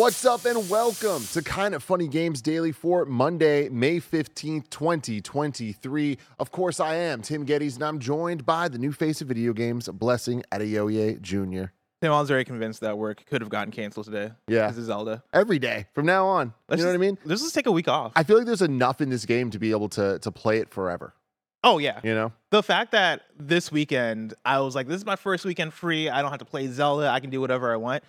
What's 0.00 0.24
up 0.24 0.46
and 0.46 0.70
welcome 0.70 1.22
to 1.34 1.42
Kinda 1.42 1.78
Funny 1.78 2.08
Games 2.08 2.40
Daily 2.40 2.72
for 2.72 3.04
Monday, 3.04 3.68
May 3.68 4.00
15th, 4.00 4.70
2023. 4.70 6.16
Of 6.38 6.50
course, 6.50 6.80
I 6.80 6.94
am 6.94 7.20
Tim 7.20 7.44
Gettys 7.44 7.74
and 7.74 7.84
I'm 7.84 7.98
joined 7.98 8.46
by 8.46 8.68
the 8.68 8.78
new 8.78 8.92
face 8.92 9.20
of 9.20 9.28
video 9.28 9.52
games, 9.52 9.90
Blessing 9.90 10.42
Adeoye 10.50 11.20
Jr. 11.20 11.72
Tim, 12.00 12.12
I 12.12 12.18
was 12.18 12.28
very 12.28 12.46
convinced 12.46 12.80
that 12.80 12.96
work 12.96 13.26
could 13.26 13.42
have 13.42 13.50
gotten 13.50 13.72
canceled 13.72 14.06
today. 14.06 14.32
Yeah. 14.48 14.68
This 14.68 14.78
is 14.78 14.86
Zelda. 14.86 15.22
Every 15.34 15.58
day 15.58 15.84
from 15.92 16.06
now 16.06 16.26
on. 16.26 16.54
Let's 16.70 16.80
you 16.80 16.86
know 16.86 16.92
what 16.92 16.94
I 16.94 17.06
mean? 17.06 17.18
Let's 17.26 17.42
just 17.42 17.54
take 17.54 17.66
a 17.66 17.72
week 17.72 17.88
off. 17.88 18.12
I 18.16 18.22
feel 18.22 18.38
like 18.38 18.46
there's 18.46 18.62
enough 18.62 19.02
in 19.02 19.10
this 19.10 19.26
game 19.26 19.50
to 19.50 19.58
be 19.58 19.70
able 19.70 19.90
to 19.90 20.18
to 20.20 20.32
play 20.32 20.60
it 20.60 20.70
forever. 20.70 21.12
oh, 21.62 21.76
yeah. 21.76 22.00
You 22.02 22.14
know? 22.14 22.32
The 22.48 22.62
fact 22.62 22.92
that 22.92 23.20
this 23.38 23.70
weekend, 23.70 24.32
I 24.46 24.60
was 24.60 24.74
like, 24.74 24.88
this 24.88 24.96
is 24.96 25.04
my 25.04 25.16
first 25.16 25.44
weekend 25.44 25.74
free. 25.74 26.08
I 26.08 26.22
don't 26.22 26.30
have 26.30 26.38
to 26.38 26.46
play 26.46 26.68
Zelda. 26.68 27.10
I 27.10 27.20
can 27.20 27.28
do 27.28 27.38
whatever 27.42 27.70
I 27.70 27.76
want. 27.76 28.02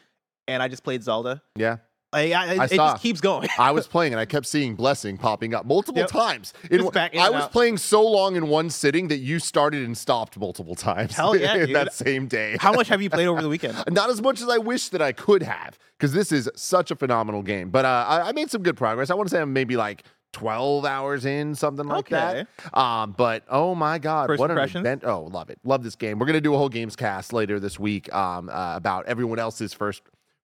And 0.47 0.61
I 0.61 0.67
just 0.67 0.83
played 0.83 1.03
Zelda. 1.03 1.41
Yeah. 1.55 1.77
Like, 2.13 2.33
I, 2.33 2.55
I 2.57 2.63
it 2.65 2.71
saw. 2.71 2.91
just 2.91 3.01
keeps 3.03 3.21
going. 3.21 3.47
I 3.57 3.71
was 3.71 3.87
playing 3.95 4.11
and 4.11 4.19
I 4.19 4.25
kept 4.25 4.45
seeing 4.45 4.75
Blessing 4.75 5.17
popping 5.17 5.53
up 5.53 5.65
multiple 5.65 6.01
Yep. 6.01 6.09
times. 6.09 6.53
In 6.69 6.85
back 6.89 7.13
in 7.13 7.21
I 7.21 7.29
was 7.29 7.43
out. 7.43 7.53
playing 7.53 7.77
so 7.77 8.01
long 8.05 8.35
in 8.35 8.49
one 8.49 8.69
sitting 8.69 9.07
that 9.07 9.19
you 9.19 9.39
started 9.39 9.85
and 9.85 9.97
stopped 9.97 10.37
multiple 10.37 10.75
times. 10.75 11.15
Hell 11.15 11.37
yeah, 11.37 11.65
that 11.73 11.93
same 11.93 12.27
day. 12.27 12.57
How 12.59 12.73
much 12.73 12.89
have 12.89 13.01
you 13.01 13.09
played 13.09 13.27
over 13.27 13.41
the 13.41 13.47
weekend? 13.55 13.81
Not 13.89 14.09
as 14.09 14.21
much 14.21 14.41
as 14.41 14.49
I 14.49 14.57
wish 14.57 14.89
that 14.89 15.01
I 15.01 15.13
could 15.13 15.41
have, 15.43 15.79
because 15.97 16.11
this 16.11 16.33
is 16.33 16.49
such 16.53 16.91
a 16.91 16.97
phenomenal 16.97 17.43
game. 17.43 17.69
But 17.69 17.85
uh, 17.85 18.05
I, 18.05 18.29
I 18.29 18.31
made 18.33 18.51
some 18.51 18.61
good 18.61 18.75
progress. 18.75 19.09
I 19.09 19.13
want 19.13 19.29
to 19.29 19.35
say 19.35 19.39
I'm 19.41 19.53
maybe 19.53 19.77
like 19.77 20.03
12 20.33 20.83
hours 20.83 21.23
in, 21.23 21.55
something 21.55 21.85
like 21.87 22.11
Okay. 22.11 22.43
that. 22.65 22.77
Um, 22.77 23.13
but 23.17 23.43
oh 23.49 23.73
my 23.73 23.99
god, 23.99 24.27
First 24.27 24.39
what 24.41 24.51
an 24.51 24.57
impressions? 24.57 24.81
event! 24.85 25.03
Oh, 25.05 25.29
love 25.31 25.49
it, 25.49 25.59
love 25.63 25.81
this 25.81 25.95
game. 25.95 26.19
We're 26.19 26.25
gonna 26.25 26.41
do 26.41 26.53
a 26.55 26.57
whole 26.57 26.67
games 26.67 26.97
cast 26.97 27.31
later 27.31 27.57
this 27.57 27.79
week 27.79 28.13
um, 28.13 28.49
uh, 28.49 28.75
about 28.75 29.05
everyone 29.05 29.39
else's 29.39 29.73
first. 29.73 30.01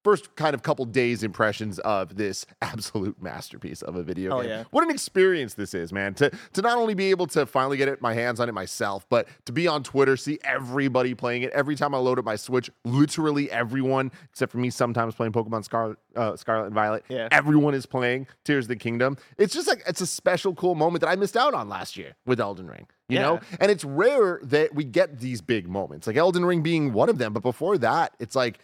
First, 0.08 0.34
kind 0.38 0.54
of 0.54 0.64
couple 0.64 0.86
days 0.86 1.22
impressions 1.22 1.80
of 1.80 2.16
this 2.16 2.46
absolute 2.62 3.22
masterpiece 3.22 3.82
of 3.82 3.98
a 3.98 4.04
video 4.04 4.38
Oh, 4.38 4.42
game. 4.42 4.50
yeah. 4.52 4.64
What 4.72 4.86
an 4.86 4.90
experience 4.90 5.56
this 5.56 5.74
is, 5.74 5.92
man! 5.92 6.14
To 6.14 6.30
to 6.54 6.62
not 6.62 6.78
only 6.78 6.94
be 6.94 7.10
able 7.10 7.28
to 7.28 7.46
finally 7.46 7.76
get 7.76 7.90
it, 7.90 8.02
my 8.02 8.14
hands 8.14 8.40
on 8.40 8.48
it 8.48 8.54
myself, 8.54 9.06
but 9.10 9.28
to 9.48 9.52
be 9.52 9.68
on 9.68 9.84
Twitter, 9.84 10.16
see 10.16 10.40
everybody 10.46 11.14
playing 11.14 11.42
it. 11.42 11.52
Every 11.52 11.76
time 11.76 11.94
I 11.94 11.98
load 11.98 12.20
up 12.20 12.24
my 12.24 12.38
Switch, 12.38 12.72
literally 12.86 13.52
everyone, 13.52 14.14
except 14.30 14.50
for 14.54 14.60
me, 14.60 14.70
sometimes 14.70 15.14
playing 15.14 15.34
Pokemon 15.34 15.66
Scarlet, 15.66 15.98
uh, 16.16 16.38
Scarlet 16.38 16.68
and 16.68 16.74
Violet. 16.74 17.04
Yeah. 17.10 17.28
Everyone 17.30 17.74
is 17.74 17.86
playing 17.86 18.28
Tears 18.46 18.64
of 18.64 18.70
the 18.70 18.76
Kingdom. 18.78 19.18
It's 19.38 19.54
just 19.54 19.68
like 19.68 19.84
it's 19.90 20.00
a 20.00 20.08
special, 20.08 20.56
cool 20.56 20.76
moment 20.76 21.02
that 21.02 21.10
I 21.10 21.18
missed 21.18 21.36
out 21.36 21.54
on 21.54 21.68
last 21.68 21.98
year 21.98 22.16
with 22.26 22.40
Elden 22.40 22.68
Ring. 22.68 22.88
You 23.10 23.18
Yeah. 23.18 23.24
know, 23.24 23.40
and 23.60 23.70
it's 23.70 23.84
rare 23.84 24.40
that 24.44 24.74
we 24.74 24.86
get 24.86 25.20
these 25.20 25.42
big 25.42 25.68
moments, 25.68 26.08
like 26.08 26.16
Elden 26.16 26.46
Ring 26.46 26.62
being 26.62 26.94
one 26.94 27.10
of 27.10 27.18
them. 27.18 27.34
But 27.34 27.44
before 27.44 27.78
that, 27.80 28.14
it's 28.20 28.38
like. 28.38 28.60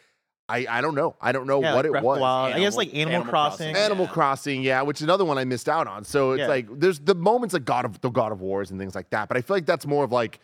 I, 0.54 0.78
I 0.78 0.82
don't 0.82 0.96
know. 0.96 1.16
I 1.20 1.32
don't 1.32 1.48
know 1.48 1.62
Yeah, 1.62 1.74
what 1.76 1.78
like 1.78 1.86
it 1.86 1.92
Breath 1.92 2.04
was. 2.04 2.20
Wild. 2.20 2.54
I 2.54 2.60
guess 2.60 2.76
like 2.78 2.90
Animal, 2.94 3.16
Animal 3.16 3.30
Crossing. 3.30 3.72
Crossing. 3.74 3.76
Animal 3.76 4.08
Crossing, 4.08 4.62
yeah, 4.62 4.82
which 4.84 4.98
is 4.98 5.04
another 5.04 5.26
one 5.26 5.38
I 5.38 5.46
missed 5.46 5.68
out 5.70 5.88
on. 5.88 6.04
So 6.04 6.32
it's 6.32 6.40
Yeah. 6.42 6.48
like 6.48 6.68
there's 6.80 7.00
the 7.00 7.16
moments 7.16 7.54
like 7.54 7.66
God 7.66 7.86
of 7.86 8.00
the 8.02 8.10
God 8.10 8.32
of 8.32 8.42
Wars 8.42 8.72
and 8.72 8.80
things 8.80 8.96
like 8.96 9.10
that, 9.10 9.28
but 9.28 9.38
I 9.38 9.42
feel 9.42 9.56
like 9.56 9.66
that's 9.66 9.86
more 9.88 10.04
of 10.04 10.12
like 10.12 10.40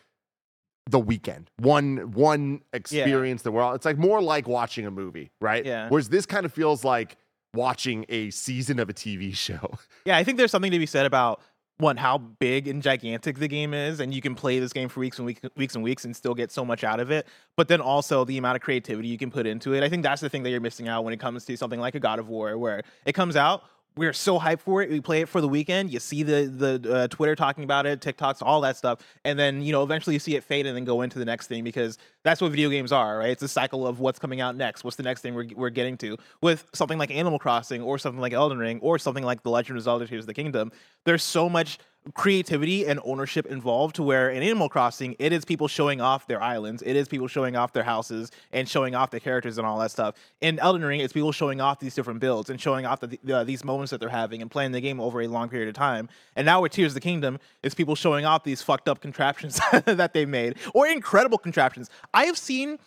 the 0.89 0.99
weekend, 0.99 1.51
one 1.59 2.11
one 2.13 2.61
experience 2.73 3.43
that 3.43 3.51
we're 3.51 3.61
all. 3.61 3.75
It's 3.75 3.85
like 3.85 3.97
more 3.99 4.21
like 4.21 4.47
watching 4.47 4.85
a 4.87 4.91
movie, 4.91 5.31
right? 5.39 5.63
Yeah. 5.65 5.87
Whereas 5.89 6.09
this 6.09 6.25
kind 6.25 6.45
of 6.45 6.53
feels 6.53 6.83
like 6.83 7.15
watching 7.53 8.05
a 8.09 8.31
season 8.31 8.79
of 8.79 8.89
a 8.89 8.93
TV 8.93 9.35
show. 9.35 9.77
Yeah, 10.05 10.17
I 10.17 10.23
think 10.23 10.37
there's 10.37 10.51
something 10.51 10.71
to 10.71 10.79
be 10.79 10.85
said 10.87 11.05
about 11.05 11.41
one 11.79 11.95
how 11.95 12.17
big 12.17 12.67
and 12.67 12.83
gigantic 12.83 13.39
the 13.39 13.47
game 13.47 13.73
is, 13.73 13.99
and 14.01 14.13
you 14.13 14.21
can 14.21 14.35
play 14.35 14.59
this 14.59 14.73
game 14.73 14.89
for 14.89 14.99
weeks 14.99 15.17
and 15.17 15.25
weeks, 15.25 15.41
weeks 15.55 15.75
and 15.75 15.83
weeks 15.83 16.05
and 16.05 16.15
still 16.15 16.35
get 16.35 16.51
so 16.51 16.65
much 16.65 16.83
out 16.83 16.99
of 16.99 17.09
it. 17.09 17.25
But 17.55 17.69
then 17.69 17.79
also 17.81 18.25
the 18.25 18.37
amount 18.37 18.57
of 18.57 18.61
creativity 18.61 19.07
you 19.07 19.17
can 19.17 19.31
put 19.31 19.47
into 19.47 19.73
it. 19.73 19.83
I 19.83 19.89
think 19.89 20.03
that's 20.03 20.21
the 20.21 20.29
thing 20.29 20.43
that 20.43 20.49
you're 20.49 20.59
missing 20.59 20.87
out 20.87 21.03
when 21.05 21.13
it 21.13 21.19
comes 21.19 21.45
to 21.45 21.57
something 21.57 21.79
like 21.79 21.95
a 21.95 21.99
God 21.99 22.19
of 22.19 22.27
War, 22.27 22.57
where 22.57 22.83
it 23.05 23.13
comes 23.13 23.35
out. 23.35 23.63
We're 23.97 24.13
so 24.13 24.39
hyped 24.39 24.61
for 24.61 24.81
it. 24.81 24.89
We 24.89 25.01
play 25.01 25.21
it 25.21 25.27
for 25.29 25.41
the 25.41 25.47
weekend. 25.47 25.91
You 25.91 25.99
see 25.99 26.23
the 26.23 26.45
the 26.81 26.93
uh, 26.93 27.07
Twitter 27.09 27.35
talking 27.35 27.63
about 27.63 27.85
it, 27.85 27.99
TikToks, 27.99 28.37
all 28.41 28.61
that 28.61 28.77
stuff, 28.77 28.99
and 29.25 29.37
then 29.37 29.61
you 29.61 29.71
know 29.71 29.83
eventually 29.83 30.13
you 30.15 30.19
see 30.19 30.35
it 30.35 30.43
fade 30.43 30.65
and 30.65 30.75
then 30.75 30.85
go 30.85 31.01
into 31.01 31.19
the 31.19 31.25
next 31.25 31.47
thing 31.47 31.63
because 31.63 31.97
that's 32.23 32.39
what 32.39 32.51
video 32.51 32.69
games 32.69 32.91
are, 32.91 33.17
right? 33.17 33.31
It's 33.31 33.43
a 33.43 33.47
cycle 33.47 33.85
of 33.85 33.99
what's 33.99 34.19
coming 34.19 34.41
out 34.41 34.55
next. 34.55 34.83
What's 34.83 34.95
the 34.95 35.03
next 35.03 35.21
thing 35.21 35.33
we're, 35.33 35.47
we're 35.55 35.69
getting 35.69 35.97
to 35.97 36.17
with 36.41 36.65
something 36.73 36.97
like 36.97 37.11
Animal 37.11 37.39
Crossing 37.39 37.81
or 37.81 37.97
something 37.97 38.21
like 38.21 38.33
Elden 38.33 38.57
Ring 38.57 38.79
or 38.81 38.99
something 38.99 39.23
like 39.23 39.43
The 39.43 39.49
Legend 39.49 39.77
of 39.77 39.83
Zelda: 39.83 40.07
Tears 40.07 40.23
of 40.23 40.27
the 40.27 40.33
Kingdom. 40.33 40.71
There's 41.05 41.23
so 41.23 41.49
much 41.49 41.77
creativity 42.13 42.85
and 42.85 42.99
ownership 43.03 43.45
involved 43.45 43.95
to 43.95 44.03
where 44.03 44.29
in 44.29 44.41
Animal 44.41 44.69
Crossing 44.69 45.15
it 45.19 45.31
is 45.31 45.45
people 45.45 45.67
showing 45.67 46.01
off 46.01 46.27
their 46.27 46.41
islands, 46.41 46.81
it 46.85 46.95
is 46.95 47.07
people 47.07 47.27
showing 47.27 47.55
off 47.55 47.73
their 47.73 47.83
houses 47.83 48.31
and 48.51 48.67
showing 48.67 48.95
off 48.95 49.11
their 49.11 49.19
characters 49.19 49.57
and 49.57 49.67
all 49.67 49.79
that 49.79 49.91
stuff. 49.91 50.15
In 50.41 50.59
Elden 50.59 50.83
Ring, 50.83 50.99
it's 50.99 51.13
people 51.13 51.31
showing 51.31 51.61
off 51.61 51.79
these 51.79 51.95
different 51.95 52.19
builds 52.19 52.49
and 52.49 52.59
showing 52.59 52.85
off 52.85 52.99
the, 52.99 53.19
the, 53.23 53.43
these 53.43 53.63
moments 53.63 53.91
that 53.91 53.99
they're 53.99 54.09
having 54.09 54.41
and 54.41 54.49
playing 54.49 54.71
the 54.71 54.81
game 54.81 54.99
over 54.99 55.21
a 55.21 55.27
long 55.27 55.49
period 55.49 55.69
of 55.69 55.75
time. 55.75 56.09
And 56.35 56.45
now 56.45 56.61
with 56.61 56.71
Tears 56.71 56.91
of 56.91 56.95
the 56.95 57.01
Kingdom, 57.01 57.39
it's 57.63 57.75
people 57.75 57.95
showing 57.95 58.25
off 58.25 58.43
these 58.43 58.61
fucked 58.61 58.87
up 58.87 59.01
contraptions 59.01 59.59
that 59.85 60.13
they 60.13 60.25
made 60.25 60.57
or 60.73 60.87
incredible 60.87 61.37
contraptions. 61.37 61.89
I 62.13 62.25
have 62.25 62.37
seen 62.37 62.79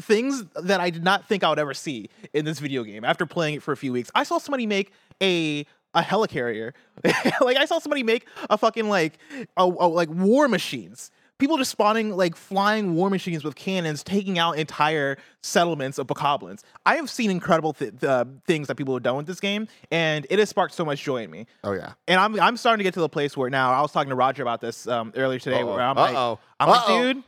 things 0.00 0.44
that 0.62 0.80
I 0.80 0.90
did 0.90 1.04
not 1.04 1.28
think 1.28 1.44
I 1.44 1.48
would 1.48 1.58
ever 1.58 1.74
see 1.74 2.08
in 2.32 2.44
this 2.44 2.58
video 2.58 2.82
game 2.82 3.04
after 3.04 3.26
playing 3.26 3.56
it 3.56 3.62
for 3.62 3.72
a 3.72 3.76
few 3.76 3.92
weeks. 3.92 4.10
I 4.14 4.24
saw 4.24 4.38
somebody 4.38 4.66
make 4.66 4.92
a 5.22 5.66
a 5.94 6.02
helicarrier. 6.02 6.72
like 7.40 7.56
I 7.56 7.64
saw 7.64 7.78
somebody 7.78 8.02
make 8.02 8.26
a 8.50 8.56
fucking 8.58 8.88
like 8.88 9.18
a, 9.56 9.64
a- 9.64 9.88
like 9.88 10.08
war 10.08 10.48
machines. 10.48 11.10
People 11.38 11.56
just 11.58 11.72
spawning 11.72 12.16
like 12.16 12.36
flying 12.36 12.94
war 12.94 13.10
machines 13.10 13.42
with 13.42 13.56
cannons, 13.56 14.04
taking 14.04 14.38
out 14.38 14.58
entire 14.58 15.16
settlements 15.42 15.98
of 15.98 16.06
bokoblins. 16.06 16.60
I 16.86 16.94
have 16.96 17.10
seen 17.10 17.32
incredible 17.32 17.72
th- 17.72 18.04
uh, 18.04 18.26
things 18.46 18.68
that 18.68 18.76
people 18.76 18.94
have 18.94 19.02
done 19.02 19.16
with 19.16 19.26
this 19.26 19.40
game, 19.40 19.66
and 19.90 20.24
it 20.30 20.38
has 20.38 20.48
sparked 20.50 20.72
so 20.72 20.84
much 20.84 21.02
joy 21.02 21.24
in 21.24 21.30
me. 21.32 21.46
Oh 21.64 21.72
yeah. 21.72 21.94
And 22.06 22.20
I'm 22.20 22.38
I'm 22.38 22.56
starting 22.56 22.78
to 22.78 22.84
get 22.84 22.94
to 22.94 23.00
the 23.00 23.08
place 23.08 23.36
where 23.36 23.50
now 23.50 23.72
I 23.72 23.80
was 23.80 23.90
talking 23.90 24.10
to 24.10 24.14
Roger 24.14 24.42
about 24.42 24.60
this 24.60 24.86
um, 24.86 25.12
earlier 25.16 25.40
today, 25.40 25.62
Uh-oh. 25.62 25.66
where 25.74 25.80
I'm 25.82 25.96
like, 25.96 26.14
Uh-oh. 26.14 26.38
I'm 26.60 26.68
like, 26.68 26.80
Uh-oh. 26.88 27.12
dude, 27.14 27.22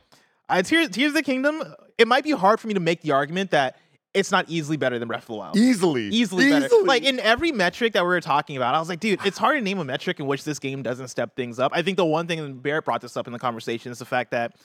uh, 0.47 0.61
Tears, 0.61 0.89
Tears 0.89 1.09
of 1.09 1.15
the 1.15 1.23
Kingdom. 1.23 1.61
It 1.97 2.07
might 2.07 2.23
be 2.23 2.31
hard 2.31 2.59
for 2.61 2.67
me 2.67 2.73
to 2.73 2.79
make 2.79 3.01
the 3.01 3.11
argument 3.11 3.51
that 3.51 3.77
it's 4.15 4.31
not 4.31 4.49
easily 4.49 4.77
better 4.77 4.97
than 4.97 5.07
Breath 5.07 5.23
of 5.23 5.27
the 5.27 5.33
Wild. 5.33 5.57
Easily. 5.57 6.05
Easily, 6.05 6.49
better. 6.49 6.69
Like 6.83 7.03
in 7.03 7.19
every 7.19 7.51
metric 7.51 7.93
that 7.93 8.03
we 8.03 8.07
were 8.07 8.21
talking 8.21 8.57
about, 8.57 8.73
I 8.73 8.79
was 8.79 8.89
like, 8.89 8.99
dude, 8.99 9.19
it's 9.25 9.37
hard 9.37 9.57
to 9.57 9.61
name 9.61 9.77
a 9.77 9.83
metric 9.83 10.19
in 10.19 10.25
which 10.25 10.43
this 10.43 10.57
game 10.57 10.81
doesn't 10.81 11.09
step 11.09 11.35
things 11.35 11.59
up. 11.59 11.71
I 11.75 11.81
think 11.81 11.97
the 11.97 12.05
one 12.05 12.25
thing, 12.25 12.39
and 12.39 12.63
Barrett 12.63 12.85
brought 12.85 13.01
this 13.01 13.17
up 13.17 13.27
in 13.27 13.33
the 13.33 13.39
conversation, 13.39 13.91
is 13.91 13.99
the 13.99 14.05
fact 14.05 14.31
that 14.31 14.55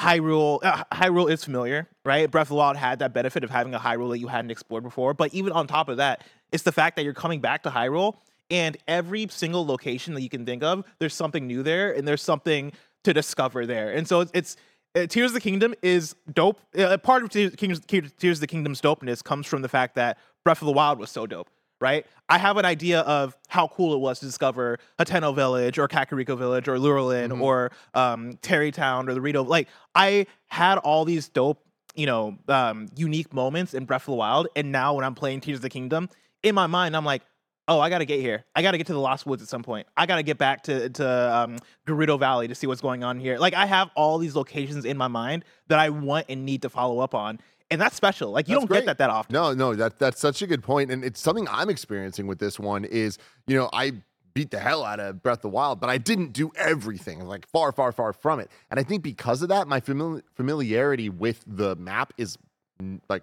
Hyrule, 0.00 0.60
uh, 0.62 0.84
Hyrule 0.92 1.30
is 1.30 1.44
familiar, 1.44 1.88
right? 2.04 2.30
Breath 2.30 2.46
of 2.46 2.50
the 2.50 2.54
Wild 2.54 2.76
had 2.76 3.00
that 3.00 3.12
benefit 3.12 3.44
of 3.44 3.50
having 3.50 3.74
a 3.74 3.78
Hyrule 3.78 4.10
that 4.10 4.18
you 4.18 4.28
hadn't 4.28 4.50
explored 4.50 4.82
before. 4.82 5.14
But 5.14 5.34
even 5.34 5.52
on 5.52 5.66
top 5.66 5.88
of 5.88 5.98
that, 5.98 6.24
it's 6.52 6.62
the 6.62 6.72
fact 6.72 6.96
that 6.96 7.04
you're 7.04 7.14
coming 7.14 7.40
back 7.40 7.62
to 7.64 7.70
Hyrule, 7.70 8.14
and 8.50 8.76
every 8.88 9.26
single 9.30 9.66
location 9.66 10.14
that 10.14 10.22
you 10.22 10.28
can 10.28 10.44
think 10.44 10.62
of, 10.62 10.84
there's 10.98 11.14
something 11.14 11.46
new 11.46 11.62
there, 11.62 11.92
and 11.92 12.06
there's 12.06 12.22
something 12.22 12.72
to 13.04 13.12
discover 13.12 13.66
there. 13.66 13.92
And 13.92 14.08
so 14.08 14.20
it's, 14.20 14.30
it's 14.34 14.56
uh, 14.94 15.06
Tears 15.06 15.30
of 15.30 15.34
the 15.34 15.40
Kingdom 15.40 15.74
is 15.82 16.14
dope. 16.32 16.60
Uh, 16.76 16.96
part 16.98 17.22
of 17.22 17.30
Tears, 17.30 17.54
Kingdoms- 17.56 17.84
Tears 17.86 18.38
of 18.38 18.40
the 18.40 18.46
Kingdom's 18.46 18.80
dopeness 18.80 19.22
comes 19.22 19.46
from 19.46 19.62
the 19.62 19.68
fact 19.68 19.94
that 19.96 20.18
Breath 20.44 20.62
of 20.62 20.66
the 20.66 20.72
Wild 20.72 20.98
was 20.98 21.10
so 21.10 21.26
dope. 21.26 21.48
Right, 21.80 22.06
I 22.30 22.38
have 22.38 22.56
an 22.56 22.64
idea 22.64 23.00
of 23.00 23.36
how 23.48 23.66
cool 23.66 23.94
it 23.94 23.98
was 23.98 24.20
to 24.20 24.26
discover 24.26 24.78
Hateno 24.98 25.34
Village 25.34 25.78
or 25.78 25.86
Kakariko 25.86 26.38
Village 26.38 26.66
or 26.66 26.78
Lurelin 26.78 27.38
or 27.38 27.72
um, 27.92 28.34
Tarrey 28.42 28.72
Town 28.72 29.06
or 29.08 29.12
the 29.12 29.20
Rito. 29.20 29.42
Like, 29.42 29.68
I 29.94 30.26
had 30.46 30.78
all 30.78 31.04
these 31.04 31.28
dope, 31.28 31.62
you 31.94 32.06
know, 32.06 32.38
um, 32.48 32.88
unique 32.96 33.34
moments 33.34 33.74
in 33.74 33.84
Breath 33.84 34.02
of 34.02 34.12
the 34.12 34.14
Wild, 34.14 34.46
and 34.56 34.72
now 34.72 34.94
when 34.94 35.04
I'm 35.04 35.16
playing 35.16 35.40
Tears 35.42 35.58
of 35.58 35.62
the 35.62 35.68
Kingdom, 35.68 36.08
in 36.42 36.54
my 36.54 36.68
mind, 36.68 36.96
I'm 36.96 37.04
like, 37.04 37.22
oh, 37.68 37.80
I 37.80 37.90
gotta 37.90 38.04
get 38.04 38.20
here. 38.20 38.44
I 38.54 38.62
gotta 38.62 38.78
get 38.78 38.86
to 38.88 38.92
the 38.92 39.00
Lost 39.00 39.26
Woods 39.26 39.42
at 39.42 39.48
some 39.48 39.62
point. 39.62 39.86
I 39.96 40.06
gotta 40.06 40.22
get 40.22 40.38
back 40.38 40.62
to 40.64 40.88
to 40.90 41.36
um, 41.36 41.58
Gerudo 41.86 42.18
Valley 42.18 42.48
to 42.48 42.54
see 42.54 42.66
what's 42.66 42.80
going 42.80 43.04
on 43.04 43.18
here. 43.18 43.38
Like 43.38 43.54
I 43.54 43.66
have 43.66 43.90
all 43.94 44.18
these 44.18 44.36
locations 44.36 44.84
in 44.84 44.96
my 44.96 45.08
mind 45.08 45.44
that 45.68 45.78
I 45.78 45.88
want 45.90 46.26
and 46.28 46.44
need 46.44 46.62
to 46.62 46.68
follow 46.68 47.00
up 47.00 47.14
on, 47.14 47.40
and 47.70 47.80
that's 47.80 47.96
special. 47.96 48.30
Like 48.30 48.48
you 48.48 48.54
That's 48.54 48.62
don't 48.62 48.68
great. 48.68 48.80
get 48.80 48.86
that 48.86 48.98
that 48.98 49.10
often. 49.10 49.32
No, 49.32 49.52
no, 49.54 49.74
that 49.74 49.98
that's 49.98 50.20
such 50.20 50.42
a 50.42 50.46
good 50.46 50.62
point, 50.62 50.90
and 50.90 51.04
it's 51.04 51.20
something 51.20 51.46
I'm 51.50 51.70
experiencing 51.70 52.26
with 52.26 52.38
this 52.38 52.58
one. 52.58 52.84
Is 52.84 53.18
you 53.46 53.56
know 53.56 53.70
I 53.72 53.92
beat 54.34 54.50
the 54.50 54.58
hell 54.58 54.84
out 54.84 54.98
of 54.98 55.22
Breath 55.22 55.38
of 55.38 55.42
the 55.42 55.48
Wild, 55.48 55.78
but 55.80 55.88
I 55.88 55.96
didn't 55.96 56.32
do 56.32 56.50
everything. 56.56 57.24
Like 57.24 57.46
far, 57.46 57.70
far, 57.70 57.92
far 57.92 58.12
from 58.12 58.40
it. 58.40 58.50
And 58.68 58.80
I 58.80 58.82
think 58.82 59.04
because 59.04 59.42
of 59.42 59.48
that, 59.50 59.68
my 59.68 59.80
famili- 59.80 60.22
familiarity 60.34 61.08
with 61.08 61.44
the 61.46 61.76
map 61.76 62.12
is 62.18 62.36
like 63.08 63.22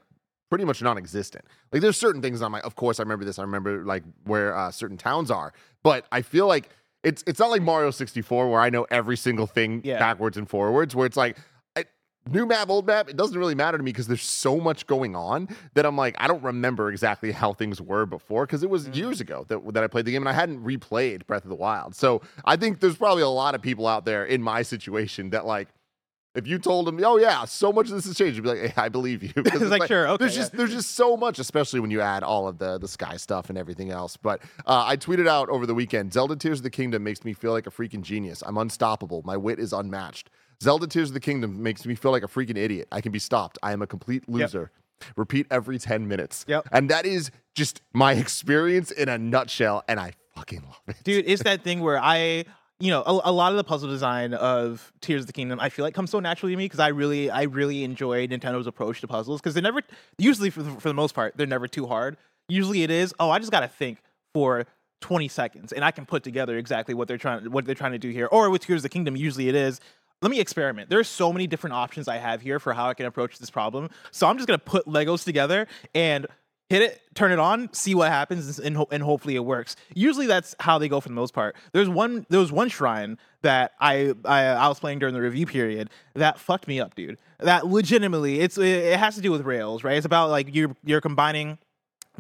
pretty 0.52 0.66
much 0.66 0.82
non-existent. 0.84 1.46
Like 1.72 1.82
there's 1.82 1.98
certain 1.98 2.22
things 2.22 2.42
on 2.44 2.52
my. 2.52 2.60
Of 2.62 2.76
course, 2.76 3.00
I 3.00 3.04
remember 3.04 3.26
this. 3.26 3.40
I 3.40 3.42
remember 3.44 3.84
like 3.84 4.04
where 4.26 4.56
uh, 4.56 4.70
certain 4.70 4.98
towns 4.98 5.32
are, 5.32 5.54
but 5.82 6.06
I 6.12 6.22
feel 6.22 6.46
like 6.46 6.70
it's 7.04 7.24
it's 7.26 7.40
not 7.40 7.50
like 7.50 7.64
Mario 7.64 7.90
64 7.90 8.52
where 8.52 8.60
I 8.62 8.70
know 8.70 8.86
every 8.92 9.18
single 9.18 9.48
thing 9.48 9.82
Yeah. 9.84 9.98
backwards 9.98 10.38
and 10.38 10.48
forwards. 10.48 10.94
Where 10.96 11.06
it's 11.08 11.16
like 11.18 11.38
I, 11.78 11.86
new 12.30 12.46
map, 12.46 12.70
old 12.70 12.86
map. 12.86 13.10
It 13.10 13.16
doesn't 13.16 13.40
really 13.40 13.56
matter 13.56 13.78
to 13.78 13.84
me 13.84 13.92
because 13.92 14.08
there's 14.08 14.22
so 14.24 14.60
much 14.60 14.86
going 14.88 15.16
on 15.16 15.48
that 15.74 15.86
I'm 15.86 15.96
like 15.96 16.16
I 16.20 16.28
don't 16.28 16.44
remember 16.44 16.92
exactly 16.92 17.32
how 17.32 17.54
things 17.54 17.82
were 17.82 18.06
before 18.06 18.46
because 18.46 18.62
it 18.62 18.70
was 18.70 18.90
Mm. 18.90 18.96
years 18.98 19.22
ago 19.22 19.46
that 19.48 19.74
that 19.74 19.84
I 19.86 19.88
played 19.88 20.04
the 20.06 20.12
game 20.12 20.22
and 20.22 20.30
I 20.30 20.34
hadn't 20.34 20.64
replayed 20.64 21.26
Breath 21.28 21.44
of 21.46 21.50
the 21.50 21.56
Wild. 21.56 21.96
So 21.96 22.22
I 22.44 22.58
think 22.58 22.82
there's 22.82 22.98
probably 22.98 23.24
a 23.24 23.30
lot 23.30 23.56
of 23.56 23.62
people 23.62 23.88
out 23.88 24.04
there 24.04 24.26
in 24.26 24.44
my 24.44 24.62
situation 24.64 25.30
that 25.32 25.46
like. 25.46 25.70
If 26.34 26.48
you 26.48 26.60
told 26.60 26.88
him, 26.88 27.04
oh 27.04 27.18
yeah, 27.18 27.44
so 27.46 27.74
much 27.74 27.88
of 27.90 27.96
this 27.96 28.06
has 28.06 28.16
changed, 28.18 28.38
you'd 28.38 28.44
be 28.44 28.50
like, 28.50 28.72
hey, 28.72 28.74
I 28.82 28.88
believe 28.90 29.22
you." 29.24 29.32
It's 29.46 29.62
like, 29.66 29.88
sure, 29.88 30.08
okay, 30.08 30.18
There's 30.24 30.36
yeah. 30.36 30.44
just 30.44 30.54
there's 30.54 30.72
just 30.72 30.92
so 30.96 31.18
much, 31.18 31.40
especially 31.40 31.80
when 31.82 31.92
you 31.92 32.00
add 32.02 32.24
all 32.24 32.48
of 32.48 32.58
the 32.58 32.78
the 32.78 32.88
sky 32.88 33.18
stuff 33.18 33.50
and 33.50 33.58
everything 33.58 33.92
else. 33.92 34.16
But 34.18 34.42
uh, 34.66 34.86
I 34.88 34.96
tweeted 34.98 35.28
out 35.28 35.50
over 35.50 35.66
the 35.66 35.76
weekend, 35.76 36.14
Zelda 36.14 36.36
Tears 36.36 36.60
of 36.60 36.64
the 36.64 36.70
Kingdom 36.70 37.04
makes 37.04 37.26
me 37.26 37.34
feel 37.34 37.52
like 37.52 37.68
a 37.68 37.72
freaking 37.72 38.02
genius. 38.02 38.42
I'm 38.46 38.58
unstoppable. 38.58 39.22
My 39.26 39.36
wit 39.36 39.60
is 39.60 39.74
unmatched. 39.74 40.30
Zelda 40.64 40.88
Tears 40.88 41.10
of 41.10 41.16
the 41.16 41.20
Kingdom 41.20 41.62
makes 41.62 41.86
me 41.86 41.96
feel 41.96 42.12
like 42.12 42.24
a 42.24 42.28
freaking 42.28 42.58
idiot. 42.58 42.88
I 42.92 43.02
can 43.02 43.12
be 43.12 43.20
stopped. 43.20 43.58
I 43.64 43.74
am 43.74 43.82
a 43.82 43.88
complete 43.88 44.30
loser. 44.30 44.72
Repeat 45.16 45.48
every 45.50 45.80
10 45.80 46.08
minutes. 46.08 46.46
Yep. 46.48 46.68
And 46.72 46.90
that 46.92 47.06
is 47.08 47.32
just 47.56 47.82
my 47.94 48.14
experience 48.14 48.92
in 48.92 49.10
a 49.10 49.18
nutshell, 49.18 49.84
and 49.88 50.00
I 50.00 50.14
fucking 50.36 50.62
love 50.64 50.80
it. 50.88 50.96
dude 51.04 51.26
it's 51.28 51.44
that 51.44 51.62
thing 51.62 51.82
where 51.82 52.00
i 52.02 52.46
you 52.82 52.90
know 52.90 53.02
a, 53.06 53.30
a 53.30 53.32
lot 53.32 53.52
of 53.52 53.58
the 53.58 53.64
puzzle 53.64 53.90
design 53.90 54.34
of 54.34 54.92
tears 55.02 55.22
of 55.22 55.28
the 55.28 55.34
kingdom 55.34 55.60
i 55.60 55.70
feel 55.70 55.86
like 55.86 55.94
comes 55.94 56.10
so 56.10 56.20
naturally 56.20 56.54
to 56.54 56.58
me 56.58 56.66
because 56.66 56.80
i 56.80 56.88
really 56.88 57.30
i 57.30 57.44
really 57.44 57.84
enjoy 57.84 58.28
nintendo's 58.28 58.68
approach 58.68 59.02
to 59.02 59.08
puzzles 59.08 59.40
because 59.40 59.54
they're 59.54 59.64
never 59.64 59.82
usually 60.18 60.50
for 60.50 60.64
the, 60.64 60.72
for 60.72 60.88
the 60.88 60.94
most 60.94 61.14
part 61.14 61.36
they're 61.38 61.48
never 61.48 61.68
too 61.68 61.88
hard 61.88 62.18
usually 62.50 62.84
it 62.84 62.90
is 62.90 63.14
oh 63.20 63.30
i 63.30 63.40
just 63.40 63.52
gotta 63.52 63.68
think 63.68 64.00
for 64.34 64.66
20 65.02 65.28
seconds 65.28 65.72
and 65.72 65.86
i 65.86 65.92
can 65.92 66.06
put 66.06 66.24
together 66.24 66.58
exactly 66.58 66.94
what 66.94 67.08
they're 67.08 67.18
trying 67.18 67.52
what 67.52 67.66
they're 67.66 67.76
trying 67.76 67.94
to 67.94 68.00
do 68.00 68.10
here 68.10 68.28
or 68.32 68.50
with 68.50 68.66
tears 68.66 68.80
of 68.80 68.84
the 68.84 68.90
kingdom 68.90 69.16
usually 69.16 69.48
it 69.48 69.56
is 69.56 69.80
let 70.22 70.30
me 70.30 70.40
experiment. 70.40 70.88
There's 70.88 71.08
so 71.08 71.34
many 71.34 71.48
different 71.48 71.74
options 71.74 72.08
I 72.08 72.18
have 72.18 72.42
here 72.42 72.60
for 72.60 72.74
how 72.74 72.90
I 72.90 72.94
can 72.94 73.08
approach 73.08 73.40
this 73.40 73.50
problem. 73.50 73.90
So 74.12 74.28
I'm 74.28 74.38
just 74.38 74.48
gonna 74.48 74.60
put 74.60 74.86
Legos 74.86 75.24
together 75.24 75.68
and 75.96 76.28
hit 76.72 76.82
it, 76.82 77.02
turn 77.16 77.34
it 77.34 77.40
on, 77.40 77.72
see 77.74 77.94
what 77.94 78.10
happens, 78.10 78.58
and, 78.58 78.78
ho- 78.78 78.88
and 78.92 79.04
hopefully 79.04 79.36
it 79.36 79.44
works. 79.44 79.76
Usually 79.94 80.26
that's 80.26 80.56
how 80.62 80.78
they 80.78 80.88
go 80.88 81.02
for 81.02 81.10
the 81.10 81.14
most 81.14 81.34
part. 81.34 81.58
There's 81.74 81.90
one 81.90 82.26
there 82.30 82.40
was 82.40 82.50
one 82.50 82.70
shrine 82.70 83.18
that 83.42 83.74
I, 83.82 84.14
I 84.24 84.46
I 84.46 84.68
was 84.70 84.80
playing 84.80 85.00
during 85.00 85.14
the 85.14 85.20
review 85.20 85.46
period 85.46 85.90
that 86.14 86.40
fucked 86.40 86.70
me 86.70 86.80
up, 86.80 86.96
dude. 86.96 87.18
That 87.40 87.68
legitimately, 87.68 88.40
it's 88.40 88.58
it 88.58 88.98
has 88.98 89.16
to 89.16 89.22
do 89.22 89.32
with 89.32 89.42
rails, 89.42 89.84
right? 89.84 89.98
It's 89.98 90.06
about 90.06 90.30
like 90.30 90.56
you're 90.56 90.74
you're 90.86 91.02
combining 91.02 91.58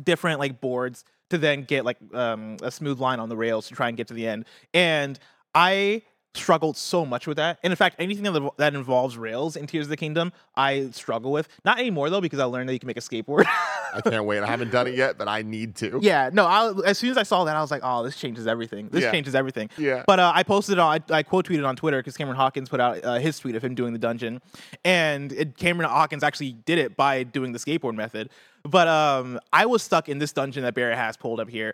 different 0.03 0.39
like 0.42 0.59
boards 0.59 1.06
to 1.30 1.38
then 1.38 1.63
get 1.63 1.86
like 1.86 1.97
um, 2.13 2.57
a 2.62 2.71
smooth 2.71 3.00
line 3.00 3.21
on 3.21 3.30
the 3.30 3.38
rails 3.38 3.69
to 3.69 3.74
try 3.74 3.88
and 3.88 3.95
get 3.95 4.09
to 4.09 4.13
the 4.13 4.27
end. 4.27 4.45
And 4.74 5.18
I 5.56 6.01
struggled 6.33 6.78
so 6.78 7.06
much 7.06 7.28
with 7.28 7.38
that. 7.38 7.60
And 7.63 7.72
in 7.72 7.78
fact, 7.78 7.98
anything 8.00 8.24
that, 8.31 8.51
that 8.57 8.74
involves 8.74 9.18
rails 9.18 9.56
in 9.56 9.68
Tears 9.68 9.88
of 9.88 9.89
the 9.89 9.98
Kingdom, 9.98 10.31
I 10.56 10.89
struggle 10.92 11.31
with. 11.31 11.48
Not 11.66 11.80
anymore 11.80 12.10
though, 12.10 12.22
because 12.22 12.39
I 12.39 12.45
learned 12.45 12.69
that 12.69 12.74
you 12.74 12.80
can 12.80 12.88
make 12.88 12.98
a 12.98 13.01
skateboard. 13.01 13.45
I 13.94 14.00
can't 14.01 14.24
wait. 14.25 14.42
I 14.42 14.48
haven't 14.48 14.72
done 14.72 14.88
it 14.88 14.95
yet, 14.95 15.18
but 15.18 15.28
I 15.28 15.42
need 15.42 15.75
to. 15.78 16.00
yeah, 16.01 16.30
no. 16.31 16.45
I, 16.45 16.74
as 16.86 16.98
soon 16.98 17.10
as 17.12 17.18
I 17.18 17.24
saw 17.24 17.44
that, 17.44 17.56
I 17.56 17.62
was 17.62 17.72
like, 17.72 17.81
"Oh, 17.83 18.04
this 18.04 18.16
changes 18.16 18.48
everything. 18.48 18.88
This 18.89 19.04
Yeah. 19.04 19.12
changes 19.12 19.36
everything." 19.36 19.69
Yeah. 19.78 20.04
But 20.07 20.19
uh, 20.19 20.31
I 20.33 20.44
posted 20.44 20.80
on, 20.80 21.01
I, 21.10 21.13
I 21.18 21.24
quote 21.24 21.45
tweeted 21.48 21.68
on 21.68 21.75
Twitter 21.75 22.00
because 22.00 22.16
Cameron 22.16 22.38
Hawkins 22.38 22.69
put 22.69 22.80
out 22.80 23.04
uh, 23.04 23.16
his 23.16 23.38
tweet 23.38 23.56
of 23.56 23.63
him 23.63 23.75
doing 23.75 23.92
the 23.92 24.00
dungeon, 24.00 24.42
and 24.86 25.31
it, 25.33 25.57
Cameron 25.57 25.89
Hawkins 25.89 26.24
actually 26.24 26.54
did 26.54 26.78
it 26.80 26.95
by 26.95 27.24
doing 27.24 27.51
the 27.51 27.60
skateboard 27.60 27.95
method. 27.95 28.30
But 28.63 28.88
um, 28.88 29.39
I 29.51 29.66
was 29.66 29.81
stuck 29.81 30.07
in 30.07 30.19
this 30.19 30.31
dungeon 30.31 30.63
that 30.63 30.75
Barrett 30.75 30.98
has 30.98 31.18
pulled 31.18 31.39
up 31.39 31.50
here 31.50 31.74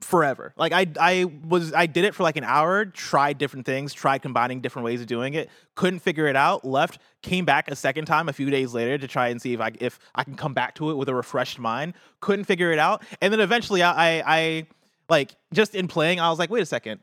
forever. 0.00 0.52
Like 0.56 0.72
I, 0.72 0.86
I 1.00 1.24
was, 1.24 1.72
I 1.72 1.86
did 1.86 2.04
it 2.04 2.14
for 2.14 2.22
like 2.22 2.36
an 2.36 2.44
hour, 2.44 2.84
tried 2.86 3.38
different 3.38 3.66
things, 3.66 3.92
tried 3.92 4.18
combining 4.18 4.60
different 4.60 4.84
ways 4.84 5.00
of 5.00 5.06
doing 5.06 5.34
it, 5.34 5.50
couldn't 5.74 6.00
figure 6.00 6.26
it 6.26 6.36
out, 6.36 6.64
left, 6.64 6.98
came 7.22 7.44
back 7.44 7.70
a 7.70 7.76
second 7.76 8.06
time 8.06 8.28
a 8.28 8.32
few 8.32 8.50
days 8.50 8.72
later 8.72 8.96
to 8.98 9.08
try 9.08 9.28
and 9.28 9.40
see 9.40 9.52
if 9.52 9.60
I, 9.60 9.72
if 9.80 9.98
I 10.14 10.24
can 10.24 10.36
come 10.36 10.54
back 10.54 10.74
to 10.76 10.90
it 10.90 10.94
with 10.94 11.08
a 11.08 11.14
refreshed 11.14 11.58
mind. 11.58 11.94
Couldn't 12.20 12.44
figure 12.44 12.72
it 12.72 12.78
out, 12.78 13.02
and 13.20 13.32
then 13.32 13.40
eventually 13.40 13.82
I, 13.82 13.92
I, 13.92 14.22
I 14.26 14.66
like 15.08 15.36
just 15.52 15.74
in 15.74 15.88
playing, 15.88 16.20
I 16.20 16.30
was 16.30 16.38
like, 16.38 16.50
wait 16.50 16.62
a 16.62 16.66
second, 16.66 17.00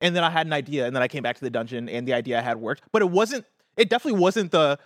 and 0.00 0.14
then 0.16 0.24
I 0.24 0.30
had 0.30 0.46
an 0.46 0.52
idea, 0.52 0.86
and 0.86 0.94
then 0.94 1.02
I 1.02 1.08
came 1.08 1.22
back 1.22 1.36
to 1.36 1.44
the 1.44 1.50
dungeon, 1.50 1.88
and 1.88 2.06
the 2.06 2.14
idea 2.14 2.38
I 2.38 2.42
had 2.42 2.58
worked, 2.58 2.82
but 2.92 3.02
it 3.02 3.10
wasn't. 3.10 3.44
It 3.76 3.90
definitely 3.90 4.18
wasn't 4.18 4.52
the 4.52 4.78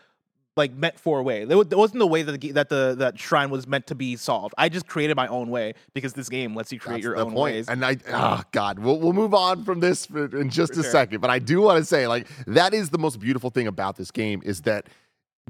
like 0.56 0.74
meant 0.74 0.98
for 0.98 1.18
a 1.18 1.22
way. 1.22 1.42
It 1.42 1.76
wasn't 1.76 2.00
the 2.00 2.06
way 2.06 2.22
that 2.22 2.40
the, 2.40 2.52
that 2.52 2.68
the 2.68 2.94
that 2.98 3.18
shrine 3.18 3.50
was 3.50 3.66
meant 3.66 3.86
to 3.88 3.94
be 3.94 4.16
solved. 4.16 4.54
I 4.58 4.68
just 4.68 4.86
created 4.86 5.16
my 5.16 5.28
own 5.28 5.48
way 5.50 5.74
because 5.94 6.12
this 6.12 6.28
game 6.28 6.54
lets 6.54 6.72
you 6.72 6.80
create 6.80 6.96
That's 6.96 7.04
your 7.04 7.16
own 7.16 7.32
point. 7.32 7.54
ways. 7.54 7.68
And 7.68 7.84
I, 7.84 7.96
oh 8.12 8.42
God, 8.52 8.78
we'll 8.78 8.98
we'll 8.98 9.12
move 9.12 9.34
on 9.34 9.64
from 9.64 9.80
this 9.80 10.06
for- 10.06 10.36
in 10.36 10.50
just 10.50 10.72
a 10.72 10.82
sure. 10.82 10.90
second. 10.90 11.20
But 11.20 11.30
I 11.30 11.38
do 11.38 11.60
want 11.62 11.78
to 11.78 11.84
say, 11.84 12.06
like, 12.06 12.26
that 12.46 12.74
is 12.74 12.90
the 12.90 12.98
most 12.98 13.20
beautiful 13.20 13.50
thing 13.50 13.66
about 13.66 13.96
this 13.96 14.10
game 14.10 14.42
is 14.44 14.62
that 14.62 14.86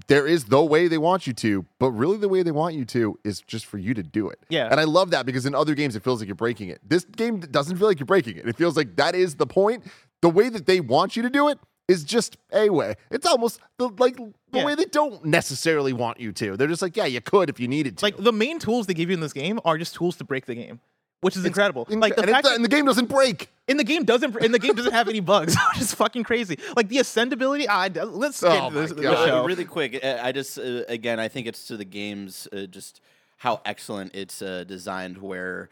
there 0.06 0.26
is 0.26 0.47
the 0.47 0.62
way 0.62 0.88
they 0.88 0.99
want 0.99 1.26
you 1.26 1.32
to, 1.35 1.67
but 1.79 1.91
really 1.91 2.17
the 2.17 2.29
way 2.29 2.43
they 2.43 2.52
want 2.52 2.75
you 2.75 2.85
to 2.87 3.19
is 3.25 3.41
just 3.41 3.67
for 3.67 3.76
you 3.76 3.93
to 3.94 4.02
do 4.02 4.31
it. 4.31 4.38
Yeah. 4.49 4.69
And 4.70 4.81
I 4.81 4.85
love 4.85 5.11
that 5.11 5.26
because 5.26 5.44
in 5.44 5.55
other 5.55 5.75
games 5.75 5.97
it 5.97 6.02
feels 6.02 6.20
like 6.20 6.29
you're 6.29 6.35
breaking 6.37 6.69
it. 6.69 6.81
This 6.87 7.05
game 7.05 7.41
doesn't 7.41 7.76
feel 7.76 7.87
like 7.88 7.99
you're 7.99 8.06
breaking 8.06 8.37
it. 8.37 8.47
It 8.49 8.56
feels 8.56 8.76
like 8.76 8.97
that 8.97 9.14
is 9.14 9.37
the 9.37 9.47
point. 9.47 9.85
The 10.23 10.31
way 10.31 10.49
that 10.49 10.67
they 10.67 10.81
want 10.81 11.17
you 11.17 11.23
to 11.23 11.31
do 11.31 11.49
it 11.49 11.58
is 11.91 12.05
just 12.05 12.37
a 12.53 12.71
way. 12.71 12.95
It's 13.11 13.27
almost 13.27 13.61
the 13.79 13.89
like 13.99 14.17
the 14.17 14.33
Yeah. 14.59 14.65
way 14.67 14.75
they 14.75 14.85
don't 14.87 15.25
necessarily 15.25 15.93
want 15.93 16.21
you 16.21 16.33
to. 16.33 16.57
They're 16.57 16.69
just 16.69 16.83
like, 16.83 16.97
yeah, 16.97 17.07
you 17.07 17.21
could 17.21 17.49
if 17.51 17.59
you 17.61 17.69
needed 17.69 17.99
to. 17.99 18.05
like 18.05 18.17
the 18.17 18.33
main 18.33 18.59
tools 18.59 18.87
they 18.87 18.95
give 18.95 19.09
you 19.11 19.15
in 19.15 19.21
this 19.21 19.33
game 19.33 19.61
are 19.65 19.77
just 19.79 19.95
tools 19.95 20.17
to 20.17 20.25
break 20.25 20.47
the 20.47 20.55
game, 20.55 20.81
which 21.21 21.37
is 21.37 21.45
incredible. 21.45 21.87
Incre- 21.87 22.01
like 22.03 22.17
the 22.17 22.23
and, 22.23 22.31
fact 22.31 22.45
that 22.45 22.55
and 22.57 22.65
the 22.65 22.69
game 22.69 22.85
doesn't 22.87 23.09
break. 23.09 23.51
in 23.69 23.77
the 23.77 23.85
game 23.85 24.05
doesn't 24.05 24.37
in 24.43 24.53
the 24.53 24.59
game 24.59 24.75
doesn't 24.75 24.93
have 24.93 25.09
any 25.09 25.21
bugs, 25.21 25.55
which 25.73 25.83
is 25.83 25.95
fucking 25.95 26.25
crazy. 26.25 26.59
Like 26.77 26.89
the 26.89 26.97
ascendability. 26.97 27.67
I, 27.69 27.89
let's 28.05 28.41
get 28.43 28.63
Oh 28.63 28.71
this, 28.71 28.93
the 28.93 29.03
show. 29.03 29.45
really 29.45 29.65
quick, 29.65 30.01
uh, 30.05 30.19
I 30.23 30.33
just 30.33 30.59
uh, 30.59 30.83
again, 30.89 31.19
I 31.21 31.29
think 31.29 31.47
it's 31.47 31.67
to 31.69 31.77
the 31.77 31.85
game's 31.85 32.49
uh, 32.53 32.67
just 32.67 33.01
how 33.39 33.61
excellent 33.65 34.15
it's 34.15 34.43
uh, 34.43 34.65
designed. 34.65 35.19
Where 35.19 35.71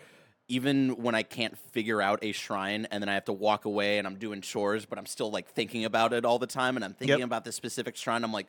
even 0.49 0.91
when 1.03 1.15
I 1.15 1.23
can't 1.23 1.57
figure 1.59 2.01
out 2.03 2.19
a 2.23 2.33
shrine, 2.33 2.87
and 2.91 3.03
then 3.03 3.09
I 3.09 3.15
have 3.15 3.27
to 3.27 3.33
walk 3.33 3.65
away, 3.67 3.99
and 3.99 4.07
I'm 4.07 4.17
doing 4.17 4.41
chores, 4.41 4.87
but 4.87 4.99
I'm 4.99 5.07
still 5.07 5.31
like 5.31 5.49
thinking 5.49 5.85
about 5.85 6.13
it 6.13 6.25
all 6.25 6.39
the 6.39 6.47
time, 6.47 6.77
and 6.77 6.85
I'm 6.85 6.95
thinking 6.95 7.19
Yep. 7.19 7.27
about 7.27 7.45
this 7.45 7.55
specific 7.57 7.97
shrine. 7.97 8.25
I'm 8.25 8.33
like. 8.33 8.47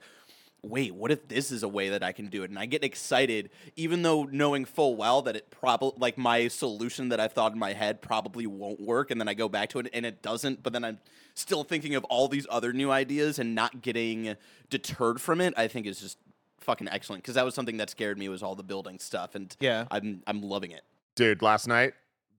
Wait, 0.62 0.94
what 0.94 1.10
if 1.10 1.26
this 1.30 1.52
is 1.52 1.64
a 1.64 1.70
way 1.70 1.88
that 1.88 2.04
I 2.04 2.12
can 2.12 2.28
do 2.28 2.44
it? 2.44 2.50
And 2.50 2.60
I 2.60 2.66
get 2.66 2.84
excited, 2.84 3.50
even 3.78 4.02
though 4.02 4.24
knowing 4.26 4.66
full 4.66 4.98
well 4.98 5.22
that 5.22 5.38
it 5.38 5.50
probably, 5.50 5.94
like 5.98 6.18
my 6.18 6.50
solution 6.50 7.08
that 7.10 7.20
I 7.22 7.30
thought 7.30 7.54
in 7.54 7.60
my 7.60 7.72
head 7.72 8.02
probably 8.02 8.46
won't 8.46 8.82
work. 8.82 9.10
And 9.10 9.22
then 9.22 9.30
I 9.30 9.36
go 9.36 9.48
back 9.48 9.70
to 9.70 9.80
it 9.80 9.88
and 9.94 10.06
it 10.06 10.22
doesn't. 10.22 10.62
But 10.62 10.74
then 10.74 10.84
I'm 10.84 11.00
still 11.34 11.64
thinking 11.64 11.96
of 11.96 12.04
all 12.10 12.28
these 12.28 12.46
other 12.50 12.74
new 12.74 12.92
ideas 12.92 13.40
and 13.40 13.56
not 13.56 13.82
getting 13.82 14.36
deterred 14.70 15.22
from 15.22 15.40
it, 15.40 15.54
I 15.56 15.70
think 15.70 15.88
is 15.88 16.02
just 16.02 16.18
fucking 16.58 16.90
excellent. 16.90 17.24
Because 17.24 17.36
that 17.36 17.46
was 17.46 17.56
something 17.56 17.78
that 17.78 17.90
scared 17.90 18.18
me 18.18 18.28
was 18.28 18.44
all 18.44 18.56
the 18.56 18.62
building 18.62 19.00
stuff. 19.00 19.36
And 19.36 19.56
Yeah. 19.62 19.86
I'm, 19.90 20.24
I'm 20.28 20.42
loving 20.42 20.72
it. 20.72 20.82
Dude 21.20 21.42
last 21.42 21.68
night 21.68 21.94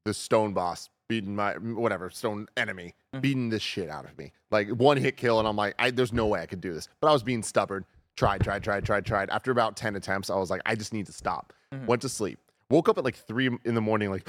the 0.06 0.14
stone 0.14 0.52
boss 0.54 0.88
beating 1.08 1.36
my 1.36 1.52
whatever 1.54 2.08
stone 2.08 2.46
enemy 2.56 2.94
beating 3.20 3.50
this 3.50 3.60
shit 3.62 3.90
out 3.90 4.04
of 4.06 4.16
me. 4.16 4.32
Like 4.50 4.68
one 4.68 4.96
hit 4.96 5.16
kill 5.16 5.38
and 5.38 5.46
i'm 5.46 5.56
like 5.56 5.74
I, 5.78 5.90
there's 5.90 6.12
no 6.12 6.26
way 6.26 6.40
i 6.40 6.46
could 6.46 6.60
do 6.62 6.72
this. 6.72 6.88
But 7.00 7.08
i 7.08 7.12
was 7.12 7.22
being 7.22 7.42
stubborn. 7.42 7.84
Tried 8.16 8.42
tried 8.42 8.62
tried 8.64 8.84
tried 8.86 9.04
tried. 9.04 9.28
After 9.30 9.50
about 9.50 9.76
10 9.76 9.96
attempts 9.96 10.30
i 10.30 10.36
was 10.36 10.48
like 10.50 10.62
i 10.64 10.74
just 10.74 10.92
need 10.94 11.06
to 11.06 11.12
stop. 11.12 11.52
Went 11.86 12.00
to 12.02 12.08
sleep. 12.08 12.38
Woke 12.70 12.88
up 12.88 12.96
at 12.98 13.04
like 13.04 13.16
three 13.16 13.50
in 13.64 13.74
the 13.74 13.80
morning 13.80 14.10
like 14.10 14.26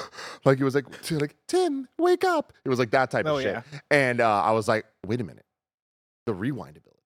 like 0.44 0.58
it 0.58 0.64
was 0.64 0.74
like 0.74 0.86
t- 1.02 1.16
like 1.16 1.36
tim 1.46 1.86
wake 1.98 2.24
up. 2.24 2.52
It 2.64 2.68
was 2.70 2.78
like 2.80 2.90
that 2.90 3.10
type 3.10 3.26
Oh, 3.26 3.36
of 3.36 3.42
shit. 3.42 3.54
yeah. 3.54 3.80
and 3.90 4.20
uh, 4.20 4.42
i 4.42 4.50
was 4.50 4.66
like 4.66 4.84
wait 5.06 5.20
a 5.20 5.24
minute. 5.24 5.44
The 6.26 6.34
rewind 6.34 6.76
ability. 6.76 6.98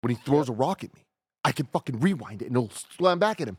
When 0.00 0.14
he 0.14 0.20
throws 0.22 0.48
a 0.48 0.52
rock 0.52 0.82
at 0.82 0.92
me 0.94 1.02
i 1.44 1.52
can 1.52 1.66
fucking 1.66 2.00
rewind 2.00 2.42
it 2.42 2.46
and 2.46 2.56
it'll 2.56 2.70
slam 2.96 3.18
back 3.20 3.40
at 3.40 3.46
him 3.48 3.58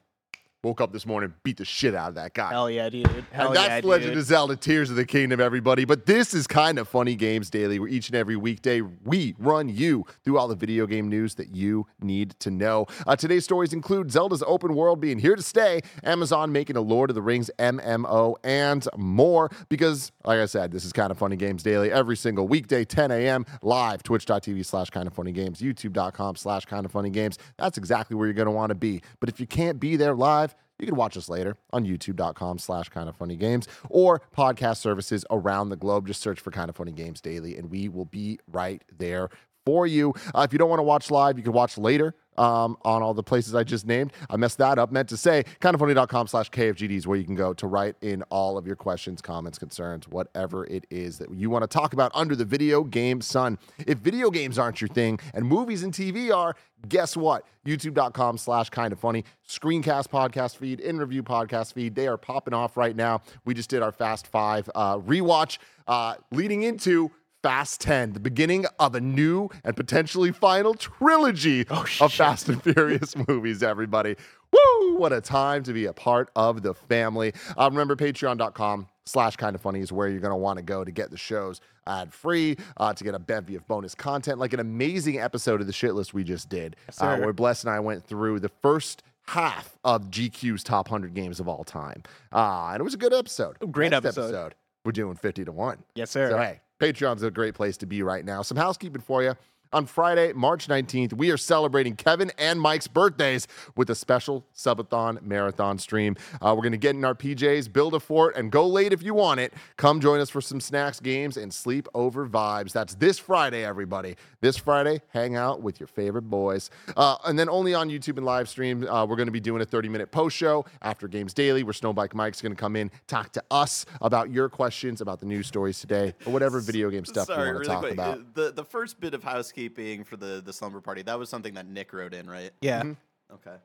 woke 0.63 0.81
up 0.81 0.91
this 0.91 1.05
morning 1.05 1.33
beat 1.43 1.57
the 1.57 1.65
shit 1.65 1.93
out 1.95 2.09
of 2.09 2.15
that 2.15 2.33
guy 2.33 2.49
Hell 2.49 2.69
yeah, 2.69 2.89
dude. 2.89 3.07
Hell 3.31 3.47
and 3.47 3.55
that's 3.55 3.85
yeah, 3.85 3.89
Legend 3.89 4.11
dude. 4.11 4.17
of 4.19 4.25
Zelda 4.25 4.55
Tears 4.55 4.89
of 4.89 4.95
the 4.95 5.05
Kingdom, 5.05 5.39
everybody. 5.39 5.85
But 5.85 6.05
this 6.05 6.33
is 6.33 6.47
kind 6.47 6.79
of 6.79 6.87
funny 6.87 7.15
games 7.15 7.49
daily, 7.49 7.79
where 7.79 7.87
each 7.87 8.07
and 8.09 8.15
every 8.15 8.35
weekday 8.35 8.81
we 8.81 9.35
run 9.37 9.69
you 9.69 10.05
through 10.23 10.37
all 10.37 10.47
the 10.47 10.55
video 10.55 10.87
game 10.87 11.07
news 11.09 11.35
that 11.35 11.55
you 11.55 11.85
need 12.01 12.35
to 12.39 12.51
know. 12.51 12.85
Uh, 13.05 13.15
today's 13.15 13.43
stories 13.43 13.73
include 13.73 14.11
Zelda's 14.11 14.43
open 14.45 14.73
world 14.75 14.99
being 14.99 15.19
here 15.19 15.35
to 15.35 15.41
stay, 15.41 15.81
Amazon 16.03 16.51
making 16.51 16.75
a 16.75 16.81
Lord 16.81 17.09
of 17.09 17.15
the 17.15 17.21
Rings 17.21 17.51
MMO, 17.59 18.35
and 18.43 18.87
more. 18.97 19.49
Because, 19.69 20.11
like 20.25 20.39
I 20.39 20.45
said, 20.45 20.71
this 20.71 20.83
is 20.85 20.91
kind 20.93 21.11
of 21.11 21.17
funny 21.17 21.35
games 21.35 21.63
daily 21.63 21.91
every 21.91 22.17
single 22.17 22.47
weekday, 22.47 22.83
10 22.83 23.11
a.m. 23.11 23.45
live, 23.61 24.03
twitch.tv 24.03 24.65
slash 24.65 24.89
kind 24.89 25.07
of 25.07 25.13
funny 25.13 25.31
games, 25.31 25.61
youtube.com 25.61 26.35
slash 26.35 26.65
kind 26.65 26.85
of 26.85 26.91
funny 26.91 27.09
games. 27.09 27.37
That's 27.57 27.77
exactly 27.77 28.15
where 28.15 28.27
you're 28.27 28.33
going 28.33 28.47
to 28.47 28.51
want 28.51 28.69
to 28.69 28.75
be. 28.75 29.01
But 29.19 29.29
if 29.29 29.39
you 29.39 29.47
can't 29.47 29.79
be 29.79 29.95
there 29.95 30.15
live, 30.15 30.55
you 30.79 30.87
can 30.87 30.95
watch 30.95 31.17
us 31.17 31.29
later 31.29 31.57
on 31.73 31.85
youtube.com 31.85 32.57
slash 32.59 32.89
kind 32.89 33.09
of 33.09 33.15
funny 33.15 33.35
games 33.35 33.67
or 33.89 34.21
podcast 34.35 34.77
services 34.77 35.25
around 35.29 35.69
the 35.69 35.75
globe. 35.75 36.07
Just 36.07 36.21
search 36.21 36.39
for 36.39 36.51
kind 36.51 36.69
of 36.69 36.75
funny 36.75 36.91
games 36.91 37.21
daily, 37.21 37.57
and 37.57 37.69
we 37.69 37.89
will 37.89 38.05
be 38.05 38.39
right 38.51 38.83
there 38.97 39.29
for 39.67 39.85
you. 39.85 40.13
Uh, 40.33 40.45
if 40.47 40.53
you 40.53 40.59
don't 40.59 40.69
want 40.69 40.79
to 40.79 40.83
watch 40.83 41.11
live, 41.11 41.37
you 41.37 41.43
can 41.43 41.51
watch 41.51 41.77
later 41.77 42.15
um, 42.37 42.77
on 42.83 43.03
all 43.03 43.13
the 43.13 43.21
places 43.21 43.53
I 43.53 43.65
just 43.65 43.85
named. 43.85 44.13
I 44.29 44.37
messed 44.37 44.59
that 44.59 44.79
up. 44.79 44.93
Meant 44.93 45.09
to 45.09 45.17
say 45.17 45.43
kindafunny.com 45.59 46.27
slash 46.27 46.49
KFGD 46.51 46.91
is 46.91 47.05
where 47.05 47.17
you 47.17 47.25
can 47.25 47.35
go 47.35 47.53
to 47.55 47.67
write 47.67 47.97
in 47.99 48.21
all 48.29 48.57
of 48.57 48.65
your 48.65 48.77
questions, 48.77 49.21
comments, 49.21 49.59
concerns, 49.59 50.07
whatever 50.07 50.65
it 50.67 50.87
is 50.89 51.17
that 51.17 51.33
you 51.33 51.49
want 51.49 51.63
to 51.63 51.67
talk 51.67 51.91
about 51.91 52.13
under 52.15 52.33
the 52.33 52.45
video 52.45 52.85
game 52.85 53.19
sun. 53.19 53.59
If 53.85 53.97
video 53.97 54.31
games 54.31 54.57
aren't 54.57 54.79
your 54.79 54.87
thing 54.87 55.19
and 55.33 55.45
movies 55.45 55.83
and 55.83 55.93
TV 55.93 56.33
are, 56.33 56.55
guess 56.87 57.17
what? 57.17 57.45
YouTube.com 57.65 58.37
slash 58.37 58.69
kind 58.69 58.93
of 58.93 58.99
funny. 59.01 59.25
Screencast 59.45 60.07
podcast 60.07 60.55
feed, 60.55 60.79
in 60.79 60.97
review 60.97 61.23
podcast 61.23 61.73
feed. 61.73 61.93
They 61.93 62.07
are 62.07 62.17
popping 62.17 62.53
off 62.53 62.77
right 62.77 62.95
now. 62.95 63.21
We 63.43 63.53
just 63.53 63.69
did 63.69 63.81
our 63.81 63.91
Fast 63.91 64.27
Five 64.27 64.69
uh, 64.73 64.99
rewatch 64.99 65.57
uh, 65.89 66.15
leading 66.31 66.63
into 66.63 67.11
Fast 67.47 67.79
10, 67.79 68.11
the 68.11 68.19
beginning 68.19 68.65
of 68.77 68.93
a 68.93 68.99
new 68.99 69.47
and 69.63 69.73
potentially 69.73 70.33
final 70.33 70.73
trilogy 70.73 71.65
of 71.69 72.11
Fast 72.11 72.49
and 72.49 72.61
Furious 72.61 73.15
movies, 73.29 73.63
everybody. 73.63 74.17
Woo! 74.51 74.97
What 74.97 75.13
a 75.13 75.21
time 75.21 75.63
to 75.63 75.71
be 75.71 75.85
a 75.85 75.93
part 75.93 76.29
of 76.35 76.61
the 76.61 76.73
family. 76.73 77.31
Uh, 77.57 77.69
remember, 77.71 77.95
patreon.com 77.95 78.89
slash 79.05 79.37
kind 79.37 79.55
of 79.55 79.61
funny 79.61 79.79
is 79.79 79.93
where 79.93 80.09
you're 80.09 80.19
going 80.19 80.31
to 80.31 80.35
want 80.35 80.57
to 80.57 80.61
go 80.61 80.83
to 80.83 80.91
get 80.91 81.09
the 81.09 81.15
shows 81.15 81.61
ad 81.87 82.13
free, 82.13 82.57
uh, 82.75 82.93
to 82.93 83.01
get 83.05 83.15
a 83.15 83.19
bevy 83.19 83.55
of 83.55 83.65
bonus 83.65 83.95
content, 83.95 84.39
like 84.39 84.51
an 84.51 84.59
amazing 84.59 85.17
episode 85.17 85.61
of 85.61 85.67
the 85.67 85.73
shit 85.73 85.95
list 85.95 86.13
we 86.13 86.25
just 86.25 86.49
did, 86.49 86.75
uh, 86.89 86.91
sir. 86.91 87.21
where 87.21 87.31
Bless 87.31 87.63
and 87.63 87.71
I 87.71 87.79
went 87.79 88.03
through 88.05 88.41
the 88.41 88.51
first 88.61 89.03
half 89.25 89.77
of 89.85 90.11
GQ's 90.11 90.65
top 90.65 90.91
100 90.91 91.13
games 91.13 91.39
of 91.39 91.47
all 91.47 91.63
time. 91.63 92.03
Uh, 92.33 92.71
and 92.73 92.81
it 92.81 92.83
was 92.83 92.93
a 92.93 92.97
good 92.97 93.13
episode. 93.13 93.55
Great 93.71 93.91
Next 93.91 94.05
episode. 94.05 94.53
We're 94.83 94.91
doing 94.91 95.15
50 95.15 95.45
to 95.45 95.53
1. 95.53 95.77
Yes, 95.95 96.11
sir. 96.11 96.31
So, 96.31 96.37
hey, 96.37 96.59
Patreon's 96.79 97.23
a 97.23 97.31
great 97.31 97.55
place 97.55 97.77
to 97.77 97.85
be 97.85 98.03
right 98.03 98.23
now. 98.23 98.41
Some 98.41 98.57
housekeeping 98.57 99.01
for 99.01 99.23
you. 99.23 99.35
On 99.73 99.85
Friday, 99.85 100.31
March 100.31 100.67
19th, 100.69 101.11
we 101.13 101.29
are 101.29 101.35
celebrating 101.35 101.95
Kevin 101.97 102.31
and 102.37 102.59
Mike's 102.61 102.87
birthdays 102.87 103.47
with 103.75 103.89
a 103.89 103.95
special 103.95 104.45
subathon 104.55 105.21
marathon 105.23 105.77
stream. 105.77 106.15
Uh, 106.41 106.53
we're 106.55 106.61
going 106.61 106.71
to 106.71 106.77
get 106.77 106.95
in 106.95 107.03
our 107.03 107.13
PJs, 107.13 107.73
build 107.73 107.93
a 107.93 107.99
fort, 107.99 108.37
and 108.37 108.49
go 108.49 108.65
late 108.65 108.93
if 108.93 109.03
you 109.03 109.13
want 109.13 109.41
it. 109.41 109.53
Come 109.75 109.99
join 109.99 110.21
us 110.21 110.29
for 110.29 110.39
some 110.39 110.61
snacks, 110.61 111.01
games, 111.01 111.35
and 111.35 111.53
sleep 111.53 111.89
over 111.93 112.25
vibes. 112.25 112.71
That's 112.71 112.95
this 112.95 113.19
Friday, 113.19 113.65
everybody. 113.65 114.15
This 114.39 114.55
Friday, 114.55 115.01
hang 115.09 115.35
out 115.35 115.61
with 115.61 115.81
your 115.81 115.87
favorite 115.87 116.29
boys. 116.29 116.69
Uh, 116.95 117.17
and 117.25 117.37
then 117.37 117.49
only 117.49 117.73
on 117.73 117.89
YouTube 117.89 118.15
and 118.15 118.25
live 118.25 118.47
stream, 118.47 118.87
uh, 118.87 119.05
we're 119.05 119.17
going 119.17 119.27
to 119.27 119.33
be 119.33 119.41
doing 119.41 119.61
a 119.61 119.65
30 119.65 119.89
minute 119.89 120.11
post 120.11 120.37
show 120.37 120.65
after 120.81 121.09
Games 121.09 121.33
Daily, 121.33 121.63
where 121.63 121.73
Snowbike 121.73 122.13
Mike's 122.13 122.41
going 122.41 122.53
to 122.53 122.59
come 122.59 122.77
in, 122.77 122.89
talk 123.07 123.33
to 123.33 123.43
us 123.51 123.85
about 123.99 124.31
your 124.31 124.47
questions 124.47 125.01
about 125.01 125.19
the 125.19 125.25
news 125.25 125.45
stories 125.47 125.81
today, 125.81 126.13
or 126.25 126.31
whatever 126.31 126.61
video 126.61 126.89
game 126.89 127.03
stuff 127.03 127.27
Sorry, 127.27 127.49
you 127.49 127.53
want 127.55 127.65
to 127.65 127.69
really 127.69 127.73
talk 127.73 127.81
quick. 127.81 127.93
about. 127.93 128.17
uh, 128.19 128.23
The 128.33 128.51
the 128.53 128.63
first 128.63 129.01
bit 129.01 129.13
of 129.13 129.23
housekeeping 129.25 129.56
for 129.57 130.17
the 130.17 130.41
the 130.45 130.53
slumber 130.53 130.79
party 130.81 131.01
that 131.03 131.17
was 131.17 131.29
something 131.29 131.55
that 131.55 131.67
Nick 131.67 131.91
wrote 131.93 132.13
in, 132.13 132.29
right? 132.29 132.51
Yeah. 132.61 132.81
Mm-hmm. 132.81 133.33
Okay. 133.35 133.55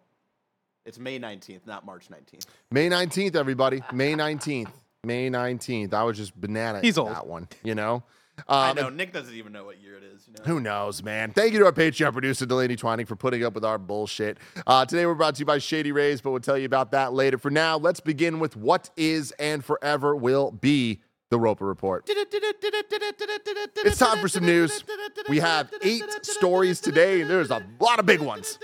It's 0.87 0.99
May 0.99 1.19
nineteenth, 1.19 1.67
not 1.67 1.85
March 1.85 2.09
nineteenth. 2.11 2.47
May 2.71 2.89
19th, 2.89 3.37
everybody. 3.37 3.83
May 3.93 4.15
19th. 4.15 4.73
May 5.05 5.29
19th. 5.31 5.93
I 5.95 6.03
was 6.05 6.17
just 6.17 6.35
banana 6.41 6.81
He's 6.81 6.97
at 6.99 7.03
old. 7.03 7.11
that 7.11 7.27
one, 7.27 7.49
you 7.63 7.75
know? 7.75 8.03
I 8.49 8.71
Um, 8.71 8.77
know 8.77 8.89
Nick 8.89 9.13
doesn't 9.13 9.35
even 9.35 9.53
know 9.53 9.65
what 9.65 9.79
year 9.81 9.97
it 9.97 10.03
is. 10.03 10.27
You 10.27 10.33
know? 10.39 10.45
Who 10.55 10.61
knows, 10.61 11.03
man? 11.03 11.33
Thank 11.33 11.53
you 11.53 11.59
to 11.61 11.67
our 11.67 11.73
Patreon 11.73 12.13
producer, 12.13 12.47
Delaney 12.47 12.77
Twining, 12.77 13.05
for 13.07 13.15
putting 13.15 13.45
up 13.45 13.53
with 13.55 13.65
our 13.65 13.79
bullshit. 13.79 14.39
Uh, 14.67 14.87
today, 14.87 15.05
we're 15.07 15.15
brought 15.15 15.35
to 15.37 15.41
you 15.41 15.45
by 15.47 15.59
Shady 15.59 15.93
Rays, 15.93 16.21
but 16.21 16.31
we'll 16.31 16.41
tell 16.41 16.57
you 16.59 16.65
about 16.65 16.93
that 16.93 17.13
later. 17.13 17.37
For 17.37 17.51
now, 17.51 17.77
let's 17.77 18.01
begin 18.01 18.41
with 18.41 18.57
what 18.57 18.91
is 18.97 19.33
and 19.39 19.65
forever 19.65 20.17
will 20.17 20.51
be 20.51 21.01
the 21.33 21.41
Roper 21.41 21.67
Report. 21.67 22.09
It's 22.09 23.99
time 23.99 24.21
for 24.21 24.29
some 24.29 24.47
news. 24.47 24.85
We 25.29 25.41
have 25.41 25.73
eight 25.83 26.05
stories 26.23 26.81
today, 26.81 27.23
and 27.23 27.31
there's 27.31 27.51
a 27.51 27.67
lot 27.81 27.99
of 27.99 28.07
big 28.07 28.21
ones. 28.21 28.61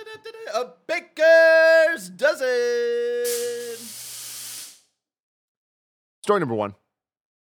A 0.55 0.67
baker's 0.87 2.11
dozen. 2.11 2.47
Story 6.23 6.41
number 6.41 6.55
one. 6.55 6.75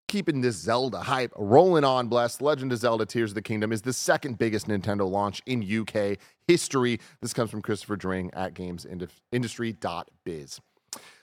Keeping 0.08 0.42
this 0.42 0.58
Zelda 0.58 1.00
hype 1.00 1.32
rolling 1.38 1.86
on, 1.86 2.08
Bless. 2.08 2.42
Legend 2.42 2.74
of 2.74 2.80
Zelda 2.80 3.06
Tears 3.06 3.32
of 3.32 3.36
the 3.36 3.42
Kingdom 3.42 3.72
is 3.72 3.84
the 3.84 3.94
second 3.94 4.38
biggest 4.38 4.68
Nintendo 4.68 5.10
launch 5.10 5.42
in 5.46 5.64
UK 5.64 6.18
history. 6.48 7.00
This 7.22 7.32
comes 7.32 7.50
from 7.50 7.62
Christopher 7.62 7.96
Dring 7.96 8.30
at 8.34 8.54
gamesindustry.biz. 8.54 10.60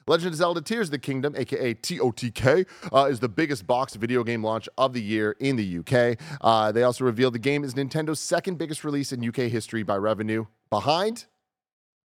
Legend 0.08 0.32
of 0.32 0.36
Zelda 0.36 0.62
Tears 0.62 0.86
of 0.88 0.92
the 0.92 0.98
Kingdom, 0.98 1.34
aka 1.36 1.74
TOTK, 1.74 2.66
uh, 2.94 3.04
is 3.10 3.20
the 3.20 3.28
biggest 3.28 3.66
box 3.66 3.94
video 3.94 4.24
game 4.24 4.42
launch 4.42 4.66
of 4.78 4.94
the 4.94 5.02
year 5.02 5.36
in 5.38 5.56
the 5.56 5.78
UK. 5.80 6.18
Uh, 6.40 6.72
they 6.72 6.82
also 6.82 7.04
revealed 7.04 7.34
the 7.34 7.38
game 7.38 7.62
is 7.62 7.74
Nintendo's 7.74 8.18
second 8.18 8.56
biggest 8.56 8.84
release 8.84 9.12
in 9.12 9.26
UK 9.26 9.50
history 9.50 9.82
by 9.82 9.96
revenue, 9.96 10.46
behind 10.70 11.26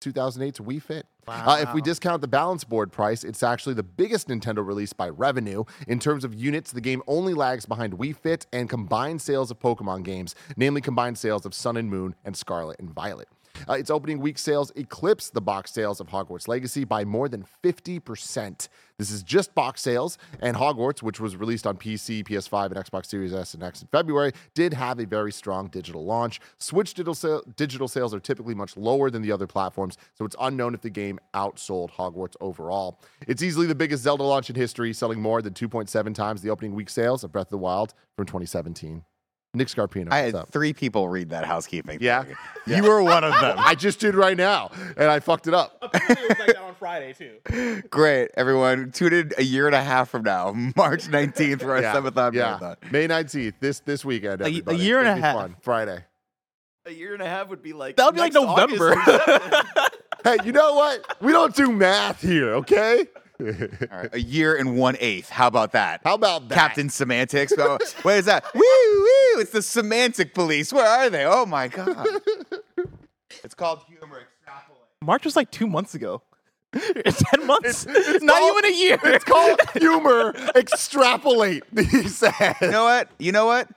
2008's 0.02 0.60
Wii 0.60 0.82
Fit. 0.82 1.06
Uh, 1.28 1.60
if 1.62 1.72
we 1.76 1.82
discount 1.82 2.22
the 2.22 2.28
balance 2.28 2.64
board 2.64 2.92
price, 2.92 3.24
it's 3.24 3.44
actually 3.44 3.76
the 3.76 3.84
biggest 3.84 4.28
Nintendo 4.28 4.66
release 4.66 4.92
by 4.94 5.08
revenue. 5.08 5.64
In 5.88 6.00
terms 6.00 6.24
of 6.24 6.34
units, 6.34 6.72
the 6.72 6.82
game 6.82 7.04
only 7.06 7.36
lags 7.36 7.68
behind 7.68 7.94
Wii 7.94 8.16
Fit 8.16 8.48
and 8.52 8.68
combined 8.68 9.22
sales 9.22 9.52
of 9.52 9.60
Pokemon 9.60 10.04
games, 10.04 10.34
namely 10.58 10.82
combined 10.82 11.20
sales 11.20 11.46
of 11.46 11.54
Sun 11.54 11.78
and 11.78 11.88
Moon 11.88 12.16
and 12.26 12.36
Scarlet 12.36 12.80
and 12.80 12.90
Violet. 12.90 13.30
Uh, 13.70 13.74
its 13.74 13.90
opening 13.90 14.20
week 14.20 14.38
sales 14.38 14.72
eclipsed 14.76 15.34
the 15.34 15.42
box 15.42 15.72
sales 15.72 16.00
of 16.00 16.08
Hogwarts 16.08 16.48
Legacy 16.48 16.84
by 16.84 17.06
more 17.06 17.30
than 17.30 17.46
50%. 17.64 18.68
This 18.98 19.12
is 19.12 19.24
just 19.24 19.56
box 19.56 19.82
sales, 19.82 20.18
and 20.42 20.56
Hogwarts, 20.56 21.02
which 21.02 21.20
was 21.20 21.36
released 21.36 21.66
on 21.66 21.78
PC, 21.78 22.24
PS5, 22.24 22.66
and 22.68 22.76
Xbox 22.76 23.08
Series 23.08 23.34
S 23.34 23.54
and 23.54 23.64
X 23.64 23.82
in 23.82 23.88
February, 23.88 24.32
did 24.54 24.74
have 24.74 25.00
a 25.00 25.06
very 25.06 25.32
strong 25.32 25.68
digital 25.68 26.06
launch. 26.06 26.40
Switch 26.60 26.94
digital, 26.94 27.16
sale, 27.16 27.42
digital 27.56 27.88
sales 27.88 28.14
are 28.14 28.20
typically 28.20 28.54
much 28.54 28.78
lower 28.78 29.10
than 29.10 29.22
the 29.22 29.32
other 29.32 29.48
platforms, 29.48 29.98
so 30.14 30.26
it's 30.26 30.36
unknown 30.40 30.74
if 30.74 30.82
the 30.82 30.90
game 30.90 31.20
outsold 31.34 31.92
Hogwarts 31.92 32.36
overall. 32.42 33.00
It's 33.28 33.42
easily 33.42 33.66
the 33.66 33.76
biggest 33.76 34.04
Zelda 34.04 34.24
launch 34.24 34.50
in 34.50 34.56
history, 34.56 34.94
selling 34.94 35.22
more 35.22 35.42
than 35.42 35.54
2.7 35.54 36.14
times 36.14 36.42
the 36.42 36.50
opening 36.50 36.76
week 36.76 36.90
sales 36.90 37.24
of 37.24 37.32
Breath 37.32 37.48
of 37.48 37.52
the 37.52 37.58
Wild 37.58 37.94
from 38.16 38.26
2017. 38.26 39.04
Nick 39.54 39.68
Scarpino, 39.68 40.12
I 40.12 40.20
had 40.20 40.36
up? 40.36 40.50
three 40.50 40.72
people 40.72 41.10
read 41.10 41.32
that 41.32 41.44
housekeeping. 41.44 41.98
Yeah? 42.00 42.24
thing. 42.24 42.36
You 42.68 42.84
were 42.84 43.04
one 43.04 43.26
of 43.26 43.34
them. 43.42 43.56
I 43.60 43.76
just 43.76 44.00
did 44.00 44.16
right 44.16 44.38
now, 44.38 44.72
and 44.96 45.12
I 45.12 45.20
fucked 45.20 45.48
it 45.48 45.54
up. 45.54 45.78
it 45.94 46.20
was 46.30 46.40
like 46.40 46.48
that 46.48 46.58
on 46.58 46.74
Friday 46.76 47.14
too. 47.14 47.84
Great, 47.90 48.30
everyone. 48.38 48.92
Tune 48.92 49.12
in 49.12 49.32
a 49.38 49.44
year 49.44 49.68
and 49.68 49.76
a 49.76 49.84
half 49.84 50.10
from 50.10 50.24
now, 50.24 50.54
March 50.78 51.08
19th, 51.08 51.60
for 51.62 51.72
our 51.72 51.82
yeah, 51.82 51.94
Subathon 51.94 52.34
yeah. 52.34 52.58
marathon. 52.60 52.78
May 52.92 53.08
19th, 53.10 53.56
this 53.60 53.82
this 53.82 54.06
weekend. 54.06 54.40
A- 54.42 54.46
a 54.46 54.74
year 54.74 55.00
and 55.00 55.08
It'll 55.08 55.18
a 55.20 55.22
half. 55.22 55.36
Fun. 55.36 55.56
Friday. 55.62 56.06
A 56.86 56.92
year 56.92 57.14
and 57.14 57.22
a 57.22 57.28
half 57.28 57.50
would 57.50 57.62
be 57.62 57.74
like 57.74 57.98
That 57.98 58.06
would 58.06 58.16
be 58.16 58.22
like 58.22 58.34
November. 58.34 58.96
Hey, 60.24 60.38
you 60.46 60.52
know 60.52 60.76
what? 60.76 61.18
We 61.22 61.32
don't 61.32 61.56
do 61.56 61.72
math 61.72 62.22
here, 62.22 62.54
okay? 62.56 63.06
All 63.92 63.98
right, 63.98 64.10
a 64.14 64.22
year 64.22 64.56
and 64.56 64.78
one 64.78 64.96
eighth. 65.00 65.30
How 65.30 65.48
about 65.48 65.72
that? 65.74 66.02
How 66.04 66.14
about 66.16 66.50
that? 66.50 66.56
Captain 66.56 66.90
Semantics. 66.90 67.54
Oh, 67.58 67.78
what 68.04 68.16
is 68.16 68.26
that? 68.26 68.46
Woo 68.54 68.62
woo! 68.62 69.42
It's 69.42 69.52
the 69.52 69.62
semantic 69.62 70.34
police. 70.34 70.72
Where 70.72 70.86
are 70.88 71.10
they? 71.10 71.26
Oh 71.26 71.46
my 71.46 71.68
god! 71.68 72.08
It's 73.44 73.56
called 73.56 73.84
humor 73.88 74.20
extrapolate. 74.22 74.82
March 75.02 75.26
was 75.26 75.36
like 75.36 75.50
two 75.52 75.66
months 75.68 75.96
ago. 75.96 76.22
It's 76.74 77.22
Ten 77.24 77.48
months. 77.48 77.86
it's 77.90 78.24
not 78.24 78.38
called- 78.40 78.58
even 78.60 78.72
a 78.72 78.76
year. 78.78 79.00
It's 79.04 79.24
called 79.26 79.60
humor 79.74 80.34
extrapolate, 80.56 81.64
he 81.76 82.08
said. 82.08 82.56
You 82.62 82.70
know 82.72 82.84
what? 82.84 83.10
You 83.20 83.32
know 83.32 83.46
what? 83.46 83.68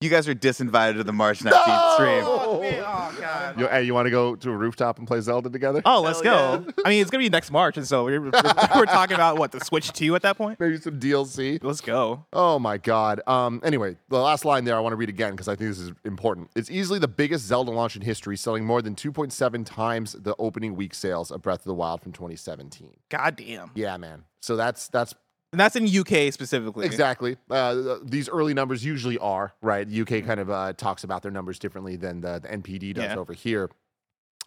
You 0.00 0.10
guys 0.10 0.28
are 0.28 0.34
disinvited 0.34 0.96
to 0.96 1.04
the 1.04 1.12
March 1.12 1.38
19th 1.38 1.94
stream. 1.94 2.24
Oh 2.26 3.16
god. 3.18 3.58
Yo, 3.58 3.68
hey, 3.68 3.84
you 3.84 3.94
want 3.94 4.06
to 4.06 4.10
go 4.10 4.34
to 4.36 4.50
a 4.50 4.56
rooftop 4.56 4.98
and 4.98 5.06
play 5.06 5.20
Zelda 5.20 5.48
together? 5.48 5.80
Oh, 5.84 6.02
let's 6.02 6.20
Hell 6.20 6.58
go. 6.58 6.72
I 6.84 6.88
mean, 6.90 7.00
it's 7.00 7.10
gonna 7.10 7.22
be 7.24 7.30
next 7.30 7.50
March, 7.50 7.76
and 7.76 7.86
so 7.86 8.04
we're, 8.04 8.20
we're, 8.20 8.30
we're 8.76 8.86
talking 8.86 9.14
about 9.14 9.38
what 9.38 9.52
the 9.52 9.60
Switch 9.60 9.92
Two 9.92 10.14
at 10.14 10.22
that 10.22 10.36
point. 10.36 10.60
Maybe 10.60 10.76
some 10.78 11.00
DLC. 11.00 11.58
Let's 11.62 11.80
go. 11.80 12.26
Oh 12.32 12.58
my 12.58 12.76
God. 12.76 13.22
Um. 13.26 13.60
Anyway, 13.64 13.96
the 14.08 14.18
last 14.18 14.44
line 14.44 14.64
there 14.64 14.76
I 14.76 14.80
want 14.80 14.92
to 14.92 14.96
read 14.96 15.08
again 15.08 15.30
because 15.32 15.48
I 15.48 15.56
think 15.56 15.70
this 15.70 15.78
is 15.78 15.92
important. 16.04 16.50
It's 16.54 16.70
easily 16.70 16.98
the 16.98 17.08
biggest 17.08 17.46
Zelda 17.46 17.70
launch 17.70 17.96
in 17.96 18.02
history, 18.02 18.36
selling 18.36 18.64
more 18.64 18.82
than 18.82 18.94
2.7 18.94 19.64
times 19.64 20.12
the 20.12 20.34
opening 20.38 20.74
week 20.76 20.92
sales 20.94 21.30
of 21.30 21.40
Breath 21.40 21.60
of 21.60 21.64
the 21.66 21.74
Wild 21.74 22.02
from 22.02 22.12
2017. 22.12 22.94
God 23.08 23.36
damn. 23.36 23.70
Yeah, 23.74 23.96
man. 23.96 24.24
So 24.40 24.56
that's 24.56 24.88
that's 24.88 25.14
And 25.54 25.60
that's 25.60 25.76
in 25.76 25.86
UK 25.86 26.32
specifically. 26.32 26.84
Exactly. 26.84 27.36
Uh, 27.48 27.98
these 28.02 28.28
early 28.28 28.54
numbers 28.54 28.84
usually 28.84 29.18
are 29.18 29.54
right. 29.62 29.86
UK 29.86 30.24
kind 30.26 30.40
of 30.40 30.50
uh, 30.50 30.72
talks 30.72 31.04
about 31.04 31.22
their 31.22 31.30
numbers 31.30 31.60
differently 31.60 31.94
than 31.94 32.20
the, 32.20 32.40
the 32.40 32.48
NPD 32.48 32.92
does 32.94 33.04
Yeah. 33.04 33.14
over 33.16 33.32
here. 33.32 33.70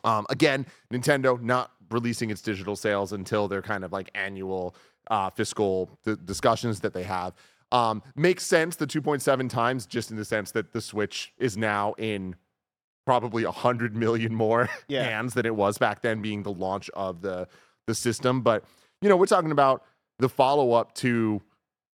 Um, 0.04 0.26
again, 0.30 0.66
Nintendo 0.92 1.42
not 1.42 1.72
releasing 1.92 2.30
its 2.30 2.42
digital 2.42 2.76
sales 2.76 3.14
until 3.14 3.48
their 3.48 3.62
kind 3.62 3.86
of 3.86 3.94
like 3.94 4.12
annual 4.16 4.76
uh, 5.10 5.30
fiscal 5.30 5.98
d- 6.04 6.18
discussions 6.26 6.82
that 6.82 6.94
they 6.94 7.04
have. 7.04 7.34
Um, 7.72 8.04
makes 8.18 8.46
sense 8.46 8.76
the 8.76 8.86
2.7 8.86 9.50
times 9.50 9.86
just 9.86 10.12
in 10.12 10.18
the 10.18 10.26
sense 10.26 10.52
that 10.52 10.74
the 10.74 10.82
Switch 10.82 11.32
is 11.38 11.56
now 11.56 11.94
in 11.98 12.36
probably 13.06 13.46
100 13.46 13.96
million 13.96 14.36
more 14.36 14.68
Yeah. 14.90 15.04
hands 15.04 15.36
than 15.36 15.46
it 15.46 15.56
was 15.56 15.78
back 15.78 16.02
then 16.02 16.22
being 16.22 16.44
the 16.44 16.52
launch 16.52 16.90
of 16.90 17.22
the 17.22 17.48
the 17.86 17.96
system 17.96 18.42
but 18.42 18.66
you 19.02 19.08
know, 19.08 19.16
we're 19.16 19.26
talking 19.28 19.52
about 19.52 19.86
the 20.20 20.30
follow 20.30 20.72
up 20.74 20.94
to 20.96 21.42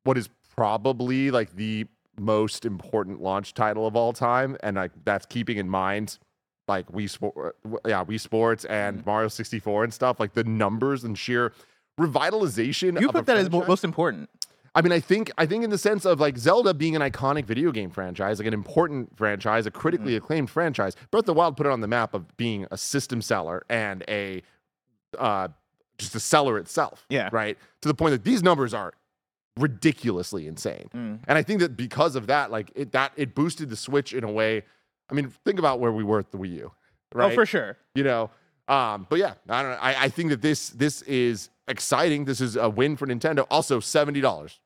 what 0.04 0.18
is 0.18 0.30
probably 0.56 1.32
like 1.32 1.56
the 1.56 1.86
most 2.20 2.64
important 2.66 3.22
launch 3.22 3.54
title 3.54 3.88
of 3.88 3.96
all 3.96 4.14
time, 4.14 4.56
and 4.62 4.76
like 4.76 4.92
that's 5.04 5.26
keeping 5.26 5.58
in 5.58 5.68
mind 5.70 6.20
like 6.68 6.88
Wii 6.92 7.10
Sport, 7.10 7.58
yeah, 7.86 8.04
Wii 8.06 8.20
Sports 8.20 8.64
and 8.66 9.00
Mm-hmm. 9.00 9.10
Mario 9.10 9.28
64 9.28 9.84
and 9.86 9.94
stuff. 9.94 10.20
Like 10.20 10.34
the 10.34 10.44
numbers 10.46 11.04
and 11.04 11.18
sheer 11.18 11.52
revitalization. 12.00 13.00
You 13.00 13.10
put 13.10 13.26
that 13.26 13.38
as 13.38 13.50
most 13.50 13.84
important. 13.84 14.30
I 14.76 14.82
mean, 14.82 14.92
I 14.92 15.00
think 15.00 15.32
I 15.38 15.46
think 15.46 15.64
in 15.64 15.70
the 15.70 15.78
sense 15.78 16.04
of 16.06 16.20
like 16.20 16.38
Zelda 16.38 16.74
being 16.74 16.96
an 16.96 17.02
iconic 17.02 17.46
video 17.46 17.72
game 17.72 17.90
franchise, 17.92 18.40
like 18.40 18.48
an 18.48 18.54
important 18.56 19.16
franchise, 19.18 19.66
a 19.66 19.72
critically 19.72 20.14
Mm-hmm. 20.14 20.24
acclaimed 20.24 20.50
franchise. 20.50 20.96
Breath 21.12 21.22
of 21.24 21.26
the 21.28 21.34
Wild 21.34 21.58
put 21.58 21.66
it 21.68 21.72
on 21.72 21.82
the 21.82 21.88
map 21.88 22.14
of 22.14 22.36
being 22.38 22.66
a 22.72 22.78
system 22.78 23.22
seller 23.22 23.64
and 23.70 24.04
a 24.08 24.42
uh, 25.20 25.50
just 25.98 26.14
the 26.14 26.20
seller 26.20 26.58
itself. 26.58 27.06
Yeah. 27.10 27.30
Right. 27.32 27.58
To 27.82 27.88
the 27.88 27.94
point 27.94 28.12
that 28.12 28.24
these 28.24 28.42
numbers 28.44 28.74
are 28.74 28.94
ridiculously 29.58 30.48
insane. 30.48 30.90
Mm. 30.94 31.20
And 31.28 31.38
I 31.38 31.44
think 31.44 31.60
that 31.60 31.78
because 31.78 32.16
of 32.16 32.28
that, 32.28 32.52
like 32.52 32.72
it 32.76 32.92
that 32.94 33.14
it 33.16 33.36
boosted 33.36 33.70
the 33.70 33.76
Switch 33.76 34.14
in 34.14 34.24
a 34.24 34.32
way. 34.32 34.64
I 35.10 35.14
mean, 35.14 35.32
think 35.46 35.60
about 35.60 35.80
where 35.80 35.92
we 35.92 36.04
were 36.04 36.20
at 36.20 36.32
the 36.32 36.38
Wii 36.38 36.54
U. 36.58 36.72
Right 37.14 37.32
Oh, 37.32 37.36
for 37.36 37.46
sure. 37.46 37.78
you 37.96 38.04
know. 38.04 38.32
Um, 38.68 39.06
but 39.10 39.20
yeah, 39.20 39.34
I 39.50 39.62
don't 39.62 39.72
know. 39.72 39.78
I, 39.82 40.06
I 40.06 40.10
think 40.10 40.30
that 40.30 40.42
this 40.42 40.70
this 40.70 41.02
is 41.04 41.50
exciting. 41.68 42.26
This 42.26 42.40
is 42.42 42.56
a 42.56 42.70
win 42.70 42.96
for 42.96 43.06
Nintendo. 43.06 43.46
Also, 43.52 43.82
seventy 43.82 44.22
dollars, 44.22 44.60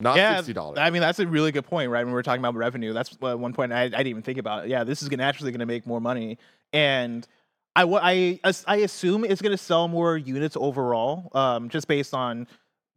not 0.00 0.16
yeah, 0.16 0.36
sixty 0.36 0.52
dollars. 0.52 0.78
I 0.78 0.90
mean, 0.90 1.00
that's 1.00 1.20
a 1.20 1.26
really 1.26 1.52
good 1.52 1.64
point, 1.64 1.90
right? 1.90 2.04
When 2.04 2.12
we're 2.12 2.22
talking 2.22 2.40
about 2.40 2.56
revenue, 2.56 2.92
that's 2.92 3.16
uh, 3.22 3.38
one 3.38 3.52
point 3.52 3.72
I, 3.72 3.82
I 3.82 3.88
didn't 3.88 4.08
even 4.08 4.22
think 4.22 4.38
about. 4.38 4.68
Yeah, 4.68 4.82
this 4.82 5.02
is 5.02 5.08
gonna 5.08 5.22
actually 5.22 5.52
going 5.52 5.60
to 5.60 5.66
make 5.66 5.86
more 5.86 6.00
money, 6.00 6.36
and 6.72 7.26
I, 7.84 8.40
I, 8.44 8.52
I 8.66 8.76
assume 8.76 9.24
it's 9.24 9.40
going 9.40 9.56
to 9.56 9.62
sell 9.62 9.88
more 9.88 10.16
units 10.16 10.56
overall, 10.58 11.30
um, 11.32 11.68
just 11.68 11.86
based 11.86 12.12
on 12.12 12.46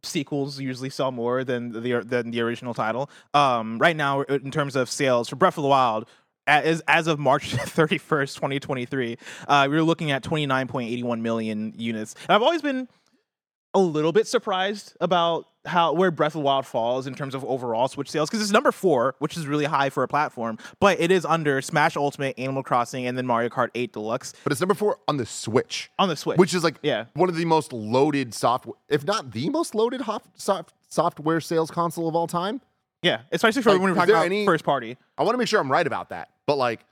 sequels 0.02 0.58
usually 0.58 0.90
sell 0.90 1.12
more 1.12 1.44
than 1.44 1.70
the 1.70 2.02
than 2.04 2.32
the 2.32 2.40
original 2.40 2.74
title. 2.74 3.08
Um, 3.34 3.78
right 3.78 3.94
now, 3.94 4.22
in 4.22 4.50
terms 4.50 4.74
of 4.74 4.90
sales 4.90 5.28
for 5.28 5.36
Breath 5.36 5.56
of 5.58 5.62
the 5.62 5.68
Wild. 5.68 6.08
As, 6.44 6.82
as 6.88 7.06
of 7.06 7.20
March 7.20 7.52
31st, 7.54 8.34
2023, 8.34 9.16
uh, 9.46 9.68
we 9.70 9.76
were 9.76 9.82
looking 9.84 10.10
at 10.10 10.24
29.81 10.24 11.20
million 11.20 11.72
units. 11.76 12.16
And 12.26 12.34
I've 12.34 12.42
always 12.42 12.60
been 12.60 12.88
a 13.74 13.78
little 13.78 14.10
bit 14.10 14.26
surprised 14.26 14.96
about 15.00 15.46
how 15.64 15.92
where 15.92 16.10
Breath 16.10 16.30
of 16.34 16.40
the 16.40 16.44
Wild 16.44 16.66
falls 16.66 17.06
in 17.06 17.14
terms 17.14 17.34
of 17.34 17.44
overall 17.44 17.86
Switch 17.88 18.10
sales 18.10 18.28
because 18.28 18.42
it's 18.42 18.50
number 18.50 18.72
four, 18.72 19.14
which 19.20 19.36
is 19.36 19.46
really 19.46 19.64
high 19.64 19.90
for 19.90 20.02
a 20.02 20.08
platform, 20.08 20.58
but 20.80 21.00
it 21.00 21.10
is 21.10 21.24
under 21.24 21.62
Smash 21.62 21.96
Ultimate, 21.96 22.36
Animal 22.38 22.62
Crossing, 22.62 23.06
and 23.06 23.16
then 23.16 23.26
Mario 23.26 23.48
Kart 23.48 23.68
8 23.74 23.92
Deluxe 23.92 24.32
but 24.42 24.50
it's 24.52 24.60
number 24.60 24.74
four 24.74 24.98
on 25.06 25.18
the 25.18 25.26
Switch, 25.26 25.90
on 25.98 26.08
the 26.08 26.16
Switch. 26.16 26.36
which 26.38 26.52
is 26.54 26.64
like 26.64 26.76
yeah, 26.82 27.04
one 27.14 27.28
of 27.28 27.36
the 27.36 27.44
most 27.44 27.72
loaded 27.72 28.34
software, 28.34 28.74
if 28.88 29.04
not 29.04 29.32
the 29.32 29.48
most 29.50 29.74
loaded 29.74 30.02
soft, 30.34 30.74
software 30.88 31.40
sales 31.40 31.70
console 31.70 32.08
of 32.08 32.16
all 32.16 32.26
time. 32.26 32.60
yeah, 33.02 33.20
especially 33.30 33.62
for 33.62 33.70
Like, 33.70 33.80
when 33.80 33.90
we're 33.90 33.96
talking 33.96 34.14
about 34.14 34.26
any- 34.26 34.44
first 34.44 34.64
party. 34.64 34.96
I 35.16 35.22
want 35.22 35.34
to 35.34 35.38
make 35.38 35.48
sure 35.48 35.60
I'm 35.60 35.70
right 35.70 35.86
about 35.86 36.08
that. 36.10 36.30
But 36.46 36.56
like, 36.56 36.84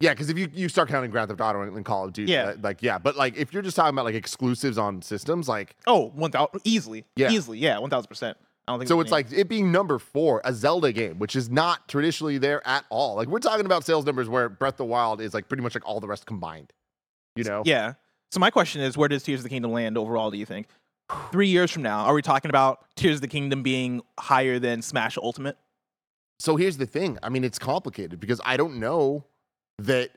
yeah, 0.00 0.10
because 0.10 0.30
if 0.30 0.38
you, 0.38 0.48
you 0.52 0.68
start 0.68 0.88
counting 0.88 1.10
Grand 1.10 1.28
Theft 1.28 1.40
Auto 1.40 1.62
and, 1.62 1.84
Call 1.84 2.04
of 2.06 2.12
Duty, 2.12 2.32
Yeah. 2.32 2.54
like 2.62 2.82
yeah, 2.82 2.98
but 2.98 3.16
like 3.16 3.36
if 3.36 3.52
you're 3.52 3.62
just 3.62 3.76
talking 3.76 3.94
about 3.94 4.04
like 4.06 4.14
exclusives 4.14 4.78
on 4.78 5.02
systems, 5.02 5.48
like 5.48 5.76
Oh, 5.86 6.08
one 6.14 6.30
thousand 6.30 6.60
easily, 6.64 7.04
Yeah. 7.16 7.30
easily, 7.30 7.58
yeah, 7.58 7.78
one 7.78 7.90
thousand 7.90 8.08
percent. 8.08 8.36
I 8.66 8.72
don't 8.72 8.80
think 8.80 8.88
So 8.88 9.00
it's 9.00 9.10
like 9.10 9.32
it 9.32 9.48
being 9.48 9.72
number 9.72 9.98
four, 9.98 10.40
a 10.44 10.52
Zelda 10.52 10.92
game, 10.92 11.18
which 11.18 11.34
is 11.36 11.50
not 11.50 11.88
traditionally 11.88 12.38
there 12.38 12.66
at 12.66 12.84
all. 12.88 13.16
Like 13.16 13.28
we're 13.28 13.38
talking 13.38 13.66
about 13.66 13.84
sales 13.84 14.04
numbers 14.06 14.28
where 14.28 14.48
Breath 14.48 14.74
of 14.74 14.78
the 14.78 14.84
Wild 14.86 15.20
is 15.20 15.34
like 15.34 15.48
pretty 15.48 15.62
much 15.62 15.74
like 15.74 15.86
all 15.86 16.00
the 16.00 16.08
rest 16.08 16.26
combined. 16.26 16.72
You 17.36 17.44
know? 17.44 17.62
Yeah. 17.64 17.94
So 18.32 18.38
my 18.40 18.50
question 18.50 18.80
is, 18.80 18.96
where 18.96 19.08
does 19.08 19.22
Tears 19.22 19.40
of 19.40 19.44
the 19.44 19.48
Kingdom 19.48 19.72
land 19.72 19.98
overall? 19.98 20.30
Do 20.30 20.38
you 20.38 20.46
think? 20.46 20.68
Three 21.32 21.48
years 21.48 21.70
from 21.70 21.82
now, 21.82 22.04
are 22.04 22.14
we 22.14 22.22
talking 22.22 22.48
about 22.48 22.84
Tears 22.96 23.16
of 23.16 23.20
the 23.22 23.28
Kingdom 23.28 23.62
being 23.62 24.02
higher 24.18 24.58
than 24.58 24.82
Smash 24.82 25.18
Ultimate? 25.18 25.56
So 26.38 26.56
here's 26.56 26.76
the 26.76 26.86
thing. 26.86 27.18
I 27.22 27.28
mean, 27.28 27.44
it's 27.44 27.58
complicated 27.58 28.20
because 28.20 28.40
I 28.44 28.56
don't 28.56 28.76
know 28.78 29.24
that 29.86 30.10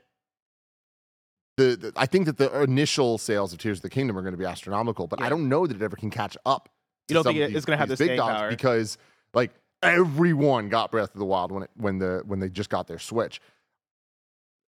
the, 1.56 1.76
the- 1.76 1.92
I 1.96 2.06
think 2.06 2.26
that 2.26 2.36
the 2.38 2.62
initial 2.62 3.18
sales 3.18 3.52
of 3.52 3.58
Tears 3.58 3.78
of 3.78 3.82
the 3.82 3.90
Kingdom 3.90 4.16
are 4.18 4.22
going 4.22 4.32
to 4.34 4.38
be 4.38 4.44
astronomical, 4.44 5.06
but 5.06 5.22
I 5.22 5.28
don't 5.28 5.48
know 5.48 5.66
that 5.66 5.76
it 5.76 5.82
ever 5.82 5.96
can 5.96 6.10
catch 6.10 6.36
up. 6.44 6.68
You 7.08 7.12
to 7.12 7.14
don't 7.14 7.24
think 7.24 7.38
it- 7.38 7.46
these- 7.48 7.56
it's 7.58 7.66
gonna 7.66 7.76
have 7.76 7.88
these 7.88 7.98
the 7.98 8.06
big 8.08 8.16
dogs 8.16 8.32
power? 8.34 8.48
because 8.50 8.98
like 9.34 9.52
everyone 9.82 10.68
got 10.68 10.90
Breath 10.90 11.12
of 11.14 11.18
the 11.18 11.24
Wild 11.26 11.52
when 11.52 11.62
it 11.64 11.70
when 11.76 11.98
the 11.98 12.22
when 12.26 12.40
they 12.40 12.48
just 12.48 12.70
got 12.70 12.86
their 12.86 12.98
Switch. 12.98 13.40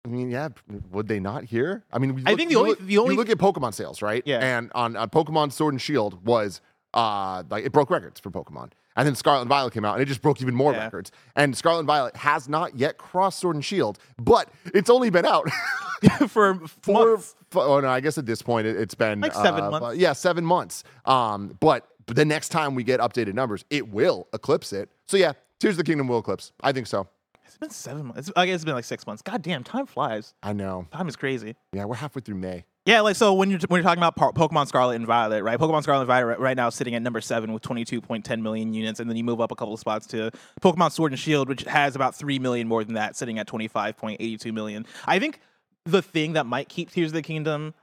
I 0.05 0.09
mean, 0.11 0.31
yeah, 0.31 0.48
would 0.90 1.09
they 1.09 1.18
not 1.20 1.44
here? 1.44 1.85
I 1.92 1.98
mean, 1.98 2.14
we 2.14 2.22
I 2.24 2.35
think 2.37 2.51
the 2.51 2.57
only- 2.57 2.70
look, 2.70 2.79
the 2.81 2.98
only- 2.98 3.14
you 3.14 3.18
look 3.18 3.29
at 3.31 3.38
Pokemon 3.38 3.74
sales, 3.74 4.01
right? 4.03 4.22
Yeah. 4.24 4.38
And 4.38 4.70
on 4.74 4.94
uh, 4.96 5.07
Pokemon 5.07 5.53
Sword 5.53 5.74
and 5.74 5.81
Shield 5.83 6.24
was 6.24 6.61
uh 6.94 7.42
like 7.51 7.64
it 7.64 7.72
broke 7.72 7.90
records 7.90 8.20
for 8.20 8.31
Pokemon. 8.31 8.70
And 8.98 9.06
then 9.06 9.14
Scarlet 9.14 9.40
and 9.42 9.48
Violet 9.48 9.72
came 9.72 9.84
out 9.87 9.94
and 9.94 10.02
it 10.02 10.06
just 10.06 10.20
broke 10.20 10.42
even 10.42 10.54
more 10.54 10.72
Yeah. 10.72 10.84
records. 10.84 11.11
And 11.37 11.56
Scarlet 11.56 11.78
and 11.78 11.87
Violet 11.87 12.16
has 12.16 12.48
not 12.48 12.76
yet 12.76 12.98
crossed 12.98 13.38
Sword 13.38 13.54
and 13.56 13.64
Shield, 13.64 13.98
but 14.18 14.50
it's 14.74 14.90
only 14.90 15.08
been 15.08 15.24
out 15.24 15.48
for 16.28 16.54
for 16.82 17.06
months. 17.12 17.34
f- 17.52 17.56
oh 17.56 17.80
no, 17.80 17.88
I 17.88 18.00
guess 18.00 18.18
at 18.18 18.26
this 18.26 18.42
point 18.42 18.66
it, 18.66 18.76
has 18.76 18.94
been 18.94 19.20
Like 19.20 19.32
seven 19.34 19.64
uh, 19.64 19.70
months. 19.70 19.98
Yeah, 19.98 20.12
seven 20.12 20.44
months. 20.44 20.84
Um, 21.06 21.56
but 21.61 21.88
the 22.08 22.24
next 22.24 22.48
time 22.50 22.74
we 22.74 22.82
get 22.84 23.00
updated 23.00 23.34
numbers, 23.34 23.64
it 23.70 23.88
will 23.88 24.26
eclipse 24.32 24.72
it. 24.72 24.90
So 25.06 25.16
yeah, 25.16 25.32
Tears 25.61 25.74
of 25.74 25.78
the 25.78 25.84
Kingdom 25.84 26.08
will 26.08 26.18
eclipse. 26.18 26.52
I 26.62 26.72
think 26.72 26.87
so. 26.88 27.06
It's 27.46 27.56
been 27.56 27.70
seven 27.70 28.06
months. 28.06 28.30
I 28.37 28.46
guess 28.46 28.56
it's 28.56 28.64
been 28.64 28.74
like 28.74 28.84
six 28.84 29.06
months. 29.06 29.22
God 29.22 29.42
damn, 29.42 29.64
time 29.64 29.87
flies. 29.87 30.34
I 30.42 30.52
know. 30.52 30.87
Time 30.92 31.08
is 31.08 31.16
crazy. 31.16 31.56
Yeah, 31.72 31.84
we're 31.87 31.94
halfway 31.96 32.20
through 32.20 32.34
May. 32.37 32.64
Yeah, 32.88 33.03
like 33.03 33.16
so 33.16 33.35
when 33.35 33.51
you're 33.51 33.61
when 33.68 33.81
you're 33.81 33.87
talking 33.87 34.03
about 34.03 34.16
po- 34.16 34.33
Pokemon 34.33 34.66
Scarlet 34.66 34.96
and 34.96 35.07
Violet, 35.07 35.42
right? 35.42 35.59
Pokemon 35.59 35.83
Scarlet 35.83 36.01
and 36.01 36.07
Violet 36.07 36.38
right, 36.38 36.57
now 36.57 36.70
sitting 36.70 36.94
at 36.94 37.03
number 37.03 37.20
seven 37.20 37.53
with 37.53 37.62
22.10 37.62 38.40
million 38.40 38.72
units, 38.72 38.98
and 38.98 39.11
then 39.11 39.16
you 39.18 39.22
move 39.22 39.42
up 39.42 39.53
a 39.53 39.55
couple 39.55 39.74
of 39.74 39.81
spots 39.81 40.07
to 40.07 40.31
Pokemon 40.62 40.90
Sword 40.92 41.12
and 41.12 41.18
Shield, 41.18 41.51
which 41.51 41.64
has 41.64 41.94
about 41.94 42.14
three 42.14 42.38
million 42.38 42.66
more 42.66 42.83
than 42.83 42.94
that, 42.94 43.14
sitting 43.14 43.38
at 43.38 43.46
25.82 43.46 44.55
million. 44.55 44.87
I 45.05 45.18
think 45.18 45.40
the 45.85 46.01
thing 46.01 46.33
that 46.33 46.46
might 46.46 46.70
keep 46.70 46.90
Tears 46.90 47.11
of 47.11 47.12
the 47.12 47.20
Kingdom 47.20 47.74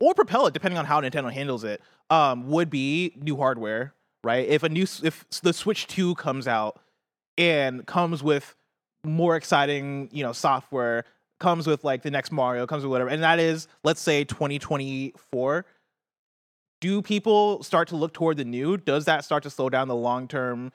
or 0.00 0.12
propel 0.12 0.46
it, 0.46 0.52
depending 0.52 0.76
on 0.76 0.84
how 0.84 1.00
Nintendo 1.00 1.32
handles 1.32 1.64
it, 1.64 1.80
um, 2.10 2.46
would 2.48 2.68
be 2.68 3.14
new 3.22 3.38
hardware, 3.38 3.94
right? 4.22 4.46
If 4.46 4.64
a 4.64 4.68
new 4.68 4.84
if 5.02 5.24
the 5.42 5.54
Switch 5.54 5.86
Two 5.86 6.14
comes 6.16 6.46
out 6.46 6.78
and 7.38 7.86
comes 7.86 8.22
with 8.22 8.54
more 9.02 9.34
exciting, 9.34 10.10
you 10.12 10.22
know, 10.22 10.34
software, 10.34 11.06
comes 11.42 11.66
with 11.66 11.84
like 11.84 12.02
the 12.02 12.10
next 12.10 12.32
Mario, 12.32 12.66
comes 12.66 12.84
with 12.84 12.90
whatever, 12.90 13.10
and 13.10 13.22
that 13.22 13.38
is, 13.38 13.68
let's 13.84 14.00
say 14.00 14.24
2024. 14.24 15.66
Do 16.80 17.02
people 17.02 17.62
start 17.62 17.88
to 17.88 17.96
look 17.96 18.14
toward 18.14 18.38
the 18.38 18.44
new? 18.44 18.76
Does 18.76 19.04
that 19.04 19.24
start 19.24 19.42
to 19.42 19.50
slow 19.50 19.68
down 19.68 19.88
the 19.88 19.94
long 19.94 20.26
term, 20.26 20.72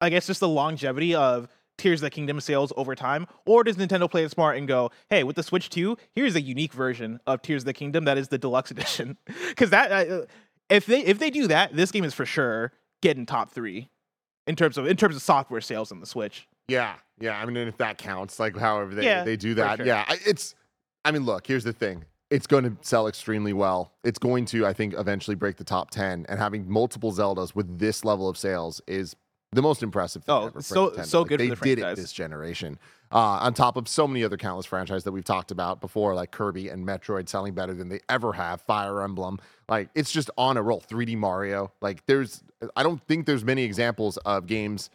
I 0.00 0.10
guess, 0.10 0.26
just 0.26 0.40
the 0.40 0.48
longevity 0.48 1.14
of 1.14 1.48
Tears 1.78 2.00
of 2.00 2.04
the 2.04 2.10
Kingdom 2.10 2.40
sales 2.40 2.72
over 2.76 2.94
time? 2.94 3.26
Or 3.46 3.64
does 3.64 3.76
Nintendo 3.76 4.10
play 4.10 4.24
it 4.24 4.30
smart 4.30 4.56
and 4.56 4.68
go, 4.68 4.90
hey, 5.08 5.24
with 5.24 5.36
the 5.36 5.42
Switch 5.42 5.70
2, 5.70 5.96
here's 6.14 6.36
a 6.36 6.40
unique 6.40 6.72
version 6.72 7.18
of 7.26 7.42
Tears 7.42 7.62
of 7.62 7.66
the 7.66 7.72
Kingdom 7.72 8.04
that 8.04 8.18
is 8.18 8.28
the 8.28 8.38
deluxe 8.38 8.70
edition? 8.70 9.16
Because 9.48 9.70
that, 9.70 9.90
uh, 9.90 10.26
if 10.68 10.86
they 10.86 11.00
if 11.04 11.18
they 11.18 11.30
do 11.30 11.46
that, 11.48 11.74
this 11.74 11.90
game 11.90 12.04
is 12.04 12.14
for 12.14 12.26
sure 12.26 12.72
getting 13.02 13.26
top 13.26 13.50
three 13.50 13.90
in 14.46 14.56
terms 14.56 14.78
of 14.78 14.86
in 14.86 14.96
terms 14.96 15.16
of 15.16 15.22
software 15.22 15.60
sales 15.60 15.92
on 15.92 16.00
the 16.00 16.06
Switch. 16.06 16.48
Yeah, 16.68 16.94
yeah. 17.20 17.40
I 17.40 17.44
mean, 17.46 17.56
and 17.56 17.68
if 17.68 17.76
that 17.78 17.98
counts, 17.98 18.38
like 18.38 18.56
however 18.56 18.94
they, 18.94 19.04
Yeah, 19.04 19.24
they 19.24 19.36
do 19.36 19.54
that, 19.54 19.78
sure. 19.78 19.86
yeah. 19.86 20.04
I- 20.08 20.18
It's. 20.26 20.54
I 21.04 21.10
mean, 21.10 21.24
look. 21.24 21.46
Here's 21.46 21.64
the 21.64 21.72
thing. 21.72 22.04
It's 22.30 22.46
going 22.46 22.64
to 22.64 22.76
sell 22.80 23.08
extremely 23.08 23.52
well. 23.52 23.92
It's 24.04 24.18
going 24.18 24.46
to, 24.46 24.64
I 24.66 24.72
think, 24.72 24.94
eventually 24.94 25.34
break 25.34 25.56
the 25.56 25.64
top 25.64 25.90
ten. 25.90 26.24
And 26.28 26.38
having 26.38 26.70
multiple 26.70 27.12
Zeldas 27.12 27.54
with 27.54 27.78
this 27.78 28.04
level 28.04 28.28
of 28.28 28.38
sales 28.38 28.80
is 28.86 29.14
the 29.50 29.60
most 29.60 29.82
impressive 29.82 30.24
thing 30.24 30.34
Oh, 30.34 30.46
ever. 30.46 30.62
So- 30.62 30.90
Nintendo. 30.90 31.04
so 31.04 31.20
Like, 31.20 31.28
good 31.28 31.40
for 31.40 31.44
They 31.44 31.48
the 31.74 31.76
did 31.76 31.78
it 31.80 31.96
this 31.96 32.12
generation. 32.12 32.78
Uh, 33.10 33.18
on 33.42 33.52
top 33.52 33.76
of 33.76 33.86
so 33.86 34.08
many 34.08 34.24
other 34.24 34.38
countless 34.38 34.64
franchises 34.64 35.04
that 35.04 35.12
we've 35.12 35.24
talked 35.26 35.50
about 35.50 35.82
before, 35.82 36.14
like 36.14 36.30
Kirby 36.30 36.70
and 36.70 36.86
Metroid 36.86 37.28
selling 37.28 37.52
better 37.52 37.74
than 37.74 37.90
they 37.90 38.00
ever 38.08 38.32
have. 38.32 38.62
Fire 38.62 39.02
Emblem, 39.02 39.38
like 39.68 39.90
it's 39.94 40.10
just 40.10 40.30
on 40.38 40.56
a 40.56 40.62
roll. 40.62 40.80
3D 40.80 41.16
Mario, 41.18 41.70
like 41.82 42.06
there's, 42.06 42.42
I 42.74 42.82
don't 42.82 43.02
think 43.06 43.26
there's 43.26 43.44
many 43.44 43.64
examples 43.64 44.16
of 44.18 44.46
games 44.46 44.88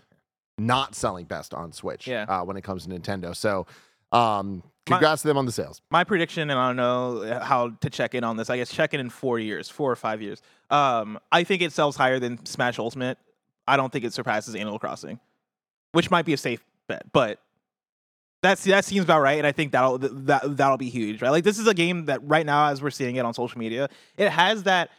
not 0.57 0.95
selling 0.95 1.25
best 1.25 1.53
on 1.53 1.71
Switch 1.71 2.07
Yeah. 2.07 2.23
uh, 2.27 2.43
when 2.43 2.57
it 2.57 2.61
comes 2.63 2.85
to 2.85 2.89
Nintendo. 2.89 3.35
So, 3.35 3.67
um, 4.11 4.63
My- 4.89 4.97
congrats 4.97 5.21
to 5.23 5.27
them 5.27 5.37
on 5.37 5.45
the 5.45 5.51
sales. 5.51 5.81
my 5.91 6.03
prediction, 6.03 6.49
and 6.49 6.59
I 6.59 6.69
don't 6.69 6.77
know 6.77 7.39
how 7.43 7.69
to 7.81 7.89
check 7.89 8.15
in 8.15 8.23
on 8.23 8.37
this. 8.37 8.49
I 8.49 8.57
guess 8.57 8.69
check 8.71 8.93
in 8.93 8.99
in 8.99 9.09
four 9.09 9.37
years, 9.39 9.69
four 9.69 9.91
or 9.91 9.95
five 9.95 10.21
years. 10.21 10.41
Um, 10.69 11.19
I 11.31 11.43
think 11.43 11.61
it 11.61 11.71
sells 11.73 11.95
higher 11.97 12.19
than 12.19 12.43
Smash 12.45 12.79
Ultimate. 12.79 13.17
I 13.67 13.75
don't 13.77 13.91
think 13.91 14.05
it 14.05 14.13
surpasses 14.13 14.55
Animal 14.55 14.79
Crossing, 14.79 15.19
which 15.91 16.09
might 16.09 16.25
be 16.25 16.33
a 16.33 16.37
safe 16.37 16.63
bet, 16.87 17.11
but 17.11 17.39
that's 18.41 18.63
that 18.63 18.85
seems 18.85 19.03
about 19.03 19.21
right. 19.21 19.37
And 19.37 19.45
I 19.45 19.51
think 19.51 19.73
that'll 19.73 19.97
that 19.97 20.55
that'll 20.57 20.77
be 20.77 20.89
huge, 20.89 21.21
right? 21.21 21.31
Like 21.31 21.43
this 21.43 21.59
is 21.59 21.67
a 21.67 21.73
game 21.73 22.05
that 22.05 22.23
right 22.23 22.45
now, 22.45 22.67
as 22.69 22.81
we're 22.81 22.91
seeing 22.91 23.17
it 23.17 23.25
on 23.25 23.33
social 23.33 23.59
media, 23.59 23.89
it 24.15 24.29
has 24.29 24.63
that 24.63 24.89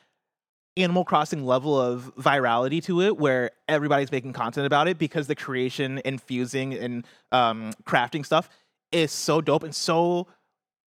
Animal 0.78 1.04
Crossing 1.04 1.44
level 1.44 1.78
of 1.78 2.12
virality 2.16 2.82
to 2.84 3.02
it, 3.02 3.16
where 3.16 3.50
everybody's 3.68 4.10
making 4.10 4.32
content 4.32 4.66
about 4.66 4.88
it 4.88 4.98
because 4.98 5.26
the 5.26 5.34
creation, 5.34 6.00
infusing, 6.04 6.74
and 6.74 7.06
um, 7.32 7.72
crafting 7.84 8.24
stuff 8.24 8.48
is 8.92 9.12
so 9.12 9.40
dope 9.40 9.62
and 9.62 9.74
so 9.74 10.26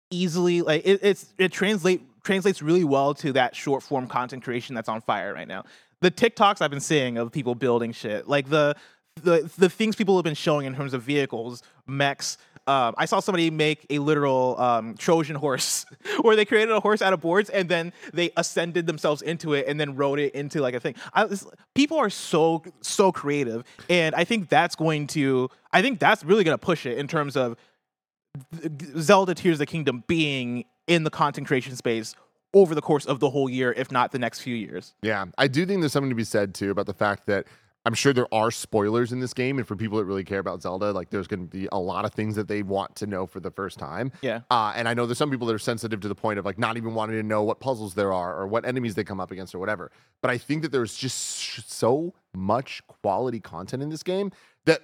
easily 0.09 0.61
like 0.61 0.85
it, 0.85 0.99
it's 1.01 1.33
it 1.37 1.51
translate 1.51 2.01
translates 2.23 2.61
really 2.61 2.83
well 2.83 3.13
to 3.13 3.33
that 3.33 3.55
short 3.55 3.81
form 3.81 4.07
content 4.07 4.43
creation 4.43 4.75
that's 4.75 4.89
on 4.89 5.01
fire 5.01 5.33
right 5.33 5.47
now. 5.47 5.63
The 6.01 6.11
TikToks 6.11 6.61
I've 6.61 6.71
been 6.71 6.79
seeing 6.79 7.17
of 7.17 7.31
people 7.31 7.55
building 7.55 7.91
shit, 7.91 8.27
like 8.27 8.49
the 8.49 8.75
the 9.21 9.49
the 9.57 9.69
things 9.69 9.95
people 9.95 10.17
have 10.17 10.23
been 10.23 10.35
showing 10.35 10.65
in 10.65 10.75
terms 10.75 10.93
of 10.93 11.01
vehicles, 11.01 11.63
mechs. 11.87 12.37
Um, 12.71 12.95
I 12.97 13.03
saw 13.03 13.19
somebody 13.19 13.51
make 13.51 13.85
a 13.89 13.99
literal 13.99 14.57
um, 14.57 14.95
Trojan 14.95 15.35
horse, 15.35 15.85
where 16.21 16.37
they 16.37 16.45
created 16.45 16.71
a 16.71 16.79
horse 16.79 17.01
out 17.01 17.11
of 17.11 17.19
boards 17.19 17.49
and 17.49 17.67
then 17.67 17.91
they 18.13 18.31
ascended 18.37 18.87
themselves 18.87 19.21
into 19.21 19.53
it 19.53 19.67
and 19.67 19.77
then 19.77 19.97
rode 19.97 20.19
it 20.19 20.33
into 20.33 20.61
like 20.61 20.73
a 20.73 20.79
thing. 20.79 20.95
I, 21.13 21.27
people 21.75 21.97
are 21.97 22.09
so 22.09 22.63
so 22.79 23.11
creative, 23.11 23.65
and 23.89 24.15
I 24.15 24.23
think 24.23 24.47
that's 24.47 24.75
going 24.75 25.07
to. 25.07 25.49
I 25.73 25.81
think 25.81 25.99
that's 25.99 26.23
really 26.23 26.45
going 26.45 26.57
to 26.57 26.65
push 26.65 26.85
it 26.85 26.97
in 26.97 27.09
terms 27.09 27.35
of 27.35 27.57
Zelda 28.97 29.35
Tears 29.35 29.55
of 29.55 29.59
the 29.59 29.65
Kingdom 29.65 30.05
being 30.07 30.63
in 30.87 31.03
the 31.03 31.09
content 31.09 31.47
creation 31.47 31.75
space 31.75 32.15
over 32.53 32.73
the 32.73 32.81
course 32.81 33.05
of 33.05 33.19
the 33.19 33.29
whole 33.29 33.49
year, 33.49 33.73
if 33.73 33.91
not 33.91 34.13
the 34.13 34.19
next 34.19 34.39
few 34.41 34.55
years. 34.55 34.93
Yeah, 35.01 35.25
I 35.37 35.49
do 35.49 35.65
think 35.65 35.81
there's 35.81 35.91
something 35.91 36.09
to 36.09 36.15
be 36.15 36.23
said 36.23 36.55
too 36.55 36.71
about 36.71 36.85
the 36.85 36.93
fact 36.93 37.27
that 37.27 37.47
I'm 37.83 37.95
sure 37.95 38.13
there 38.13 38.31
are 38.31 38.51
spoilers 38.51 39.11
in 39.11 39.19
this 39.19 39.33
game, 39.33 39.57
and 39.57 39.67
for 39.67 39.75
people 39.75 39.97
that 39.97 40.05
really 40.05 40.23
care 40.23 40.37
about 40.37 40.61
Zelda, 40.61 40.91
like 40.91 41.09
there's 41.09 41.27
going 41.27 41.39
to 41.39 41.47
be 41.47 41.67
a 41.71 41.79
lot 41.79 42.05
of 42.05 42.13
things 42.13 42.35
that 42.35 42.47
they 42.47 42.61
want 42.61 42.95
to 42.97 43.07
know 43.07 43.25
for 43.25 43.39
the 43.39 43.49
first 43.49 43.79
time. 43.79 44.11
Yeah. 44.21 44.41
Uh, 44.51 44.71
and 44.75 44.87
I 44.87 44.93
know 44.93 45.07
there's 45.07 45.17
some 45.17 45.31
people 45.31 45.47
that 45.47 45.53
are 45.55 45.59
sensitive 45.59 45.99
to 46.01 46.07
the 46.07 46.13
point 46.15 46.37
of 46.37 46.45
like 46.45 46.59
not 46.59 46.77
even 46.77 46.93
wanting 46.93 47.15
to 47.15 47.23
know 47.23 47.41
what 47.41 47.59
puzzles 47.59 47.95
there 47.95 48.13
are 48.13 48.37
or 48.39 48.45
what 48.45 48.65
enemies 48.67 48.93
they 48.93 49.03
come 49.03 49.19
up 49.19 49.31
against 49.31 49.55
or 49.55 49.59
whatever. 49.59 49.91
But 50.21 50.29
I 50.29 50.37
think 50.37 50.61
that 50.61 50.71
there's 50.71 50.95
just 50.95 51.39
sh- 51.41 51.61
so 51.65 52.13
much 52.35 52.83
quality 52.87 53.39
content 53.39 53.81
in 53.81 53.89
this 53.89 54.03
game 54.03 54.31
that 54.65 54.81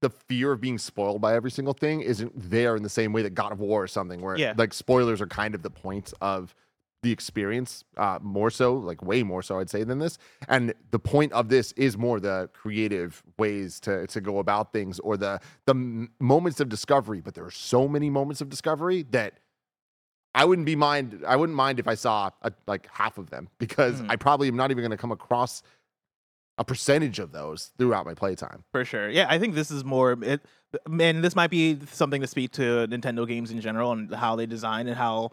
the 0.00 0.10
fear 0.10 0.52
of 0.52 0.60
being 0.60 0.78
spoiled 0.78 1.20
by 1.20 1.34
every 1.34 1.50
single 1.50 1.74
thing 1.74 2.02
isn't 2.02 2.30
there 2.36 2.76
in 2.76 2.84
the 2.84 2.88
same 2.88 3.12
way 3.12 3.22
that 3.22 3.34
God 3.34 3.50
of 3.50 3.58
War 3.58 3.82
or 3.82 3.88
something, 3.88 4.20
where 4.20 4.36
Yeah. 4.36 4.54
like 4.56 4.72
spoilers 4.72 5.20
are 5.20 5.26
kind 5.26 5.56
of 5.56 5.62
the 5.62 5.70
point 5.70 6.12
of 6.20 6.54
the 7.02 7.12
experience, 7.12 7.84
uh, 7.96 8.18
more 8.20 8.50
so, 8.50 8.74
like 8.74 9.02
way 9.02 9.22
more 9.22 9.42
so, 9.42 9.60
I'd 9.60 9.70
say, 9.70 9.84
than 9.84 9.98
this. 9.98 10.18
And 10.48 10.74
the 10.90 10.98
point 10.98 11.32
of 11.32 11.48
this 11.48 11.72
is 11.72 11.96
more 11.96 12.18
the 12.18 12.50
creative 12.52 13.22
ways 13.38 13.78
to 13.80 14.06
to 14.08 14.20
go 14.20 14.38
about 14.38 14.72
things 14.72 14.98
or 15.00 15.16
the 15.16 15.40
the 15.66 15.74
m- 15.74 16.10
moments 16.18 16.60
of 16.60 16.68
discovery. 16.68 17.20
But 17.20 17.34
there 17.34 17.44
are 17.44 17.50
so 17.52 17.86
many 17.86 18.10
moments 18.10 18.40
of 18.40 18.48
discovery 18.48 19.04
that 19.12 19.34
I 20.34 20.44
wouldn't 20.44 20.66
be 20.66 20.76
mind. 20.76 21.22
I 21.26 21.36
wouldn't 21.36 21.56
mind 21.56 21.78
if 21.78 21.86
I 21.86 21.94
saw 21.94 22.30
a, 22.42 22.52
like 22.66 22.88
half 22.92 23.16
of 23.18 23.30
them 23.30 23.48
because 23.58 24.00
Mhm. 24.02 24.10
I 24.10 24.16
probably 24.16 24.48
am 24.48 24.56
not 24.56 24.70
even 24.72 24.82
going 24.82 24.90
to 24.90 24.96
come 24.96 25.12
across 25.12 25.62
a 26.60 26.64
percentage 26.64 27.20
of 27.20 27.30
those 27.30 27.70
throughout 27.78 28.04
my 28.04 28.14
playtime. 28.14 28.64
For 28.72 28.84
sure. 28.84 29.08
Yeah, 29.08 29.26
I 29.30 29.38
think 29.38 29.54
this 29.54 29.70
is 29.70 29.84
more 29.84 30.18
it 30.20 30.44
and 30.90 31.22
this 31.24 31.36
might 31.36 31.50
be 31.50 31.78
something 31.92 32.20
to 32.20 32.26
speak 32.26 32.50
to 32.52 32.88
Nintendo 32.88 33.26
games 33.28 33.52
in 33.52 33.60
general 33.60 33.92
and 33.92 34.12
how 34.12 34.34
they 34.34 34.46
design 34.46 34.88
and 34.88 34.96
how 34.96 35.30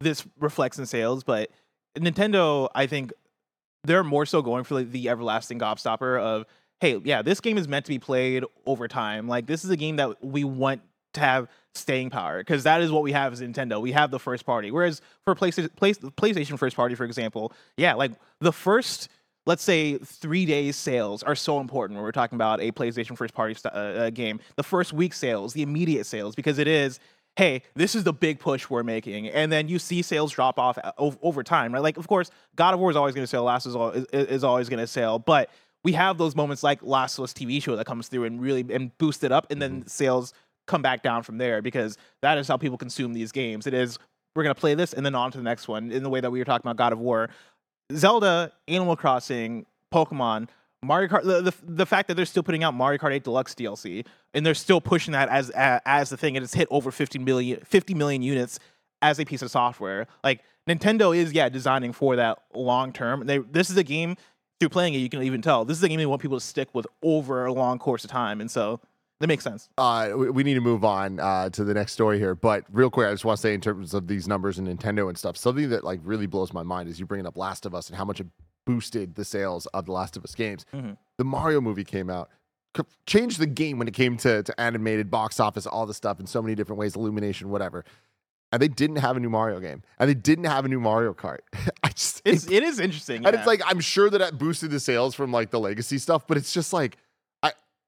this 0.00 0.24
reflects 0.38 0.78
in 0.78 0.86
sales, 0.86 1.24
but 1.24 1.50
Nintendo, 1.96 2.68
I 2.74 2.86
think 2.86 3.12
they're 3.84 4.04
more 4.04 4.26
so 4.26 4.42
going 4.42 4.64
for 4.64 4.76
like 4.76 4.90
the 4.90 5.08
everlasting 5.08 5.58
gobstopper 5.58 6.20
of 6.20 6.46
hey, 6.80 7.00
yeah, 7.04 7.22
this 7.22 7.40
game 7.40 7.58
is 7.58 7.66
meant 7.66 7.84
to 7.86 7.88
be 7.88 7.98
played 7.98 8.44
over 8.64 8.86
time. 8.86 9.26
Like 9.26 9.46
this 9.46 9.64
is 9.64 9.70
a 9.70 9.76
game 9.76 9.96
that 9.96 10.24
we 10.24 10.44
want 10.44 10.80
to 11.14 11.20
have 11.20 11.48
staying 11.74 12.10
power 12.10 12.38
because 12.38 12.64
that 12.64 12.80
is 12.80 12.92
what 12.92 13.02
we 13.02 13.12
have 13.12 13.32
as 13.32 13.40
Nintendo. 13.40 13.80
We 13.80 13.92
have 13.92 14.10
the 14.10 14.18
first 14.18 14.46
party. 14.46 14.70
Whereas 14.70 15.00
for 15.24 15.34
PlayStation, 15.34 15.74
Play, 15.74 15.94
PlayStation 15.94 16.58
first 16.58 16.76
party, 16.76 16.94
for 16.94 17.04
example, 17.04 17.52
yeah, 17.76 17.94
like 17.94 18.12
the 18.40 18.52
first 18.52 19.08
let's 19.46 19.62
say 19.62 19.96
three 19.96 20.44
days 20.44 20.76
sales 20.76 21.22
are 21.22 21.34
so 21.34 21.58
important 21.58 21.96
when 21.96 22.04
we're 22.04 22.12
talking 22.12 22.36
about 22.36 22.60
a 22.60 22.70
PlayStation 22.70 23.16
first 23.16 23.32
party 23.32 23.54
st- 23.54 23.74
uh, 23.74 23.78
uh, 23.78 24.10
game. 24.10 24.38
The 24.56 24.62
first 24.62 24.92
week 24.92 25.14
sales, 25.14 25.54
the 25.54 25.62
immediate 25.62 26.04
sales, 26.04 26.34
because 26.34 26.58
it 26.58 26.68
is, 26.68 27.00
hey, 27.38 27.62
this 27.76 27.94
is 27.94 28.02
the 28.02 28.12
big 28.12 28.40
push 28.40 28.68
we're 28.68 28.82
making, 28.82 29.28
and 29.28 29.52
then 29.52 29.68
you 29.68 29.78
see 29.78 30.02
sales 30.02 30.32
drop 30.32 30.58
off 30.58 30.76
over 30.98 31.44
time, 31.44 31.72
right? 31.72 31.82
Like, 31.82 31.96
of 31.96 32.08
course, 32.08 32.32
God 32.56 32.74
of 32.74 32.80
War 32.80 32.90
is 32.90 32.96
always 32.96 33.14
going 33.14 33.22
to 33.22 33.28
sell, 33.28 33.44
Last 33.44 33.64
is, 33.64 33.76
is, 34.12 34.26
is 34.26 34.44
always 34.44 34.68
going 34.68 34.80
to 34.80 34.88
sell, 34.88 35.20
but 35.20 35.48
we 35.84 35.92
have 35.92 36.18
those 36.18 36.34
moments 36.34 36.64
like 36.64 36.82
Last 36.82 37.16
of 37.16 37.22
Us 37.22 37.32
TV 37.32 37.62
show 37.62 37.76
that 37.76 37.86
comes 37.86 38.08
through 38.08 38.24
and 38.24 38.42
really 38.42 38.66
and 38.74 38.90
boost 38.98 39.22
it 39.22 39.30
up, 39.30 39.52
and 39.52 39.62
then 39.62 39.80
mm-hmm. 39.80 39.86
sales 39.86 40.34
come 40.66 40.82
back 40.82 41.04
down 41.04 41.22
from 41.22 41.38
there 41.38 41.62
because 41.62 41.96
that 42.22 42.38
is 42.38 42.48
how 42.48 42.56
people 42.56 42.76
consume 42.76 43.12
these 43.12 43.30
games. 43.30 43.68
It 43.68 43.72
is 43.72 44.00
we're 44.34 44.42
gonna 44.42 44.56
play 44.56 44.74
this 44.74 44.92
and 44.92 45.06
then 45.06 45.14
on 45.14 45.30
to 45.30 45.38
the 45.38 45.44
next 45.44 45.68
one 45.68 45.92
in 45.92 46.02
the 46.02 46.10
way 46.10 46.20
that 46.20 46.32
we 46.32 46.40
were 46.40 46.44
talking 46.44 46.68
about 46.68 46.76
God 46.76 46.92
of 46.92 46.98
War. 46.98 47.30
Zelda, 47.94 48.50
Animal 48.66 48.96
Crossing, 48.96 49.64
Pokemon, 49.94 50.48
Mario 50.82 51.08
Kart. 51.08 51.24
The, 51.24 51.42
the, 51.42 51.54
the 51.62 51.86
fact 51.86 52.08
that 52.08 52.14
they're 52.14 52.24
still 52.24 52.42
putting 52.42 52.62
out 52.62 52.74
Mario 52.74 52.98
Kart 52.98 53.12
8 53.12 53.24
Deluxe 53.24 53.54
DLC 53.54 54.06
and 54.34 54.44
they're 54.44 54.54
still 54.54 54.80
pushing 54.80 55.12
that 55.12 55.28
as 55.28 55.50
as, 55.50 55.80
as 55.84 56.10
the 56.10 56.16
thing, 56.16 56.36
and 56.36 56.44
it's 56.44 56.54
hit 56.54 56.68
over 56.70 56.90
50 56.90 57.18
million 57.18 57.60
50 57.64 57.94
million 57.94 58.22
units 58.22 58.58
as 59.02 59.18
a 59.18 59.24
piece 59.24 59.42
of 59.42 59.50
software. 59.50 60.06
Like 60.22 60.42
Nintendo 60.68 61.16
is 61.16 61.32
yeah 61.32 61.48
designing 61.48 61.92
for 61.92 62.16
that 62.16 62.38
long 62.54 62.92
term. 62.92 63.26
This 63.26 63.70
is 63.70 63.76
a 63.76 63.84
game 63.84 64.16
through 64.60 64.68
playing 64.70 64.94
it 64.94 64.98
you 64.98 65.08
can 65.08 65.22
even 65.22 65.40
tell 65.40 65.64
this 65.64 65.76
is 65.78 65.82
a 65.84 65.88
game 65.88 65.98
they 65.98 66.06
want 66.06 66.20
people 66.20 66.38
to 66.38 66.44
stick 66.44 66.68
with 66.74 66.86
over 67.02 67.46
a 67.46 67.52
long 67.52 67.78
course 67.78 68.04
of 68.04 68.10
time, 68.10 68.40
and 68.40 68.50
so 68.50 68.80
that 69.20 69.26
makes 69.26 69.42
sense. 69.42 69.68
uh, 69.78 70.12
we, 70.16 70.30
we 70.30 70.42
need 70.44 70.54
to 70.54 70.60
move 70.60 70.84
on 70.84 71.18
uh, 71.18 71.48
to 71.50 71.64
the 71.64 71.74
next 71.74 71.92
story 71.92 72.18
here. 72.20 72.36
But 72.36 72.64
real 72.70 72.88
quick, 72.88 73.08
I 73.08 73.10
just 73.10 73.24
want 73.24 73.38
to 73.38 73.42
say 73.42 73.52
in 73.52 73.60
terms 73.60 73.92
of 73.94 74.06
these 74.06 74.28
numbers 74.28 74.58
and 74.58 74.68
Nintendo 74.68 75.08
and 75.08 75.18
stuff, 75.18 75.36
something 75.36 75.70
that 75.70 75.82
like 75.82 75.98
really 76.04 76.26
blows 76.26 76.52
my 76.52 76.62
mind 76.62 76.88
is 76.88 77.00
you 77.00 77.06
bringing 77.06 77.26
up 77.26 77.36
Last 77.36 77.66
of 77.66 77.74
Us 77.74 77.88
and 77.88 77.96
how 77.96 78.04
much 78.04 78.20
it 78.20 78.28
boosted 78.68 79.14
the 79.14 79.24
sales 79.24 79.64
of 79.72 79.86
the 79.86 79.92
Last 79.92 80.16
of 80.16 80.24
Us 80.24 80.34
games. 80.34 80.66
Mhm. 80.74 80.96
The 81.16 81.24
Mario 81.24 81.60
movie 81.60 81.84
came 81.84 82.10
out, 82.10 82.28
changed 83.06 83.38
the 83.40 83.46
game 83.46 83.78
when 83.78 83.88
it 83.88 83.94
came 83.94 84.16
to, 84.18 84.42
to 84.42 84.60
animated 84.60 85.10
box 85.10 85.40
office, 85.40 85.66
all 85.66 85.86
the 85.86 85.94
stuff 85.94 86.20
in 86.20 86.26
so 86.26 86.42
many 86.42 86.54
different 86.54 86.78
ways, 86.78 86.94
illumination, 86.94 87.48
whatever. 87.48 87.84
And 88.52 88.60
they 88.62 88.68
didn't 88.68 88.96
have 88.96 89.16
a 89.16 89.20
new 89.20 89.30
Mario 89.30 89.58
game, 89.60 89.82
and 89.98 90.08
they 90.08 90.14
didn't 90.14 90.44
have 90.44 90.64
a 90.64 90.68
new 90.68 90.80
Mario 90.80 91.12
Kart. 91.14 91.38
I 91.82 91.88
just 91.88 92.22
It's 92.24 92.46
it 92.50 92.62
is 92.62 92.78
interesting, 92.78 93.24
and 93.24 93.32
yeah. 93.34 93.38
it's 93.40 93.46
like 93.46 93.60
I'm 93.64 93.80
sure 93.80 94.10
that 94.10 94.20
it 94.20 94.38
boosted 94.38 94.70
the 94.70 94.80
sales 94.80 95.14
from 95.14 95.32
like 95.32 95.50
the 95.50 95.60
legacy 95.60 95.98
stuff, 95.98 96.26
but 96.26 96.36
it's 96.36 96.52
just 96.52 96.72
like 96.72 96.96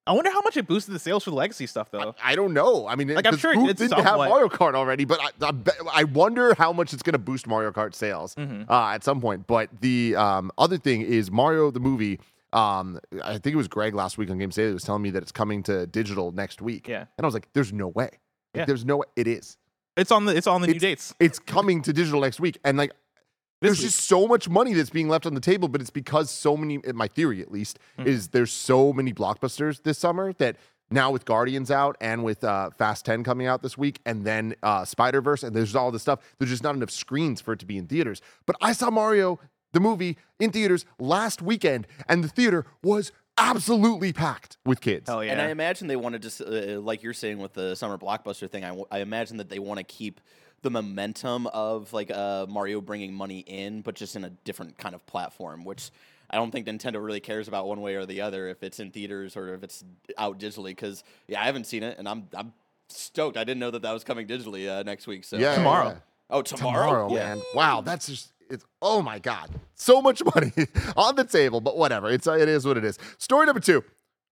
I 0.07 0.13
wonder 0.13 0.31
how 0.31 0.41
much 0.41 0.57
it 0.57 0.67
boosted 0.67 0.95
the 0.95 0.99
sales 0.99 1.25
for 1.25 1.31
the 1.31 1.37
legacy 1.37 1.67
stuff 1.67 1.91
though. 1.91 2.15
I 2.23 2.35
don't 2.35 2.53
know. 2.55 2.87
I 2.89 2.97
mean, 2.97 3.09
Like, 3.15 3.27
I'm 3.27 3.37
sure 3.37 3.53
it's 3.53 3.81
didn't 3.81 3.99
have 4.03 4.17
Mario 4.17 4.49
Kart 4.49 4.75
already, 4.75 5.05
but 5.05 5.21
I, 5.21 5.47
I, 5.47 5.53
I 5.93 6.05
wonder 6.05 6.55
how 6.55 6.73
much 6.73 6.93
it's 6.93 7.03
going 7.03 7.13
to 7.13 7.19
boost 7.19 7.47
Mario 7.47 7.71
Kart 7.71 7.95
sales 7.95 8.35
Mhm. 8.35 8.69
uh, 8.69 8.89
at 8.95 9.05
some 9.05 9.21
point. 9.21 9.47
But 9.47 9.69
the 9.81 10.17
um, 10.17 10.51
other 10.59 10.79
thing 10.79 11.03
is 11.03 11.31
Mario 11.31 11.71
the 11.71 11.81
movie. 11.81 12.19
Um, 12.53 12.99
I 13.23 13.35
think 13.39 13.55
it 13.55 13.57
was 13.57 13.69
Greg 13.69 13.95
last 13.95 14.19
week 14.19 14.31
on 14.31 14.39
Game 14.39 14.51
that 14.51 14.73
was 14.73 14.83
telling 14.83 15.03
me 15.03 15.11
that 15.11 15.23
it's 15.23 15.31
coming 15.33 15.63
to 15.65 15.87
digital 15.87 16.33
next 16.33 16.61
week. 16.61 16.89
Yeah. 16.89 17.05
and 17.17 17.25
I 17.25 17.27
was 17.27 17.35
like, 17.35 17.49
"There's 17.53 17.73
no 17.73 17.87
way. 17.89 18.05
Like, 18.05 18.21
Yeah. 18.55 18.65
There's 18.65 18.85
no 18.85 18.97
way. 18.97 19.07
It 19.15 19.29
is. 19.29 19.57
It's 19.97 20.11
on 20.11 20.25
the 20.25 20.35
it's 20.37 20.47
on 20.49 20.61
the 20.63 20.69
new 20.69 20.79
dates. 20.81 21.15
It's 21.21 21.39
coming 21.39 21.83
to 21.83 21.93
digital 21.93 22.21
next 22.21 22.41
week." 22.41 22.59
And 22.65 22.77
like, 22.79 22.91
there's 23.61 23.79
week. 23.79 23.89
just 23.89 24.01
so 24.07 24.27
much 24.27 24.49
money 24.49 24.73
that's 24.75 24.91
being 24.91 25.09
left 25.09 25.27
on 25.27 25.35
the 25.35 25.41
table, 25.41 25.69
but 25.69 25.81
it's 25.81 25.91
because 25.91 26.31
so 26.31 26.57
many. 26.57 26.81
in 26.85 26.97
My 26.97 27.09
theory, 27.09 27.41
at 27.43 27.51
least, 27.51 27.79
Hmm. 27.99 28.07
is 28.07 28.29
there's 28.29 28.53
so 28.53 28.93
many 28.93 29.13
blockbusters 29.13 29.83
this 29.83 29.99
summer 29.99 30.33
that 30.35 30.57
now 30.91 31.11
with 31.13 31.25
Guardians 31.25 31.71
out 31.71 31.97
and 32.01 32.25
with 32.25 32.43
uh, 32.43 32.71
Fast 32.71 33.05
10 33.05 33.23
coming 33.23 33.47
out 33.47 33.63
this 33.63 33.79
week, 33.79 34.01
and 34.05 34.25
then 34.25 34.55
uh, 34.63 34.85
Spider 34.85 35.21
Verse, 35.21 35.43
and 35.43 35.55
there's 35.55 35.77
all 35.77 35.91
this 35.93 36.03
stuff. 36.03 36.19
There's 36.39 36.51
just 36.51 36.63
not 36.65 36.75
enough 36.75 36.91
screens 36.91 37.41
for 37.41 37.53
it 37.53 37.61
to 37.61 37.67
be 37.67 37.79
in 37.79 37.87
theaters. 37.87 38.21
But 38.47 38.57
I 38.61 38.73
saw 38.73 38.91
Mario 38.91 39.39
the 39.73 39.79
movie 39.81 40.17
in 40.41 40.51
theaters 40.51 40.85
last 40.99 41.41
weekend, 41.43 41.87
and 42.09 42.25
the 42.25 42.29
theater 42.29 42.67
was 42.83 43.13
absolutely 43.39 44.13
packed 44.13 44.59
with 44.67 44.81
kids. 44.81 45.09
Hell 45.09 45.25
yeah. 45.25 45.33
And 45.33 45.41
I 45.41 45.49
imagine 45.51 45.87
they 45.87 45.97
want 45.97 46.13
to 46.15 46.19
just, 46.19 46.41
uh, 46.41 46.81
like 46.81 47.03
you're 47.03 47.15
saying 47.15 47.39
with 47.39 47.55
the 47.55 47.75
summer 47.75 47.97
blockbuster 47.97 48.51
thing, 48.51 48.65
I, 48.65 48.69
w- 48.69 48.87
I 48.91 48.99
imagine 48.99 49.37
that 49.39 49.49
they 49.49 49.59
want 49.59 49.79
to 49.79 49.85
keep 49.85 50.21
the 50.63 50.71
momentum 50.71 51.47
of 51.49 51.93
like 51.93 52.11
uh, 52.11 52.47
Mario 52.49 52.81
bringing 52.81 53.15
money 53.15 53.41
in, 53.41 53.81
but 53.83 53.95
just 53.95 54.17
in 54.17 54.25
a 54.25 54.31
different 54.31 54.77
kind 54.79 54.95
of 54.95 55.05
platform, 55.07 55.65
which 55.65 55.91
I 56.31 56.37
don't 56.37 56.51
think 56.51 56.67
Nintendo 56.67 57.05
really 57.05 57.21
cares 57.21 57.49
about 57.49 57.67
one 57.67 57.81
way 57.81 57.95
or 57.97 58.07
the 58.07 58.21
other 58.21 58.49
if 58.49 58.63
it's 58.63 58.79
in 58.79 58.91
theaters 58.91 59.37
or 59.37 59.55
if 59.55 59.63
it's 59.63 59.85
out 60.19 60.39
digitally. 60.39 60.67
Because 60.71 61.03
yeah, 61.29 61.41
I 61.41 61.45
haven't 61.45 61.65
seen 61.65 61.83
it, 61.83 61.99
and 61.99 62.09
I'm 62.09 62.29
I'm 62.35 62.53
stoked. 62.89 63.37
I 63.37 63.45
didn't 63.45 63.61
know 63.61 63.71
that 63.71 63.83
that 63.83 63.93
was 63.93 64.05
coming 64.05 64.27
digitally 64.27 64.69
uh, 64.69 64.83
next 64.83 65.07
week. 65.07 65.25
So 65.25 65.37
Yeah, 65.37 65.55
Tomorrow. 65.55 65.89
yeah. 65.89 65.95
Oh, 66.29 66.43
tomorrow. 66.43 66.87
tomorrow, 66.87 67.15
Yeah. 67.15 67.35
man. 67.35 67.43
Wow, 67.55 67.81
that's 67.81 68.07
just 68.07 68.33
it's 68.51 68.65
oh 68.83 69.01
my 69.03 69.19
god, 69.19 69.49
so 69.75 70.01
much 70.03 70.23
money 70.35 70.53
on 70.97 71.17
the 71.17 71.25
table. 71.25 71.61
But 71.61 71.77
whatever, 71.77 72.11
it's 72.11 72.27
it 72.27 72.49
is 72.49 72.67
what 72.67 72.77
it 72.77 72.85
is. 72.85 72.99
Story 73.19 73.47
number 73.47 73.61
two. 73.61 73.83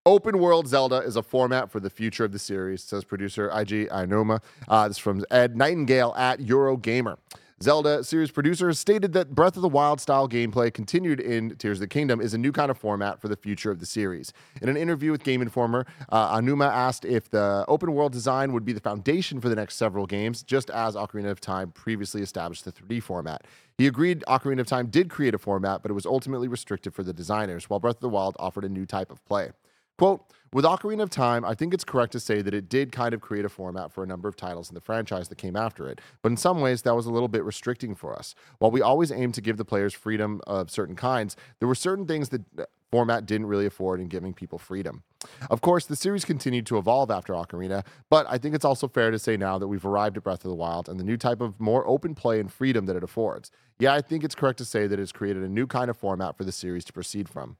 Open 0.08 0.38
world 0.38 0.66
Zelda 0.66 1.00
is 1.00 1.16
a 1.16 1.22
format 1.22 1.70
for 1.70 1.80
the 1.80 1.90
future 1.90 2.24
of 2.24 2.32
the 2.32 2.38
series, 2.38 2.82
says 2.82 3.04
producer 3.04 3.50
Eiji 3.50 3.90
Aonuma. 3.90 4.40
Uh, 4.66 4.88
this 4.88 4.96
is 4.96 4.98
from 5.02 5.22
Ed 5.30 5.54
Nightingale 5.54 6.14
at 6.16 6.40
Eurogamer. 6.40 7.18
Zelda 7.62 8.02
series 8.02 8.30
producer 8.30 8.68
has 8.68 8.78
stated 8.78 9.12
that 9.12 9.34
Breath 9.34 9.56
of 9.56 9.60
the 9.60 9.68
Wild 9.68 10.00
style 10.00 10.26
gameplay 10.26 10.72
continued 10.72 11.20
in 11.20 11.56
Tears 11.56 11.76
of 11.76 11.80
the 11.80 11.88
Kingdom 11.88 12.22
is 12.22 12.32
a 12.32 12.38
new 12.38 12.52
kind 12.52 12.70
of 12.70 12.78
format 12.78 13.20
for 13.20 13.28
the 13.28 13.36
future 13.36 13.70
of 13.70 13.80
the 13.80 13.84
series. 13.84 14.32
In 14.62 14.70
an 14.70 14.78
interview 14.78 15.10
with 15.10 15.24
Game 15.24 15.42
Informer, 15.42 15.84
uh, 16.08 16.34
Aonuma 16.34 16.70
asked 16.72 17.04
if 17.04 17.28
the 17.28 17.66
open 17.68 17.92
world 17.92 18.12
design 18.12 18.54
would 18.54 18.64
be 18.64 18.72
the 18.72 18.80
foundation 18.80 19.42
for 19.42 19.50
the 19.50 19.56
next 19.56 19.74
several 19.76 20.06
games, 20.06 20.42
just 20.42 20.70
as 20.70 20.94
Ocarina 20.94 21.28
of 21.28 21.38
Time 21.38 21.70
previously 21.70 22.22
established 22.22 22.64
the 22.64 22.72
3D 22.72 23.02
format. 23.02 23.44
He 23.76 23.86
agreed 23.86 24.24
Ocarina 24.26 24.60
of 24.60 24.66
Time 24.68 24.86
did 24.86 25.10
create 25.10 25.34
a 25.34 25.38
format, 25.38 25.82
but 25.82 25.90
it 25.90 25.94
was 25.94 26.06
ultimately 26.06 26.48
restricted 26.48 26.94
for 26.94 27.02
the 27.02 27.12
designers, 27.12 27.68
while 27.68 27.78
Breath 27.78 27.96
of 27.96 28.00
the 28.00 28.08
Wild 28.08 28.36
offered 28.40 28.64
a 28.64 28.70
new 28.70 28.86
type 28.86 29.12
of 29.12 29.22
play. 29.26 29.50
Quote, 29.98 30.24
with 30.52 30.64
Ocarina 30.64 31.02
of 31.02 31.10
Time, 31.10 31.44
I 31.44 31.54
think 31.54 31.74
it's 31.74 31.84
correct 31.84 32.12
to 32.12 32.20
say 32.20 32.40
that 32.40 32.54
it 32.54 32.68
did 32.68 32.92
kind 32.92 33.12
of 33.12 33.20
create 33.20 33.44
a 33.44 33.48
format 33.48 33.92
for 33.92 34.02
a 34.02 34.06
number 34.06 34.28
of 34.28 34.36
titles 34.36 34.70
in 34.70 34.74
the 34.74 34.80
franchise 34.80 35.28
that 35.28 35.36
came 35.36 35.56
after 35.56 35.88
it, 35.88 36.00
but 36.22 36.30
in 36.30 36.38
some 36.38 36.60
ways 36.60 36.82
that 36.82 36.94
was 36.94 37.04
a 37.04 37.10
little 37.10 37.28
bit 37.28 37.44
restricting 37.44 37.94
for 37.94 38.16
us. 38.16 38.34
While 38.58 38.70
we 38.70 38.80
always 38.80 39.12
aim 39.12 39.32
to 39.32 39.42
give 39.42 39.58
the 39.58 39.64
players 39.64 39.92
freedom 39.92 40.40
of 40.46 40.70
certain 40.70 40.96
kinds, 40.96 41.36
there 41.58 41.68
were 41.68 41.74
certain 41.74 42.06
things 42.06 42.30
that 42.30 42.42
uh, 42.58 42.64
format 42.90 43.26
didn't 43.26 43.48
really 43.48 43.66
afford 43.66 44.00
in 44.00 44.06
giving 44.06 44.32
people 44.32 44.58
freedom. 44.58 45.02
Of 45.50 45.60
course, 45.60 45.84
the 45.84 45.96
series 45.96 46.24
continued 46.24 46.64
to 46.66 46.78
evolve 46.78 47.10
after 47.10 47.34
Ocarina, 47.34 47.84
but 48.08 48.24
I 48.30 48.38
think 48.38 48.54
it's 48.54 48.64
also 48.64 48.88
fair 48.88 49.10
to 49.10 49.18
say 49.18 49.36
now 49.36 49.58
that 49.58 49.68
we've 49.68 49.84
arrived 49.84 50.16
at 50.16 50.22
Breath 50.22 50.44
of 50.44 50.50
the 50.50 50.54
Wild 50.54 50.88
and 50.88 50.98
the 50.98 51.04
new 51.04 51.18
type 51.18 51.42
of 51.42 51.60
more 51.60 51.86
open 51.86 52.14
play 52.14 52.40
and 52.40 52.50
freedom 52.50 52.86
that 52.86 52.96
it 52.96 53.02
affords. 53.02 53.50
Yeah, 53.78 53.94
I 53.94 54.00
think 54.00 54.24
it's 54.24 54.34
correct 54.34 54.58
to 54.58 54.64
say 54.64 54.86
that 54.86 54.98
it's 54.98 55.12
created 55.12 55.42
a 55.42 55.48
new 55.48 55.66
kind 55.66 55.90
of 55.90 55.96
format 55.98 56.38
for 56.38 56.44
the 56.44 56.52
series 56.52 56.84
to 56.86 56.92
proceed 56.92 57.28
from. 57.28 57.58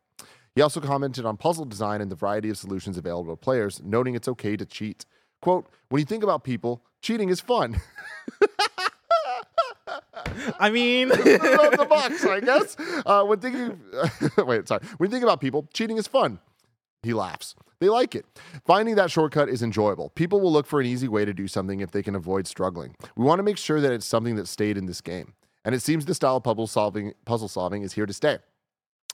He 0.58 0.62
also 0.62 0.80
commented 0.80 1.24
on 1.24 1.36
puzzle 1.36 1.66
design 1.66 2.00
and 2.00 2.10
the 2.10 2.16
variety 2.16 2.50
of 2.50 2.58
solutions 2.58 2.98
available 2.98 3.32
to 3.32 3.36
players, 3.36 3.80
noting 3.84 4.16
it's 4.16 4.26
okay 4.26 4.56
to 4.56 4.66
cheat. 4.66 5.06
Quote, 5.40 5.68
when 5.88 6.00
you 6.00 6.04
think 6.04 6.24
about 6.24 6.42
people, 6.42 6.82
cheating 7.00 7.28
is 7.28 7.40
fun. 7.40 7.80
I 10.58 10.68
mean, 10.70 11.08
the 11.10 11.86
box, 11.88 12.24
I 12.24 12.40
guess. 12.40 12.76
Uh, 13.06 13.22
when 13.22 13.38
thinking, 13.38 13.80
wait, 14.44 14.66
sorry. 14.66 14.82
When 14.96 15.08
you 15.08 15.12
think 15.12 15.22
about 15.22 15.40
people, 15.40 15.68
cheating 15.72 15.96
is 15.96 16.08
fun. 16.08 16.40
He 17.04 17.12
laughs. 17.12 17.54
They 17.78 17.88
like 17.88 18.16
it. 18.16 18.26
Finding 18.66 18.96
that 18.96 19.12
shortcut 19.12 19.48
is 19.48 19.62
enjoyable. 19.62 20.10
People 20.16 20.40
will 20.40 20.52
look 20.52 20.66
for 20.66 20.80
an 20.80 20.86
easy 20.86 21.06
way 21.06 21.24
to 21.24 21.32
do 21.32 21.46
something 21.46 21.78
if 21.78 21.92
they 21.92 22.02
can 22.02 22.16
avoid 22.16 22.48
struggling. 22.48 22.96
We 23.14 23.24
want 23.24 23.38
to 23.38 23.44
make 23.44 23.58
sure 23.58 23.80
that 23.80 23.92
it's 23.92 24.06
something 24.06 24.34
that 24.34 24.48
stayed 24.48 24.76
in 24.76 24.86
this 24.86 25.02
game. 25.02 25.34
And 25.64 25.72
it 25.72 25.82
seems 25.82 26.06
the 26.06 26.16
style 26.16 26.38
of 26.38 26.42
puzzle 26.42 26.66
solving, 26.66 27.12
puzzle 27.26 27.46
solving 27.46 27.82
is 27.82 27.92
here 27.92 28.06
to 28.06 28.12
stay. 28.12 28.38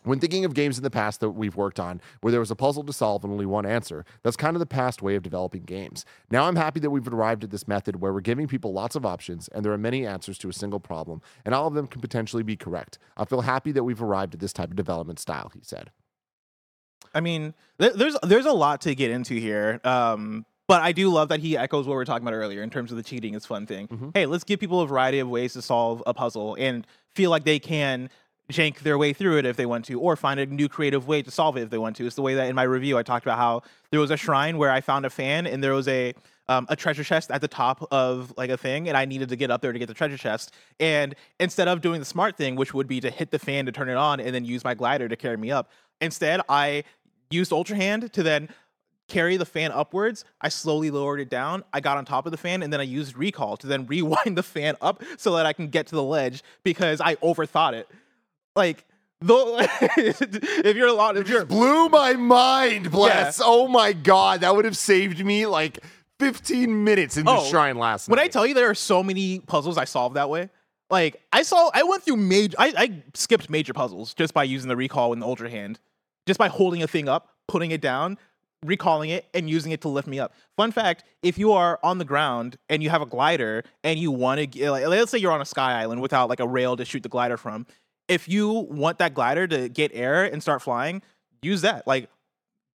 When 0.05 0.21
thinking 0.21 0.45
of 0.45 0.55
games 0.55 0.77
in 0.77 0.85
the 0.85 0.91
past 0.91 1.21
that 1.21 1.31
we've 1.31 1.57
worked 1.57 1.81
on 1.81 2.01
where 2.21 2.31
there 2.31 2.41
was 2.41 2.51
a 2.51 2.57
puzzle 2.57 2.85
to 2.85 2.93
solve 2.93 3.25
and 3.25 3.33
only 3.33 3.47
one 3.47 3.67
answer, 3.67 4.05
that's 4.23 4.37
kind 4.37 4.55
of 4.55 4.61
the 4.61 4.67
past 4.67 5.03
way 5.03 5.17
of 5.17 5.23
developing 5.23 5.63
games. 5.63 6.05
Now 6.31 6.45
I'm 6.45 6.57
happy 6.57 6.79
that 6.81 6.91
we've 6.91 7.09
arrived 7.09 7.43
at 7.43 7.51
this 7.51 7.67
method 7.67 8.01
where 8.01 8.13
we're 8.13 8.21
giving 8.21 8.47
people 8.47 8.73
lots 8.73 8.95
of 8.95 9.07
options 9.07 9.49
and 9.49 9.65
there 9.65 9.73
are 9.73 9.79
many 9.79 10.07
answers 10.07 10.39
to 10.39 10.49
a 10.49 10.53
single 10.53 10.81
problem, 10.81 11.23
and 11.45 11.55
all 11.55 11.67
of 11.67 11.75
them 11.75 11.87
can 11.87 12.01
potentially 12.01 12.43
be 12.43 12.57
correct. 12.57 12.99
I 13.17 13.25
feel 13.25 13.41
happy 13.41 13.73
that 13.73 13.85
we've 13.85 14.03
arrived 14.03 14.35
at 14.35 14.41
this 14.41 14.53
type 14.53 14.71
of 14.71 14.77
development 14.77 15.19
style, 15.19 15.51
he 15.55 15.61
said. 15.63 15.91
I 17.15 17.21
mean, 17.21 17.55
there, 17.79 17.93
there's 17.93 18.17
there's 18.23 18.47
a 18.47 18.53
lot 18.53 18.81
to 18.83 18.95
get 18.95 19.11
into 19.11 19.35
here. 19.35 19.81
Um, 19.85 20.45
but 20.67 20.83
I 20.83 20.93
do 20.93 21.11
love 21.11 21.29
that 21.29 21.41
he 21.41 21.57
echoes 21.57 21.87
what 21.87 21.93
we 21.93 21.97
were 21.97 22.05
talking 22.07 22.27
about 22.27 22.35
earlier 22.35 22.63
in 22.63 22.71
terms 22.71 22.91
of 22.91 22.97
the 22.97 23.03
cheating 23.03 23.35
is 23.35 23.45
fun 23.45 23.67
thing. 23.67 23.87
Hey, 24.15 24.25
let's 24.27 24.45
give 24.45 24.61
people 24.61 24.81
a 24.81 24.87
variety 24.87 25.19
of 25.19 25.29
ways 25.29 25.53
to 25.53 25.63
solve 25.63 26.03
a 26.07 26.15
puzzle 26.15 26.57
and 26.59 26.87
feel 27.15 27.31
like 27.31 27.45
they 27.45 27.59
can 27.59 28.09
jank 28.53 28.81
their 28.81 28.99
way 28.99 29.13
through 29.13 29.39
it 29.39 29.47
if 29.47 29.57
they 29.57 29.67
want 29.67 29.85
to, 29.87 29.99
or 29.99 30.17
find 30.17 30.39
a 30.39 30.47
new 30.47 30.69
creative 30.69 31.07
way 31.07 31.23
to 31.23 31.31
solve 31.31 31.57
it 31.57 31.63
if 31.63 31.71
they 31.71 31.79
want 31.79 31.97
to. 31.97 32.07
It's 32.07 32.17
the 32.17 32.23
way 32.23 32.35
that 32.35 32.49
in 32.49 32.55
my 32.55 32.63
review 32.65 32.99
I 32.99 33.03
talked 33.03 33.25
about 33.25 33.39
how 33.39 33.63
there 33.91 34.01
was 34.01 34.11
a 34.11 34.17
shrine 34.17 34.59
where 34.59 34.71
I 34.71 34.81
found 34.81 35.07
a 35.07 35.11
fan 35.11 35.47
and 35.47 35.63
there 35.63 35.73
was 35.73 35.89
a 35.89 36.15
um, 36.47 36.67
a 36.69 36.77
treasure 36.77 37.05
chest 37.05 37.31
at 37.31 37.41
the 37.41 37.49
top 37.49 37.89
of 37.91 38.35
like 38.37 38.51
a 38.51 38.57
thing, 38.57 38.89
and 38.89 38.97
I 38.99 39.07
needed 39.07 39.31
to 39.31 39.37
get 39.37 39.51
up 39.51 39.63
there 39.63 39.73
to 39.73 39.79
get 39.79 39.87
the 39.87 39.95
treasure 39.95 40.19
chest. 40.19 40.53
And 40.79 41.15
instead 41.41 41.69
of 41.69 41.81
doing 41.81 42.01
the 42.01 42.05
smart 42.05 42.37
thing, 42.37 42.55
which 42.55 42.75
would 42.75 42.87
be 42.87 43.01
to 43.01 43.11
hit 43.11 43.31
the 43.31 43.39
fan 43.39 43.65
to 43.65 43.73
turn 43.73 43.89
it 43.89 43.97
on 43.97 44.21
and 44.21 44.35
then 44.35 44.45
use 44.45 44.63
my 44.63 44.75
glider 44.75 45.09
to 45.09 45.17
carry 45.17 45.39
me 45.39 45.51
up, 45.51 45.71
instead 46.03 46.43
I 46.49 46.85
used 47.31 47.51
Ultra 47.53 47.77
Hand 47.77 48.13
to 48.13 48.23
then 48.23 48.51
carry 49.09 49.37
the 49.37 49.47
fan 49.47 49.71
upwards. 49.73 50.25
I 50.41 50.49
slowly 50.49 50.91
lowered 50.91 51.21
it 51.21 51.29
down. 51.29 51.65
I 51.73 51.81
got 51.81 51.97
on 51.97 52.05
top 52.05 52.27
of 52.27 52.33
the 52.33 52.39
fan 52.39 52.63
and 52.63 52.73
then 52.73 52.81
I 52.81 52.85
used 52.85 53.17
recall 53.17 53.57
to 53.59 53.67
then 53.67 53.87
rewind 53.89 54.37
the 54.37 54.43
fan 54.43 54.77
up 54.81 55.03
so 55.17 55.35
that 55.37 55.47
I 55.47 55.53
can 55.53 55.69
get 55.69 55.87
to 55.89 55.95
the 55.95 56.03
ledge 56.03 56.43
because 56.63 57.01
I 57.01 57.17
overthought 57.17 57.75
it. 57.75 57.89
Like, 58.57 58.85
though, 59.21 59.59
if 59.61 60.77
you're 60.77 60.89
a 60.89 60.93
lot, 60.93 61.17
if 61.17 61.29
you're 61.29 61.45
Blew 61.45 61.89
my 61.89 62.15
mind, 62.15 62.91
bless. 62.91 63.41
Oh 63.43 63.69
my 63.69 63.93
God. 63.93 64.41
That 64.43 64.55
would 64.55 64.65
have 64.65 64.77
saved 64.77 65.25
me 65.25 65.47
like 65.47 65.79
15 66.21 66.85
minutes 66.85 67.17
in 67.17 67.25
the 67.25 67.33
Oh, 67.33 67.45
shrine 67.45 67.77
last 67.79 68.09
night. 68.09 68.13
when 68.17 68.25
I 68.25 68.29
tell 68.29 68.47
you 68.47 68.55
there 68.55 68.71
are 68.71 68.75
so 68.75 69.03
many 69.03 69.41
puzzles 69.41 69.77
I 69.77 69.85
solved 69.85 70.17
that 70.17 70.31
way. 70.31 70.49
Like 70.91 71.21
I 71.33 71.43
saw, 71.43 71.71
I 71.75 71.83
went 71.83 72.03
through 72.05 72.17
major. 72.17 72.55
I, 72.59 72.73
I 72.77 73.03
skipped 73.15 73.51
major 73.51 73.73
puzzles 73.73 74.15
just 74.15 74.35
by 74.35 74.45
using 74.45 74.69
the 74.69 74.77
recall 74.77 75.13
and 75.13 75.21
the 75.23 75.27
ultra 75.27 75.51
hand, 75.51 75.81
just 76.27 76.39
by 76.39 76.49
holding 76.49 76.83
a 76.83 76.87
thing 76.87 77.09
up, 77.09 77.31
putting 77.49 77.71
it 77.73 77.81
down, 77.81 78.19
recalling 78.65 79.11
it, 79.11 79.25
and 79.35 79.49
using 79.51 79.73
it 79.73 79.81
to 79.81 79.89
lift 79.89 80.07
me 80.07 80.21
up. 80.21 80.35
Fun 80.57 80.71
fact: 80.71 81.03
if 81.23 81.39
you 81.39 81.53
are 81.53 81.81
on 81.83 81.99
the 81.99 82.05
ground 82.05 82.59
and 82.69 82.83
you 82.83 82.91
have 82.91 83.01
a 83.03 83.07
glider 83.07 83.65
and 83.83 83.99
you 83.99 84.11
want 84.13 84.53
to, 84.53 84.71
like, 84.71 84.87
let's 84.87 85.11
say 85.11 85.19
you're 85.19 85.33
on 85.33 85.41
a 85.41 85.45
sky 85.47 85.81
island 85.81 86.01
without 86.03 86.29
like 86.29 86.41
a 86.41 86.47
rail 86.47 86.77
to 86.77 86.85
shoot 86.85 87.03
the 87.03 87.09
glider 87.09 87.39
from, 87.39 87.67
if 88.09 88.29
you 88.29 88.51
want 88.51 88.99
that 88.99 89.15
glider 89.15 89.47
to 89.47 89.69
get 89.69 89.91
air 89.95 90.25
and 90.25 90.43
start 90.43 90.63
flying, 90.63 91.03
use 91.43 91.63
that. 91.63 91.87
Like 91.87 92.09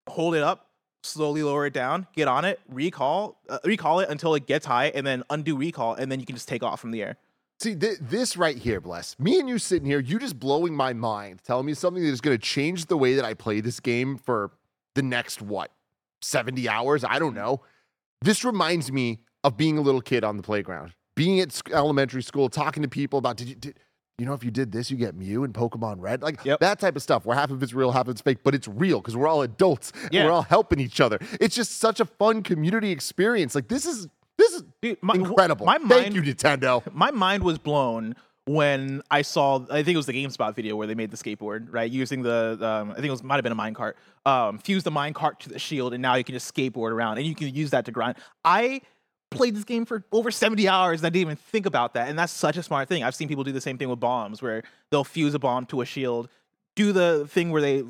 hold 0.09 0.35
it 0.35 0.43
up, 0.43 0.69
slowly 1.03 1.43
lower 1.43 1.67
it 1.67 1.73
down, 1.73 2.07
get 2.15 2.29
on 2.29 2.45
it, 2.45 2.61
recall, 2.69 3.41
uh, 3.49 3.59
recall 3.65 4.01
it 4.01 4.09
until 4.09 4.35
it 4.35 4.47
gets 4.47 4.67
high, 4.67 4.87
and 4.87 5.07
then 5.07 5.23
undo 5.31 5.57
recall, 5.57 5.95
and 5.95 6.11
then 6.11 6.21
you 6.21 6.27
can 6.27 6.37
just 6.37 6.49
take 6.49 6.63
off 6.63 6.81
from 6.81 6.91
the 6.91 7.03
air. 7.03 7.17
See, 7.61 7.75
th- 7.75 7.99
this 8.01 8.37
right 8.37 8.57
here, 8.57 8.81
bless. 8.81 9.19
Me 9.19 9.39
and 9.41 9.49
you 9.49 9.59
sitting 9.59 9.87
here, 9.87 9.99
you 9.99 10.19
just 10.19 10.39
blowing 10.39 10.75
my 10.75 10.93
mind, 10.93 11.41
telling 11.45 11.67
me 11.67 11.75
something 11.75 12.03
that 12.03 12.09
is 12.09 12.21
going 12.21 12.37
to 12.37 12.43
change 12.43 12.87
the 12.87 12.97
way 12.97 13.15
that 13.15 13.25
I 13.25 13.35
play 13.35 13.61
this 13.61 13.81
game 13.81 14.17
for 14.17 14.53
the 14.95 15.03
next, 15.03 15.43
what, 15.43 15.73
70 16.23 16.69
hours? 16.69 17.05
I 17.05 17.19
don't 17.19 17.35
know. 17.35 17.63
This 18.23 18.45
reminds 18.45 18.93
me 18.93 19.21
of 19.43 19.57
being 19.57 19.77
a 19.77 19.81
little 19.81 20.01
kid 20.01 20.23
on 20.23 20.37
the 20.37 20.43
playground, 20.43 20.95
being 21.17 21.41
at 21.41 21.61
elementary 21.73 22.23
school, 22.23 22.49
talking 22.49 22.83
to 22.83 22.89
people 22.89 23.19
about, 23.19 23.37
did 23.37 23.49
you, 23.49 23.55
did, 23.57 23.81
you 24.19 24.27
know, 24.27 24.35
if 24.35 24.43
you 24.43 24.51
did 24.51 24.73
this, 24.73 24.91
you 24.91 24.97
get 24.97 25.15
Mew 25.15 25.45
and 25.45 25.55
Pokemon 25.55 25.97
Red, 26.01 26.23
like 26.23 26.45
Yep. 26.45 26.59
that 26.61 26.81
type 26.81 26.97
of 26.97 27.03
stuff 27.03 27.25
where 27.25 27.37
half 27.37 27.51
of 27.53 27.63
it's 27.63 27.73
real, 27.73 27.93
half 27.93 28.03
of 28.09 28.11
it's 28.11 28.21
fake, 28.21 28.39
but 28.43 28.53
it's 28.55 28.67
real 28.67 29.01
because 29.01 29.17
we're 29.17 29.29
all 29.29 29.43
adults 29.43 29.93
and 30.13 30.25
we're 30.27 30.33
all 30.33 30.43
helping 30.43 30.81
each 30.81 31.01
other. 31.01 31.19
It's 31.41 31.55
just 31.55 31.79
such 31.79 32.01
a 32.01 32.05
fun 32.05 32.43
community 32.43 32.91
experience. 32.91 33.55
Like 33.55 33.69
this 33.69 33.87
is, 33.87 34.09
this 34.37 34.53
is 34.55 34.65
Dude, 34.83 34.99
my- 35.03 35.15
incredible. 35.15 35.67
my 35.67 35.79
Thank 35.79 35.89
mind- 35.89 36.15
you, 36.17 36.23
Nintendo. 36.23 36.83
My 36.93 37.13
mind 37.13 37.45
was 37.45 37.59
blown 37.59 38.17
when 38.47 39.03
I 39.11 39.23
saw. 39.23 39.61
I 39.71 39.83
think 39.85 39.95
it 39.95 39.97
was 39.97 40.07
the 40.07 40.13
GameSpot 40.15 40.55
video 40.55 40.75
where 40.75 40.87
they 40.89 40.95
made 40.97 41.11
the 41.13 41.17
skateboard, 41.17 41.69
right? 41.71 41.91
Using 41.91 42.23
the, 42.23 42.59
um, 42.61 42.91
I 42.91 42.95
think 42.95 43.07
it 43.07 43.11
was 43.11 43.23
might 43.23 43.37
have 43.37 43.43
been 43.45 43.53
a 43.53 43.57
minecart. 43.57 43.93
Um, 44.27 44.59
fuse 44.59 44.83
the 44.83 44.91
minecart 44.91 45.39
to 45.41 45.49
the 45.49 45.59
shield, 45.61 45.93
and 45.95 46.03
now 46.03 46.15
you 46.17 46.25
can 46.25 46.33
just 46.35 46.53
skateboard 46.53 46.91
around, 46.91 47.19
and 47.19 47.27
you 47.27 47.35
can 47.37 47.55
use 47.55 47.71
that 47.71 47.85
to 47.85 47.93
grind. 47.93 48.17
I 48.45 48.81
played 49.31 49.55
this 49.55 49.65
game 49.65 49.85
for 49.85 50.05
over 50.13 50.31
70 50.31 50.69
hours 50.69 51.01
and 51.01 51.07
I 51.07 51.11
didn't 51.11 51.23
even 51.23 51.37
think 51.37 51.67
about 51.67 51.95
that. 51.95 52.09
And 52.09 52.19
that's 52.19 52.33
such 52.33 52.57
a 52.57 52.63
smart 52.63 52.89
thing. 52.89 53.03
I've 53.03 53.15
seen 53.15 53.29
people 53.29 53.45
do 53.45 53.53
the 53.53 53.61
same 53.61 53.79
thing 53.79 53.89
with 53.89 54.01
bombs 54.01 54.41
where 54.41 54.63
they'll 54.91 55.05
fuse 55.05 55.35
a 55.35 55.39
bomb 55.39 55.67
to 55.67 55.81
a 55.81 55.85
shield, 55.85 56.29
do 56.77 56.93
the 56.93 57.27
thing 57.31 57.51
where 57.51 57.63
they 57.63 57.85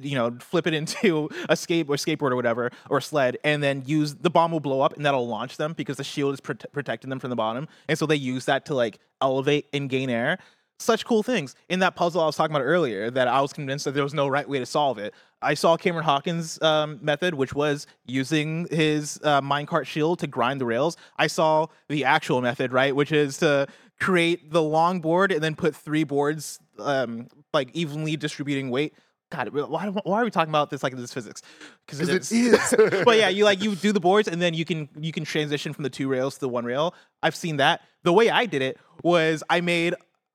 you 0.00 0.16
know, 0.16 0.36
flip 0.40 0.66
it 0.66 0.74
into 0.74 1.28
a 1.48 1.56
skate 1.56 1.86
or 1.88 1.96
skateboard 1.96 2.32
or 2.32 2.36
whatever 2.36 2.70
or 2.90 3.00
sled, 3.00 3.38
and 3.44 3.62
then 3.62 3.82
use 3.86 4.14
the 4.14 4.30
bomb 4.30 4.52
will 4.52 4.60
blow 4.60 4.80
up 4.80 4.94
and 4.94 5.04
that'll 5.04 5.26
launch 5.26 5.56
them 5.56 5.72
because 5.72 5.96
the 5.96 6.04
shield 6.04 6.34
is 6.34 6.40
prote- 6.40 6.70
protecting 6.72 7.10
them 7.10 7.18
from 7.18 7.30
the 7.30 7.36
bottom, 7.36 7.68
and 7.88 7.98
so 7.98 8.06
they 8.06 8.16
use 8.16 8.44
that 8.46 8.66
to 8.66 8.74
like 8.74 8.98
elevate 9.20 9.66
and 9.72 9.88
gain 9.88 10.10
air. 10.10 10.38
Such 10.78 11.04
cool 11.04 11.22
things 11.22 11.54
in 11.68 11.78
that 11.80 11.94
puzzle 11.94 12.20
I 12.20 12.26
was 12.26 12.36
talking 12.36 12.54
about 12.54 12.64
earlier 12.64 13.10
that 13.10 13.28
I 13.28 13.40
was 13.40 13.52
convinced 13.52 13.84
that 13.84 13.92
there 13.92 14.02
was 14.02 14.14
no 14.14 14.26
right 14.26 14.48
way 14.48 14.58
to 14.58 14.66
solve 14.66 14.98
it. 14.98 15.14
I 15.40 15.54
saw 15.54 15.76
Cameron 15.76 16.04
Hawkins' 16.04 16.60
um, 16.62 16.98
method, 17.00 17.34
which 17.34 17.54
was 17.54 17.86
using 18.06 18.66
his 18.70 19.20
uh, 19.22 19.40
minecart 19.40 19.86
shield 19.86 20.18
to 20.20 20.26
grind 20.26 20.60
the 20.60 20.66
rails. 20.66 20.96
I 21.16 21.28
saw 21.28 21.66
the 21.88 22.04
actual 22.04 22.40
method, 22.42 22.72
right, 22.72 22.94
which 22.94 23.12
is 23.12 23.38
to 23.38 23.68
create 24.00 24.50
the 24.50 24.62
long 24.62 25.00
board 25.00 25.30
and 25.30 25.42
then 25.42 25.54
put 25.54 25.76
three 25.76 26.02
boards 26.04 26.58
um, 26.78 27.28
like 27.52 27.70
evenly 27.74 28.16
distributing 28.16 28.70
weight. 28.70 28.94
God, 29.30 29.48
why, 29.50 29.86
why 29.86 30.20
are 30.20 30.24
we 30.24 30.30
talking 30.30 30.50
about 30.50 30.70
this 30.70 30.82
like 30.82 30.96
this 30.96 31.12
physics? 31.12 31.42
Because 31.86 32.00
it 32.00 32.06
Because 32.06 32.32
is. 32.32 32.72
it 32.72 32.92
is. 32.92 33.04
but 33.04 33.16
yeah, 33.16 33.28
you 33.28 33.44
like 33.44 33.62
you 33.62 33.74
do 33.74 33.92
the 33.92 34.00
boards 34.00 34.28
and 34.28 34.40
then 34.40 34.54
you 34.54 34.64
can 34.64 34.88
you 34.98 35.12
can 35.12 35.24
transition 35.24 35.72
from 35.72 35.82
the 35.82 35.90
two 35.90 36.08
rails 36.08 36.34
to 36.34 36.40
the 36.40 36.48
one 36.48 36.64
rail. 36.64 36.94
I've 37.22 37.34
seen 37.34 37.56
that. 37.56 37.80
The 38.02 38.12
way 38.12 38.30
I 38.30 38.46
did 38.46 38.62
it 38.62 38.78
was 39.02 39.42
I 39.48 39.60
made 39.60 39.94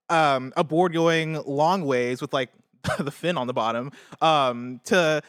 um, 0.10 0.54
a 0.58 0.64
board 0.64 0.94
going 0.94 1.42
long 1.44 1.86
ways 1.86 2.22
with 2.22 2.34
like 2.34 2.50
the 3.00 3.12
fin 3.12 3.38
on 3.38 3.48
the 3.48 3.54
bottom 3.54 3.92
um, 4.22 4.80
to 4.86 5.22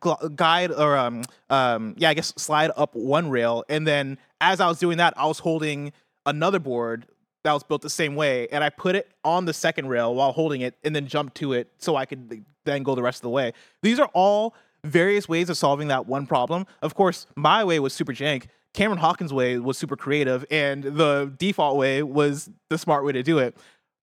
gl- 0.00 0.34
guide 0.34 0.70
or 0.72 0.96
um, 0.96 1.22
um, 1.50 1.94
yeah, 1.98 2.10
I 2.10 2.14
guess 2.14 2.32
slide 2.36 2.70
up 2.76 2.94
one 2.94 3.30
rail, 3.30 3.64
and 3.68 3.86
then 3.86 4.18
as 4.40 4.60
I 4.60 4.68
was 4.68 4.78
doing 4.78 4.98
that, 4.98 5.14
I 5.16 5.26
was 5.26 5.38
holding 5.38 5.92
another 6.26 6.58
board 6.58 7.06
that 7.44 7.52
was 7.52 7.62
built 7.62 7.82
the 7.82 7.90
same 7.90 8.16
way, 8.16 8.48
and 8.48 8.64
I 8.64 8.70
put 8.70 8.96
it 8.96 9.12
on 9.22 9.44
the 9.44 9.52
second 9.52 9.88
rail 9.88 10.14
while 10.14 10.32
holding 10.32 10.62
it, 10.62 10.76
and 10.82 10.96
then 10.96 11.06
jump 11.06 11.34
to 11.34 11.52
it 11.52 11.70
so 11.78 11.96
I 11.96 12.06
could 12.06 12.44
then 12.64 12.82
go 12.82 12.94
the 12.94 13.02
rest 13.02 13.18
of 13.18 13.22
the 13.22 13.30
way. 13.30 13.52
These 13.82 13.98
are 13.98 14.10
all 14.14 14.54
various 14.82 15.28
ways 15.28 15.50
of 15.50 15.56
solving 15.56 15.88
that 15.88 16.06
one 16.06 16.26
problem. 16.26 16.66
Of 16.82 16.94
course, 16.94 17.26
my 17.36 17.64
way 17.64 17.78
was 17.80 17.92
super 17.92 18.12
jank. 18.12 18.46
Cameron 18.72 18.98
Hawkins' 18.98 19.32
way 19.32 19.58
was 19.58 19.78
super 19.78 19.96
creative, 19.96 20.44
and 20.50 20.82
the 20.82 21.32
default 21.38 21.76
way 21.76 22.02
was 22.02 22.50
the 22.70 22.78
smart 22.78 23.04
way 23.04 23.12
to 23.12 23.22
do 23.22 23.38
it. 23.38 23.56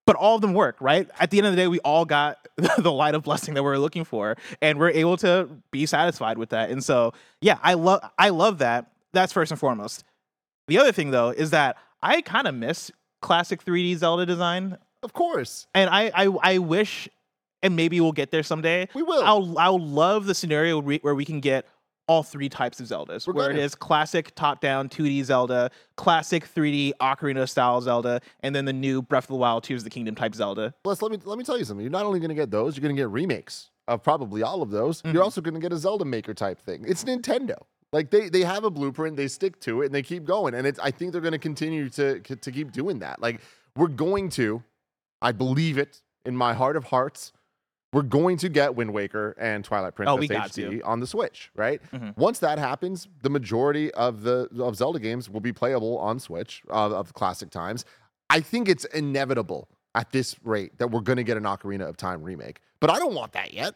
But 0.08 0.16
all 0.16 0.36
of 0.36 0.42
them 0.42 0.54
work, 0.54 0.78
right? 0.80 1.08
At 1.20 1.30
the 1.30 1.38
end 1.38 1.48
of 1.48 1.54
the 1.54 1.58
day, 1.58 1.68
we 1.68 1.80
all 1.82 2.06
got 2.06 2.48
the 2.78 2.92
light 2.92 3.16
of 3.16 3.24
blessing 3.24 3.54
that 3.54 3.64
we 3.64 3.70
are 3.70 3.78
looking 3.78 4.04
for, 4.04 4.36
and 4.62 4.80
we're 4.80 4.90
able 4.90 5.16
to 5.18 5.48
be 5.72 5.86
satisfied 5.86 6.38
with 6.38 6.50
that. 6.50 6.70
And 6.72 6.84
so, 6.84 7.14
yeah, 7.40 7.60
I 7.62 7.76
love 7.76 8.02
I 8.18 8.30
love 8.30 8.58
that. 8.60 8.92
That's 9.14 9.32
first 9.34 9.52
and 9.52 9.60
foremost. 9.60 10.04
The 10.68 10.80
other 10.80 10.92
thing, 10.92 11.12
though, 11.12 11.30
is 11.30 11.52
that 11.52 11.78
I 12.02 12.22
kind 12.22 12.48
of 12.48 12.56
miss 12.56 12.92
classic 13.22 13.64
3D 13.64 13.98
Zelda 13.98 14.26
design, 14.26 14.78
of 15.04 15.14
course. 15.14 15.68
and 15.76 15.90
I, 15.90 16.12
I 16.16 16.26
I 16.42 16.58
wish, 16.58 17.08
and 17.62 17.76
maybe 17.76 18.02
we'll 18.02 18.12
get 18.12 18.32
there 18.32 18.44
someday. 18.44 18.88
We 18.96 19.04
will. 19.04 19.24
I'll 19.24 19.60
I'll 19.60 19.80
love 19.80 20.26
the 20.26 20.34
scenario 20.34 20.80
we, 20.80 20.98
where 20.98 21.16
we 21.16 21.26
can 21.26 21.40
get 21.42 21.68
all 22.12 22.24
three 22.24 22.50
types 22.50 22.82
of 22.82 22.88
Zeldas, 22.88 23.26
We're 23.26 23.34
where 23.34 23.52
it 23.52 23.58
is 23.58 23.74
classic 23.74 24.36
top-down 24.36 24.90
2D 24.90 25.24
Zelda, 25.24 25.72
classic 25.96 26.46
3D 26.54 26.92
Ocarina 27.00 27.48
style 27.48 27.80
Zelda, 27.80 28.20
and 28.42 28.54
then 28.54 28.66
the 28.66 28.74
new 28.74 29.02
Breath 29.02 29.24
of 29.24 29.30
the 29.30 29.36
Wild 29.36 29.64
Tears 29.64 29.80
of 29.82 29.84
the 29.86 29.90
Kingdom 29.90 30.16
type 30.16 30.36
Zelda. 30.36 30.74
Plus, 30.84 31.02
let 31.02 31.10
me 31.12 31.18
let 31.24 31.38
me 31.38 31.46
tell 31.46 31.58
you 31.58 31.64
something. 31.64 31.84
You're 31.84 31.90
not 31.92 32.06
only 32.06 32.20
going 32.20 32.30
to 32.30 32.36
get 32.36 32.52
those, 32.52 32.76
you're 32.76 32.82
going 32.82 32.94
to 32.96 33.02
get 33.02 33.10
remakes 33.10 33.70
of 33.88 34.04
probably 34.04 34.44
all 34.44 34.62
of 34.62 34.72
those. 34.72 35.02
Mhm. 35.04 35.14
You're 35.14 35.24
also 35.24 35.40
going 35.40 35.54
to 35.54 35.60
get 35.62 35.72
a 35.72 35.78
Zelda 35.78 36.04
Maker 36.04 36.34
type 36.34 36.60
thing. 36.60 36.84
It's 36.86 37.06
Nintendo. 37.06 37.56
Like 37.94 38.10
they 38.10 38.28
they 38.28 38.42
have 38.42 38.66
a 38.66 38.70
blueprint, 38.70 39.16
they 39.16 39.30
stick 39.30 39.60
to 39.62 39.82
it, 39.82 39.86
and 39.86 39.96
they 39.96 40.04
keep 40.04 40.26
going. 40.26 40.54
And 40.54 40.68
it's 40.68 40.80
I 40.80 40.92
think 40.92 41.14
they're 41.14 41.22
going 41.22 41.32
to 41.32 41.40
continue 41.40 41.90
to 41.92 42.20
to 42.20 42.52
keep 42.52 42.74
doing 42.74 43.00
that. 43.00 43.22
Like 43.22 43.40
we're 43.78 43.88
going 43.88 44.30
to, 44.32 44.64
I 45.22 45.32
believe 45.32 45.78
it 45.78 46.02
in 46.26 46.36
my 46.36 46.54
heart 46.54 46.76
of 46.76 46.86
hearts. 46.86 47.32
We're 47.94 48.04
going 48.04 48.38
to 48.38 48.48
get 48.50 48.76
Wind 48.76 48.94
Waker 48.94 49.36
and 49.38 49.66
Twilight 49.66 49.96
Princess 49.96 50.14
Oh, 50.14 50.16
we 50.16 50.28
got 50.28 50.50
HD 50.52 50.82
on 50.86 51.02
the 51.02 51.08
Switch, 51.08 51.52
right? 51.56 51.82
Mhm. 51.92 52.16
Once 52.18 52.40
that 52.40 52.58
happens, 52.58 53.08
the 53.22 53.30
majority 53.30 53.92
of 53.94 54.22
the 54.24 54.48
of 54.60 54.78
Zelda 54.78 55.00
games 55.00 55.30
will 55.30 55.42
be 55.42 55.52
playable 55.52 55.98
on 55.98 56.18
Switch 56.20 56.64
uh, 56.70 56.92
of 56.92 57.14
classic 57.14 57.50
times. 57.50 57.84
I 58.30 58.40
think 58.40 58.70
it's 58.70 58.86
inevitable 58.86 59.68
at 59.94 60.12
this 60.12 60.38
rate 60.46 60.78
that 60.78 60.88
we're 60.88 61.02
going 61.02 61.18
to 61.18 61.24
get 61.24 61.36
an 61.36 61.44
Ocarina 61.44 61.88
of 61.90 61.98
Time 61.98 62.24
remake. 62.24 62.62
But 62.80 62.90
I 62.90 62.98
don't 62.98 63.14
want 63.14 63.34
that 63.34 63.54
yet. 63.54 63.76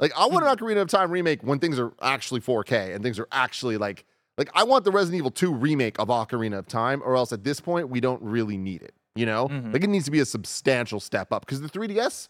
Like 0.00 0.12
I 0.16 0.26
want 0.26 0.46
an 0.46 0.56
Ocarina 0.56 0.80
of 0.80 0.88
Time 0.88 1.10
remake 1.10 1.42
when 1.42 1.58
things 1.58 1.78
are 1.78 1.92
actually 2.00 2.40
4K 2.40 2.94
and 2.94 3.04
things 3.04 3.18
are 3.18 3.28
actually 3.30 3.76
like 3.76 4.06
like 4.38 4.48
I 4.54 4.64
want 4.64 4.84
the 4.86 4.90
Resident 4.90 5.18
Evil 5.18 5.30
2 5.30 5.52
remake 5.52 5.98
of 5.98 6.08
Ocarina 6.08 6.56
of 6.58 6.66
Time 6.66 7.02
or 7.04 7.14
else 7.14 7.30
at 7.30 7.44
this 7.44 7.60
point 7.60 7.90
we 7.90 8.00
don't 8.00 8.22
really 8.22 8.56
need 8.56 8.80
it, 8.80 8.94
you 9.14 9.26
know? 9.26 9.48
Mhm. 9.48 9.74
Like 9.74 9.84
it 9.84 9.90
needs 9.90 10.06
to 10.06 10.10
be 10.10 10.20
a 10.20 10.24
substantial 10.24 10.98
step 10.98 11.30
up 11.30 11.44
because 11.44 11.60
the 11.60 11.68
3DS 11.68 12.28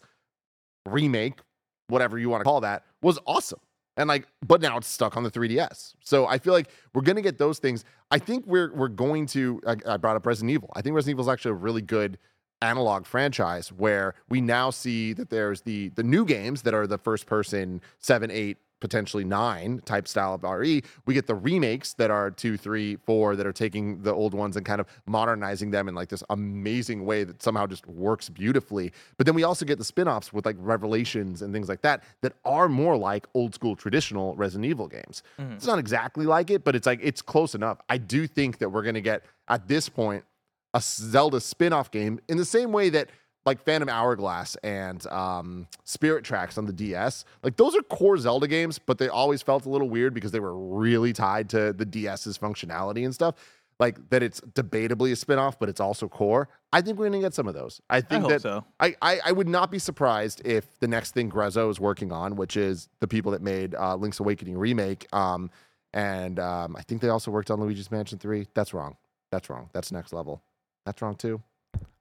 remake, 0.85 1.39
whatever 1.87 2.17
you 2.17 2.29
want 2.29 2.41
to 2.41 2.45
call 2.45 2.61
that, 2.61 2.83
was 3.01 3.19
awesome. 3.25 3.59
And 3.97 4.07
like, 4.07 4.27
but 4.45 4.61
now 4.61 4.77
it's 4.77 4.87
stuck 4.87 5.17
on 5.17 5.23
the 5.23 5.31
3DS. 5.31 5.95
So 6.03 6.25
I 6.25 6.37
feel 6.37 6.53
like 6.53 6.69
we're 6.93 7.01
gonna 7.01 7.21
get 7.21 7.37
those 7.37 7.59
things. 7.59 7.83
I 8.09 8.19
think 8.19 8.45
we're 8.47 8.73
we're 8.73 8.87
going 8.87 9.25
to. 9.27 9.61
I, 9.67 9.75
I 9.85 9.97
brought 9.97 10.15
up 10.15 10.25
Resident 10.25 10.51
Evil. 10.51 10.71
I 10.75 10.81
think 10.81 10.95
Resident 10.95 11.15
Evil 11.15 11.29
is 11.29 11.33
actually 11.33 11.51
a 11.51 11.55
really 11.55 11.81
good 11.81 12.17
analog 12.61 13.05
franchise 13.05 13.71
where 13.71 14.13
we 14.29 14.39
now 14.39 14.69
see 14.69 15.13
that 15.13 15.29
there's 15.29 15.61
the 15.61 15.89
the 15.89 16.03
new 16.03 16.25
games 16.25 16.61
that 16.61 16.73
are 16.73 16.87
the 16.87 16.97
first 16.97 17.25
person 17.25 17.81
seven, 17.99 18.31
eight, 18.31 18.57
potentially 18.81 19.23
nine 19.23 19.79
type 19.85 20.07
style 20.07 20.33
of 20.33 20.43
RE. 20.43 20.81
We 21.05 21.13
get 21.13 21.27
the 21.27 21.35
remakes 21.35 21.93
that 21.93 22.11
are 22.11 22.29
two, 22.29 22.57
three, 22.57 22.97
four 22.97 23.37
that 23.37 23.45
are 23.47 23.53
taking 23.53 24.01
the 24.01 24.13
old 24.13 24.33
ones 24.33 24.57
and 24.57 24.65
kind 24.65 24.81
of 24.81 24.87
modernizing 25.05 25.71
them 25.71 25.87
in 25.87 25.95
like 25.95 26.09
this 26.09 26.23
amazing 26.29 27.05
way 27.05 27.23
that 27.23 27.41
somehow 27.41 27.67
just 27.67 27.87
works 27.87 28.27
beautifully. 28.27 28.91
But 29.15 29.25
then 29.25 29.35
we 29.35 29.43
also 29.43 29.65
get 29.65 29.77
the 29.77 29.85
spin-offs 29.85 30.33
with 30.33 30.45
like 30.45 30.57
revelations 30.59 31.41
and 31.41 31.53
things 31.53 31.69
like 31.69 31.81
that 31.83 32.03
that 32.21 32.33
are 32.43 32.67
more 32.67 32.97
like 32.97 33.25
old 33.33 33.53
school 33.53 33.75
traditional 33.77 34.35
Resident 34.35 34.65
Evil 34.65 34.87
games. 34.87 35.23
Mhm. 35.39 35.53
It's 35.55 35.65
not 35.67 35.79
exactly 35.79 36.25
like 36.25 36.49
it, 36.49 36.63
but 36.65 36.75
it's 36.75 36.87
like 36.87 36.99
it's 37.01 37.21
close 37.21 37.55
enough. 37.55 37.79
I 37.87 37.97
do 37.97 38.27
think 38.27 38.57
that 38.57 38.69
we're 38.69 38.83
gonna 38.83 38.99
get 38.99 39.23
at 39.47 39.67
this 39.67 39.87
point 39.87 40.25
a 40.73 40.81
Zelda 40.81 41.39
spin-off 41.41 41.91
game 41.91 42.19
in 42.29 42.37
the 42.37 42.45
same 42.45 42.71
way 42.71 42.89
that 42.89 43.09
like 43.45 43.63
Phantom 43.63 43.89
Hourglass 43.89 44.55
and 44.57 45.05
um, 45.07 45.67
Spirit 45.83 46.23
Tracks 46.23 46.57
on 46.57 46.65
the 46.65 46.73
DS, 46.73 47.25
like 47.43 47.55
those 47.57 47.75
are 47.75 47.81
core 47.81 48.17
Zelda 48.17 48.47
games, 48.47 48.79
but 48.79 48.97
they 48.97 49.09
always 49.09 49.41
felt 49.41 49.65
a 49.65 49.69
little 49.69 49.89
weird 49.89 50.13
because 50.13 50.31
they 50.31 50.39
were 50.39 50.57
really 50.57 51.13
tied 51.13 51.49
to 51.49 51.73
the 51.73 51.85
DS's 51.85 52.37
functionality 52.37 53.03
and 53.03 53.13
stuff. 53.13 53.35
Like 53.79 54.09
that, 54.11 54.21
it's 54.21 54.39
debatably 54.41 55.11
a 55.11 55.15
spin-off, 55.15 55.57
but 55.57 55.67
it's 55.67 55.79
also 55.79 56.07
core. 56.07 56.49
I 56.71 56.81
think 56.81 56.99
we're 56.99 57.07
gonna 57.07 57.19
get 57.19 57.33
some 57.33 57.47
of 57.47 57.55
those. 57.55 57.81
I 57.89 57.97
I 57.97 58.01
think 58.01 58.21
hope 58.21 58.29
that 58.29 58.41
so. 58.43 58.63
I, 58.79 58.95
I 59.01 59.19
I 59.25 59.31
would 59.31 59.49
not 59.49 59.71
be 59.71 59.79
surprised 59.79 60.45
if 60.45 60.79
the 60.79 60.87
next 60.87 61.15
thing 61.15 61.31
Grezzo 61.31 61.67
is 61.71 61.79
working 61.79 62.11
on, 62.11 62.35
which 62.35 62.55
is 62.55 62.89
the 62.99 63.07
people 63.07 63.31
that 63.31 63.41
made 63.41 63.73
uh, 63.73 63.95
Link's 63.95 64.19
Awakening 64.19 64.55
remake, 64.55 65.07
um, 65.13 65.49
and 65.93 66.39
um, 66.39 66.75
I 66.75 66.83
think 66.83 67.01
they 67.01 67.09
also 67.09 67.31
worked 67.31 67.49
on 67.49 67.59
Luigi's 67.59 67.89
Mansion 67.89 68.19
Three. 68.19 68.45
That's 68.53 68.71
wrong. 68.71 68.97
That's 69.31 69.49
wrong. 69.49 69.71
That's 69.73 69.91
next 69.91 70.13
level. 70.13 70.43
That's 70.85 71.01
wrong 71.01 71.15
too. 71.15 71.41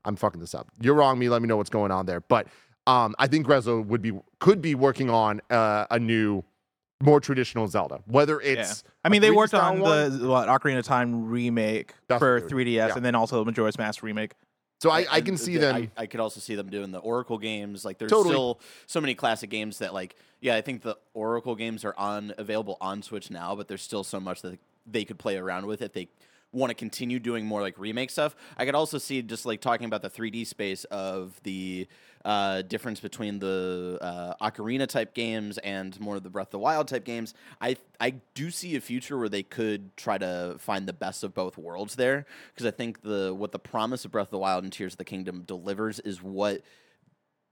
I'm 0.05 0.17
fucking 0.17 0.41
this 0.41 0.55
up. 0.55 0.69
You're 0.81 0.95
wrong. 0.95 1.19
Me. 1.19 1.29
Let 1.29 1.43
me 1.43 1.49
know 1.49 1.57
what's 1.57 1.71
going 1.71 1.91
on 1.91 2.07
there. 2.07 2.21
But 2.21 2.47
um, 2.87 3.15
I 3.19 3.27
think 3.27 3.47
Grezzo 3.47 3.85
would 3.87 4.03
be 4.03 4.13
could 4.39 4.63
be 4.63 4.75
working 4.75 5.11
on 5.11 5.41
uh, 5.51 5.87
a 5.91 5.99
new, 5.99 6.43
more 7.03 7.21
traditional 7.21 7.69
Zelda. 7.69 8.01
Whether 8.07 8.41
it's 8.41 8.83
I 9.05 9.09
mean, 9.09 9.23
they 9.23 9.31
worked 9.31 9.55
on 9.55 9.81
one- 9.81 10.19
the 10.19 10.29
what, 10.29 10.49
Ocarina 10.49 10.79
of 10.79 10.85
Time 10.85 11.29
remake 11.29 11.95
That's 12.09 12.19
for 12.19 12.41
what 12.41 12.51
3DS, 12.51 12.75
yeah. 12.75 12.95
and 12.95 13.05
then 13.05 13.15
also 13.15 13.45
Majora's 13.45 13.79
Mask 13.79 14.03
remake. 14.03 14.33
So 14.81 14.91
I, 14.91 15.05
I 15.11 15.21
can 15.21 15.37
see 15.37 15.59
them. 15.59 15.77
I, 15.77 16.03
I 16.03 16.07
could 16.07 16.21
also 16.21 16.41
see 16.41 16.55
them 16.55 16.71
doing 16.71 16.91
the 16.91 17.01
Oracle 17.01 17.37
games. 17.37 17.85
Like 17.85 17.99
there's 17.99 18.11
Totally. 18.11 18.33
still 18.35 18.61
so 18.87 18.99
many 18.99 19.15
classic 19.15 19.51
games 19.51 19.79
that 19.79 19.93
like 19.93 20.17
yeah, 20.41 20.57
I 20.57 20.63
think 20.63 20.81
the 20.81 20.97
Oracle 21.13 21.55
games 21.55 21.85
are 21.85 21.95
on 21.99 22.33
available 22.39 22.79
on 22.81 23.03
Switch 23.03 23.31
now, 23.31 23.55
but 23.55 23.69
there's 23.69 23.83
still 23.83 24.05
so 24.05 24.19
much 24.19 24.41
that 24.41 24.59
they 24.87 25.05
could 25.05 25.19
play 25.19 25.37
around 25.37 25.67
with 25.67 25.83
if 25.83 25.93
they 25.93 26.09
want 26.53 26.71
to 26.71 26.75
continue 26.75 27.19
doing 27.19 27.47
more 27.47 27.61
like 27.61 27.79
remake 27.79 28.11
stuff. 28.11 28.35
I 28.57 28.65
could 28.65 28.75
also 28.75 28.99
see 28.99 29.23
just 29.23 29.47
like 29.47 29.61
talking 29.61 29.87
about 29.87 30.03
the 30.03 30.11
3D 30.11 30.47
space 30.47 30.85
of 30.85 31.41
the 31.45 31.87
uh, 32.25 32.63
difference 32.63 33.01
between 33.01 33.39
the 33.39 33.99
uh, 34.01 34.35
Ocarina 34.43 34.87
type 34.87 35.15
games 35.15 35.59
and 35.59 35.99
more 36.01 36.17
of 36.17 36.23
the 36.23 36.31
Breath 36.31 36.49
of 36.49 36.53
the 36.53 36.59
Wild 36.59 36.89
type 36.89 37.05
games. 37.05 37.35
I 37.61 37.77
I 37.99 38.15
do 38.35 38.51
see 38.51 38.77
a 38.77 38.81
future 38.81 39.17
where 39.19 39.29
they 39.29 39.43
could 39.43 39.97
try 39.97 40.19
to 40.19 40.57
find 40.59 40.87
the 40.87 40.93
best 40.93 41.25
of 41.25 41.35
both 41.35 41.57
worlds 41.57 41.95
there 41.95 42.27
because 42.53 42.67
I 42.67 42.71
think 42.73 43.03
the 43.03 43.35
what 43.35 43.53
the 43.53 43.59
promise 43.59 44.05
of 44.05 44.11
Breath 44.11 44.29
of 44.29 44.33
the 44.33 44.39
Wild 44.39 44.65
and 44.65 44.73
Tears 44.73 44.95
of 44.95 44.99
the 44.99 45.05
Kingdom 45.05 45.45
delivers 45.47 46.01
is 46.01 46.23
what 46.23 46.63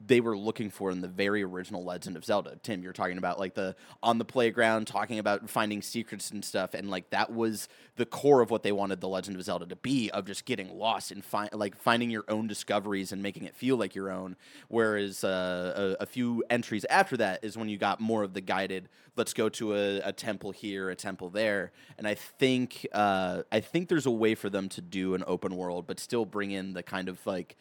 they 0.01 0.21
were 0.21 0.39
looking 0.39 0.71
for 0.71 0.91
in 0.93 1.01
the 1.01 1.09
very 1.09 1.43
original 1.43 1.83
Legend 1.83 2.17
of 2.17 2.25
Zelda. 2.25 2.57
Tim, 2.63 2.83
you're 2.83 2.93
talking 2.93 3.19
about 3.19 3.39
like 3.39 3.55
the 3.55 3.75
on 4.01 4.19
the 4.19 4.25
playground, 4.25 4.87
talking 4.87 5.19
about 5.19 5.51
finding 5.51 5.83
secrets 5.83 6.31
and 6.31 6.45
stuff, 6.45 6.75
and 6.75 6.89
like 6.89 7.11
that 7.11 7.33
was 7.33 7.69
the 7.97 8.07
core 8.07 8.41
of 8.41 8.51
what 8.51 8.63
they 8.63 8.71
wanted 8.71 9.01
the 9.01 9.09
Legend 9.09 9.37
of 9.37 9.43
Zelda 9.43 9.67
to 9.67 9.75
be, 9.75 10.09
of 10.13 10.25
just 10.25 10.45
getting 10.45 10.79
lost 10.79 11.11
and 11.11 11.25
find 11.25 11.53
like 11.53 11.77
finding 11.77 12.11
your 12.11 12.25
own 12.29 12.47
discoveries 12.47 13.11
and 13.11 13.23
making 13.23 13.45
it 13.45 13.57
feel 13.57 13.77
like 13.77 13.97
your 13.97 14.11
own. 14.11 14.37
Whereas 14.69 15.25
uh, 15.25 15.97
a, 15.99 16.05
a 16.05 16.07
few 16.07 16.45
entries 16.49 16.85
after 16.89 17.17
that 17.17 17.43
is 17.43 17.59
when 17.59 17.69
you 17.69 17.77
got 17.77 18.01
more 18.01 18.23
of 18.23 18.35
the 18.35 18.41
guided. 18.41 18.89
Let's 19.17 19.33
go 19.33 19.49
to 19.49 19.75
a, 19.75 19.97
a 20.05 20.13
temple 20.13 20.53
here, 20.53 20.91
a 20.91 20.95
temple 20.95 21.29
there, 21.29 21.73
and 21.99 22.07
I 22.07 22.15
think 22.15 22.87
uh, 22.93 23.43
I 23.51 23.59
think 23.59 23.89
there's 23.89 24.07
a 24.07 24.13
way 24.13 24.37
for 24.37 24.49
them 24.49 24.69
to 24.71 24.81
do 24.81 25.15
an 25.15 25.25
open 25.27 25.57
world, 25.57 25.89
but 25.89 25.99
still 25.99 26.25
bring 26.25 26.53
in 26.53 26.75
the 26.75 26.85
kind 26.85 27.09
of 27.09 27.27
like 27.27 27.57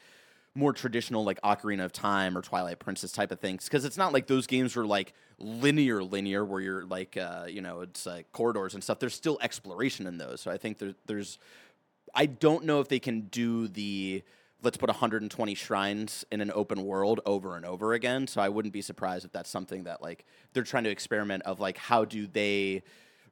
more 0.57 0.73
traditional 0.73 1.23
like 1.23 1.39
Ocarina 1.41 1.85
of 1.85 1.93
Time 1.93 2.37
or 2.37 2.41
Twilight 2.41 2.79
Princess 2.79 3.11
type 3.11 3.31
of 3.31 3.39
things 3.39 3.65
because 3.65 3.85
it's 3.85 3.97
not 3.97 4.11
like 4.11 4.27
those 4.27 4.47
games 4.47 4.75
were 4.75 4.85
like 4.85 5.13
linear 5.39 6.03
linear 6.03 6.43
where 6.43 6.59
you're 6.59 6.85
like 6.85 7.15
uh, 7.15 7.45
you 7.47 7.61
know 7.61 7.81
it's 7.81 8.05
like 8.05 8.31
corridors 8.31 8.73
and 8.73 8.83
stuff 8.83 8.99
there's 8.99 9.13
still 9.13 9.37
exploration 9.41 10.07
in 10.07 10.17
those 10.17 10.41
so 10.41 10.49
I 10.51 10.57
think 10.57 10.79
there, 10.79 10.95
there's 11.05 11.37
I 12.15 12.25
don't 12.25 12.65
know 12.65 12.79
if 12.79 12.87
they 12.87 12.99
can 12.99 13.21
do 13.21 13.67
the 13.67 14.23
let's 14.63 14.77
put 14.77 14.89
120 14.89 15.53
shrines 15.53 16.25
in 16.31 16.41
an 16.41 16.51
open 16.55 16.83
world 16.83 17.19
over 17.25 17.55
and 17.55 17.63
over 17.65 17.93
again 17.93 18.25
so 18.25 18.41
I 18.41 18.49
wouldn't 18.49 18.73
be 18.73 18.81
surprised 18.81 19.25
if 19.25 19.31
that's 19.31 19.49
something 19.49 19.83
that 19.83 20.01
like 20.01 20.25
they're 20.53 20.63
trying 20.63 20.85
to 20.85 20.89
experiment 20.89 21.43
of 21.43 21.59
like 21.59 21.77
how 21.77 22.03
do 22.03 22.25
they 22.25 22.81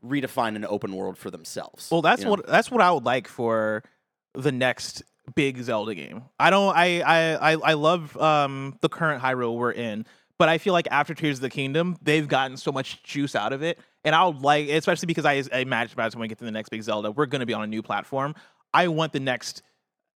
redefine 0.06 0.56
an 0.56 0.66
open 0.66 0.96
world 0.96 1.18
for 1.18 1.32
themselves 1.32 1.90
Well, 1.90 2.04
that's 2.04 2.20
you 2.20 2.26
know? 2.26 2.32
what 2.32 2.46
that's 2.46 2.70
what 2.70 2.82
I 2.82 2.92
would 2.92 3.06
like 3.06 3.28
for 3.28 3.84
the 4.34 4.52
next 4.52 5.02
big 5.34 5.62
Zelda 5.62 5.96
game. 5.96 6.24
I 6.40 6.50
don't. 6.50 6.76
I 6.76 7.02
I 7.02 7.52
I, 7.52 7.52
I 7.54 7.74
love 7.74 8.16
um 8.18 8.78
the 8.82 8.90
current 8.90 9.22
Hyrule 9.24 9.58
we're 9.58 9.72
in, 9.72 10.06
but 10.38 10.50
I 10.50 10.58
feel 10.58 10.74
like 10.74 10.88
after 10.92 11.14
Tears 11.14 11.38
of 11.38 11.42
the 11.42 11.50
Kingdom, 11.50 11.98
they've 12.02 12.28
gotten 12.28 12.58
so 12.58 12.72
much 12.72 13.02
juice 13.04 13.36
out 13.36 13.54
of 13.54 13.64
it, 13.64 13.80
and 14.04 14.14
I'll 14.14 14.34
like, 14.34 14.70
especially 14.70 15.08
because 15.08 15.26
I, 15.26 15.44
I 15.52 15.60
imagine 15.60 15.96
by 15.96 16.08
the 16.08 16.12
time 16.12 16.22
we 16.22 16.28
get 16.28 16.38
to 16.40 16.46
the 16.46 16.52
next 16.52 16.70
big 16.70 16.84
Zelda, 16.84 17.12
we're 17.12 17.26
going 17.26 17.40
to 17.40 17.46
be 17.46 17.54
on 17.54 17.64
a 17.64 17.68
new 17.68 17.82
platform. 17.82 18.36
I 18.74 18.88
want 18.90 19.14
the 19.14 19.20
next. 19.20 19.62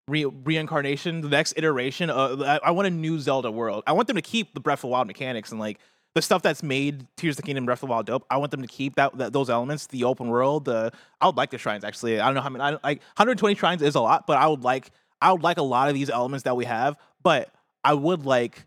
Re- 0.08 0.26
reincarnation, 0.26 1.22
the 1.22 1.30
next 1.30 1.54
iteration. 1.56 2.10
Of, 2.10 2.42
I, 2.42 2.60
I 2.64 2.72
want 2.72 2.88
a 2.88 2.90
new 2.90 3.20
Zelda 3.20 3.52
world. 3.52 3.84
I 3.86 3.92
want 3.92 4.08
them 4.08 4.16
to 4.16 4.24
keep 4.24 4.56
the 4.56 4.60
Breath 4.60 4.80
of 4.80 4.82
the 4.82 4.88
Wild 4.88 5.06
mechanics 5.06 5.52
and 5.52 5.60
like 5.60 5.80
the 6.20 6.24
stuff 6.24 6.42
that's 6.42 6.62
made 6.62 7.08
Tears 7.16 7.34
of 7.34 7.38
the 7.38 7.44
Kingdom, 7.44 7.66
Breath 7.66 7.78
of 7.78 7.88
the 7.88 7.92
Wild 7.92 8.06
dope. 8.06 8.26
I 8.30 8.36
want 8.36 8.52
them 8.52 8.62
to 8.62 8.68
keep 8.68 8.96
that, 8.96 9.18
that 9.18 9.32
those 9.32 9.50
elements, 9.50 9.88
the 9.88 10.04
open 10.04 10.28
world. 10.28 10.66
The 10.66 10.92
I 11.22 11.28
would 11.28 11.38
like 11.38 11.50
the 11.50 11.58
shrines 11.58 11.86
actually. 11.86 12.20
I 12.20 12.26
don't 12.26 12.36
know 12.36 12.42
how 12.42 12.50
many. 12.50 12.62
I, 12.62 12.72
like 12.72 13.00
120 13.16 13.56
shrines 13.56 13.82
is 13.82 13.96
a 13.96 14.02
lot, 14.02 14.28
but 14.28 14.38
I 14.38 14.48
would 14.48 14.62
like 14.62 14.92
I 15.22 15.32
would 15.32 15.44
like 15.44 15.58
a 15.58 15.64
lot 15.64 15.88
of 15.88 15.94
these 15.94 16.10
elements 16.10 16.44
that 16.44 16.58
we 16.58 16.66
have. 16.66 16.98
But 17.24 17.54
I 17.86 17.94
would 17.94 18.26
like 18.26 18.66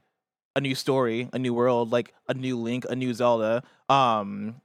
a 0.56 0.62
new 0.62 0.74
story, 0.74 1.28
a 1.34 1.38
new 1.38 1.52
world, 1.52 1.92
like 1.92 2.14
a 2.26 2.32
new 2.32 2.56
Link, 2.56 2.86
a 2.88 2.96
new 2.96 3.12
Zelda. 3.12 3.62
Um, 3.90 4.62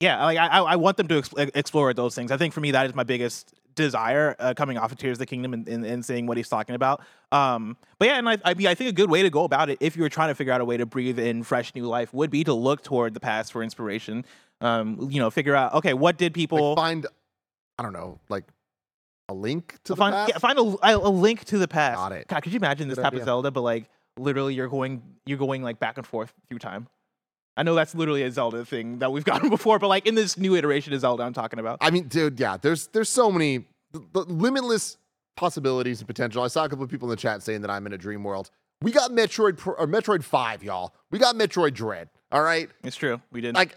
yeah, 0.00 0.24
like 0.24 0.38
I 0.38 0.46
I 0.46 0.60
I 0.60 0.76
want 0.76 0.96
them 0.96 1.08
to 1.08 1.22
explore 1.54 1.92
those 1.92 2.14
things. 2.14 2.30
I 2.30 2.38
think 2.38 2.54
for 2.54 2.60
me 2.60 2.70
that 2.70 2.86
is 2.86 2.94
my 2.94 3.04
biggest 3.04 3.52
desire 3.74 4.34
uh, 4.38 4.54
coming 4.54 4.78
off 4.78 4.92
of 4.92 4.98
Tears 4.98 5.16
of 5.16 5.18
the 5.20 5.26
Kingdom 5.26 5.54
and, 5.54 5.68
and, 5.68 5.84
and 5.84 6.04
seeing 6.04 6.26
what 6.26 6.36
he's 6.36 6.48
talking 6.48 6.74
about. 6.74 7.02
Um, 7.30 7.76
but 7.98 8.08
yeah, 8.08 8.18
and 8.18 8.28
I, 8.28 8.38
I 8.44 8.54
mean, 8.54 8.66
I 8.66 8.74
think 8.74 8.90
a 8.90 8.92
good 8.92 9.10
way 9.10 9.22
to 9.22 9.30
go 9.30 9.44
about 9.44 9.70
it, 9.70 9.78
if 9.80 9.96
you 9.96 10.02
were 10.02 10.08
trying 10.08 10.28
to 10.28 10.34
figure 10.34 10.52
out 10.52 10.60
a 10.60 10.64
way 10.64 10.76
to 10.76 10.86
breathe 10.86 11.18
in 11.18 11.42
fresh 11.42 11.74
new 11.74 11.84
life, 11.84 12.12
would 12.12 12.30
be 12.30 12.44
to 12.44 12.52
look 12.52 12.82
toward 12.82 13.14
the 13.14 13.20
past 13.20 13.52
for 13.52 13.62
inspiration. 13.62 14.24
Um, 14.60 15.08
you 15.10 15.20
know, 15.20 15.30
figure 15.30 15.54
out 15.56 15.74
okay, 15.74 15.94
what 15.94 16.18
did 16.18 16.34
people 16.34 16.70
like 16.70 16.76
find 16.76 17.06
I 17.78 17.82
don't 17.82 17.92
know, 17.92 18.20
like 18.28 18.44
a 19.28 19.34
link 19.34 19.78
to 19.84 19.92
the 19.92 19.96
find? 19.96 20.12
past. 20.14 20.32
Yeah, 20.32 20.38
find 20.38 20.58
a, 20.58 20.62
a 20.62 20.96
a 20.96 21.10
link 21.10 21.44
to 21.46 21.58
the 21.58 21.68
past. 21.68 21.96
Got 21.96 22.12
it. 22.12 22.28
God, 22.28 22.42
could 22.42 22.52
you 22.52 22.58
imagine 22.58 22.88
this 22.88 22.96
Good 22.96 23.02
type 23.02 23.12
idea. 23.12 23.22
of 23.22 23.26
Zelda, 23.26 23.50
but 23.50 23.62
like 23.62 23.88
literally 24.18 24.54
you're 24.54 24.68
going 24.68 25.02
you're 25.26 25.38
going 25.38 25.62
like 25.62 25.78
back 25.78 25.96
and 25.96 26.06
forth 26.06 26.32
through 26.48 26.58
time. 26.58 26.86
I 27.56 27.62
know 27.62 27.74
that's 27.74 27.94
literally 27.94 28.22
a 28.22 28.30
Zelda 28.30 28.64
thing 28.64 28.98
that 28.98 29.12
we've 29.12 29.24
gotten 29.32 29.50
before, 29.50 29.78
but 29.78 29.88
like 29.88 30.06
in 30.06 30.14
this 30.14 30.36
new 30.38 30.56
iteration 30.56 30.92
of 30.92 31.00
Zelda, 31.00 31.22
I'm 31.22 31.32
talking 31.32 31.58
about. 31.58 31.78
I 31.80 31.90
mean, 31.90 32.08
dude, 32.08 32.38
yeah, 32.40 32.56
there's 32.56 32.86
there's 32.88 33.08
so 33.08 33.30
many 33.30 33.64
the, 33.92 34.02
the 34.12 34.20
limitless 34.20 34.96
possibilities 35.36 36.00
and 36.00 36.06
potential. 36.06 36.42
I 36.42 36.48
saw 36.48 36.64
a 36.64 36.68
couple 36.68 36.84
of 36.84 36.90
people 36.90 37.08
in 37.08 37.10
the 37.10 37.20
chat 37.20 37.42
saying 37.42 37.62
that 37.62 37.70
I'm 37.70 37.86
in 37.86 37.92
a 37.92 37.98
dream 37.98 38.24
world. 38.24 38.50
We 38.80 38.90
got 38.90 39.12
Metroid 39.12 39.56
Pro- 39.56 39.74
or 39.74 39.86
Metroid 39.86 40.24
5, 40.24 40.62
y'all. 40.62 40.92
We 41.10 41.18
got 41.18 41.36
Metroid 41.36 41.74
Dread. 41.74 42.08
All 42.32 42.42
right? 42.42 42.68
It's 42.82 42.96
true. 42.96 43.20
We 43.30 43.40
did. 43.40 43.54
Like 43.54 43.76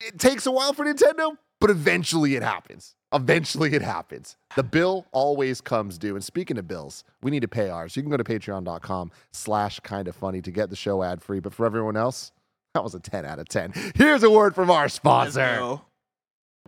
it 0.00 0.18
takes 0.18 0.46
a 0.46 0.50
while 0.50 0.72
for 0.72 0.84
Nintendo, 0.84 1.36
but 1.60 1.70
eventually 1.70 2.34
it 2.34 2.42
happens. 2.42 2.94
Eventually 3.12 3.74
it 3.74 3.82
happens. 3.82 4.36
The 4.56 4.62
bill 4.62 5.06
always 5.10 5.60
comes 5.60 5.98
due. 5.98 6.14
And 6.14 6.24
speaking 6.24 6.58
of 6.58 6.68
bills, 6.68 7.02
we 7.22 7.30
need 7.30 7.40
to 7.40 7.48
pay 7.48 7.68
ours. 7.68 7.96
You 7.96 8.02
can 8.02 8.10
go 8.10 8.16
to 8.16 8.24
patreon.com 8.24 9.10
slash 9.32 9.80
kind 9.80 10.06
of 10.06 10.14
funny 10.14 10.40
to 10.42 10.50
get 10.50 10.70
the 10.70 10.76
show 10.76 11.02
ad 11.02 11.22
free. 11.22 11.40
But 11.40 11.52
for 11.52 11.66
everyone 11.66 11.96
else, 11.96 12.30
that 12.74 12.84
was 12.84 12.94
a 12.94 13.00
10 13.00 13.24
out 13.24 13.38
of 13.38 13.48
10. 13.48 13.72
Here's 13.96 14.22
a 14.22 14.30
word 14.30 14.54
from 14.54 14.70
our 14.70 14.88
sponsor. 14.88 15.80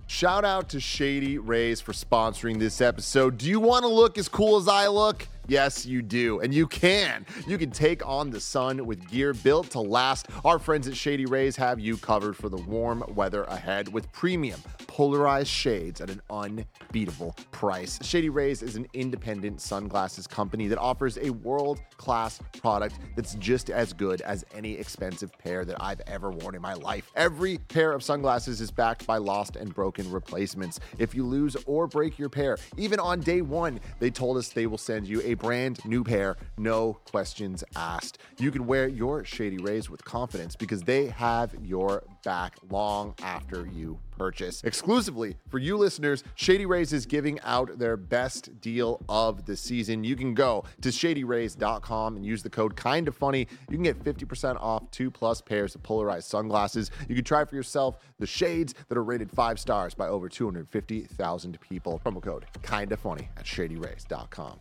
Shout 0.08 0.44
out 0.44 0.68
to 0.70 0.80
Shady 0.80 1.38
Rays 1.38 1.80
for 1.80 1.92
sponsoring 1.92 2.58
this 2.58 2.80
episode. 2.80 3.38
Do 3.38 3.48
you 3.48 3.60
want 3.60 3.84
to 3.84 3.88
look 3.88 4.18
as 4.18 4.28
cool 4.28 4.56
as 4.56 4.66
I 4.66 4.88
look? 4.88 5.28
Yes, 5.48 5.84
you 5.84 6.02
do. 6.02 6.40
And 6.40 6.54
you 6.54 6.66
can. 6.66 7.26
You 7.46 7.58
can 7.58 7.70
take 7.70 8.06
on 8.06 8.30
the 8.30 8.40
sun 8.40 8.86
with 8.86 9.08
gear 9.10 9.34
built 9.34 9.70
to 9.70 9.80
last. 9.80 10.28
Our 10.44 10.58
friends 10.58 10.86
at 10.86 10.96
Shady 10.96 11.26
Rays 11.26 11.56
have 11.56 11.80
you 11.80 11.96
covered 11.96 12.36
for 12.36 12.48
the 12.48 12.58
warm 12.58 13.04
weather 13.14 13.44
ahead 13.44 13.92
with 13.92 14.10
premium 14.12 14.60
polarized 14.86 15.48
shades 15.48 16.02
at 16.02 16.10
an 16.10 16.20
unbeatable 16.28 17.34
price. 17.50 17.98
Shady 18.02 18.28
Rays 18.28 18.62
is 18.62 18.76
an 18.76 18.86
independent 18.92 19.60
sunglasses 19.60 20.26
company 20.26 20.68
that 20.68 20.78
offers 20.78 21.16
a 21.16 21.30
world 21.30 21.80
class 21.96 22.38
product 22.60 22.98
that's 23.16 23.34
just 23.36 23.70
as 23.70 23.94
good 23.94 24.20
as 24.20 24.44
any 24.54 24.74
expensive 24.74 25.32
pair 25.38 25.64
that 25.64 25.76
I've 25.80 26.02
ever 26.06 26.30
worn 26.30 26.54
in 26.54 26.60
my 26.60 26.74
life. 26.74 27.10
Every 27.16 27.56
pair 27.56 27.92
of 27.92 28.02
sunglasses 28.02 28.60
is 28.60 28.70
backed 28.70 29.06
by 29.06 29.16
lost 29.16 29.56
and 29.56 29.74
broken 29.74 30.10
replacements. 30.10 30.78
If 30.98 31.14
you 31.14 31.24
lose 31.24 31.56
or 31.64 31.86
break 31.86 32.18
your 32.18 32.28
pair, 32.28 32.58
even 32.76 33.00
on 33.00 33.20
day 33.20 33.40
one, 33.40 33.80
they 33.98 34.10
told 34.10 34.36
us 34.36 34.50
they 34.50 34.66
will 34.66 34.76
send 34.76 35.08
you 35.08 35.22
a 35.24 35.31
brand 35.34 35.84
new 35.84 36.04
pair, 36.04 36.36
no 36.58 36.94
questions 37.04 37.64
asked. 37.76 38.18
You 38.38 38.50
can 38.50 38.66
wear 38.66 38.88
your 38.88 39.24
Shady 39.24 39.58
Rays 39.58 39.90
with 39.90 40.04
confidence 40.04 40.56
because 40.56 40.82
they 40.82 41.06
have 41.06 41.54
your 41.62 42.04
back 42.24 42.56
long 42.70 43.14
after 43.22 43.66
you 43.66 43.98
purchase. 44.16 44.62
Exclusively 44.62 45.36
for 45.48 45.58
you 45.58 45.76
listeners, 45.76 46.22
Shady 46.34 46.66
Rays 46.66 46.92
is 46.92 47.06
giving 47.06 47.40
out 47.40 47.78
their 47.78 47.96
best 47.96 48.60
deal 48.60 49.00
of 49.08 49.46
the 49.46 49.56
season. 49.56 50.04
You 50.04 50.16
can 50.16 50.34
go 50.34 50.64
to 50.80 50.90
shadyrays.com 50.90 52.16
and 52.16 52.24
use 52.24 52.42
the 52.42 52.50
code 52.50 52.76
kind 52.76 53.08
of 53.08 53.16
funny. 53.16 53.48
You 53.68 53.76
can 53.76 53.82
get 53.82 54.02
50% 54.02 54.60
off 54.60 54.90
two 54.90 55.10
plus 55.10 55.40
pairs 55.40 55.74
of 55.74 55.82
polarized 55.82 56.28
sunglasses. 56.28 56.90
You 57.08 57.14
can 57.14 57.24
try 57.24 57.44
for 57.44 57.56
yourself 57.56 57.98
the 58.18 58.26
shades 58.26 58.74
that 58.88 58.96
are 58.96 59.04
rated 59.04 59.30
five 59.30 59.58
stars 59.58 59.94
by 59.94 60.08
over 60.08 60.28
250,000 60.28 61.60
people. 61.60 62.00
Promo 62.04 62.22
code 62.22 62.46
kind 62.62 62.92
of 62.92 63.00
funny 63.00 63.28
at 63.36 63.44
shadyrays.com. 63.44 64.60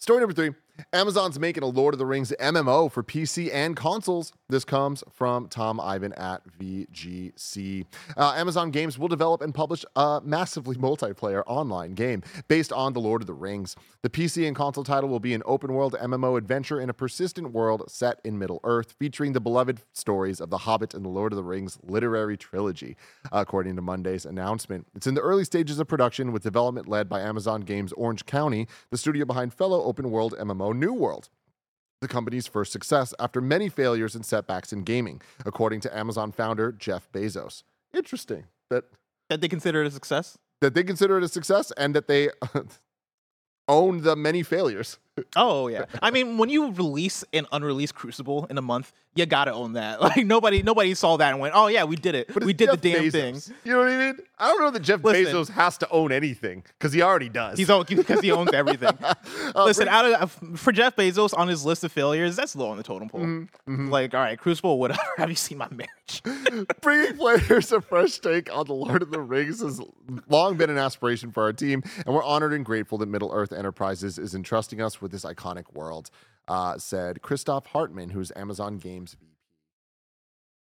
Story 0.00 0.20
number 0.20 0.32
three 0.32 0.54
Amazon's 0.92 1.38
making 1.38 1.62
a 1.62 1.66
Lord 1.66 1.94
of 1.94 1.98
the 1.98 2.06
Rings 2.06 2.32
MMO 2.40 2.90
for 2.90 3.02
PC 3.02 3.50
and 3.52 3.76
consoles. 3.76 4.32
This 4.48 4.64
comes 4.64 5.02
from 5.12 5.48
Tom 5.48 5.80
Ivan 5.80 6.12
at 6.14 6.42
VGC. 6.58 7.84
Uh, 8.16 8.32
Amazon 8.36 8.70
Games 8.70 8.98
will 8.98 9.08
develop 9.08 9.42
and 9.42 9.54
publish 9.54 9.84
a 9.96 10.20
massively 10.24 10.76
multiplayer 10.80 11.42
online 11.46 11.92
game 11.92 12.22
based 12.48 12.72
on 12.72 12.92
The 12.92 13.00
Lord 13.00 13.22
of 13.22 13.26
the 13.26 13.34
Rings. 13.34 13.76
The 14.02 14.10
PC 14.10 14.46
and 14.46 14.56
console 14.56 14.84
title 14.84 15.08
will 15.08 15.20
be 15.20 15.34
an 15.34 15.42
open 15.44 15.72
world 15.72 15.94
MMO 16.00 16.38
adventure 16.38 16.80
in 16.80 16.88
a 16.90 16.94
persistent 16.94 17.52
world 17.52 17.90
set 17.90 18.20
in 18.24 18.38
Middle 18.38 18.60
Earth, 18.64 18.94
featuring 18.98 19.32
the 19.32 19.40
beloved 19.40 19.82
stories 19.92 20.40
of 20.40 20.50
The 20.50 20.58
Hobbit 20.58 20.94
and 20.94 21.04
The 21.04 21.10
Lord 21.10 21.32
of 21.32 21.36
the 21.36 21.44
Rings 21.44 21.78
literary 21.82 22.36
trilogy, 22.36 22.96
according 23.30 23.76
to 23.76 23.82
Monday's 23.82 24.24
announcement. 24.24 24.86
It's 24.94 25.06
in 25.06 25.14
the 25.14 25.20
early 25.20 25.44
stages 25.44 25.78
of 25.78 25.88
production 25.88 26.32
with 26.32 26.42
development 26.42 26.88
led 26.88 27.08
by 27.08 27.20
Amazon 27.20 27.60
Games 27.60 27.92
Orange 27.92 28.26
County, 28.26 28.66
the 28.90 28.98
studio 28.98 29.24
behind 29.24 29.52
fellow 29.52 29.82
open 29.82 30.10
world 30.10 30.34
MMO 30.38 30.69
New 30.74 30.92
World 30.92 31.28
the 32.00 32.08
company's 32.08 32.46
first 32.46 32.72
success 32.72 33.12
after 33.20 33.42
many 33.42 33.68
failures 33.68 34.14
and 34.14 34.24
setbacks 34.24 34.72
in 34.72 34.84
gaming, 34.84 35.20
according 35.44 35.80
to 35.82 35.94
Amazon 35.94 36.32
founder 36.32 36.72
Jeff 36.72 37.12
Bezos. 37.12 37.62
Interesting 37.94 38.44
that 38.70 38.84
That 39.28 39.42
they 39.42 39.48
consider 39.48 39.82
it 39.82 39.86
a 39.86 39.90
success. 39.90 40.38
that 40.62 40.72
they 40.74 40.82
consider 40.82 41.18
it 41.18 41.24
a 41.24 41.28
success 41.28 41.72
and 41.76 41.94
that 41.94 42.08
they 42.08 42.30
own 43.68 44.02
the 44.02 44.16
many 44.16 44.42
failures. 44.42 44.98
Oh 45.36 45.68
yeah. 45.68 45.84
I 46.02 46.10
mean, 46.10 46.38
when 46.38 46.48
you 46.48 46.70
release 46.72 47.24
an 47.32 47.46
unreleased 47.52 47.94
Crucible 47.94 48.46
in 48.50 48.58
a 48.58 48.62
month, 48.62 48.92
you 49.14 49.26
gotta 49.26 49.52
own 49.52 49.72
that. 49.74 50.00
Like 50.10 50.24
nobody, 50.26 50.62
nobody 50.62 50.94
saw 50.94 51.16
that 51.18 51.30
and 51.32 51.40
went, 51.40 51.54
"Oh 51.56 51.66
yeah, 51.66 51.84
we 51.84 51.96
did 51.96 52.14
it. 52.14 52.32
But 52.32 52.44
we 52.44 52.52
did 52.52 52.70
Jeff 52.70 52.80
the 52.80 52.92
damn 52.92 53.02
Bezos. 53.04 53.12
thing." 53.46 53.56
You 53.64 53.72
know 53.72 53.78
what 53.80 53.88
I 53.88 53.98
mean? 53.98 54.18
I 54.38 54.48
don't 54.48 54.60
know 54.60 54.70
that 54.70 54.80
Jeff 54.80 55.02
Listen. 55.04 55.34
Bezos 55.34 55.50
has 55.50 55.76
to 55.78 55.90
own 55.90 56.12
anything 56.12 56.62
because 56.78 56.92
he 56.92 57.02
already 57.02 57.28
does. 57.28 57.58
He's 57.58 57.66
because 57.68 58.20
he 58.22 58.30
owns 58.32 58.52
everything. 58.52 58.96
Uh, 59.02 59.14
Listen, 59.64 59.84
bring- 59.86 59.94
out 59.94 60.06
of 60.22 60.40
for 60.56 60.72
Jeff 60.72 60.96
Bezos 60.96 61.36
on 61.36 61.48
his 61.48 61.64
list 61.64 61.84
of 61.84 61.92
failures, 61.92 62.36
that's 62.36 62.54
low 62.56 62.70
on 62.70 62.76
the 62.76 62.82
totem 62.82 63.08
pole. 63.08 63.20
Mm-hmm, 63.20 63.88
Like, 63.90 64.14
all 64.14 64.20
right, 64.20 64.38
Crucible, 64.38 64.78
whatever. 64.78 65.00
Have 65.18 65.28
you 65.28 65.36
seen 65.36 65.58
my 65.58 65.68
marriage? 65.70 66.22
Bringing 66.80 67.16
players 67.16 67.70
a 67.72 67.80
fresh 67.80 68.18
take 68.18 68.52
on 68.54 68.66
The 68.66 68.72
Lord 68.74 69.02
of 69.02 69.10
the 69.10 69.20
Rings 69.20 69.60
has 69.60 69.80
long 70.28 70.56
been 70.56 70.70
an 70.70 70.78
aspiration 70.78 71.30
for 71.32 71.42
our 71.42 71.52
team, 71.52 71.82
and 72.06 72.14
we're 72.14 72.24
honored 72.24 72.52
and 72.52 72.64
grateful 72.64 72.98
that 72.98 73.06
Middle 73.06 73.30
Earth 73.32 73.52
Enterprises 73.52 74.18
is 74.18 74.34
entrusting 74.34 74.80
us 74.80 75.00
with 75.02 75.09
this 75.10 75.24
iconic 75.24 75.72
world, 75.74 76.10
uh, 76.48 76.78
said 76.78 77.22
Christoph 77.22 77.66
Hartmann, 77.66 78.10
who's 78.10 78.32
Amazon 78.36 78.78
Games 78.78 79.14
VP. 79.20 79.32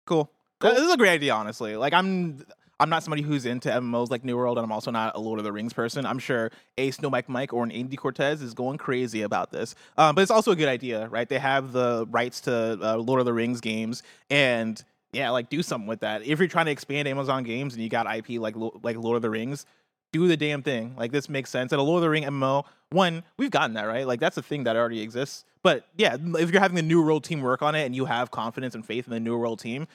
cool. 0.07 0.31
This 0.61 0.81
is 0.81 0.93
a 0.93 0.97
great 0.97 1.11
idea, 1.11 1.35
honestly. 1.35 1.77
Like, 1.77 1.93
I'm. 1.93 2.45
I'm 2.81 2.91
not 2.91 3.03
somebody 3.03 3.23
who's 3.23 3.45
into 3.45 3.69
MMOs 3.69 4.09
like 4.09 4.25
New 4.25 4.37
World, 4.37 4.57
and 4.57 4.65
I'm 4.65 4.71
also 4.71 4.93
not 4.93 5.17
a 5.17 5.19
Lord 5.19 5.41
of 5.41 5.45
the 5.45 5.51
Rings 5.51 5.73
person. 5.73 6.07
I'm 6.07 6.21
sure 6.21 6.53
Ace, 6.79 7.03
No 7.03 7.11
Mike 7.11 7.29
Mike, 7.29 7.53
or 7.53 7.65
an 7.65 7.73
Andy 7.73 7.97
Cortez 7.97 8.41
is 8.41 8.55
going 8.55 8.79
crazy 8.79 9.23
about 9.23 9.51
this. 9.51 9.75
Um, 9.97 10.15
but 10.15 10.23
it's 10.23 10.31
also 10.31 10.53
a 10.53 10.57
good 10.57 10.69
idea, 10.69 11.09
right? 11.09 11.29
They 11.29 11.41
have 11.41 11.73
the 11.73 12.07
rights 12.09 12.41
to 12.43 12.79
uh, 12.81 12.97
Lord 12.99 13.19
of 13.19 13.27
the 13.27 13.33
Rings 13.33 13.61
games, 13.61 14.05
and 14.31 14.81
yeah, 15.13 15.31
like 15.31 15.49
do 15.49 15.61
something 15.61 15.89
with 15.89 16.01
that. 16.01 16.23
If 16.25 16.39
you're 16.39 16.47
trying 16.47 16.67
to 16.67 16.71
expand 16.71 17.09
Amazon 17.09 17.43
games 17.43 17.75
and 17.75 17.83
you 17.83 17.89
got 17.89 18.07
IP 18.15 18.41
like 18.41 18.55
like 18.57 18.97
Lord 18.97 19.17
of 19.17 19.23
the 19.23 19.31
Rings, 19.31 19.67
do 20.13 20.29
the 20.29 20.37
damn 20.37 20.63
thing. 20.63 20.95
Like 20.97 21.13
this 21.13 21.29
makes 21.29 21.51
sense. 21.51 21.73
And 21.73 21.81
a 21.81 21.83
Lord 21.83 21.99
of 21.99 22.03
the 22.03 22.11
Ring 22.11 22.25
MMO, 22.25 22.65
one, 22.91 23.25
we've 23.37 23.51
gotten 23.51 23.75
that 23.75 23.85
right. 23.85 24.07
Like 24.07 24.21
that's 24.21 24.37
a 24.37 24.43
thing 24.43 24.65
that 24.65 24.77
already 24.77 25.01
exists. 25.01 25.45
But 25.63 25.85
yeah, 25.97 26.17
if 26.39 26.51
you're 26.51 26.61
having 26.61 26.77
the 26.77 26.83
New 26.83 27.05
World 27.05 27.25
team 27.25 27.41
work 27.41 27.63
on 27.63 27.75
it 27.75 27.85
and 27.85 27.95
you 27.95 28.05
have 28.05 28.31
confidence 28.31 28.75
and 28.75 28.85
faith 28.85 29.07
in 29.07 29.13
the 29.13 29.21
New 29.21 29.37
World 29.37 29.61
team, 29.61 29.87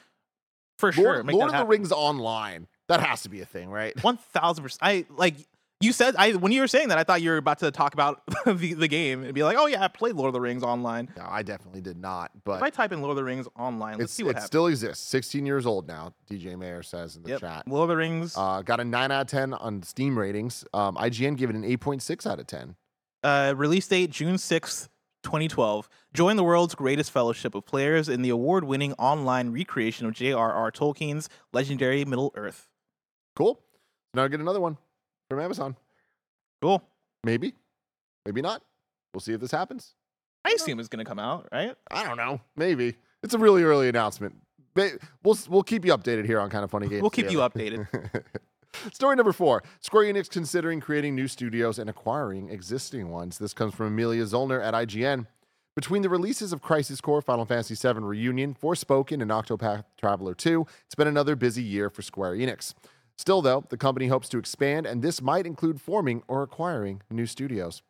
for 0.78 0.92
sure, 0.92 1.14
Lord, 1.14 1.26
make 1.26 1.36
Lord 1.36 1.54
of 1.54 1.58
the. 1.58 1.66
Rings 1.66 1.92
Online. 1.92 2.68
That 2.90 3.00
has 3.00 3.24
to 3.24 3.30
be 3.30 3.42
a 3.42 3.46
thing, 3.46 3.70
right? 3.70 3.94
One 4.04 4.18
thousand 4.18 4.64
percent. 4.64 4.80
I 4.84 5.06
like 5.16 5.36
you 5.82 5.92
said. 5.92 6.16
I 6.18 6.34
when 6.34 6.52
you 6.52 6.62
were 6.62 6.68
saying 6.68 6.90
that, 6.90 6.98
I 6.98 7.04
thought 7.04 7.22
you 7.22 7.32
were 7.32 7.38
about 7.38 7.60
to 7.60 7.72
talk 7.72 7.94
about 7.94 8.22
the, 8.46 8.74
the 8.74 8.88
game 8.88 9.24
and 9.24 9.34
be 9.34 9.44
like, 9.44 9.58
"Oh 9.58 9.66
yeah, 9.66 9.84
I 9.84 9.88
played 9.88 10.16
Lord 10.16 10.28
of 10.28 10.34
the 10.34 10.42
Rings 10.42 10.64
online." 10.64 11.12
No, 11.18 11.26
I 11.28 11.44
definitely 11.44 11.82
did 11.82 11.98
not. 11.98 12.32
But 12.46 12.58
if 12.58 12.64
I 12.64 12.70
type 12.70 12.92
in 12.92 13.02
Lord 13.02 13.12
of 13.12 13.18
the 13.18 13.24
Rings 13.24 13.48
online, 13.58 13.98
let's 13.98 14.14
see 14.14 14.24
what 14.24 14.32
it 14.32 14.36
happens. 14.36 14.48
still 14.48 14.68
exists. 14.68 15.06
16 15.08 15.46
years 15.46 15.66
old 15.66 15.88
now, 15.88 16.14
DJ 16.30 16.58
Mayer 16.58 16.84
says 16.84 17.16
in 17.16 17.24
the 17.24 17.30
yep. 17.32 17.42
chat. 17.42 17.68
Lord 17.68 17.84
of 17.84 17.90
the 17.90 17.98
Rings. 17.98 18.36
Uh, 18.38 18.62
got 18.62 18.80
a 18.80 18.86
9 18.86 19.12
out 19.12 19.22
of 19.22 19.28
10 19.28 19.54
on 19.54 19.84
Steam 19.84 20.18
ratings. 20.18 20.64
Um, 20.74 20.96
IGN 20.96 21.38
gave 21.38 21.50
it 21.50 21.56
an 21.56 21.64
8.6 21.64 22.26
out 22.30 22.40
of 22.40 22.48
10. 22.48 22.76
Uh, 23.24 23.54
release 23.56 23.88
date 23.88 24.10
June 24.10 24.38
sixth, 24.38 24.90
twenty 25.22 25.48
twelve. 25.48 25.88
Join 26.14 26.36
the 26.36 26.44
world's 26.44 26.76
greatest 26.76 27.10
fellowship 27.10 27.56
of 27.56 27.66
players 27.66 28.10
in 28.10 28.22
the 28.22 28.30
award-winning 28.30 28.94
online 28.94 29.52
recreation 29.52 30.06
of 30.06 30.14
J.R.R. 30.14 30.72
Tolkien's 30.72 31.30
legendary 31.54 32.04
Middle 32.04 32.34
Earth. 32.36 32.68
Cool. 33.36 33.62
Now 34.14 34.28
get 34.28 34.42
another 34.42 34.60
one 34.60 34.78
from 35.34 35.44
Amazon. 35.44 35.76
Cool. 36.62 36.84
Maybe. 37.24 37.54
Maybe 38.26 38.42
not. 38.42 38.62
We'll 39.14 39.22
see 39.22 39.34
if 39.34 39.42
this 39.42 39.52
happens. 39.52 39.96
I 40.46 40.52
assume 40.52 40.80
it's 40.80 40.90
gonna 40.90 41.06
come 41.06 41.20
out, 41.20 41.48
right? 41.52 41.76
I 41.90 42.04
don't 42.06 42.18
know. 42.18 42.42
Maybe. 42.56 42.96
It's 43.22 43.34
a 43.34 43.38
really 43.38 43.64
early 43.64 43.88
announcement. 43.88 44.36
We'll, 44.76 45.38
we'll 45.48 45.64
keep 45.64 45.86
you 45.86 45.96
updated 45.96 46.26
here 46.26 46.40
on 46.40 46.50
Kind 46.50 46.64
of 46.64 46.72
Funny 46.72 46.88
Games. 46.88 47.02
We'll 47.02 47.12
keep 47.12 47.32
you 47.32 47.40
updated. 47.40 47.88
Story 48.92 49.16
number 49.16 49.32
four 49.32 49.64
Square 49.80 50.12
Enix 50.12 50.30
considering 50.30 50.80
creating 50.80 51.16
new 51.16 51.28
studios 51.28 51.80
and 51.80 51.90
acquiring 51.90 52.50
existing 52.50 53.10
ones. 53.10 53.38
This 53.38 53.54
comes 53.54 53.74
from 53.74 53.88
Amelia 53.88 54.24
Zollner 54.24 54.64
at 54.64 54.74
IGN. 54.74 55.28
Between 55.76 56.04
the 56.04 56.10
releases 56.10 56.54
of 56.54 56.62
Crisis 56.62 57.02
Core, 57.02 57.22
Final 57.22 57.46
Fantasy 57.46 57.74
VII 57.76 58.00
Reunion, 58.00 58.56
Forspoken, 58.56 59.22
and 59.24 59.32
Octopath 59.32 59.86
Traveler 59.98 60.36
2, 60.36 60.68
it's 60.86 60.94
been 60.96 61.08
another 61.08 61.36
busy 61.36 61.64
year 61.64 61.90
for 61.90 62.04
Square 62.04 62.36
Enix. 62.36 62.76
Still, 63.18 63.42
though, 63.42 63.66
the 63.70 63.78
company 63.78 64.08
hopes 64.08 64.28
to 64.30 64.38
expand, 64.38 64.86
and 64.86 65.02
this 65.02 65.22
might 65.22 65.46
include 65.46 65.80
forming 65.80 66.24
or 66.28 66.44
acquiring 66.44 67.02
new 67.10 67.26
studios. 67.26 67.82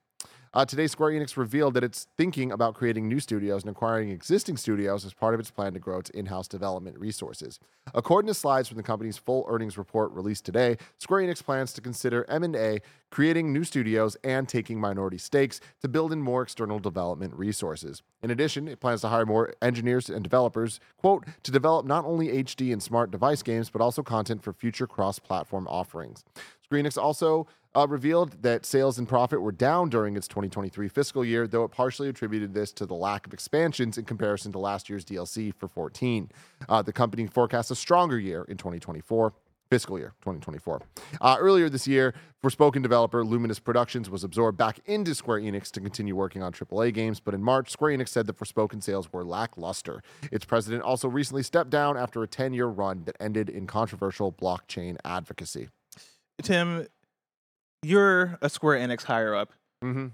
Uh, 0.56 0.64
today, 0.64 0.86
Square 0.86 1.14
Enix 1.14 1.36
revealed 1.36 1.74
that 1.74 1.84
it's 1.84 2.08
thinking 2.16 2.52
about 2.52 2.76
creating 2.76 3.08
new 3.08 3.20
studios 3.20 3.64
and 3.64 3.72
acquiring 3.72 4.12
existing 4.12 4.56
studios 4.56 5.04
as 5.04 5.12
part 5.12 5.34
of 5.34 5.40
its 5.40 5.50
plan 5.50 5.74
to 5.74 5.80
grow 5.80 5.98
its 5.98 6.12
in 6.12 6.28
house 6.28 6.48
development 6.48 6.96
resources. 7.00 7.60
According 7.96 8.28
to 8.28 8.36
slides 8.36 8.68
from 8.68 8.78
the 8.78 8.84
company's 8.84 9.18
full 9.18 9.46
earnings 9.50 9.80
report 9.80 10.12
released 10.12 10.46
today, 10.46 10.78
Square 11.00 11.24
Enix 11.24 11.44
plans 11.44 11.74
to 11.74 11.82
consider 11.82 12.24
M&A, 12.30 12.82
creating 13.10 13.52
new 13.52 13.64
studios, 13.64 14.16
and 14.24 14.48
taking 14.48 14.80
minority 14.80 15.18
stakes 15.18 15.60
to 15.82 15.88
build 15.88 16.14
in 16.14 16.22
more 16.22 16.44
external 16.44 16.78
development 16.78 17.34
resources. 17.34 18.04
In 18.22 18.30
addition, 18.30 18.68
it 18.68 18.80
plans 18.80 19.02
to 19.02 19.08
hire 19.08 19.26
more 19.26 19.56
engineers 19.60 20.08
and 20.08 20.22
developers, 20.22 20.80
quote, 20.98 21.26
to 21.42 21.52
develop 21.52 21.88
not 21.88 22.06
only 22.06 22.28
HD 22.28 22.72
and 22.72 22.84
smart 22.84 23.10
device 23.10 23.42
games, 23.42 23.72
but 23.72 23.82
also 23.82 24.04
content 24.04 24.44
for 24.44 24.54
future 24.54 24.86
cross 24.86 25.18
platform 25.18 25.68
offerings. 25.68 26.24
Square 26.64 26.84
Enix 26.84 26.96
also 27.02 27.48
uh, 27.76 27.88
revealed 27.88 28.42
that 28.44 28.66
sales 28.66 29.00
and 29.00 29.08
profit 29.08 29.42
were 29.42 29.52
down 29.52 29.90
during 29.90 30.16
its 30.16 30.28
2023 30.28 30.88
fiscal 30.88 31.26
year, 31.26 31.48
though 31.48 31.64
it 31.64 31.72
partially 31.72 32.10
attributed 32.10 32.54
this 32.54 32.72
to 32.74 32.86
the 32.86 32.94
lack 32.94 33.26
of 33.26 33.34
expansions 33.34 33.98
in 33.98 34.06
comparison 34.06 34.52
to 34.52 34.60
last 34.60 34.90
year's 34.90 35.06
DLC 35.06 35.54
for 35.54 35.68
14. 35.68 36.30
Uh, 36.70 36.82
the 36.82 36.94
company 36.94 37.26
forecasts 37.28 37.72
a 37.72 37.76
stronger 37.76 38.20
year 38.20 38.44
in 38.48 38.58
2024. 38.58 39.34
Fiscal 39.70 39.98
year 39.98 40.14
2024. 40.22 40.84
Uh, 41.20 41.36
earlier 41.40 41.68
this 41.68 41.88
year, 41.88 42.14
Forspoken 42.44 42.84
developer 42.84 43.26
Luminous 43.26 43.58
Productions 43.58 44.08
was 44.08 44.24
absorbed 44.24 44.56
back 44.56 44.80
into 44.86 45.16
Square 45.16 45.40
Enix 45.40 45.72
to 45.72 45.80
continue 45.80 46.16
working 46.16 46.44
on 46.44 46.52
AAA 46.52 46.94
games, 46.94 47.20
but 47.20 47.34
in 47.34 47.42
March, 47.42 47.72
Square 47.72 47.98
Enix 47.98 48.10
said 48.10 48.28
that 48.28 48.38
Forspoken 48.38 48.84
sales 48.84 49.12
were 49.12 49.24
lackluster. 49.24 50.04
Its 50.32 50.46
president 50.46 50.84
also 50.84 51.08
recently 51.08 51.42
stepped 51.42 51.72
down 51.72 51.98
after 51.98 52.22
a 52.22 52.28
10 52.28 52.54
year 52.54 52.68
run 52.68 53.06
that 53.06 53.16
ended 53.20 53.50
in 53.50 53.66
controversial 53.66 54.32
blockchain 54.32 54.98
advocacy. 55.06 55.70
Tim, 56.42 56.88
you're 57.84 58.38
a 58.42 58.50
Square 58.50 58.80
Enix 58.80 59.04
higher 59.04 59.36
up. 59.36 59.52
Mm-hmm. 59.84 60.08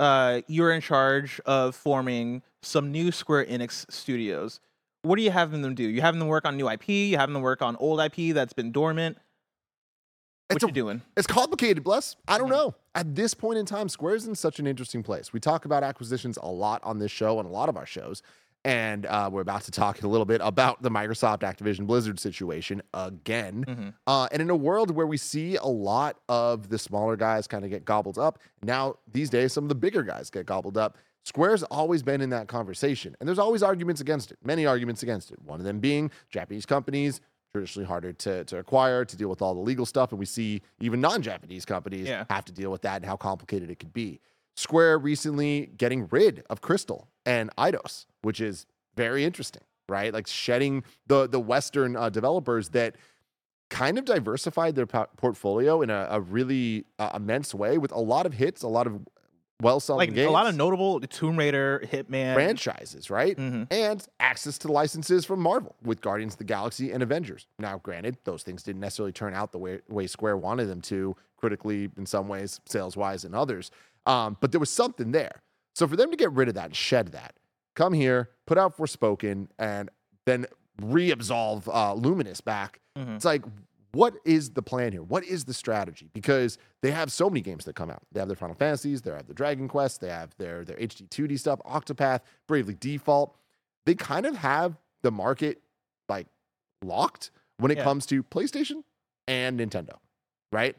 Uh, 0.00 0.40
you're 0.48 0.72
in 0.72 0.80
charge 0.80 1.40
of 1.46 1.74
forming 1.76 2.42
some 2.62 2.90
new 2.92 3.12
Square 3.12 3.46
Enix 3.46 3.90
studios. 3.90 4.60
What 5.02 5.18
are 5.18 5.22
you 5.22 5.30
having 5.30 5.62
them 5.62 5.74
do? 5.74 5.82
You 5.84 6.00
having 6.00 6.18
them 6.18 6.28
work 6.28 6.44
on 6.44 6.56
new 6.56 6.68
IP? 6.68 6.88
You 6.88 7.16
having 7.18 7.32
them 7.32 7.42
work 7.42 7.62
on 7.62 7.76
old 7.76 8.00
IP 8.00 8.34
that's 8.34 8.52
been 8.52 8.70
dormant? 8.72 9.16
What 10.48 10.56
It's 10.56 10.64
a- 10.64 10.66
you 10.66 10.72
doing? 10.72 11.02
It's 11.16 11.26
complicated, 11.26 11.82
Bless. 11.82 12.16
I 12.28 12.36
don't 12.38 12.48
Mhm. 12.48 12.52
know. 12.52 12.74
At 12.94 13.14
this 13.14 13.32
point 13.32 13.58
in 13.58 13.64
time, 13.66 13.88
Square 13.88 14.18
Square's 14.18 14.26
in 14.26 14.34
such 14.34 14.58
an 14.58 14.66
interesting 14.66 15.02
place. 15.02 15.32
We 15.32 15.40
talk 15.40 15.64
about 15.64 15.82
acquisitions 15.82 16.36
a 16.42 16.46
lot 16.48 16.82
on 16.84 16.98
this 16.98 17.10
show 17.10 17.38
and 17.38 17.48
a 17.48 17.50
lot 17.52 17.68
of 17.68 17.76
our 17.76 17.86
shows. 17.86 18.22
And 18.64 19.06
uh, 19.06 19.28
we're 19.32 19.40
about 19.40 19.62
to 19.62 19.70
talk 19.72 20.02
a 20.02 20.08
little 20.08 20.24
bit 20.24 20.40
about 20.44 20.82
the 20.82 20.90
Microsoft 20.90 21.40
Activision 21.40 21.86
Blizzard 21.86 22.20
situation 22.20 22.80
again. 22.94 23.64
Mhm. 23.66 23.94
Uh, 24.06 24.28
and 24.30 24.40
in 24.40 24.50
a 24.50 24.56
world 24.56 24.90
where 24.92 25.06
we 25.06 25.16
see 25.16 25.56
a 25.56 25.66
lot 25.66 26.18
of 26.28 26.68
the 26.68 26.78
smaller 26.78 27.16
guys 27.16 27.48
kind 27.48 27.64
of 27.64 27.70
get 27.70 27.84
gobbled 27.84 28.18
up, 28.18 28.38
now 28.62 28.94
these 29.12 29.30
days 29.30 29.52
some 29.52 29.64
of 29.64 29.68
the 29.68 29.74
bigger 29.74 30.02
guys 30.04 30.30
get 30.30 30.46
gobbled 30.46 30.76
up. 30.78 30.96
Square's 31.24 31.62
always 31.64 32.02
been 32.02 32.20
in 32.20 32.30
that 32.30 32.48
conversation, 32.48 33.14
and 33.20 33.28
there's 33.28 33.38
always 33.38 33.62
arguments 33.62 34.00
against 34.00 34.32
it, 34.32 34.38
many 34.44 34.66
arguments 34.66 35.02
against 35.04 35.30
it. 35.30 35.40
One 35.42 35.60
of 35.60 35.64
them 35.64 35.78
being 35.78 36.10
Japanese 36.30 36.66
companies, 36.66 37.20
traditionally 37.52 37.86
harder 37.86 38.12
to, 38.12 38.44
to 38.44 38.58
acquire, 38.58 39.04
to 39.04 39.16
deal 39.16 39.28
with 39.28 39.40
all 39.42 39.54
the 39.54 39.60
legal 39.60 39.86
stuff. 39.86 40.10
And 40.10 40.18
we 40.18 40.26
see 40.26 40.62
even 40.80 41.00
non 41.00 41.20
Japanese 41.22 41.64
companies 41.64 42.08
Yeah. 42.08 42.24
have 42.30 42.44
to 42.46 42.52
deal 42.52 42.70
with 42.72 42.82
that 42.82 42.96
and 42.96 43.04
how 43.04 43.16
complicated 43.16 43.70
it 43.70 43.78
could 43.78 43.92
be. 43.92 44.20
Square 44.56 44.98
recently 44.98 45.70
getting 45.76 46.08
rid 46.10 46.44
of 46.50 46.60
Crystal 46.60 47.08
and 47.26 47.54
Eidos, 47.56 48.06
which 48.22 48.40
is 48.40 48.66
very 48.96 49.24
interesting, 49.24 49.62
right? 49.88 50.12
Like 50.12 50.26
shedding 50.26 50.84
the 51.06 51.28
the 51.28 51.40
Western 51.40 51.96
uh, 51.96 52.08
developers 52.10 52.70
that 52.70 52.96
kind 53.70 53.98
of 53.98 54.04
diversified 54.04 54.74
their 54.74 54.86
po- 54.86 55.06
portfolio 55.16 55.80
in 55.82 55.88
a, 55.90 56.06
a 56.10 56.20
really 56.20 56.84
uh, 56.98 57.10
immense 57.14 57.54
way 57.54 57.78
with 57.78 57.90
a 57.92 57.98
lot 58.00 58.26
of 58.26 58.34
hits, 58.34 58.62
a 58.62 58.68
lot 58.68 58.86
of 58.86 59.00
well 59.62 59.78
selling 59.80 60.08
Like 60.08 60.14
games, 60.14 60.28
a 60.28 60.32
lot 60.32 60.46
of 60.48 60.56
notable 60.56 61.00
Tomb 61.00 61.38
Raider, 61.38 61.82
Hitman. 61.90 62.34
franchises, 62.34 63.08
right? 63.10 63.36
Mhm. 63.36 63.68
And 63.70 64.06
access 64.20 64.58
to 64.58 64.72
licenses 64.72 65.24
from 65.24 65.40
Marvel 65.40 65.76
with 65.82 66.00
Guardians 66.00 66.34
of 66.34 66.38
the 66.38 66.44
Galaxy 66.44 66.90
and 66.90 67.02
Avengers. 67.02 67.46
Now, 67.60 67.78
granted, 67.78 68.18
those 68.24 68.42
things 68.42 68.62
didn't 68.64 68.80
necessarily 68.80 69.12
turn 69.12 69.34
out 69.34 69.52
the 69.52 69.58
way, 69.58 69.78
way 69.88 70.06
Square 70.08 70.38
wanted 70.38 70.66
them 70.66 70.80
to, 70.82 71.14
critically 71.36 71.90
in 71.96 72.06
some 72.06 72.26
ways, 72.28 72.60
sales 72.66 72.96
wise 72.96 73.24
in 73.24 73.34
others. 73.34 73.70
Um, 74.04 74.36
but 74.40 74.50
there 74.50 74.60
was 74.60 74.70
something 74.70 75.12
there. 75.12 75.42
So 75.74 75.86
for 75.88 75.96
them 75.96 76.10
to 76.10 76.16
get 76.16 76.32
rid 76.32 76.48
of 76.48 76.54
that 76.54 76.66
and 76.66 76.76
shed 76.76 77.08
that, 77.12 77.36
come 77.76 77.92
here, 77.92 78.30
put 78.46 78.58
out 78.58 78.76
Forspoken, 78.76 79.48
and 79.58 79.90
then 80.26 80.46
reabsolve 80.80 81.68
uh, 81.68 81.94
Luminous 81.94 82.40
back. 82.40 82.80
Mhm. 82.96 83.16
It's 83.16 83.24
like, 83.24 83.44
what 83.92 84.14
is 84.24 84.50
the 84.50 84.62
plan 84.62 84.92
here? 84.92 85.02
What 85.02 85.24
is 85.24 85.44
the 85.44 85.52
strategy? 85.54 86.08
Because 86.14 86.56
they 86.82 86.90
have 86.90 87.12
so 87.12 87.28
many 87.28 87.40
games 87.42 87.64
that 87.66 87.74
come 87.74 87.90
out. 87.90 88.02
They 88.12 88.20
have 88.20 88.28
their 88.28 88.36
Final 88.36 88.54
Fantasies, 88.54 89.02
they 89.02 89.10
have 89.10 89.26
the 89.26 89.34
Dragon 89.34 89.68
Quest, 89.68 90.00
they 90.00 90.08
have 90.08 90.34
their 90.38 90.64
their 90.64 90.76
HD 90.78 91.06
2D 91.08 91.38
stuff, 91.38 91.60
Octopath, 91.66 92.20
Bravely 92.46 92.74
Default. 92.74 93.36
They 93.84 93.94
kind 93.94 94.24
of 94.26 94.36
have 94.36 94.78
the 95.02 95.10
market 95.10 95.62
like 96.08 96.26
locked 96.82 97.30
when 97.58 97.70
it 97.70 97.78
Yeah. 97.78 97.84
comes 97.84 98.06
to 98.06 98.22
PlayStation 98.22 98.82
and 99.28 99.60
Nintendo, 99.60 99.98
right? 100.52 100.76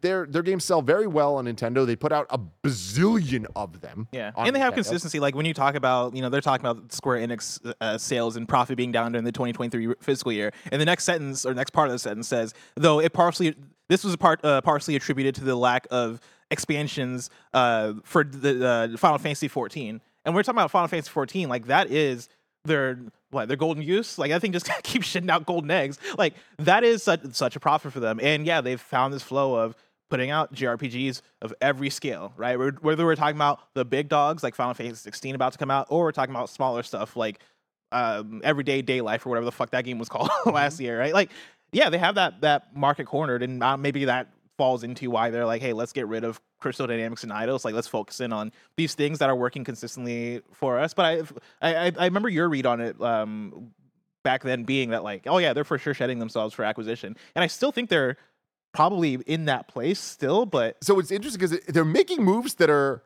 Their 0.00 0.26
their 0.26 0.42
games 0.42 0.64
sell 0.64 0.82
very 0.82 1.06
well 1.06 1.36
on 1.36 1.44
Nintendo. 1.44 1.86
They 1.86 1.94
put 1.94 2.10
out 2.10 2.26
a 2.30 2.40
bazillion 2.64 3.46
of 3.54 3.80
them. 3.80 4.08
Yeah, 4.10 4.32
and 4.36 4.54
they 4.54 4.58
have 4.58 4.74
consistency. 4.74 5.20
Like 5.20 5.36
when 5.36 5.46
you 5.46 5.54
talk 5.54 5.76
about, 5.76 6.16
you 6.16 6.22
know, 6.22 6.28
they're 6.28 6.40
talking 6.40 6.66
about 6.66 6.92
Square 6.92 7.20
Enix 7.26 7.60
uh, 7.80 7.96
sales 7.96 8.36
and 8.36 8.48
profit 8.48 8.76
being 8.76 8.90
down 8.90 9.12
during 9.12 9.24
the 9.24 9.30
2023 9.30 9.94
fiscal 10.00 10.32
year, 10.32 10.52
and 10.72 10.80
the 10.80 10.84
next 10.84 11.04
sentence 11.04 11.46
or 11.46 11.54
next 11.54 11.70
part 11.70 11.86
of 11.86 11.92
the 11.92 12.00
sentence 12.00 12.26
says, 12.26 12.52
though 12.74 12.98
it 12.98 13.12
partially, 13.12 13.54
this 13.88 14.02
was 14.02 14.12
a 14.12 14.18
part 14.18 14.44
uh, 14.44 14.60
partially 14.60 14.96
attributed 14.96 15.36
to 15.36 15.44
the 15.44 15.54
lack 15.54 15.86
of 15.92 16.20
expansions 16.50 17.30
uh, 17.54 17.92
for 18.02 18.24
the 18.24 18.66
uh, 18.66 18.96
Final 18.96 19.18
Fantasy 19.18 19.46
14. 19.46 20.00
And 20.24 20.34
we're 20.34 20.42
talking 20.42 20.58
about 20.58 20.72
Final 20.72 20.88
Fantasy 20.88 21.10
14, 21.10 21.48
like 21.48 21.66
that 21.66 21.92
is 21.92 22.28
their 22.64 22.98
what 23.30 23.48
their 23.48 23.56
golden 23.56 23.82
use. 23.82 24.18
Like 24.18 24.32
I 24.32 24.38
think 24.38 24.54
just 24.54 24.70
keep 24.82 25.02
shitting 25.02 25.30
out 25.30 25.46
golden 25.46 25.70
eggs. 25.70 25.98
Like 26.16 26.34
that 26.58 26.84
is 26.84 27.02
such 27.02 27.20
such 27.32 27.56
a 27.56 27.60
profit 27.60 27.92
for 27.92 28.00
them. 28.00 28.20
And 28.22 28.46
yeah, 28.46 28.60
they've 28.60 28.80
found 28.80 29.12
this 29.12 29.22
flow 29.22 29.54
of 29.54 29.76
putting 30.08 30.30
out 30.30 30.54
JRPGs 30.54 31.20
of 31.42 31.52
every 31.60 31.90
scale, 31.90 32.32
right? 32.36 32.56
Whether 32.56 33.04
we're 33.04 33.16
talking 33.16 33.36
about 33.36 33.60
the 33.74 33.84
big 33.84 34.08
dogs 34.08 34.42
like 34.42 34.54
Final 34.54 34.74
Fantasy 34.74 35.00
16 35.00 35.34
about 35.34 35.52
to 35.52 35.58
come 35.58 35.70
out, 35.70 35.88
or 35.90 36.04
we're 36.04 36.12
talking 36.12 36.34
about 36.34 36.48
smaller 36.48 36.82
stuff 36.82 37.16
like 37.16 37.40
um, 37.92 38.40
Everyday 38.44 38.82
Day 38.82 39.00
Life 39.00 39.26
or 39.26 39.30
whatever 39.30 39.46
the 39.46 39.52
fuck 39.52 39.70
that 39.70 39.84
game 39.84 39.98
was 39.98 40.08
called 40.10 40.30
last 40.46 40.80
year, 40.80 40.98
right? 40.98 41.12
Like, 41.12 41.30
yeah, 41.72 41.90
they 41.90 41.98
have 41.98 42.14
that 42.14 42.40
that 42.42 42.76
market 42.76 43.06
cornered, 43.06 43.42
and 43.42 43.62
uh, 43.62 43.76
maybe 43.76 44.04
that 44.04 44.28
falls 44.56 44.82
into 44.84 45.10
why 45.10 45.30
they're 45.30 45.46
like, 45.46 45.60
hey, 45.62 45.72
let's 45.72 45.92
get 45.92 46.06
rid 46.06 46.24
of 46.24 46.40
Crystal 46.60 46.86
Dynamics 46.86 47.22
and 47.22 47.32
Eidos. 47.32 47.64
Like, 47.64 47.74
let's 47.74 47.88
focus 47.88 48.20
in 48.20 48.32
on 48.32 48.52
these 48.76 48.94
things 48.94 49.18
that 49.18 49.28
are 49.28 49.36
working 49.36 49.64
consistently 49.64 50.42
for 50.52 50.78
us. 50.78 50.94
But 50.94 51.30
I, 51.60 51.74
I, 51.86 51.92
I 51.98 52.04
remember 52.06 52.28
your 52.28 52.48
read 52.48 52.66
on 52.66 52.80
it 52.80 53.00
um, 53.00 53.72
back 54.24 54.42
then 54.42 54.64
being 54.64 54.90
that 54.90 55.04
like, 55.04 55.24
oh 55.26 55.38
yeah, 55.38 55.52
they're 55.52 55.64
for 55.64 55.78
sure 55.78 55.94
shedding 55.94 56.18
themselves 56.18 56.54
for 56.54 56.64
acquisition, 56.64 57.16
and 57.34 57.42
I 57.42 57.46
still 57.46 57.72
think 57.72 57.90
they're 57.90 58.16
probably 58.72 59.14
in 59.26 59.46
that 59.46 59.68
place 59.68 59.98
still, 59.98 60.44
but 60.44 60.76
so 60.82 60.98
it's 60.98 61.10
interesting 61.10 61.40
because 61.48 61.66
they're 61.66 61.84
making 61.84 62.22
moves 62.22 62.54
that 62.56 62.68
are 62.68 63.02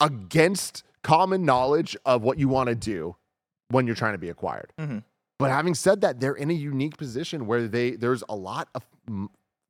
against 0.00 0.82
common 1.02 1.44
knowledge 1.44 1.96
of 2.04 2.22
what 2.22 2.38
you 2.38 2.48
want 2.48 2.68
to 2.68 2.74
do 2.74 3.14
when 3.68 3.86
you're 3.86 3.94
trying 3.96 4.14
to 4.14 4.18
be 4.18 4.28
acquired. 4.28 4.72
Mhm. 4.80 5.04
But 5.38 5.50
having 5.50 5.74
said 5.74 6.00
that, 6.00 6.20
they're 6.20 6.34
in 6.34 6.50
a 6.50 6.54
unique 6.54 6.96
position 6.96 7.46
where 7.46 7.68
they 7.68 7.92
there's 7.92 8.22
a 8.28 8.34
lot 8.34 8.68
of 8.74 8.84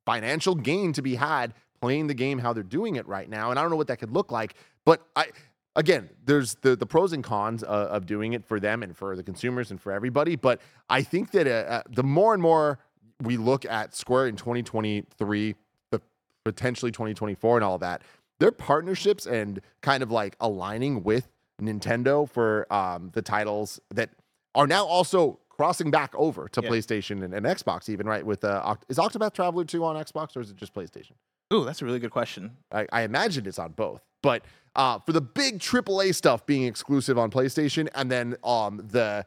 financial 0.05 0.55
gain 0.55 0.93
to 0.93 1.01
be 1.01 1.15
had 1.15 1.53
playing 1.81 2.07
the 2.07 2.13
game 2.13 2.39
how 2.39 2.53
they're 2.53 2.63
doing 2.63 2.95
it 2.95 3.07
right 3.07 3.29
now, 3.29 3.49
and 3.49 3.59
I 3.59 3.61
don't 3.61 3.71
know 3.71 3.77
what 3.77 3.87
that 3.87 3.99
could 3.99 4.11
look 4.11 4.31
like. 4.31 4.55
But 4.85 5.01
I 5.15 5.27
again, 5.75 6.09
there's 6.25 6.55
the 6.55 6.75
the 6.75 6.85
pros 6.85 7.13
and 7.13 7.23
cons 7.23 7.63
of 7.63 8.05
doing 8.05 8.33
it 8.33 8.45
for 8.45 8.59
them 8.59 8.83
and 8.83 8.95
for 8.95 9.15
the 9.15 9.23
consumers 9.23 9.71
and 9.71 9.79
for 9.81 9.91
everybody. 9.91 10.35
But 10.35 10.61
I 10.89 11.01
think 11.01 11.31
that 11.31 11.47
uh, 11.47 11.49
uh, 11.49 11.81
the 11.89 12.03
more 12.03 12.33
and 12.33 12.41
more 12.41 12.79
we 13.21 13.37
look 13.37 13.65
at 13.65 13.95
Square 13.95 14.27
in 14.27 14.35
2023, 14.35 15.55
the 15.91 16.01
potentially 16.43 16.91
2024 16.91 17.57
and 17.57 17.63
all 17.63 17.77
that, 17.79 18.01
their 18.39 18.51
partnerships 18.51 19.25
and 19.25 19.61
kind 19.81 20.03
of 20.03 20.11
like 20.11 20.35
aligning 20.39 21.03
with 21.03 21.29
Nintendo 21.61 22.29
for 22.29 22.71
um, 22.73 23.11
the 23.13 23.21
titles 23.21 23.79
that 23.93 24.09
are 24.55 24.67
now 24.67 24.85
also 24.85 25.39
crossing 25.53 25.89
back 25.91 26.11
over 26.15 26.47
to 26.49 26.61
Yeah. 26.61 26.69
PlayStation 26.69 27.23
and, 27.23 27.33
and 27.33 27.45
Xbox, 27.45 27.87
even 27.87 28.05
right? 28.07 28.25
With 28.25 28.43
uh, 28.43 28.61
Oct- 28.65 28.83
is 28.89 28.97
Octopath 28.97 29.33
Traveler 29.33 29.63
2 29.65 29.85
on 29.85 29.95
Xbox 29.95 30.35
or 30.35 30.41
is 30.41 30.49
it 30.49 30.57
just 30.57 30.73
PlayStation? 30.73 31.13
ooh, 31.53 31.63
that's 31.63 31.81
a 31.81 31.85
really 31.85 31.99
good 31.99 32.09
question. 32.11 32.57
I, 32.71 32.87
I 32.91 33.01
imagine 33.03 33.45
it's 33.45 33.59
on 33.59 33.73
both. 33.73 34.01
But 34.23 34.43
uh, 34.75 34.97
for 35.05 35.11
the 35.11 35.21
big 35.21 35.59
AAA 35.59 36.15
stuff 36.15 36.45
being 36.47 36.63
exclusive 36.63 37.17
on 37.19 37.29
PlayStation, 37.29 37.87
and 37.93 38.09
then 38.11 38.35
um 38.43 38.81
the 38.91 39.25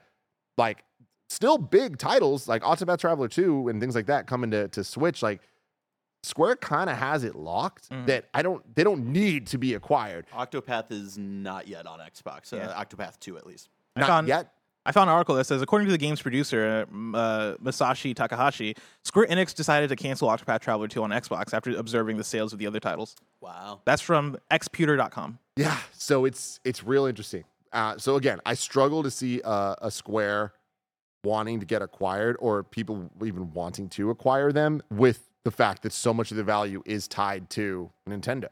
like 0.58 0.82
still 1.28 1.58
big 1.58 1.98
titles 1.98 2.48
like 2.48 2.62
Octopath 2.62 2.98
Traveler 2.98 3.28
2 3.28 3.68
and 3.68 3.80
things 3.80 3.94
like 3.94 4.06
that 4.06 4.26
coming 4.26 4.50
to, 4.50 4.66
to 4.68 4.82
Switch, 4.82 5.22
like 5.22 5.40
Square 6.24 6.56
kind 6.56 6.90
of 6.90 6.96
has 6.96 7.22
it 7.22 7.36
locked 7.36 7.88
Mhm. 7.90 8.06
that 8.06 8.24
I 8.34 8.42
don't 8.42 8.74
they 8.74 8.82
don't 8.82 9.06
need 9.12 9.46
to 9.48 9.58
be 9.58 9.74
acquired. 9.74 10.26
Octopath 10.34 10.90
is 10.90 11.16
not 11.16 11.68
yet 11.68 11.86
on 11.86 12.00
Xbox. 12.00 12.52
Uh, 12.52 12.56
Yeah. 12.56 12.82
Octopath 12.84 13.20
2 13.20 13.36
at 13.36 13.46
least. 13.46 13.68
I 13.94 14.00
Not 14.00 14.06
found- 14.08 14.28
yet. 14.28 14.52
I 14.86 14.92
found 14.92 15.10
an 15.10 15.14
article 15.14 15.34
that 15.34 15.46
says, 15.46 15.62
according 15.62 15.86
to 15.86 15.92
the 15.92 15.98
game's 15.98 16.22
producer, 16.22 16.86
uh, 16.88 17.54
Masashi 17.60 18.14
Takahashi, 18.14 18.76
Square 19.04 19.26
Enix 19.26 19.52
decided 19.52 19.88
to 19.88 19.96
cancel 19.96 20.28
Octopath 20.28 20.60
Traveler 20.60 20.86
2 20.86 21.02
on 21.02 21.10
Xbox 21.10 21.52
after 21.52 21.76
observing 21.76 22.18
the 22.18 22.24
sales 22.24 22.52
of 22.52 22.60
the 22.60 22.68
other 22.68 22.78
titles. 22.78 23.16
Wow. 23.40 23.80
That's 23.84 24.00
from 24.00 24.36
xputer.com. 24.52 25.40
Yeah, 25.56 25.76
so 25.92 26.24
it's 26.24 26.60
it's 26.64 26.84
real 26.84 27.06
interesting. 27.06 27.42
Uh, 27.72 27.98
so 27.98 28.14
again, 28.14 28.40
I 28.46 28.54
struggle 28.54 29.02
to 29.02 29.10
see 29.10 29.40
uh, 29.42 29.74
a 29.82 29.90
Square 29.90 30.52
wanting 31.24 31.58
to 31.58 31.66
get 31.66 31.82
acquired 31.82 32.36
or 32.38 32.62
people 32.62 33.10
even 33.24 33.52
wanting 33.52 33.88
to 33.88 34.10
acquire 34.10 34.52
them 34.52 34.80
with 34.90 35.28
the 35.44 35.50
fact 35.50 35.82
that 35.82 35.92
so 35.92 36.14
much 36.14 36.30
of 36.30 36.36
the 36.36 36.44
value 36.44 36.82
is 36.86 37.08
tied 37.08 37.50
to 37.50 37.90
Nintendo. 38.08 38.48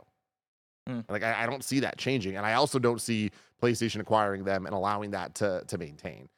Mm. 0.89 1.05
Like 1.09 1.23
I, 1.23 1.45
I 1.45 1.47
don't 1.47 1.65
see 1.65 1.81
that 1.81 1.97
changing, 1.99 2.37
and 2.37 2.45
I 2.45 2.55
also 2.55 2.79
don't 2.79 3.01
see 3.01 3.31
PlayStation 3.63 4.01
acquiring 4.01 4.45
them 4.45 4.67
and 4.67 4.75
allowing 4.75 5.13
that 5.13 5.35
to 5.37 5.65
to 5.69 5.79
maintain. 5.79 6.29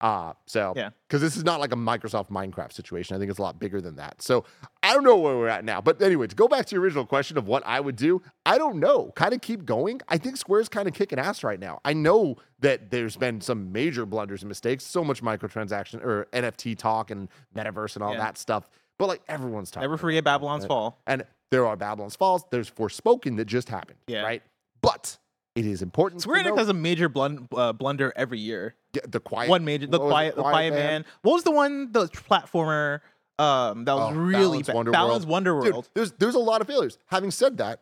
Uh, 0.00 0.34
so 0.44 0.74
Yeah. 0.76 0.90
because 1.08 1.22
this 1.22 1.34
is 1.34 1.44
not 1.44 1.60
like 1.60 1.72
a 1.72 1.76
Microsoft 1.76 2.28
Minecraft 2.28 2.72
situation. 2.74 3.16
I 3.16 3.18
think 3.18 3.30
it's 3.30 3.38
a 3.38 3.42
lot 3.42 3.58
bigger 3.58 3.80
than 3.80 3.96
that. 3.96 4.20
So 4.20 4.44
I 4.82 4.92
don't 4.92 5.04
know 5.04 5.16
where 5.16 5.34
we're 5.38 5.48
at 5.48 5.64
now. 5.64 5.80
But 5.80 6.02
anyway, 6.02 6.26
to 6.26 6.36
go 6.36 6.46
back 6.46 6.66
to 6.66 6.74
your 6.74 6.82
original 6.82 7.06
question 7.06 7.38
of 7.38 7.46
what 7.46 7.62
I 7.64 7.80
would 7.80 7.96
do, 7.96 8.20
I 8.44 8.58
don't 8.58 8.80
know. 8.80 9.12
Kind 9.16 9.32
of 9.32 9.40
keep 9.40 9.64
going. 9.64 10.02
I 10.08 10.18
think 10.18 10.36
Square's 10.36 10.68
kind 10.68 10.86
of 10.88 10.92
kicking 10.92 11.18
ass 11.18 11.42
right 11.42 11.58
now. 11.60 11.80
I 11.86 11.94
know 11.94 12.36
that 12.60 12.90
there's 12.90 13.16
been 13.16 13.40
some 13.40 13.72
major 13.72 14.04
blunders 14.04 14.42
and 14.42 14.48
mistakes, 14.48 14.84
so 14.84 15.02
much 15.02 15.22
microtransaction 15.22 16.04
or 16.04 16.26
NFT 16.34 16.76
talk 16.76 17.10
and 17.10 17.28
metaverse 17.56 17.94
and 17.94 18.02
all 18.02 18.12
Yeah. 18.12 18.18
that 18.18 18.36
stuff. 18.36 18.68
But 18.98 19.06
like 19.08 19.22
everyone's 19.26 19.70
talking. 19.70 19.84
Never 19.84 19.96
forget 19.96 20.18
it. 20.18 20.24
Babylon's 20.24 20.66
Fall. 20.66 21.00
And 21.06 21.24
there 21.50 21.66
are 21.66 21.76
Babylon's 21.76 22.16
Falls. 22.16 22.44
There's 22.50 22.70
Forspoken 22.70 23.36
that 23.36 23.44
just 23.46 23.68
happened. 23.68 23.98
Yeah. 24.06 24.22
Right. 24.22 24.42
But 24.82 25.18
it 25.54 25.66
is 25.66 25.82
important. 25.82 26.22
Square 26.22 26.44
Enix 26.44 26.58
has 26.58 26.68
a 26.68 26.74
major 26.74 27.08
blun- 27.08 27.46
uh, 27.56 27.72
blunder 27.72 28.12
every 28.16 28.38
year. 28.40 28.74
Yeah, 28.92 29.02
the 29.08 29.20
quiet 29.20 29.48
one 29.50 29.64
major, 29.64 29.86
the 29.86 29.98
quiet, 29.98 30.36
the 30.36 30.42
quiet 30.42 30.72
man. 30.74 31.04
What 31.22 31.32
was 31.34 31.42
the 31.44 31.50
one, 31.50 31.90
the 31.92 32.06
platformer? 32.08 33.00
Um, 33.38 33.84
that 33.84 33.94
was 33.94 34.12
Oh, 34.12 34.16
really 34.16 34.62
bad. 34.62 34.90
Balance 34.92 35.24
Wonderworld. 35.24 35.64
Dude, 35.64 35.88
there's 35.94 36.12
there's 36.12 36.34
a 36.36 36.40
lot 36.40 36.60
of 36.60 36.66
failures. 36.68 36.98
Having 37.06 37.32
said 37.32 37.56
that, 37.58 37.80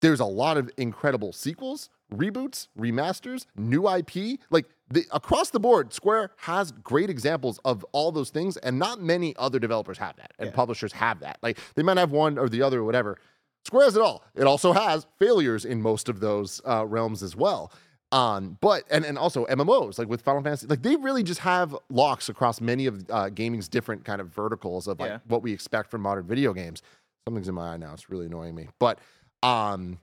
there's 0.00 0.20
a 0.20 0.24
lot 0.26 0.56
of 0.56 0.70
incredible 0.78 1.32
sequels, 1.32 1.90
reboots, 2.12 2.68
remasters, 2.78 3.46
new 3.56 3.88
IP. 3.88 4.38
Like 4.50 4.66
the, 4.90 5.04
across 5.12 5.50
the 5.50 5.60
board, 5.60 5.92
Square 5.92 6.30
has 6.38 6.72
great 6.72 7.10
examples 7.10 7.58
of 7.64 7.84
all 7.92 8.12
those 8.12 8.30
things, 8.30 8.56
and 8.58 8.78
not 8.78 9.00
many 9.00 9.34
other 9.36 9.58
developers 9.58 9.98
have 9.98 10.16
that, 10.16 10.32
and 10.38 10.50
Yeah. 10.50 10.54
publishers 10.54 10.92
have 10.92 11.20
that. 11.20 11.38
Like 11.42 11.58
they 11.74 11.82
might 11.82 11.96
have 11.98 12.10
one 12.12 12.38
or 12.38 12.48
the 12.48 12.62
other 12.62 12.80
or 12.80 12.84
whatever. 12.84 13.18
Square 13.64 13.86
has 13.86 13.96
it 13.96 14.02
all. 14.02 14.22
It 14.36 14.44
also 14.44 14.72
has 14.72 15.06
failures 15.18 15.64
in 15.64 15.82
most 15.82 16.08
of 16.08 16.20
those 16.20 16.60
uh, 16.64 16.86
realms 16.86 17.22
as 17.22 17.34
well. 17.34 17.72
Um, 18.12 18.56
but 18.60 18.84
and 18.88 19.04
and 19.04 19.18
also 19.18 19.44
MMOs 19.46 19.98
like 19.98 20.08
with 20.08 20.22
Final 20.22 20.40
Fantasy, 20.40 20.68
like 20.68 20.82
they 20.82 20.94
really 20.94 21.24
just 21.24 21.40
have 21.40 21.76
locks 21.90 22.28
across 22.28 22.60
many 22.60 22.86
of 22.86 23.04
uh, 23.10 23.28
gaming's 23.30 23.66
different 23.68 24.04
kind 24.04 24.20
of 24.20 24.28
verticals 24.28 24.86
of 24.86 25.00
like 25.00 25.08
Yeah. 25.10 25.18
what 25.26 25.42
we 25.42 25.52
expect 25.52 25.90
from 25.90 26.02
modern 26.02 26.24
video 26.24 26.52
games. 26.52 26.82
Something's 27.26 27.48
in 27.48 27.56
my 27.56 27.74
eye 27.74 27.76
now; 27.76 27.92
it's 27.92 28.08
really 28.08 28.26
annoying 28.26 28.54
me. 28.54 28.68
But 28.78 29.00
um, 29.42 29.98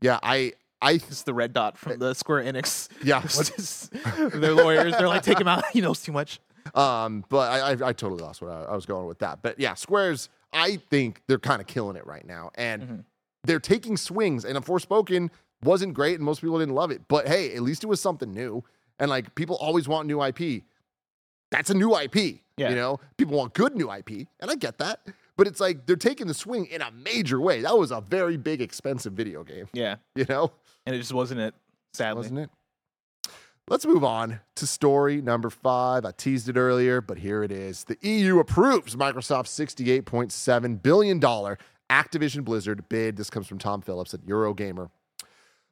yeah, 0.00 0.18
I 0.24 0.54
I 0.82 0.92
It's 0.92 1.22
the 1.22 1.34
red 1.34 1.52
dot 1.52 1.78
from 1.78 1.98
the 1.98 2.14
Square 2.14 2.44
Enix. 2.44 2.88
yeah, 3.02 3.20
Their 4.30 4.54
lawyers, 4.54 4.92
they're 4.96 5.08
like, 5.08 5.22
take 5.22 5.40
him 5.40 5.48
out. 5.48 5.64
He 5.72 5.80
knows 5.80 6.02
too 6.02 6.12
much. 6.12 6.40
Um, 6.74 7.24
but 7.28 7.50
I, 7.52 7.58
I, 7.58 7.70
I 7.88 7.92
totally 7.92 8.22
lost 8.22 8.42
what 8.42 8.50
I, 8.50 8.62
I 8.62 8.74
was 8.74 8.86
going 8.86 9.06
with 9.06 9.20
that. 9.20 9.40
But 9.42 9.58
yeah, 9.58 9.74
Squares, 9.74 10.28
I 10.52 10.76
think 10.76 11.22
they're 11.28 11.38
kind 11.38 11.60
of 11.60 11.66
killing 11.66 11.96
it 11.96 12.06
right 12.06 12.26
now, 12.26 12.50
and 12.56 12.82
Mhm. 12.82 13.04
they're 13.44 13.60
taking 13.60 13.96
swings. 13.96 14.44
And 14.44 14.58
a 14.58 14.60
Forspoken 14.60 15.30
wasn't 15.62 15.94
great, 15.94 16.16
and 16.16 16.24
most 16.24 16.40
people 16.40 16.58
didn't 16.58 16.74
love 16.74 16.90
it. 16.90 17.02
But 17.08 17.28
hey, 17.28 17.54
at 17.54 17.62
least 17.62 17.84
it 17.84 17.86
was 17.86 18.00
something 18.00 18.32
new. 18.32 18.64
And 18.98 19.08
like 19.10 19.34
people 19.34 19.56
always 19.56 19.86
want 19.88 20.06
new 20.08 20.22
IP. 20.22 20.64
That's 21.50 21.70
a 21.70 21.74
new 21.74 21.94
IP. 21.96 22.40
Yeah. 22.56 22.70
You 22.70 22.74
know, 22.76 23.00
people 23.16 23.36
want 23.36 23.54
good 23.54 23.76
new 23.76 23.90
IP, 23.92 24.26
and 24.40 24.50
I 24.50 24.54
get 24.56 24.78
that. 24.78 25.00
But 25.36 25.46
it's 25.46 25.60
like 25.60 25.84
they're 25.86 25.96
taking 25.96 26.26
the 26.26 26.34
swing 26.34 26.64
in 26.66 26.80
a 26.80 26.90
major 26.90 27.40
way. 27.40 27.60
That 27.60 27.76
was 27.78 27.90
a 27.90 28.00
very 28.00 28.36
big, 28.38 28.60
expensive 28.62 29.12
video 29.12 29.44
game. 29.44 29.68
Yeah. 29.74 29.96
You 30.14 30.24
know, 30.28 30.50
And 30.86 30.94
it 30.94 30.98
just 30.98 31.12
wasn't 31.12 31.40
it, 31.40 31.54
sadly. 31.92 32.20
wasn't 32.20 32.38
it? 32.38 32.50
Let's 33.68 33.84
move 33.84 34.04
on 34.04 34.38
to 34.54 34.66
story 34.66 35.20
number 35.20 35.50
five. 35.50 36.04
I 36.04 36.12
teased 36.12 36.48
it 36.48 36.56
earlier, 36.56 37.00
but 37.00 37.18
here 37.18 37.42
it 37.42 37.50
is. 37.50 37.82
The 37.82 37.98
EU 38.00 38.38
approves 38.38 38.94
Microsoft's 38.94 39.58
$68.7 39.58 40.82
billion 40.82 41.20
Activision 41.20 42.44
Blizzard 42.44 42.88
bid. 42.88 43.16
This 43.16 43.28
comes 43.28 43.48
from 43.48 43.58
Tom 43.58 43.80
Phillips 43.82 44.14
at 44.14 44.20
Eurogamer. 44.20 44.90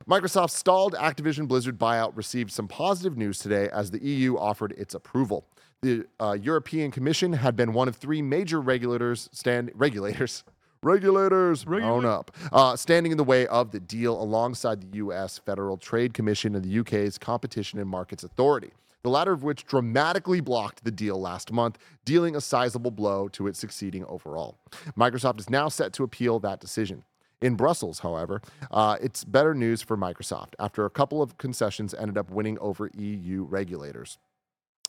Microsoft's 0.08 0.54
stalled 0.54 0.94
Activision 0.94 1.46
Blizzard 1.46 1.78
buyout 1.78 2.16
received 2.16 2.50
some 2.50 2.66
positive 2.66 3.16
news 3.16 3.38
today 3.38 3.68
as 3.72 3.92
the 3.92 4.02
EU 4.04 4.36
offered 4.36 4.72
its 4.72 4.94
approval. 4.94 5.46
The 5.82 6.04
uh, 6.18 6.36
European 6.40 6.90
Commission 6.90 7.32
had 7.34 7.54
been 7.54 7.72
one 7.72 7.86
of 7.86 7.94
three 7.96 8.22
major 8.22 8.60
regulators 8.60 9.28
stand 9.32 9.70
regulators 9.74 10.42
regulators 10.84 11.64
own 11.66 12.04
up 12.04 12.30
uh, 12.52 12.76
standing 12.76 13.12
in 13.12 13.18
the 13.18 13.24
way 13.24 13.46
of 13.46 13.70
the 13.70 13.80
deal 13.80 14.20
alongside 14.20 14.80
the 14.80 14.96
U.S. 14.98 15.38
Federal 15.38 15.76
Trade 15.76 16.14
Commission 16.14 16.54
and 16.54 16.64
the 16.64 16.68
U.K.'s 16.68 17.18
Competition 17.18 17.78
and 17.78 17.88
Markets 17.88 18.24
Authority. 18.24 18.72
The 19.02 19.10
latter 19.10 19.32
of 19.32 19.42
which 19.42 19.66
dramatically 19.66 20.40
blocked 20.40 20.84
the 20.84 20.90
deal 20.90 21.20
last 21.20 21.52
month, 21.52 21.78
dealing 22.06 22.34
a 22.34 22.40
sizable 22.40 22.90
blow 22.90 23.28
to 23.28 23.46
its 23.46 23.58
succeeding 23.58 24.04
overall. 24.06 24.56
Microsoft 24.96 25.38
is 25.38 25.50
now 25.50 25.68
set 25.68 25.92
to 25.94 26.04
appeal 26.04 26.38
that 26.40 26.58
decision. 26.58 27.04
In 27.42 27.56
Brussels, 27.56 27.98
however, 27.98 28.40
uh, 28.70 28.96
it's 29.02 29.22
better 29.22 29.54
news 29.54 29.82
for 29.82 29.98
Microsoft 29.98 30.54
after 30.58 30.86
a 30.86 30.90
couple 30.90 31.20
of 31.20 31.36
concessions 31.36 31.92
ended 31.92 32.16
up 32.16 32.30
winning 32.30 32.58
over 32.60 32.90
EU 32.96 33.42
regulators. 33.44 34.16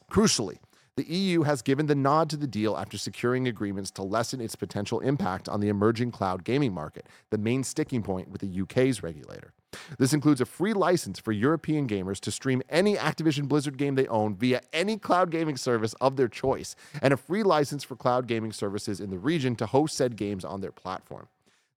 Crucially, 0.10 0.60
the 0.98 1.14
EU 1.14 1.44
has 1.44 1.62
given 1.62 1.88
the 1.88 1.96
nod 1.96 2.30
to 2.30 2.38
the 2.38 2.48
deal 2.48 2.78
after 2.78 2.98
securing 2.98 3.48
agreements 3.48 3.92
to 3.92 4.02
lessen 4.02 4.40
its 4.40 4.56
potential 4.56 5.02
impact 5.02 5.50
on 5.50 5.60
the 5.60 5.68
emerging 5.68 6.10
cloud 6.10 6.46
gaming 6.46 6.74
market, 6.74 7.06
the 7.32 7.38
main 7.38 7.66
sticking 7.66 8.02
point 8.02 8.30
with 8.30 8.40
the 8.40 8.62
UK's 8.62 9.04
regulator. 9.04 9.54
This 10.00 10.14
includes 10.14 10.40
a 10.40 10.46
free 10.46 10.72
license 10.72 11.20
for 11.20 11.34
European 11.34 11.86
gamers 11.86 12.22
to 12.22 12.32
stream 12.32 12.62
any 12.70 12.96
Activision 12.96 13.50
Blizzard 13.50 13.78
game 13.78 13.96
they 13.96 14.08
own 14.08 14.38
via 14.38 14.62
any 14.72 14.98
cloud 14.98 15.32
gaming 15.32 15.58
service 15.58 15.94
of 16.00 16.16
their 16.16 16.30
choice, 16.30 16.78
and 17.02 17.14
a 17.14 17.18
free 17.18 17.44
license 17.44 17.84
for 17.84 17.98
cloud 17.98 18.26
gaming 18.26 18.54
services 18.54 19.02
in 19.02 19.10
the 19.10 19.20
region 19.20 19.58
to 19.58 19.66
host 19.66 19.98
said 19.98 20.16
games 20.16 20.46
on 20.46 20.62
their 20.62 20.72
platform. 20.72 21.28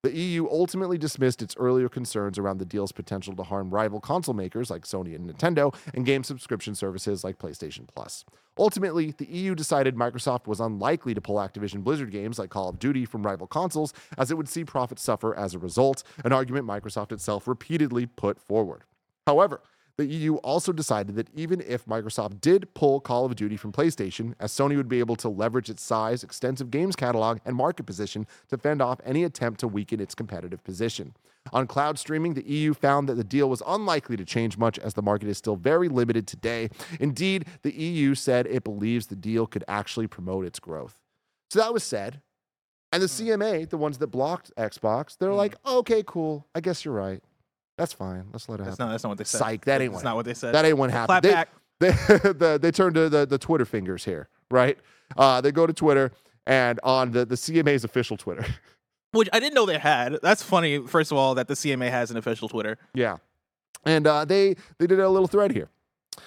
The 0.05 0.17
EU 0.17 0.49
ultimately 0.49 0.97
dismissed 0.97 1.43
its 1.43 1.57
earlier 1.57 1.89
concerns 1.89 2.39
around 2.39 2.59
the 2.59 2.65
deal's 2.65 2.93
potential 2.93 3.35
to 3.35 3.43
harm 3.43 3.71
rival 3.71 3.99
console 3.99 4.35
makers 4.35 4.71
like 4.71 4.83
Sony 4.83 5.17
and 5.17 5.29
Nintendo 5.29 5.75
and 5.93 6.07
game 6.07 6.23
subscription 6.23 6.77
services 6.77 7.25
like 7.25 7.37
PlayStation 7.39 7.89
Plus. 7.93 8.25
Ultimately, 8.57 9.13
the 9.19 9.27
EU 9.27 9.57
decided 9.57 9.97
Microsoft 9.97 10.47
was 10.47 10.61
unlikely 10.61 11.15
to 11.15 11.21
pull 11.21 11.35
Activision 11.37 11.83
Blizzard 11.83 12.13
games 12.13 12.39
like 12.39 12.49
Call 12.49 12.69
of 12.69 12.79
Duty 12.79 13.07
from 13.07 13.25
rival 13.25 13.49
consoles, 13.49 13.93
as 14.17 14.31
it 14.31 14.37
would 14.37 14.49
see 14.49 14.65
profits 14.65 15.03
suffer 15.03 15.37
as 15.37 15.55
a 15.55 15.59
result, 15.59 16.05
an 16.25 16.33
argument 16.33 16.65
Microsoft 16.65 17.11
itself 17.11 17.49
repeatedly 17.49 18.07
put 18.07 18.41
forward. 18.41 18.85
However, 19.27 19.63
The 19.99 20.07
EU 20.07 20.37
also 20.37 20.73
decided 20.73 21.17
that 21.17 21.29
even 21.35 21.61
if 21.61 21.85
Microsoft 21.87 22.41
did 22.41 22.73
pull 22.73 23.01
Call 23.01 23.25
of 23.25 23.35
Duty 23.35 23.57
from 23.57 23.73
PlayStation, 23.73 24.35
as 24.39 24.53
Sony 24.53 24.77
would 24.77 24.89
be 24.89 25.01
able 25.01 25.17
to 25.17 25.29
leverage 25.29 25.69
its 25.69 25.83
size, 25.83 26.23
extensive 26.23 26.71
games 26.71 26.95
catalog, 26.95 27.41
and 27.45 27.57
market 27.57 27.83
position 27.83 28.25
to 28.49 28.57
fend 28.57 28.81
off 28.81 29.01
any 29.05 29.25
attempt 29.25 29.59
to 29.59 29.67
weaken 29.67 29.99
its 29.99 30.15
competitive 30.15 30.63
position. 30.63 31.15
On 31.53 31.67
cloud 31.67 31.99
streaming, 31.99 32.35
the 32.35 32.49
EU 32.49 32.75
found 32.75 33.09
that 33.09 33.17
the 33.17 33.25
deal 33.25 33.51
was 33.51 33.61
unlikely 33.67 34.17
to 34.17 34.25
change 34.25 34.57
much 34.57 34.79
as 34.79 34.95
the 34.95 35.03
market 35.03 35.29
is 35.29 35.37
still 35.37 35.57
very 35.57 35.89
limited 35.89 36.29
today. 36.29 36.69
Indeed, 37.01 37.47
the 37.63 37.75
EU 37.75 38.15
said 38.15 38.47
it 38.47 38.63
believes 38.63 39.09
the 39.09 39.17
deal 39.17 39.49
could 39.49 39.65
actually 39.67 40.07
promote 40.07 40.45
its 40.45 40.61
growth. 40.61 40.97
So 41.51 41.59
that 41.59 41.73
was 41.73 41.83
said. 41.83 42.21
And 42.93 43.03
the 43.03 43.09
hmm. 43.09 43.29
CMA, 43.31 43.69
the 43.69 43.77
ones 43.77 43.99
that 43.99 44.07
blocked 44.09 44.53
Xbox, 44.57 45.19
they're 45.19 45.31
hmm. 45.31 45.37
like, 45.37 45.57
okay, 45.67 46.05
cool. 46.07 46.47
I 46.55 46.61
guess 46.61 46.85
you're 46.85 46.95
right. 46.95 47.21
That's 47.79 47.93
fine. 47.95 48.27
Let's 48.33 48.49
let 48.49 48.57
it 48.61 48.65
That's 48.65 48.75
happen. 48.77 48.87
not. 48.87 48.93
That's 48.93 49.05
not 49.05 49.09
what 49.11 49.19
they 49.19 49.25
said. 49.25 49.39
Psych. 49.39 49.65
That 49.65 49.81
ain't 49.81 49.93
That's 49.93 50.05
what 50.05 50.09
not 50.11 50.17
what 50.17 50.25
they 50.27 50.35
said. 50.35 50.55
that 50.55 50.65
ain't 50.65 50.77
what 50.77 50.91
happened. 50.91 51.23
They, 51.23 51.31
back. 51.33 51.49
they, 51.79 51.91
the, 51.91 52.59
they 52.61 52.73
turned 52.73 52.97
to 52.97 53.09
the, 53.09 53.25
the 53.25 53.39
Twitter 53.39 53.65
fingers 53.65 54.05
here, 54.05 54.29
right? 54.51 54.77
Uh, 55.17 55.41
they 55.41 55.53
go 55.53 55.67
to 55.67 55.73
Twitter 55.73 56.11
and 56.47 56.81
on 56.83 57.13
the, 57.13 57.25
the 57.25 57.37
CMA's 57.37 57.85
official 57.85 58.17
Twitter. 58.17 58.45
Which 59.13 59.29
I 59.33 59.41
didn't 59.41 59.55
know 59.55 59.65
they 59.65 59.79
had. 59.79 60.19
That's 60.23 60.43
funny. 60.43 60.87
First 60.87 61.13
of 61.13 61.19
all, 61.19 61.37
that 61.37 61.49
the 61.49 61.55
CMA 61.55 61.89
has 61.89 62.11
an 62.11 62.17
official 62.19 62.49
Twitter. 62.49 62.77
yeah. 62.95 63.17
And 63.87 64.07
uh, 64.09 64.25
they, 64.25 64.57
they 64.79 64.87
did 64.89 64.99
a 64.99 65.09
little 65.09 65.29
thread 65.29 65.53
here 65.53 65.71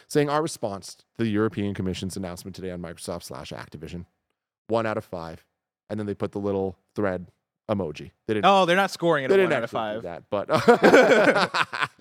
saying 0.08 0.30
our 0.30 0.42
response 0.42 0.96
to 0.96 1.04
the 1.26 1.30
European 1.30 1.74
Commission's 1.74 2.16
announcement 2.16 2.56
today 2.56 2.72
on 2.72 2.82
Microsoft 2.82 3.24
slash 3.24 3.52
Activision, 3.52 4.06
one 4.68 4.86
out 4.86 4.98
of 4.98 5.04
five. 5.04 5.46
And 5.90 6.00
then 6.00 6.08
they 6.08 6.14
put 6.16 6.32
the 6.32 6.40
little 6.40 6.78
thread 6.96 7.28
emoji. 7.72 8.12
They 8.28 8.34
didn't 8.36 8.46
Oh, 8.46 8.66
they're 8.66 8.76
not 8.76 8.92
scoring 8.92 9.26
it 9.26 9.30
They 9.30 9.38
didn't 9.38 9.50
one 9.52 9.58
out 9.58 9.64
of 9.64 9.76
actually 9.76 10.02
do 10.02 10.02
five. 10.02 10.04
that, 10.04 10.24
but 10.30 10.48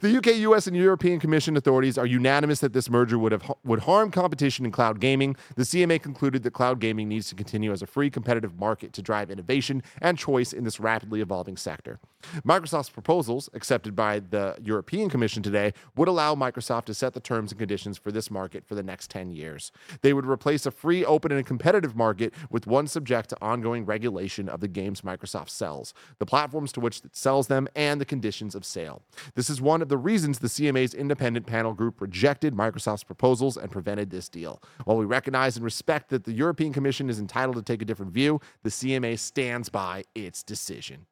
the 0.00 0.16
UK, 0.16 0.36
US, 0.50 0.66
and 0.66 0.76
European 0.76 1.20
Commission 1.20 1.56
authorities 1.56 1.98
are 1.98 2.06
unanimous 2.06 2.60
that 2.60 2.72
this 2.72 2.90
merger 2.90 3.18
would 3.18 3.32
have 3.32 3.50
would 3.64 3.80
harm 3.80 4.10
competition 4.10 4.64
in 4.64 4.72
cloud 4.72 5.00
gaming. 5.00 5.36
The 5.56 5.62
CMA 5.62 6.02
concluded 6.02 6.42
that 6.42 6.52
cloud 6.52 6.80
gaming 6.80 7.08
needs 7.08 7.28
to 7.28 7.34
continue 7.34 7.72
as 7.72 7.82
a 7.82 7.86
free, 7.86 8.10
competitive 8.10 8.58
market 8.58 8.92
to 8.94 9.02
drive 9.02 9.30
innovation 9.30 9.82
and 10.00 10.18
choice 10.18 10.52
in 10.52 10.64
this 10.64 10.80
rapidly 10.80 11.20
evolving 11.20 11.56
sector. 11.56 11.98
Microsoft's 12.44 12.90
proposals, 12.90 13.48
accepted 13.54 13.96
by 13.96 14.20
the 14.20 14.56
European 14.62 15.08
Commission 15.08 15.42
today, 15.42 15.72
would 15.96 16.08
allow 16.08 16.34
Microsoft 16.34 16.84
to 16.86 16.94
set 16.94 17.14
the 17.14 17.20
terms 17.20 17.52
and 17.52 17.58
conditions 17.58 17.96
for 17.96 18.12
this 18.12 18.30
market 18.30 18.64
for 18.66 18.74
the 18.74 18.82
next 18.82 19.10
10 19.10 19.30
years. 19.30 19.72
They 20.02 20.12
would 20.12 20.26
replace 20.26 20.66
a 20.66 20.70
free, 20.70 21.04
open, 21.04 21.32
and 21.32 21.46
competitive 21.46 21.96
market 21.96 22.34
with 22.50 22.66
one 22.66 22.86
subject 22.86 23.30
to 23.30 23.36
ongoing 23.40 23.86
regulation 23.86 24.48
of 24.48 24.60
the 24.60 24.68
games 24.68 25.02
Microsoft 25.10 25.50
sells, 25.50 25.94
the 26.18 26.26
platforms 26.26 26.72
to 26.72 26.80
which 26.80 27.04
it 27.04 27.16
sells 27.16 27.46
them, 27.48 27.68
and 27.74 28.00
the 28.00 28.04
conditions 28.04 28.54
of 28.54 28.64
sale. 28.64 29.02
This 29.34 29.50
is 29.50 29.60
one 29.60 29.82
of 29.82 29.88
the 29.88 29.98
reasons 29.98 30.38
the 30.38 30.48
CMA's 30.48 30.94
independent 30.94 31.46
panel 31.46 31.72
group 31.72 32.00
rejected 32.00 32.54
Microsoft's 32.54 33.04
proposals 33.04 33.56
and 33.56 33.70
prevented 33.70 34.10
this 34.10 34.28
deal. 34.28 34.62
While 34.84 34.96
we 34.96 35.04
recognize 35.04 35.56
and 35.56 35.64
respect 35.64 36.10
that 36.10 36.24
the 36.24 36.32
European 36.32 36.72
Commission 36.72 37.10
is 37.10 37.18
entitled 37.18 37.56
to 37.56 37.62
take 37.62 37.82
a 37.82 37.84
different 37.84 38.12
view, 38.12 38.40
the 38.62 38.70
CMA 38.70 39.18
stands 39.18 39.68
by 39.68 40.04
its 40.14 40.42
decision. 40.42 41.06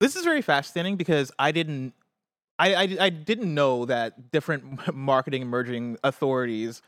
This 0.00 0.16
is 0.16 0.24
very 0.24 0.42
fascinating 0.42 0.96
because 0.96 1.32
I 1.38 1.52
didn't, 1.52 1.94
I, 2.58 2.74
I, 2.74 2.96
I 3.00 3.10
didn't 3.10 3.52
know 3.52 3.84
that 3.86 4.30
different 4.30 4.94
marketing 4.94 5.46
merging 5.46 5.98
authorities 6.04 6.82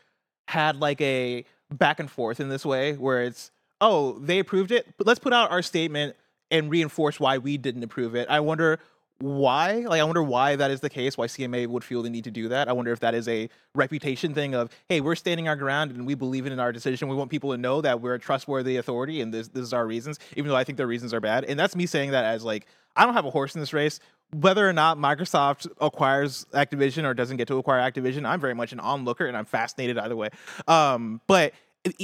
had 0.49 0.77
like 0.77 1.01
a 1.01 1.45
back 1.71 2.01
and 2.01 2.11
forth 2.11 2.41
in 2.41 2.49
this 2.49 2.65
way, 2.65 2.95
where 2.95 3.23
it's 3.23 3.51
oh 3.81 4.19
they 4.19 4.39
approved 4.39 4.71
it, 4.73 4.87
but 4.97 5.07
let's 5.07 5.21
put 5.21 5.33
out 5.33 5.51
our 5.51 5.63
statement 5.63 6.17
and 6.51 6.71
reinforce 6.71 7.21
why 7.21 7.39
we 7.39 7.57
didn't 7.57 7.83
approve 7.83 8.15
it. 8.15 8.29
I 8.29 8.41
wonder 8.41 8.79
why 9.21 9.85
like 9.87 10.01
i 10.01 10.05
wonder 10.05 10.23
why 10.23 10.57
that 10.57 10.71
is 10.71 10.81
the 10.81 10.89
case 10.89 11.19
why 11.19 11.27
cma 11.27 11.67
would 11.67 11.85
feel 11.85 12.03
the 12.03 12.09
need 12.09 12.25
to 12.25 12.31
do 12.31 12.49
that. 12.49 12.69
I 12.69 12.73
wonder 12.73 12.91
if 12.91 13.01
that 13.01 13.15
is 13.15 13.29
a 13.29 13.51
reputation 13.75 14.33
thing 14.33 14.55
of 14.55 14.71
hey 14.89 15.03
we're 15.03 15.15
standing 15.15 15.47
our 15.47 15.57
ground 15.57 15.91
and 15.91 16.07
we 16.07 16.15
believe 16.15 16.47
in 16.47 16.59
our 16.59 16.73
decision. 16.73 17.09
We 17.09 17.15
want 17.15 17.31
people 17.31 17.53
to 17.53 17.59
know 17.59 17.83
that 17.83 18.01
we're 18.01 18.15
a 18.15 18.19
trustworthy 18.19 18.79
authority 18.79 19.21
and 19.21 19.33
this, 19.33 19.49
this 19.49 19.63
is 19.63 19.73
our 19.75 19.87
reasons 19.87 20.19
even 20.37 20.49
though 20.49 20.57
i 20.57 20.65
think 20.65 20.79
their 20.79 20.87
reasons 20.87 21.13
are 21.13 21.21
bad. 21.21 21.45
And 21.45 21.59
that's 21.59 21.77
me 21.77 21.85
saying 21.85 22.13
that 22.13 22.25
as 22.25 22.45
like 22.45 22.67
i 22.97 23.05
don't 23.05 23.15
have 23.15 23.27
a 23.27 23.31
horse 23.31 23.55
in 23.55 23.61
this 23.61 23.73
race. 23.73 24.01
Whether 24.33 24.67
or 24.67 24.73
not 24.73 24.97
microsoft 24.97 25.69
acquires 25.81 26.47
activision 26.55 27.05
or 27.05 27.13
doesn't 27.13 27.37
get 27.37 27.49
to 27.49 27.59
acquire 27.59 27.81
activision 27.91 28.27
i'm 28.27 28.41
very 28.41 28.55
much 28.55 28.73
an 28.73 28.81
onlooker 28.81 29.27
and 29.27 29.37
i'm 29.37 29.45
fascinated 29.45 29.99
either 29.99 30.17
way. 30.17 30.31
Um 30.67 31.21
but 31.27 31.53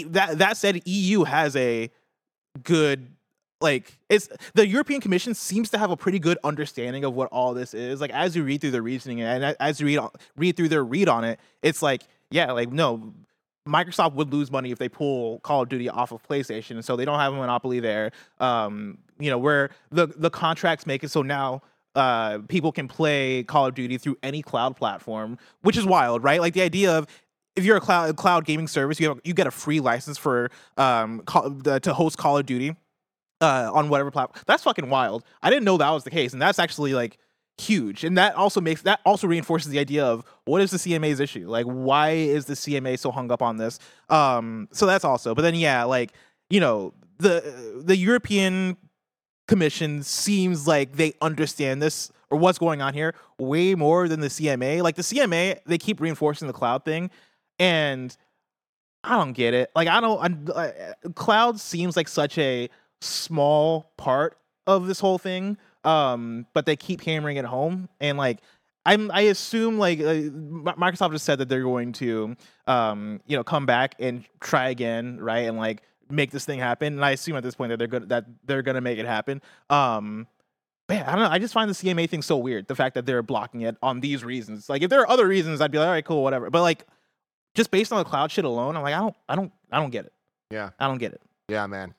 that 0.09 0.39
that 0.39 0.59
said 0.59 0.83
eu 0.85 1.25
has 1.25 1.57
a 1.57 1.91
good 2.63 3.09
like 3.61 3.99
it's 4.09 4.29
the 4.55 4.67
European 4.67 5.01
Commission 5.01 5.35
seems 5.35 5.71
to 5.71 5.79
have 5.79 5.91
a 5.91 5.97
pretty 5.97 6.19
good 6.19 6.39
understanding 6.45 7.05
of 7.05 7.15
what 7.15 7.29
all 7.33 7.55
this 7.55 7.75
is. 7.75 8.01
Like 8.01 8.11
as 8.11 8.37
you 8.37 8.45
read 8.45 8.61
through 8.61 8.73
the 8.73 8.83
reasoning 8.83 9.23
and 9.23 9.57
as 9.59 9.81
you 9.81 9.87
read 9.87 10.01
read 10.37 10.57
through 10.57 10.69
their 10.69 10.85
read 10.85 11.09
on 11.09 11.25
it, 11.25 11.41
it's 11.63 11.83
like 11.83 12.03
yeah, 12.31 12.53
like 12.53 12.71
no, 12.71 13.15
Microsoft 13.67 14.15
would 14.15 14.33
lose 14.33 14.51
money 14.51 14.71
if 14.73 14.79
they 14.79 14.89
pull 14.89 15.41
Call 15.41 15.63
of 15.63 15.69
Duty 15.69 15.89
off 15.89 16.13
of 16.13 16.23
PlayStation, 16.27 16.83
so 16.85 16.97
they 16.97 17.05
don't 17.05 17.19
have 17.19 17.33
a 17.33 17.37
monopoly 17.37 17.81
there. 17.81 18.13
Um, 18.41 18.99
you 19.19 19.31
know 19.31 19.39
where 19.39 19.71
the 19.91 20.07
the 20.07 20.31
contracts 20.31 20.87
make 20.87 21.03
it 21.05 21.11
so 21.11 21.23
now. 21.23 21.63
Uh, 21.95 22.41
people 22.49 22.73
can 22.73 22.89
play 22.89 23.43
Call 23.43 23.67
of 23.67 23.75
Duty 23.75 23.97
through 23.97 24.19
any 24.23 24.43
cloud 24.43 24.77
platform, 24.77 25.39
which 25.63 25.79
is 25.79 25.87
wild, 25.87 26.23
right? 26.23 26.43
Like 26.43 26.53
the 26.53 26.61
idea 26.61 26.93
of 26.93 27.07
if 27.55 27.65
you're 27.65 27.79
a 27.79 27.81
cloud 27.81 28.17
cloud 28.17 28.45
gaming 28.45 28.69
service, 28.69 29.01
you 29.01 29.09
have, 29.09 29.21
you 29.25 29.33
get 29.33 29.47
a 29.47 29.51
free 29.51 29.81
license 29.81 30.19
for 30.19 30.51
um 30.77 31.21
call, 31.21 31.49
the, 31.49 31.81
to 31.81 31.95
host 31.95 32.19
Call 32.19 32.37
of 32.37 32.45
Duty 32.45 32.77
uh, 33.41 33.71
on 33.73 33.89
whatever 33.89 34.11
platform. 34.11 34.43
That's 34.47 34.63
fucking 34.63 34.89
wild. 34.89 35.25
I 35.43 35.51
didn't 35.51 35.65
know 35.65 35.77
that 35.77 35.91
was 35.91 36.05
the 36.05 36.11
case, 36.11 36.33
and 36.33 36.41
that's 36.41 36.59
actually 36.59 36.95
like 36.95 37.19
huge. 37.59 38.05
And 38.05 38.17
that 38.19 38.35
also 38.35 38.61
makes 38.61 38.83
that 38.83 39.01
also 39.05 39.27
reinforces 39.27 39.71
the 39.71 39.79
idea 39.79 40.05
of 40.05 40.25
what 40.45 40.61
is 40.61 40.71
the 40.71 40.77
CMA's 40.79 41.21
issue? 41.21 41.49
Like, 41.49 41.67
why 41.67 42.11
is 42.11 42.47
the 42.47 42.55
CMA 42.55 42.99
so 42.99 43.11
hung 43.11 43.31
up 43.31 43.43
on 43.43 43.57
this? 43.57 43.79
Um, 44.09 44.69
so 44.73 44.87
that's 44.87 45.05
also. 45.05 45.35
But 45.35 45.43
then, 45.43 45.55
yeah, 45.55 45.85
like 45.85 46.13
you 46.51 46.61
know, 46.61 46.95
the 47.19 47.83
the 47.85 47.97
European 47.97 48.77
Commission 49.49 50.03
seems 50.03 50.67
like 50.67 50.93
they 50.97 51.15
understand 51.21 51.81
this 51.81 52.11
or 52.31 52.39
what's 52.39 52.59
going 52.59 52.83
on 52.83 52.95
here 52.95 53.15
way 53.39 53.75
more 53.75 54.09
than 54.09 54.21
the 54.21 54.29
CMA. 54.29 54.83
Like 54.83 54.97
the 54.97 55.03
CMA, 55.03 55.61
they 55.67 55.79
keep 55.79 56.01
reinforcing 56.01 56.49
the 56.49 56.55
cloud 56.55 56.85
thing, 56.85 57.11
and 57.59 58.17
I 59.05 59.17
don't 59.17 59.33
get 59.33 59.55
it. 59.55 59.71
Like 59.75 59.89
I 59.89 60.01
don't. 60.01 60.51
I, 60.51 60.69
uh, 61.05 61.11
cloud 61.15 61.61
seems 61.61 61.97
like 61.97 62.09
such 62.09 62.39
a 62.39 62.69
small 63.01 63.93
part 63.97 64.39
of 64.67 64.87
this 64.87 65.01
whole 65.01 65.19
thing 65.19 65.57
um 65.85 66.47
but 66.55 66.67
they 66.67 66.77
keep 66.77 67.01
hammering 67.03 67.37
it 67.37 67.45
home 67.45 67.89
and 68.01 68.19
like 68.19 68.39
i'm 68.85 69.11
i 69.13 69.23
assume 69.23 69.79
like 69.79 70.01
uh, 70.01 70.31
microsoft 70.75 71.13
just 71.13 71.25
said 71.25 71.39
that 71.39 71.49
they're 71.49 71.63
going 71.63 71.93
to 71.93 72.35
um 72.67 73.21
you 73.27 73.37
know 73.37 73.45
come 73.45 73.67
back 73.67 73.95
and 73.99 74.25
try 74.41 74.71
again 74.71 75.19
right 75.21 75.47
and 75.47 75.57
like 75.57 75.83
make 76.09 76.31
this 76.31 76.45
thing 76.45 76.59
happen 76.59 76.95
and 76.95 77.05
i 77.05 77.11
assume 77.11 77.37
at 77.37 77.43
this 77.43 77.55
point 77.55 77.71
that 77.71 77.79
they're 77.79 77.87
good 77.87 78.09
that 78.09 78.25
they're 78.45 78.63
gonna 78.63 78.81
make 78.81 78.99
it 78.99 79.07
happen 79.07 79.41
um 79.71 80.27
Man, 80.89 81.05
I 81.05 81.13
don't 81.13 81.23
know. 81.25 81.31
I 81.31 81.39
just 81.39 81.53
find 81.53 81.69
the 81.69 81.75
CMA 81.75 82.09
thing 82.09 82.23
so 82.23 82.37
weird. 82.37 82.69
The 82.69 82.77
fact 82.77 82.95
that 82.95 83.07
they're 83.07 83.23
blocking 83.23 83.63
it 83.63 83.77
on 83.83 83.99
these 84.01 84.25
reasons. 84.25 84.69
Like, 84.69 84.83
if 84.83 84.91
there 84.91 85.01
are 85.01 85.09
other 85.09 85.27
reasons, 85.27 85.61
I'd 85.61 85.73
be 85.73 85.79
like, 85.79 85.87
all 85.87 85.93
right, 85.93 86.05
cool, 86.05 86.23
whatever. 86.23 86.49
But 86.49 86.63
like, 86.63 86.87
just 87.55 87.73
based 87.73 87.93
on 87.93 87.99
the 87.99 88.05
cloud 88.05 88.31
shit 88.31 88.45
alone, 88.45 88.77
I'm 88.77 88.83
like, 88.83 88.95
I 88.95 89.01
don't, 89.01 89.17
I 89.29 89.35
don't, 89.35 89.53
I 89.73 89.81
don't 89.81 89.91
get 89.91 90.05
it. 90.05 90.13
Yeah. 90.51 90.71
I 90.79 90.87
don't 90.87 90.99
get 90.99 91.13
it. 91.13 91.21
Yeah, 91.49 91.67
man. 91.67 91.95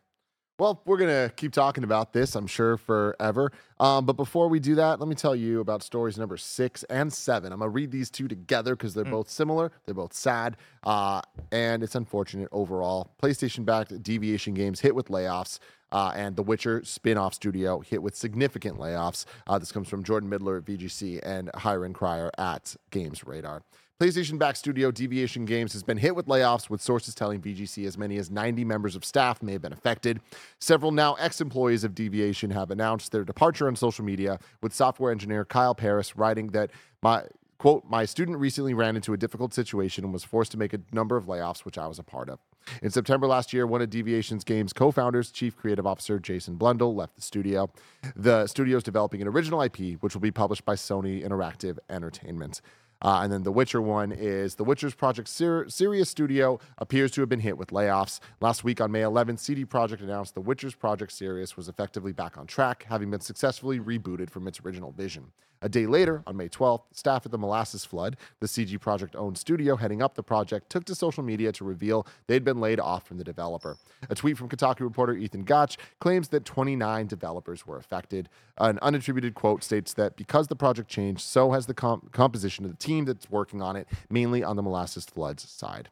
Well, 0.59 0.81
we're 0.85 0.97
going 0.97 1.11
to 1.11 1.31
keep 1.35 1.53
talking 1.53 1.83
about 1.83 2.13
this, 2.13 2.33
I'm 2.33 2.47
sure, 2.47 2.77
forever. 2.77 3.51
Um, 3.79 4.07
but 4.07 4.13
before 4.13 4.47
we 4.47 4.59
do 4.59 4.73
that, 4.73 4.99
let 4.99 5.07
me 5.07 5.13
tell 5.13 5.35
you 5.35 5.59
about 5.59 5.83
stories 5.83 6.17
number 6.17 6.35
six 6.35 6.83
and 6.85 7.13
seven. 7.13 7.53
I'm 7.53 7.59
going 7.59 7.69
to 7.69 7.75
read 7.75 7.91
these 7.91 8.09
two 8.09 8.27
together 8.27 8.75
because 8.75 8.95
they're 8.95 9.05
both 9.05 9.29
similar. 9.29 9.71
They're 9.85 9.93
both 9.93 10.13
sad. 10.13 10.57
Uh, 10.83 11.21
and 11.51 11.83
it's 11.83 11.93
unfortunate 11.93 12.49
overall. 12.51 13.11
PlayStation 13.21 13.65
backed 13.65 14.01
Deviation 14.01 14.55
Games 14.55 14.79
hit 14.79 14.95
with 14.95 15.09
layoffs. 15.09 15.59
Uh, 15.91 16.11
and 16.15 16.35
The 16.35 16.43
Witcher 16.43 16.83
spin 16.83 17.19
off 17.19 17.35
studio 17.35 17.79
hit 17.81 18.01
with 18.01 18.15
significant 18.15 18.79
layoffs. 18.79 19.25
Uh, 19.45 19.59
this 19.59 19.71
comes 19.71 19.87
from 19.87 20.03
Jordan 20.03 20.27
Middler 20.27 20.57
at 20.57 20.65
VGC 20.65 21.19
and 21.21 21.51
Hirun 21.53 21.93
Cryer 21.93 22.31
at 22.39 22.75
Games 22.89 23.23
Radar. 23.23 23.61
PlayStation 23.99 24.37
backed 24.37 24.59
studio 24.59 24.91
Deviation 24.91 25.45
Games 25.45 25.73
has 25.73 25.81
been 25.81 25.97
hit 25.97 26.15
with 26.15 26.27
layoffs, 26.27 26.69
with 26.69 26.81
sources 26.81 27.15
telling 27.15 27.41
VGC 27.41 27.87
as 27.87 27.97
many 27.97 28.17
as 28.17 28.29
90 28.29 28.63
members 28.63 28.95
of 28.95 29.03
staff 29.03 29.41
may 29.41 29.53
have 29.53 29.63
been 29.63 29.73
affected. 29.73 30.21
Several 30.59 30.91
now 30.91 31.15
ex 31.15 31.41
employees 31.41 31.83
of 31.83 31.95
Deviation 31.95 32.51
have 32.51 32.69
announced 32.69 33.11
their 33.11 33.23
departure 33.23 33.65
on 33.65 33.75
social 33.75 34.05
media, 34.05 34.37
with 34.61 34.71
software 34.71 35.11
engineer 35.11 35.45
Kyle 35.45 35.73
Paris 35.73 36.15
writing 36.15 36.49
that 36.49 36.69
my 37.01 37.23
quote, 37.57 37.85
my 37.89 38.05
student 38.05 38.37
recently 38.37 38.75
ran 38.75 38.95
into 38.95 39.13
a 39.13 39.17
difficult 39.17 39.51
situation 39.51 40.03
and 40.03 40.13
was 40.13 40.23
forced 40.23 40.51
to 40.51 40.59
make 40.59 40.73
a 40.73 40.81
number 40.91 41.17
of 41.17 41.25
layoffs, 41.25 41.65
which 41.65 41.79
I 41.79 41.87
was 41.87 41.97
a 41.97 42.03
part 42.03 42.29
of. 42.29 42.37
In 42.83 42.91
September 42.91 43.25
last 43.25 43.51
year, 43.51 43.65
one 43.65 43.81
of 43.81 43.89
Deviation's 43.89 44.43
Games 44.43 44.73
co 44.73 44.91
founders, 44.91 45.31
Chief 45.31 45.57
Creative 45.57 45.87
Officer 45.87 46.19
Jason 46.19 46.55
Blundell, 46.57 46.93
left 46.93 47.15
the 47.15 47.23
studio. 47.23 47.71
The 48.15 48.45
studio 48.45 48.77
is 48.77 48.83
developing 48.83 49.23
an 49.23 49.27
original 49.27 49.59
IP, 49.59 49.93
which 50.01 50.13
will 50.13 50.21
be 50.21 50.29
published 50.29 50.65
by 50.65 50.75
Sony 50.75 51.25
Interactive 51.25 51.79
Entertainment. 51.89 52.61
Uh, 53.01 53.19
and 53.23 53.31
then 53.31 53.43
the 53.43 53.51
Witcher 53.51 53.81
one 53.81 54.11
is 54.11 54.55
the 54.55 54.63
Witcher's 54.63 54.95
Project 54.95 55.27
Sir- 55.27 55.67
Sirius 55.67 56.09
Studio 56.09 56.59
appears 56.77 57.11
to 57.11 57.21
have 57.21 57.29
been 57.29 57.39
hit 57.39 57.57
with 57.57 57.69
layoffs. 57.69 58.19
Last 58.41 58.63
week 58.63 58.81
on 58.81 58.91
May 58.91 59.01
11th, 59.01 59.39
CD 59.39 59.65
Projekt 59.65 60.01
announced 60.01 60.33
the 60.33 60.41
Witcher's 60.41 60.75
Project 60.75 61.11
Sirius 61.11 61.55
was 61.55 61.67
effectively 61.67 62.11
back 62.11 62.37
on 62.37 62.47
track, 62.47 62.85
having 62.89 63.11
been 63.11 63.21
successfully 63.21 63.79
rebooted 63.79 64.29
from 64.29 64.47
its 64.47 64.59
original 64.59 64.91
vision. 64.91 65.31
A 65.61 65.69
day 65.69 65.87
later, 65.87 66.23
on 66.27 66.37
May 66.37 66.49
12th, 66.49 66.83
staff 66.91 67.25
at 67.25 67.31
the 67.31 67.37
Molasses 67.37 67.83
Flood, 67.83 68.15
the 68.39 68.47
CD 68.47 68.77
Projekt 68.77 69.15
owned 69.15 69.37
studio 69.37 69.75
heading 69.75 70.01
up 70.01 70.15
the 70.15 70.23
project, 70.23 70.69
took 70.69 70.85
to 70.85 70.95
social 70.95 71.23
media 71.23 71.51
to 71.53 71.63
reveal 71.63 72.05
they'd 72.27 72.43
been 72.43 72.59
laid 72.59 72.79
off 72.79 73.07
from 73.07 73.17
the 73.17 73.23
developer. 73.23 73.77
A 74.09 74.15
tweet 74.15 74.37
from 74.37 74.49
Kotaku 74.49 74.81
reporter 74.81 75.13
Ethan 75.13 75.43
Gach 75.43 75.75
claims 75.99 76.27
that 76.29 76.45
29 76.45 77.07
developers 77.07 77.65
were 77.65 77.77
affected. 77.77 78.29
An 78.57 78.77
unattributed 78.81 79.33
quote 79.33 79.63
states 79.63 79.93
that 79.93 80.15
because 80.15 80.47
the 80.47 80.55
project 80.55 80.89
changed, 80.89 81.21
so 81.21 81.51
has 81.51 81.65
the 81.65 81.73
com- 81.73 82.09
composition 82.11 82.63
of 82.63 82.71
the 82.71 82.77
team 82.77 83.05
that's 83.05 83.29
working 83.29 83.61
on 83.61 83.75
it, 83.75 83.87
mainly 84.09 84.43
on 84.43 84.55
the 84.55 84.63
Molasses 84.63 85.05
Floods 85.05 85.49
side. 85.49 85.89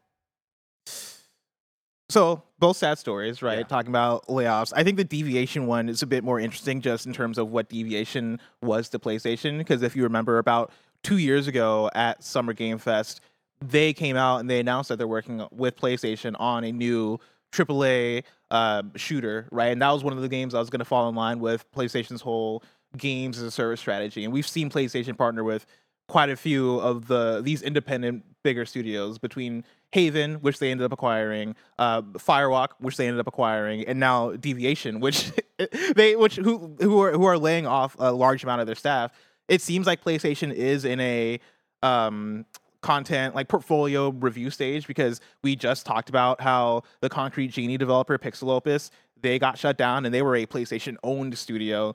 So 2.10 2.44
both 2.60 2.78
sad 2.78 3.00
stories, 3.00 3.42
right? 3.42 3.68
Talking 3.68 3.90
about 3.90 4.28
layoffs. 4.28 4.72
I 4.76 4.84
think 4.84 4.98
the 4.98 5.04
deviation 5.04 5.66
one 5.66 5.90
is 5.90 6.02
a 6.02 6.08
bit 6.08 6.24
more 6.24 6.40
interesting, 6.40 6.82
just 6.82 7.06
in 7.06 7.14
terms 7.14 7.38
of 7.38 7.50
what 7.50 7.70
deviation 7.70 8.40
was 8.62 8.90
to 8.90 9.00
PlayStation. 9.00 9.58
Because 9.58 9.82
if 9.82 9.96
you 9.96 10.04
remember, 10.04 10.38
about 10.38 10.72
two 11.04 11.18
years 11.18 11.48
ago 11.48 11.90
at 11.96 12.24
Summer 12.24 12.54
Game 12.54 12.78
Fest, 12.78 13.22
they 13.60 13.94
came 13.94 14.16
out 14.18 14.40
and 14.40 14.50
they 14.50 14.60
announced 14.60 14.90
that 14.90 14.98
they're 14.98 15.08
working 15.08 15.48
with 15.52 15.76
PlayStation 15.78 16.36
on 16.40 16.64
a 16.64 16.72
new 16.72 17.20
AAA 17.52 18.24
uh, 18.52 18.84
shooter, 18.96 19.48
right? 19.52 19.72
And 19.72 19.82
that 19.82 19.92
was 19.92 20.04
one 20.04 20.14
of 20.14 20.22
the 20.22 20.30
games 20.30 20.54
I 20.54 20.60
was 20.60 20.70
going 20.70 20.80
to 20.80 20.86
fall 20.86 21.10
in 21.10 21.16
line 21.16 21.40
with 21.40 21.70
PlayStation's 21.72 22.22
whole 22.22 22.64
games 22.98 23.38
as 23.38 23.44
a 23.44 23.52
service 23.52 23.80
strategy. 23.80 24.24
And 24.24 24.32
we've 24.32 24.48
seen 24.48 24.70
PlayStation 24.70 25.18
partner 25.18 25.44
with 25.44 25.66
quite 26.08 26.30
a 26.30 26.36
few 26.36 26.80
of 26.80 27.08
the 27.08 27.42
these 27.44 27.62
independent 27.62 28.24
bigger 28.44 28.66
studios 28.66 29.18
between 29.18 29.64
Haven, 29.96 30.36
which 30.36 30.60
they 30.60 30.72
ended 30.72 30.84
up 30.84 30.92
acquiring, 30.92 31.56
uh, 31.80 32.02
Firewalk, 32.02 32.72
which 32.80 32.98
they 32.98 33.08
ended 33.08 33.22
up 33.22 33.28
acquiring, 33.28 33.88
and 33.88 33.98
now 33.98 34.32
Deviation, 34.32 35.00
which 35.00 35.32
they 35.96 36.18
which 36.18 36.36
who 36.36 36.76
who 36.82 37.02
are 37.02 37.14
who 37.14 37.24
are 37.24 37.38
laying 37.38 37.66
off 37.66 37.96
a 37.98 38.12
large 38.12 38.44
amount 38.44 38.60
of 38.60 38.68
their 38.68 38.76
staff. 38.76 39.14
It 39.48 39.62
seems 39.62 39.88
like 39.88 40.04
PlayStation 40.04 40.54
is 40.54 40.84
in 40.84 41.00
a 41.00 41.40
um, 41.82 42.46
content 42.82 43.36
like 43.36 43.48
portfolio 43.48 44.10
review 44.10 44.50
stage 44.50 44.86
because 44.86 45.22
we 45.44 45.56
just 45.56 45.86
talked 45.86 46.10
about 46.10 46.42
how 46.42 46.84
the 47.00 47.08
Concrete 47.08 47.48
Genie 47.48 47.78
developer 47.78 48.18
Pixel 48.18 48.50
Opus 48.50 48.92
they 49.22 49.40
got 49.40 49.58
shut 49.58 49.78
down 49.78 50.06
and 50.06 50.14
they 50.14 50.22
were 50.22 50.36
a 50.36 50.46
PlayStation 50.46 50.98
owned 51.04 51.38
studio 51.38 51.94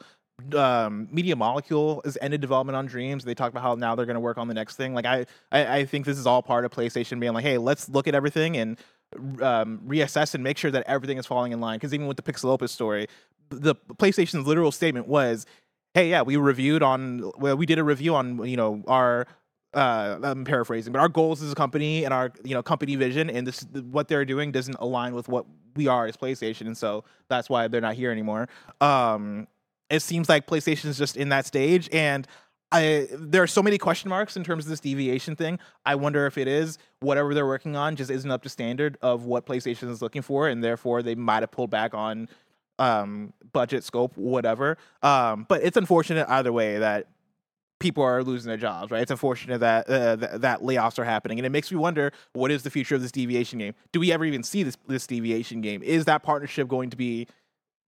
um, 0.55 1.09
Media 1.11 1.37
Molecule 1.37 2.01
has 2.05 2.19
ended 2.21 2.41
development 2.41 2.77
on 2.77 2.87
Dreams. 2.87 3.25
They 3.25 3.35
talk 3.35 3.51
about 3.51 3.63
how 3.63 3.75
now 3.75 3.95
they're 3.95 4.07
going 4.07 4.15
to 4.15 4.21
work 4.21 4.39
on 4.39 4.49
the 4.49 4.55
next 4.55 4.77
thing. 4.77 4.95
Like 4.95 5.07
I, 5.07 5.27
I, 5.51 5.79
I, 5.79 5.85
think 5.85 6.07
this 6.07 6.19
is 6.19 6.27
all 6.27 6.43
part 6.43 6.65
of 6.65 6.71
PlayStation 6.71 7.21
being 7.21 7.33
like, 7.33 7.45
hey, 7.45 7.59
let's 7.59 7.89
look 7.89 8.09
at 8.09 8.15
everything 8.15 8.57
and 8.57 8.79
um, 9.43 9.81
reassess 9.87 10.35
and 10.35 10.45
make 10.45 10.59
sure 10.59 10.71
that 10.71 10.85
everything 10.87 11.19
is 11.19 11.27
falling 11.27 11.53
in 11.53 11.61
line. 11.61 11.79
Because 11.79 11.95
even 11.95 12.07
with 12.07 12.17
the 12.17 12.23
Pixel 12.23 12.47
Opus 12.47 12.73
story, 12.73 13.07
the 13.51 13.75
PlayStation's 13.75 14.47
literal 14.47 14.73
statement 14.73 15.09
was, 15.09 15.47
hey, 15.95 16.11
yeah, 16.11 16.23
we 16.23 16.37
reviewed 16.37 16.83
on, 16.83 17.31
well, 17.39 17.57
we 17.57 17.67
did 17.67 17.79
a 17.79 17.85
review 17.85 18.15
on, 18.15 18.47
you 18.47 18.57
know, 18.57 18.83
our 18.87 19.27
uh, 19.73 20.19
I'm 20.23 20.45
paraphrasing, 20.45 20.93
but 20.93 20.99
our 20.99 21.09
goals 21.09 21.43
as 21.43 21.53
a 21.53 21.55
company 21.55 22.05
and 22.05 22.13
our 22.13 22.33
you 22.43 22.55
know 22.55 22.63
company 22.63 22.97
vision 22.97 23.31
and 23.31 23.47
this 23.47 23.65
what 23.91 24.09
they're 24.09 24.25
doing 24.25 24.51
doesn't 24.51 24.77
align 24.81 25.15
with 25.15 25.29
what 25.29 25.47
we 25.77 25.87
are 25.87 26.07
as 26.07 26.17
PlayStation, 26.17 26.63
and 26.63 26.77
so 26.77 27.05
that's 27.29 27.49
why 27.49 27.69
they're 27.69 27.81
not 27.81 27.95
here 27.95 28.11
anymore. 28.11 28.49
Um, 28.81 29.47
it 29.91 30.01
seems 30.01 30.29
like 30.29 30.47
PlayStation 30.47 30.87
is 30.87 30.97
just 30.97 31.17
in 31.17 31.31
that 31.31 31.47
stage, 31.47 31.89
and 31.93 32.27
I 32.73 33.09
there 33.13 33.43
are 33.43 33.49
so 33.49 33.63
many 33.63 33.79
question 33.79 34.09
marks 34.09 34.37
in 34.37 34.45
terms 34.45 34.65
of 34.65 34.71
this 34.71 34.81
deviation 34.81 35.37
thing. 35.37 35.59
I 35.85 35.97
wonder 35.97 36.27
if 36.27 36.39
it 36.39 36.47
is 36.47 36.79
whatever 37.01 37.35
they're 37.35 37.47
working 37.47 37.77
on 37.77 37.97
just 37.97 38.11
isn't 38.11 38.31
up 38.31 38.43
to 38.45 38.49
standard 38.49 38.97
of 39.03 39.25
what 39.25 39.45
PlayStation 39.47 39.91
is 39.91 40.01
looking 40.01 40.23
for, 40.23 40.49
and 40.49 40.63
therefore 40.63 41.03
they 41.03 41.15
might 41.15 41.43
have 41.43 41.51
pulled 41.51 41.71
back 41.71 41.95
on 41.95 42.29
um, 42.79 43.33
budget, 43.53 43.85
scope, 43.85 44.17
whatever. 44.17 44.79
Um, 45.03 45.47
but 45.49 45.63
it's 45.63 45.77
unfortunate 45.77 46.29
either 46.29 46.53
way 46.53 46.79
that 46.79 47.09
people 47.81 48.05
are 48.05 48.23
losing 48.23 48.49
their 48.49 48.57
jobs, 48.57 48.93
right? 48.93 49.03
It's 49.03 49.11
unfortunate 49.11 49.59
that 49.59 49.91
uh, 49.91 50.17
th- 50.17 50.41
that 50.41 50.61
layoffs 50.61 50.99
are 50.99 51.05
happening, 51.05 51.39
and 51.39 51.47
it 51.47 51.51
makes 51.51 51.73
me 51.73 51.79
wonder 51.79 52.13
what 52.35 52.53
is 52.53 52.63
the 52.63 52.71
future 52.71 52.95
of 52.95 53.03
this 53.03 53.11
deviation 53.11 53.59
game? 53.59 53.75
Do 53.91 53.99
we 53.99 54.13
ever 54.13 54.25
even 54.25 54.45
see 54.45 54.63
this 54.63 54.77
this 54.87 55.09
deviation 55.09 55.61
game? 55.61 55.83
Is 55.83 56.05
that 56.05 56.23
partnership 56.23 56.69
going 56.69 56.91
to 56.91 56.97
be 56.97 57.27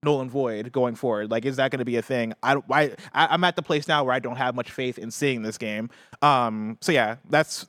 null 0.05 0.21
and 0.21 0.31
void 0.31 0.73
going 0.73 0.95
forward? 0.97 1.31
Like, 1.31 1.45
is 1.45 1.57
that 1.57 1.71
going 1.71 1.79
to 1.79 1.85
be 1.85 1.97
a 1.97 2.03
thing? 2.03 2.35
I, 2.43 2.57
I 2.71 2.91
I'm 3.15 3.45
at 3.45 3.57
the 3.57 3.63
place 3.63 3.87
now 3.87 4.03
where 4.05 4.15
I 4.15 4.19
don't 4.19 4.37
have 4.37 4.55
much 4.55 4.71
faith 4.71 4.99
in 4.99 5.11
seeing 5.11 5.43
this 5.43 5.59
game. 5.59 5.91
Um, 6.23 6.79
so 6.81 6.91
yeah, 6.93 7.17
that's 7.31 7.67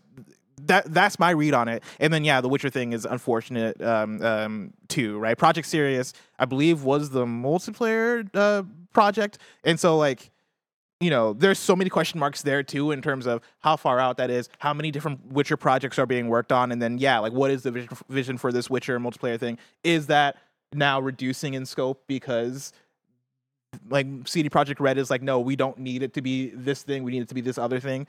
that 0.64 0.92
that's 0.92 1.20
my 1.20 1.30
read 1.30 1.54
on 1.54 1.68
it. 1.68 1.84
And 2.00 2.12
then 2.12 2.24
yeah, 2.24 2.42
the 2.42 2.50
Witcher 2.50 2.70
thing 2.70 2.94
is 2.94 3.06
unfortunate 3.06 3.80
um, 3.82 4.22
um, 4.24 4.74
too, 4.88 5.20
right? 5.20 5.38
Project 5.38 5.68
Sirius, 5.68 6.14
I 6.40 6.46
believe, 6.46 6.84
was 6.84 7.12
the 7.12 7.26
multiplayer 7.26 8.28
uh, 8.34 8.64
project, 8.94 9.38
and 9.64 9.80
so 9.80 9.98
like. 9.98 10.30
You 11.00 11.10
know, 11.10 11.34
there's 11.34 11.60
so 11.60 11.76
many 11.76 11.90
question 11.90 12.18
marks 12.18 12.44
there 12.44 12.64
too 12.64 12.92
in 12.92 13.02
terms 13.02 13.26
of 13.26 13.42
how 13.60 13.76
far 13.76 14.00
out 14.00 14.16
that 14.18 14.30
is, 14.30 14.48
how 14.60 14.74
many 14.74 14.90
different 14.90 15.34
Witcher 15.34 15.58
projects 15.58 16.00
are 16.00 16.06
being 16.06 16.30
worked 16.30 16.54
on, 16.54 16.72
and 16.72 16.82
then 16.82 16.98
yeah, 16.98 17.20
like 17.20 17.34
what 17.34 17.52
is 17.52 17.64
the 17.64 17.72
vision, 17.72 17.98
vision 18.08 18.38
for 18.38 18.54
this 18.54 18.70
Witcher 18.70 18.98
multiplayer 19.02 19.38
thing? 19.38 19.58
Is 19.84 20.08
that 20.08 20.38
now 20.76 21.00
reducing 21.00 21.54
in 21.54 21.66
scope 21.66 22.04
because 22.08 22.74
like 23.90 24.08
CD 24.26 24.50
Projekt 24.50 24.80
Red 24.80 24.98
is 24.98 25.10
like, 25.10 25.22
no, 25.22 25.40
we 25.40 25.56
don't 25.56 25.78
need 25.78 26.04
it 26.04 26.14
to 26.14 26.22
be 26.22 26.50
this 26.50 26.84
thing. 26.84 27.04
We 27.04 27.12
need 27.12 27.24
it 27.24 27.30
to 27.30 27.36
be 27.36 27.42
this 27.42 27.58
other 27.58 27.80
thing. 27.80 28.08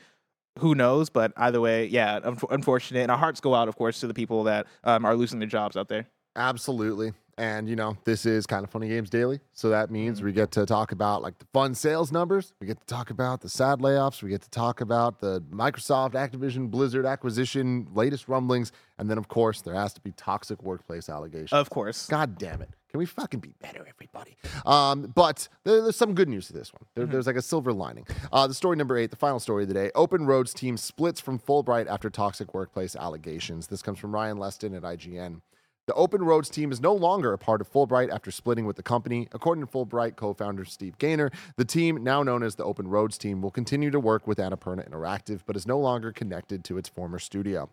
Who 0.58 0.74
knows? 0.74 1.10
But 1.10 1.32
either 1.36 1.60
way, 1.60 1.86
yeah, 1.86 2.20
un- 2.22 2.38
unfortunate. 2.50 3.00
And 3.00 3.10
our 3.10 3.18
hearts 3.18 3.40
go 3.40 3.54
out, 3.54 3.68
of 3.68 3.76
course, 3.76 4.00
to 4.00 4.06
the 4.06 4.14
people 4.14 4.44
that 4.44 4.66
um, 4.84 5.04
are 5.04 5.16
losing 5.16 5.38
their 5.38 5.48
jobs 5.48 5.76
out 5.76 5.88
there. 5.88 6.06
Absolutely. 6.36 7.12
And 7.36 7.68
you 7.68 7.74
know, 7.74 7.96
this 8.04 8.26
is 8.26 8.46
kind 8.46 8.64
of 8.64 8.70
funny 8.70 8.88
games 8.88 9.10
daily. 9.10 9.40
So 9.52 9.68
that 9.70 9.90
means 9.90 10.22
we 10.22 10.32
get 10.32 10.52
to 10.52 10.66
talk 10.66 10.92
about 10.92 11.22
like 11.22 11.38
the 11.38 11.46
fun 11.52 11.74
sales 11.74 12.12
numbers. 12.12 12.52
We 12.60 12.66
get 12.66 12.80
to 12.80 12.86
talk 12.86 13.10
about 13.10 13.40
the 13.40 13.48
sad 13.48 13.80
layoffs. 13.80 14.22
We 14.22 14.30
get 14.30 14.42
to 14.42 14.50
talk 14.50 14.80
about 14.80 15.20
the 15.20 15.40
Microsoft, 15.50 16.12
Activision, 16.12 16.70
Blizzard 16.70 17.06
acquisition, 17.06 17.88
latest 17.92 18.28
rumblings. 18.28 18.70
And 18.98 19.10
then 19.10 19.18
of 19.18 19.28
course 19.28 19.62
there 19.62 19.74
has 19.74 19.92
to 19.94 20.00
be 20.00 20.12
toxic 20.12 20.62
workplace 20.62 21.08
allegations. 21.08 21.52
Of 21.52 21.70
course. 21.70 22.06
God 22.06 22.38
damn 22.38 22.62
it. 22.62 22.70
Can 22.88 22.98
we 22.98 23.06
fucking 23.06 23.40
be 23.40 23.52
better, 23.60 23.84
everybody? 23.88 24.36
Um, 24.64 25.12
but 25.12 25.48
there, 25.64 25.82
there's 25.82 25.96
some 25.96 26.14
good 26.14 26.28
news 26.28 26.46
to 26.46 26.52
this 26.52 26.72
one. 26.72 26.82
There, 26.94 27.02
mm-hmm. 27.02 27.12
There's 27.12 27.26
like 27.26 27.34
a 27.34 27.42
silver 27.42 27.72
lining. 27.72 28.06
Uh, 28.32 28.46
the 28.46 28.54
story 28.54 28.76
number 28.76 28.96
eight, 28.96 29.10
the 29.10 29.16
final 29.16 29.40
story 29.40 29.64
of 29.64 29.68
the 29.68 29.74
day 29.74 29.90
Open 29.96 30.26
Roads 30.26 30.54
team 30.54 30.76
splits 30.76 31.20
from 31.20 31.40
Fullbright 31.40 31.88
after 31.88 32.08
toxic 32.08 32.54
workplace 32.54 32.94
allegations. 32.94 33.66
This 33.66 33.82
comes 33.82 33.98
from 33.98 34.14
Ryan 34.14 34.36
Leston 34.36 34.76
at 34.76 34.84
IGN. 34.84 35.40
The 35.86 35.92
Open 35.94 36.24
Roads 36.24 36.48
team 36.48 36.72
is 36.72 36.80
no 36.80 36.94
longer 36.94 37.34
a 37.34 37.38
part 37.38 37.60
of 37.60 37.70
Fullbright 37.70 38.10
after 38.10 38.30
splitting 38.30 38.64
with 38.64 38.76
the 38.76 38.82
company. 38.82 39.28
According 39.32 39.66
to 39.66 39.70
Fullbright 39.70 40.16
co 40.16 40.32
founder 40.32 40.64
Steve 40.64 40.96
Gaynor, 40.96 41.30
the 41.56 41.64
team, 41.66 42.02
now 42.02 42.22
known 42.22 42.42
as 42.42 42.54
the 42.54 42.64
Open 42.64 42.88
Roads 42.88 43.18
team, 43.18 43.42
will 43.42 43.50
continue 43.50 43.90
to 43.90 44.00
work 44.00 44.26
with 44.26 44.38
Annapurna 44.38 44.88
Interactive, 44.88 45.40
but 45.44 45.56
is 45.56 45.66
no 45.66 45.78
longer 45.78 46.10
connected 46.10 46.64
to 46.64 46.78
its 46.78 46.88
former 46.88 47.18
studio. 47.18 47.68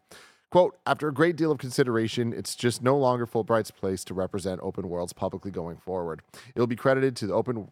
Quote, 0.50 0.78
after 0.86 1.08
a 1.08 1.14
great 1.14 1.38
deal 1.38 1.54
of 1.54 1.60
consideration, 1.60 2.34
it's 2.34 2.54
just 2.54 2.84
no 2.84 2.98
longer 2.98 3.26
Fullbright's 3.26 3.72
place 3.72 4.04
to 4.04 4.14
represent 4.14 4.60
Open 4.62 4.90
Worlds 4.90 5.14
publicly 5.14 5.50
going 5.50 5.78
forward. 5.78 6.22
It'll 6.54 6.68
be 6.68 6.76
credited 6.76 7.16
to 7.16 7.28
the 7.28 7.34
Open, 7.34 7.70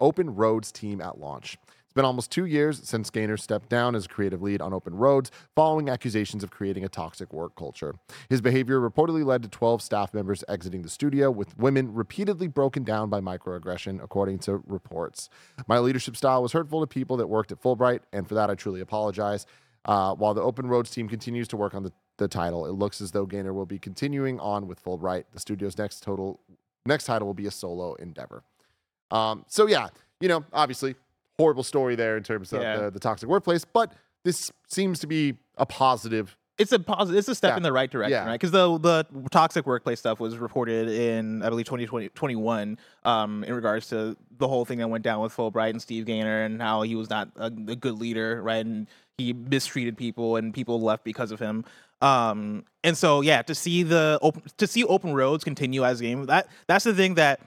Open 0.00 0.36
Roads 0.36 0.70
team 0.70 1.00
at 1.00 1.18
launch. 1.18 1.58
It's 1.92 1.96
been 1.96 2.06
almost 2.06 2.30
two 2.30 2.46
years 2.46 2.80
since 2.88 3.10
Gaynor 3.10 3.36
stepped 3.36 3.68
down 3.68 3.94
as 3.94 4.06
creative 4.06 4.40
lead 4.40 4.62
on 4.62 4.72
Open 4.72 4.94
Roads 4.94 5.30
following 5.54 5.90
accusations 5.90 6.42
of 6.42 6.50
creating 6.50 6.86
a 6.86 6.88
toxic 6.88 7.34
work 7.34 7.54
culture. 7.54 7.96
His 8.30 8.40
behavior 8.40 8.80
reportedly 8.80 9.26
led 9.26 9.42
to 9.42 9.50
12 9.50 9.82
staff 9.82 10.14
members 10.14 10.42
exiting 10.48 10.80
the 10.80 10.88
studio, 10.88 11.30
with 11.30 11.54
women 11.58 11.92
repeatedly 11.92 12.48
broken 12.48 12.82
down 12.82 13.10
by 13.10 13.20
microaggression, 13.20 14.02
according 14.02 14.38
to 14.38 14.62
reports. 14.66 15.28
My 15.66 15.80
leadership 15.80 16.16
style 16.16 16.42
was 16.42 16.52
hurtful 16.52 16.80
to 16.80 16.86
people 16.86 17.18
that 17.18 17.26
worked 17.26 17.52
at 17.52 17.60
Fullbright, 17.60 18.00
and 18.10 18.26
for 18.26 18.36
that 18.36 18.48
I 18.48 18.54
truly 18.54 18.80
apologize. 18.80 19.44
Uh, 19.84 20.14
while 20.14 20.32
the 20.32 20.40
Open 20.40 20.68
Roads 20.68 20.90
team 20.90 21.10
continues 21.10 21.46
to 21.48 21.58
work 21.58 21.74
on 21.74 21.82
the, 21.82 21.92
the 22.16 22.26
title, 22.26 22.64
it 22.64 22.72
looks 22.72 23.02
as 23.02 23.10
though 23.10 23.26
Gaynor 23.26 23.52
will 23.52 23.66
be 23.66 23.78
continuing 23.78 24.40
on 24.40 24.66
with 24.66 24.82
Fullbright. 24.82 25.24
The 25.34 25.40
studio's 25.40 25.76
next 25.76 26.02
total 26.02 26.40
next 26.86 27.04
title 27.04 27.26
will 27.26 27.34
be 27.34 27.46
a 27.46 27.50
solo 27.50 27.92
endeavor. 27.96 28.44
Um, 29.10 29.44
so 29.46 29.66
yeah, 29.66 29.88
you 30.22 30.28
know, 30.28 30.42
obviously 30.54 30.94
horrible 31.38 31.62
story 31.62 31.94
there 31.94 32.16
in 32.16 32.22
terms 32.22 32.52
of 32.52 32.62
yeah. 32.62 32.76
the, 32.76 32.90
the, 32.90 33.00
toxic 33.00 33.28
workplace, 33.28 33.64
but 33.64 33.92
this 34.24 34.50
seems 34.68 34.98
to 35.00 35.06
be 35.06 35.34
a 35.56 35.66
positive. 35.66 36.36
It's 36.58 36.72
a 36.72 36.78
positive. 36.78 37.18
It's 37.18 37.28
a 37.28 37.34
step 37.34 37.56
in 37.56 37.62
the 37.62 37.72
right 37.72 37.90
direction, 37.90 38.12
yeah. 38.12 38.26
right? 38.26 38.38
Because 38.38 38.50
the 38.50 38.78
the 38.78 39.06
toxic 39.30 39.66
workplace 39.66 39.98
stuff 39.98 40.20
was 40.20 40.36
reported 40.36 40.88
in 40.88 41.42
I 41.42 41.48
believe 41.48 41.64
2021 41.64 42.78
um, 43.04 43.44
in 43.44 43.54
regards 43.54 43.88
to 43.88 44.16
the 44.36 44.46
whole 44.46 44.64
thing 44.64 44.78
that 44.78 44.88
went 44.88 45.02
down 45.02 45.22
with 45.22 45.34
Fullbright 45.34 45.70
and 45.70 45.80
Steve 45.80 46.04
Gaynor 46.04 46.42
and 46.42 46.60
how 46.60 46.82
he 46.82 46.94
was 46.94 47.08
not 47.08 47.30
a, 47.36 47.46
a 47.46 47.50
good 47.50 47.98
leader, 47.98 48.42
right? 48.42 48.64
And 48.64 48.86
he 49.18 49.32
mistreated 49.32 49.96
people 49.96 50.36
and 50.36 50.52
people 50.52 50.80
left 50.80 51.04
because 51.04 51.32
of 51.32 51.40
him. 51.40 51.64
Um, 52.02 52.64
and 52.84 52.98
so 52.98 53.22
yeah, 53.22 53.42
to 53.42 53.54
see 53.54 53.82
the 53.82 54.18
open 54.22 54.42
to 54.58 54.66
see 54.66 54.84
open 54.84 55.14
roads 55.14 55.44
continue 55.44 55.84
as 55.84 56.00
a 56.00 56.04
game 56.04 56.26
that 56.26 56.48
that's 56.66 56.84
the 56.84 56.94
thing 56.94 57.14
that 57.14 57.40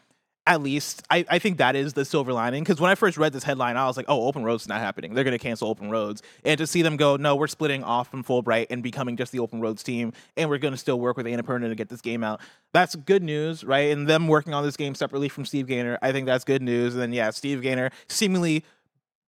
at 0.47 0.61
least 0.61 1.01
I, 1.09 1.25
I 1.27 1.39
think 1.39 1.57
that 1.57 1.75
is 1.75 1.93
the 1.93 2.05
silver 2.05 2.31
lining 2.31 2.63
because 2.63 2.79
when 2.79 2.91
I 2.91 2.95
first 2.95 3.17
read 3.17 3.33
this 3.33 3.43
headline, 3.43 3.77
I 3.77 3.87
was 3.87 3.97
like, 3.97 4.05
oh, 4.07 4.27
open 4.27 4.43
roads 4.43 4.63
is 4.63 4.69
not 4.69 4.79
happening. 4.79 5.13
They're 5.13 5.23
going 5.23 5.37
to 5.37 5.43
cancel 5.43 5.67
open 5.67 5.89
roads. 5.89 6.21
And 6.43 6.57
to 6.59 6.67
see 6.67 6.83
them 6.83 6.97
go, 6.97 7.15
no, 7.15 7.35
we're 7.35 7.47
splitting 7.47 7.83
off 7.83 8.09
from 8.11 8.23
Fullbright 8.23 8.67
and 8.69 8.83
becoming 8.83 9.17
just 9.17 9.31
the 9.31 9.39
open 9.39 9.59
roads 9.59 9.81
team, 9.81 10.13
and 10.37 10.49
we're 10.49 10.59
going 10.59 10.73
to 10.73 10.77
still 10.77 10.99
work 10.99 11.17
with 11.17 11.25
Annapurna 11.25 11.69
to 11.69 11.75
get 11.75 11.89
this 11.89 12.01
game 12.01 12.23
out. 12.23 12.41
That's 12.73 12.95
good 12.95 13.23
news, 13.23 13.63
right? 13.63 13.91
And 13.91 14.07
them 14.07 14.27
working 14.27 14.53
on 14.53 14.63
this 14.63 14.77
game 14.77 14.93
separately 14.93 15.29
from 15.29 15.45
Steve 15.45 15.67
Gaynor, 15.67 15.97
I 16.01 16.11
think 16.11 16.27
that's 16.27 16.43
good 16.43 16.61
news. 16.61 16.93
And 16.93 17.01
then, 17.01 17.13
yeah, 17.13 17.31
Steve 17.31 17.61
Gaynor 17.61 17.89
seemingly 18.07 18.63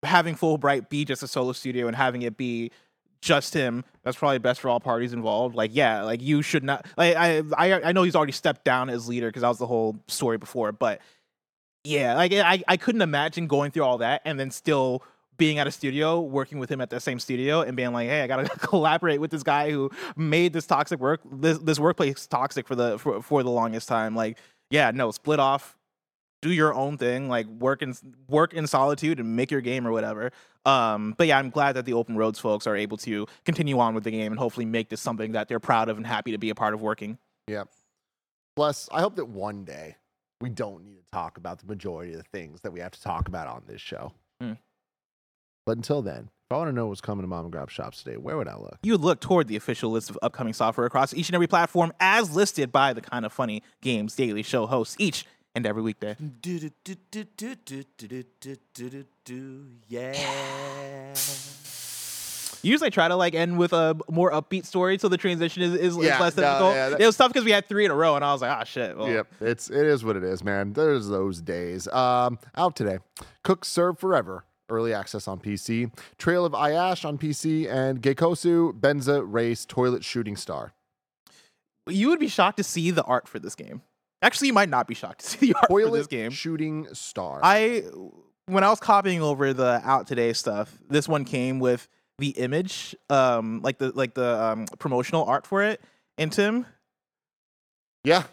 having 0.02 0.34
Fullbright 0.34 0.88
be 0.88 1.04
just 1.04 1.22
a 1.22 1.28
solo 1.28 1.52
studio 1.52 1.86
and 1.86 1.96
having 1.96 2.22
it 2.22 2.36
be 2.36 2.70
just 3.24 3.54
him, 3.54 3.84
that's 4.02 4.16
probably 4.18 4.38
best 4.38 4.60
for 4.60 4.68
all 4.68 4.78
parties 4.78 5.12
involved. 5.12 5.56
Like, 5.56 5.70
yeah, 5.74 6.02
like 6.02 6.20
you 6.20 6.42
should 6.42 6.62
not. 6.62 6.86
Like, 6.96 7.16
I 7.16 7.42
I 7.56 7.88
I 7.88 7.92
know 7.92 8.02
he's 8.02 8.14
already 8.14 8.32
stepped 8.32 8.64
down 8.64 8.90
as 8.90 9.08
leader 9.08 9.28
because 9.28 9.42
that 9.42 9.48
was 9.48 9.58
the 9.58 9.66
whole 9.66 9.96
story 10.06 10.36
before, 10.36 10.70
but 10.72 11.00
yeah, 11.84 12.14
like 12.14 12.32
I 12.32 12.62
I 12.68 12.76
couldn't 12.76 13.02
imagine 13.02 13.46
going 13.46 13.70
through 13.70 13.84
all 13.84 13.98
that 13.98 14.20
and 14.24 14.38
then 14.38 14.50
still 14.50 15.02
being 15.36 15.58
at 15.58 15.66
a 15.66 15.70
studio, 15.70 16.20
working 16.20 16.58
with 16.58 16.70
him 16.70 16.80
at 16.80 16.90
the 16.90 17.00
same 17.00 17.18
studio, 17.18 17.62
and 17.62 17.76
being 17.76 17.92
like, 17.92 18.08
"Hey, 18.08 18.22
I 18.22 18.26
gotta 18.26 18.48
collaborate 18.58 19.20
with 19.20 19.30
this 19.30 19.42
guy 19.42 19.70
who 19.70 19.90
made 20.16 20.52
this 20.52 20.66
toxic 20.66 21.00
work, 21.00 21.20
this 21.32 21.58
this 21.58 21.78
workplace 21.78 22.26
toxic 22.26 22.68
for 22.68 22.74
the 22.74 22.98
for, 22.98 23.22
for 23.22 23.42
the 23.42 23.50
longest 23.50 23.88
time." 23.88 24.14
Like, 24.14 24.38
yeah, 24.70 24.90
no, 24.92 25.10
split 25.10 25.40
off, 25.40 25.76
do 26.44 26.52
your 26.52 26.74
own 26.74 26.98
thing, 26.98 27.28
like 27.28 27.46
work 27.46 27.80
in 27.80 27.94
work 28.28 28.52
in 28.52 28.66
solitude 28.66 29.18
and 29.18 29.34
make 29.34 29.50
your 29.50 29.62
game 29.62 29.86
or 29.86 29.92
whatever. 29.92 30.30
Um, 30.66 31.14
but 31.16 31.26
yeah, 31.26 31.38
I'm 31.38 31.48
glad 31.48 31.72
that 31.72 31.86
the 31.86 31.94
Open 31.94 32.16
Roads 32.16 32.38
folks 32.38 32.66
are 32.66 32.76
able 32.76 32.98
to 32.98 33.26
continue 33.46 33.78
on 33.78 33.94
with 33.94 34.04
the 34.04 34.10
game 34.10 34.30
and 34.30 34.38
hopefully 34.38 34.66
make 34.66 34.90
this 34.90 35.00
something 35.00 35.32
that 35.32 35.48
they're 35.48 35.58
proud 35.58 35.88
of 35.88 35.96
and 35.96 36.06
happy 36.06 36.32
to 36.32 36.38
be 36.38 36.50
a 36.50 36.54
part 36.54 36.74
of 36.74 36.82
working. 36.82 37.16
Yep. 37.48 37.68
Plus, 38.56 38.90
I 38.92 39.00
hope 39.00 39.16
that 39.16 39.26
one 39.26 39.64
day 39.64 39.96
we 40.42 40.50
don't 40.50 40.84
need 40.84 40.98
to 40.98 41.10
talk 41.10 41.38
about 41.38 41.58
the 41.60 41.66
majority 41.66 42.12
of 42.12 42.18
the 42.18 42.24
things 42.24 42.60
that 42.60 42.72
we 42.72 42.80
have 42.80 42.92
to 42.92 43.02
talk 43.02 43.26
about 43.26 43.48
on 43.48 43.62
this 43.66 43.80
show. 43.80 44.12
Mm. 44.42 44.58
But 45.64 45.78
until 45.78 46.02
then, 46.02 46.28
if 46.50 46.52
I 46.52 46.58
want 46.58 46.68
to 46.68 46.72
know 46.74 46.88
what's 46.88 47.00
coming 47.00 47.22
to 47.22 47.26
Mom 47.26 47.46
and 47.46 47.52
Grab 47.52 47.70
shops 47.70 48.02
today, 48.02 48.18
where 48.18 48.36
would 48.36 48.48
I 48.48 48.56
look? 48.56 48.78
You 48.82 48.92
would 48.92 49.00
look 49.00 49.20
toward 49.20 49.48
the 49.48 49.56
official 49.56 49.90
list 49.90 50.10
of 50.10 50.18
upcoming 50.20 50.52
software 50.52 50.86
across 50.86 51.14
each 51.14 51.30
and 51.30 51.34
every 51.34 51.46
platform 51.46 51.94
as 52.00 52.36
listed 52.36 52.70
by 52.70 52.92
the 52.92 53.00
kind 53.00 53.24
of 53.24 53.32
funny 53.32 53.62
games 53.80 54.14
daily 54.14 54.42
show 54.42 54.66
hosts 54.66 54.94
each 54.98 55.24
and 55.54 55.66
every 55.66 55.82
weekday. 55.82 56.16
Do, 56.40 56.58
do, 56.84 56.94
do, 59.24 59.66
Yeah. 59.88 61.14
Usually 62.62 62.86
I 62.86 62.90
try 62.90 63.08
to 63.08 63.16
like 63.16 63.34
end 63.34 63.58
with 63.58 63.74
a 63.74 63.94
more 64.10 64.30
upbeat 64.32 64.64
story 64.64 64.96
so 64.98 65.08
the 65.08 65.18
transition 65.18 65.62
is, 65.62 65.74
is, 65.74 65.80
is 65.98 66.04
Yeah, 66.04 66.18
less 66.18 66.34
no, 66.36 66.42
difficult. 66.42 66.74
yeah, 66.74 66.88
that- 66.90 67.00
it 67.00 67.06
was 67.06 67.16
tough 67.16 67.28
because 67.30 67.44
we 67.44 67.50
had 67.50 67.68
three 67.68 67.84
in 67.84 67.90
a 67.90 67.94
row 67.94 68.16
and 68.16 68.24
I 68.24 68.32
was 68.32 68.40
like, 68.40 68.50
ah 68.50 68.64
shit. 68.64 68.96
Well, 68.96 69.08
Yep, 69.10 69.26
it's 69.42 69.68
it 69.70 69.84
is 69.86 70.02
what 70.02 70.16
it 70.16 70.24
is, 70.24 70.42
man. 70.42 70.72
There's 70.72 71.08
those 71.08 71.42
days. 71.42 71.86
Um, 71.88 72.38
out 72.56 72.74
today, 72.74 72.98
Cook 73.42 73.66
Serve 73.66 73.98
Forever, 73.98 74.44
early 74.70 74.94
access 74.94 75.28
on 75.28 75.40
PC, 75.40 75.92
Trail 76.16 76.46
of 76.46 76.52
Ayash 76.54 77.04
on 77.04 77.18
PC, 77.18 77.70
and 77.70 78.00
Geikosu 78.00 78.72
Benza 78.80 79.22
Race 79.26 79.66
Toilet 79.66 80.02
Shooting 80.02 80.36
Star. 80.36 80.72
You 81.86 82.08
would 82.08 82.18
be 82.20 82.28
shocked 82.28 82.56
to 82.56 82.64
see 82.64 82.90
the 82.90 83.02
art 83.02 83.28
for 83.28 83.38
this 83.38 83.54
game. 83.54 83.82
Actually, 84.24 84.48
you 84.48 84.54
might 84.54 84.70
not 84.70 84.86
be 84.86 84.94
shocked 84.94 85.20
to 85.20 85.26
see 85.38 85.46
the 85.52 85.54
art 85.54 85.68
for 85.68 85.90
this 85.90 86.06
game. 86.06 86.30
Shooting 86.30 86.88
Star. 86.94 87.40
I 87.42 87.84
when 88.46 88.64
I 88.64 88.70
was 88.70 88.80
copying 88.80 89.22
over 89.22 89.52
the 89.52 89.80
out 89.84 90.06
today 90.06 90.32
stuff, 90.32 90.76
this 90.88 91.06
one 91.06 91.24
came 91.24 91.60
with 91.60 91.88
the 92.18 92.30
image, 92.30 92.96
um, 93.10 93.60
like 93.62 93.78
the 93.78 93.92
like 93.92 94.14
the 94.14 94.42
um, 94.42 94.66
promotional 94.78 95.24
art 95.24 95.46
for 95.46 95.62
it. 95.62 95.80
And 96.16 96.32
Tim, 96.32 96.66
yeah. 98.02 98.24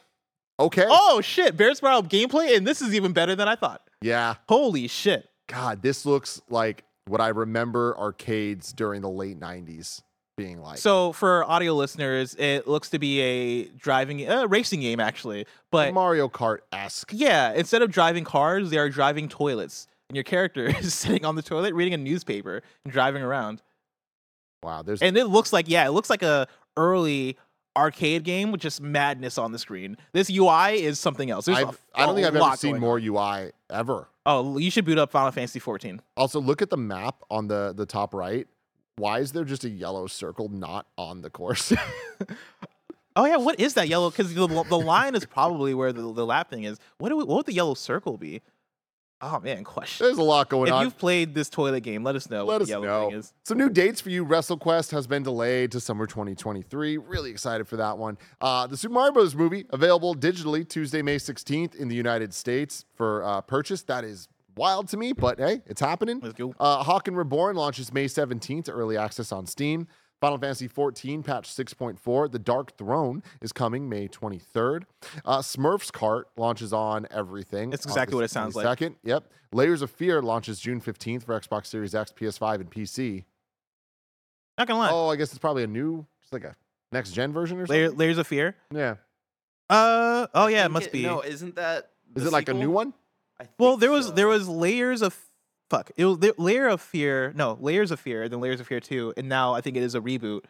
Okay. 0.60 0.86
oh 0.88 1.22
shit, 1.22 1.58
Bear 1.58 1.74
Spiral 1.74 2.04
gameplay, 2.04 2.56
and 2.56 2.66
this 2.66 2.82
is 2.82 2.94
even 2.94 3.14
better 3.14 3.36
than 3.36 3.48
I 3.48 3.56
thought. 3.56 3.82
Yeah. 4.02 4.36
Holy 4.48 4.88
shit! 4.88 5.28
God, 5.48 5.82
this 5.82 6.06
looks 6.06 6.40
like 6.50 6.84
what 7.08 7.20
I 7.20 7.30
remember 7.30 7.98
arcades 7.98 8.72
during 8.72 9.02
the 9.02 9.10
late 9.10 9.40
'90s 9.40 10.04
being 10.38 10.62
like. 10.62 10.78
So 10.78 11.12
for 11.14 11.50
audio 11.50 11.74
listeners, 11.74 12.36
it 12.36 12.68
looks 12.68 12.90
to 12.90 13.00
be 13.00 13.20
a 13.20 13.64
driving 13.70 14.28
uh, 14.28 14.48
racing 14.48 14.82
game 14.82 15.00
actually, 15.00 15.46
but 15.72 15.94
Mario 15.94 16.30
Kart 16.30 16.60
esque. 16.72 17.12
yeah, 17.14 17.54
instead 17.54 17.82
of 17.82 17.92
driving 17.92 18.24
cars, 18.24 18.70
they 18.70 18.78
are 18.78 18.90
driving 18.90 19.30
toilets, 19.30 19.88
and 20.10 20.16
your 20.16 20.24
character 20.24 20.66
is 20.80 20.94
sitting 20.94 21.26
on 21.26 21.36
the 21.36 21.42
toilet 21.42 21.74
reading 21.74 21.94
a 21.94 21.98
newspaper 21.98 22.62
and 22.86 22.94
driving 22.94 23.24
around. 23.24 23.62
Wow. 24.64 24.84
There's 24.84 25.02
And 25.02 25.18
it 25.18 25.26
looks 25.26 25.52
like 25.52 25.68
yeah, 25.68 25.86
it 25.88 25.92
looks 25.92 26.10
like 26.10 26.24
a 26.24 26.48
early 26.78 27.38
arcade 27.76 28.24
game 28.24 28.52
with 28.52 28.62
just 28.62 28.82
madness 28.82 29.38
on 29.38 29.52
the 29.52 29.60
screen. 29.60 29.98
This 30.14 30.30
UI 30.30 30.82
is 30.84 31.00
something 31.00 31.30
else. 31.30 31.46
There's 31.46 31.60
a 31.60 31.74
I 31.96 32.06
don't 32.06 32.16
think 32.16 32.28
I've 32.28 32.36
ever 32.36 32.56
seen 32.58 32.80
more 32.80 32.98
on. 32.98 33.04
UI 33.04 33.52
ever. 33.70 34.08
Oh, 34.26 34.58
you 34.58 34.70
should 34.70 34.86
boot 34.86 35.00
up 35.00 35.12
Final 35.12 35.32
Fantasy 35.32 35.60
14. 35.60 36.02
Also, 36.16 36.40
look 36.40 36.62
at 36.62 36.70
the 36.70 36.78
map 36.78 37.24
on 37.30 37.48
the 37.48 37.74
the 37.76 37.86
top 37.86 38.14
right. 38.14 38.48
Why 39.02 39.18
is 39.18 39.32
there 39.32 39.44
just 39.44 39.64
a 39.64 39.70
yellow 39.70 40.06
circle 40.06 40.48
not 40.48 40.86
on 40.96 41.24
the 41.24 41.32
course? 41.32 41.74
Oh 43.14 43.26
yeah, 43.26 43.36
what 43.36 43.60
is 43.60 43.74
that 43.74 43.90
yellow? 43.90 44.10
Because 44.10 44.34
the, 44.34 44.48
the 44.48 44.80
line 44.80 45.16
is 45.16 45.26
probably 45.26 45.74
where 45.74 45.92
the, 45.92 46.02
the 46.14 46.26
lap 46.26 46.50
thing 46.50 46.64
is. 46.64 46.80
What 46.98 47.10
do 47.10 47.18
we, 47.18 47.26
what 47.26 47.36
would 47.36 47.46
the 47.46 47.52
yellow 47.52 47.74
circle 47.74 48.18
be? 48.18 48.42
Oh 49.20 49.42
man, 49.42 49.66
question. 49.66 50.08
There's 50.08 50.18
a 50.18 50.24
lot 50.24 50.48
going 50.48 50.70
If 50.70 50.74
on. 50.74 50.82
If 50.82 50.86
you've 50.86 50.98
played 50.98 51.36
this 51.36 51.50
toilet 51.50 51.82
game, 51.82 52.06
let 52.06 52.16
us 52.16 52.30
know 52.30 52.46
Let 52.46 52.54
what 52.56 52.62
us 52.62 52.68
the 52.70 52.72
yellow 52.72 52.86
know. 52.86 53.10
thing 53.10 53.20
is. 53.20 53.34
Some 53.44 53.58
new 53.58 53.70
dates 53.70 54.00
for 54.00 54.10
you. 54.10 54.26
WrestleQuest 54.26 54.92
has 54.92 55.08
been 55.08 55.24
delayed 55.24 55.74
to 55.74 55.82
summer 55.82 56.08
2023. 56.08 56.98
Really 56.98 57.32
excited 57.32 57.68
for 57.68 57.76
that 57.76 57.98
one. 57.98 58.18
Uh, 58.40 58.66
the 58.66 58.78
Super 58.78 58.94
Mario 58.94 59.12
Bros. 59.12 59.36
movie 59.36 59.66
available 59.72 60.16
digitally 60.16 60.66
Tuesday, 60.66 61.02
May 61.02 61.18
16th 61.18 61.76
in 61.76 61.90
the 61.90 61.96
United 61.96 62.34
States 62.34 62.86
for 62.96 63.24
uh, 63.26 63.42
purchase. 63.42 63.82
That 63.84 64.06
is 64.06 64.30
wild 64.62 64.88
to 64.90 64.98
me, 64.98 65.12
but 65.12 65.40
hey, 65.40 65.62
it's 65.66 65.82
happening. 65.82 66.20
Let's 66.22 66.36
go. 66.36 66.54
Uh, 66.60 66.84
Hawk 66.84 67.08
and 67.08 67.18
Reborn 67.18 67.56
launches 67.56 67.92
May 67.92 68.06
17th 68.06 68.70
early 68.72 68.96
access 68.96 69.32
on 69.32 69.48
Steam. 69.48 69.88
Final 70.22 70.38
Fantasy 70.38 70.68
14 70.68 71.24
patch 71.24 71.50
6.4. 71.50 72.32
The 72.32 72.38
Dark 72.38 72.78
Throne 72.78 73.24
is 73.42 73.52
coming 73.52 73.90
May 73.90 74.08
23rd. 74.08 74.84
Uh, 75.26 75.40
Smurfs 75.40 75.90
Kart 75.90 76.26
launches 76.38 76.72
on 76.74 77.08
everything. 77.10 77.74
It's 77.74 77.86
exactly 77.86 78.14
what 78.14 78.24
it 78.24 78.30
sounds 78.30 78.56
like. 78.56 78.64
Second, 78.64 78.98
yep. 79.04 79.32
Layers 79.52 79.82
of 79.82 79.90
Fear 79.90 80.22
launches 80.22 80.60
June 80.60 80.80
15th 80.80 81.24
for 81.26 81.40
Xbox 81.40 81.66
Series 81.66 81.96
X, 81.96 82.14
PS5, 82.16 82.56
and 82.56 82.70
PC. 82.70 83.26
Not 84.60 84.68
gonna 84.68 84.80
lie. 84.80 84.92
Oh, 84.92 85.10
I 85.10 85.16
guess 85.16 85.32
it's 85.32 85.40
probably 85.40 85.64
a 85.64 85.68
new, 85.68 86.06
it's 86.22 86.32
like 86.32 86.44
a 86.44 86.56
next 86.92 87.14
gen 87.14 87.34
version 87.34 87.58
or 87.58 87.66
something. 87.66 87.82
Layer, 87.82 87.90
Layers 87.90 88.20
of 88.20 88.28
Fear. 88.28 88.56
yeah. 88.72 88.96
Uh 89.72 90.28
oh 90.36 90.48
yeah, 90.48 90.60
it 90.60 90.62
Think 90.64 90.72
must 90.74 90.92
be. 90.92 91.02
No, 91.02 91.22
isn't 91.22 91.56
that? 91.56 91.90
Is 92.16 92.24
the 92.24 92.30
it 92.30 92.34
like 92.34 92.50
a 92.50 92.54
new 92.54 92.70
one? 92.70 92.94
I 93.42 93.48
well, 93.58 93.72
think 93.72 93.82
there 93.82 93.92
was 93.92 94.14
there 94.14 94.28
was 94.28 94.48
layers 94.48 95.02
of 95.02 95.18
fuck. 95.70 95.92
It 95.98 96.06
was 96.06 96.20
the, 96.20 96.34
layer 96.38 96.68
of 96.68 96.82
fear. 96.82 97.34
No, 97.36 97.58
layers 97.60 97.92
of 97.92 98.00
fear, 98.00 98.28
then 98.30 98.40
layers 98.42 98.60
of 98.60 98.68
fear 98.68 98.80
two, 98.80 99.14
and 99.18 99.28
now 99.30 99.54
I 99.54 99.62
think 99.62 99.78
it 99.78 99.84
is 99.84 99.96
a 99.96 100.02
reboot. 100.02 100.44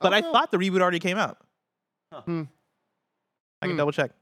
But 0.00 0.14
I 0.14 0.18
Okay. 0.18 0.32
thought 0.32 0.50
the 0.50 0.56
reboot 0.58 0.80
already 0.80 0.98
came 0.98 1.18
out. 1.18 1.38
Hmm. 2.12 2.42
I 3.62 3.66
can 3.66 3.72
Hmm. 3.72 3.76
double 3.76 3.92
check. 3.92 4.12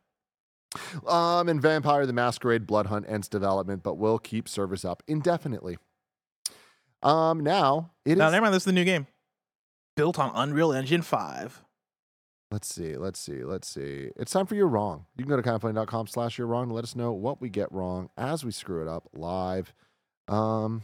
Um, 1.07 1.49
and 1.49 1.63
Vampire 1.63 2.05
the 2.07 2.13
Masquerade 2.13 2.67
Blood 2.67 2.87
Hunt 2.87 3.07
ends 3.09 3.29
development, 3.29 3.83
but 3.83 3.95
will 3.95 4.19
keep 4.19 4.49
service 4.49 4.85
up 4.85 5.03
indefinitely. 5.07 5.79
Um, 7.03 7.41
now 7.41 7.91
it 8.05 8.13
is. 8.13 8.19
No, 8.19 8.31
never 8.31 8.43
mind. 8.43 8.55
This 8.55 8.63
is 8.63 8.67
the 8.67 8.73
new 8.73 8.85
game, 8.85 9.07
built 9.97 10.19
on 10.19 10.31
Unreal 10.35 10.73
Engine 10.73 11.03
five. 11.03 11.63
Let's 12.51 12.75
see. 12.75 12.97
Let's 12.97 13.21
see. 13.21 13.45
Let's 13.45 13.69
see. 13.69 14.11
It's 14.17 14.33
time 14.33 14.47
for 14.47 14.55
your 14.55 14.69
wrong. 14.69 15.05
You 15.17 15.25
can 15.25 15.31
go 15.31 15.41
to 15.41 15.43
kindafunny.com 15.43 16.07
slash 16.07 16.39
your 16.39 16.47
wrong 16.47 16.69
to 16.69 16.75
let 16.75 16.85
us 16.85 16.97
know 16.97 17.13
what 17.13 17.41
we 17.41 17.51
get 17.51 17.71
wrong 17.71 18.09
as 18.17 18.45
we 18.45 18.53
screw 18.53 18.81
it 18.81 18.89
up 18.89 19.09
live. 19.13 19.75
Um, 20.29 20.83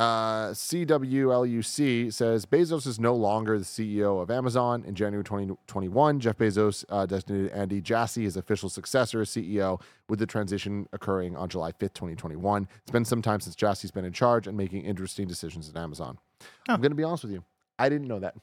uh, 0.00 0.52
CWLUC 0.52 2.10
says 2.10 2.46
Bezos 2.46 2.86
is 2.86 2.98
no 2.98 3.14
longer 3.14 3.58
the 3.58 3.66
CEO 3.66 4.22
of 4.22 4.30
Amazon. 4.30 4.82
In 4.86 4.94
January 4.94 5.22
2021, 5.22 6.20
Jeff 6.20 6.38
Bezos 6.38 6.86
uh, 6.88 7.04
designated 7.04 7.52
Andy 7.52 7.82
Jassy 7.82 8.22
his 8.22 8.38
official 8.38 8.70
successor 8.70 9.20
as 9.20 9.28
CEO, 9.28 9.78
with 10.08 10.18
the 10.18 10.24
transition 10.26 10.88
occurring 10.94 11.36
on 11.36 11.50
July 11.50 11.72
5th, 11.72 11.92
2021. 11.92 12.66
It's 12.80 12.90
been 12.90 13.04
some 13.04 13.20
time 13.20 13.40
since 13.40 13.54
Jassy's 13.54 13.90
been 13.90 14.06
in 14.06 14.14
charge 14.14 14.46
and 14.46 14.56
making 14.56 14.86
interesting 14.86 15.28
decisions 15.28 15.68
at 15.68 15.76
Amazon. 15.76 16.16
Huh. 16.40 16.46
I'm 16.72 16.80
going 16.80 16.92
to 16.92 16.96
be 16.96 17.04
honest 17.04 17.24
with 17.24 17.32
you. 17.34 17.44
I 17.78 17.90
didn't 17.90 18.08
know 18.08 18.20
that. 18.20 18.34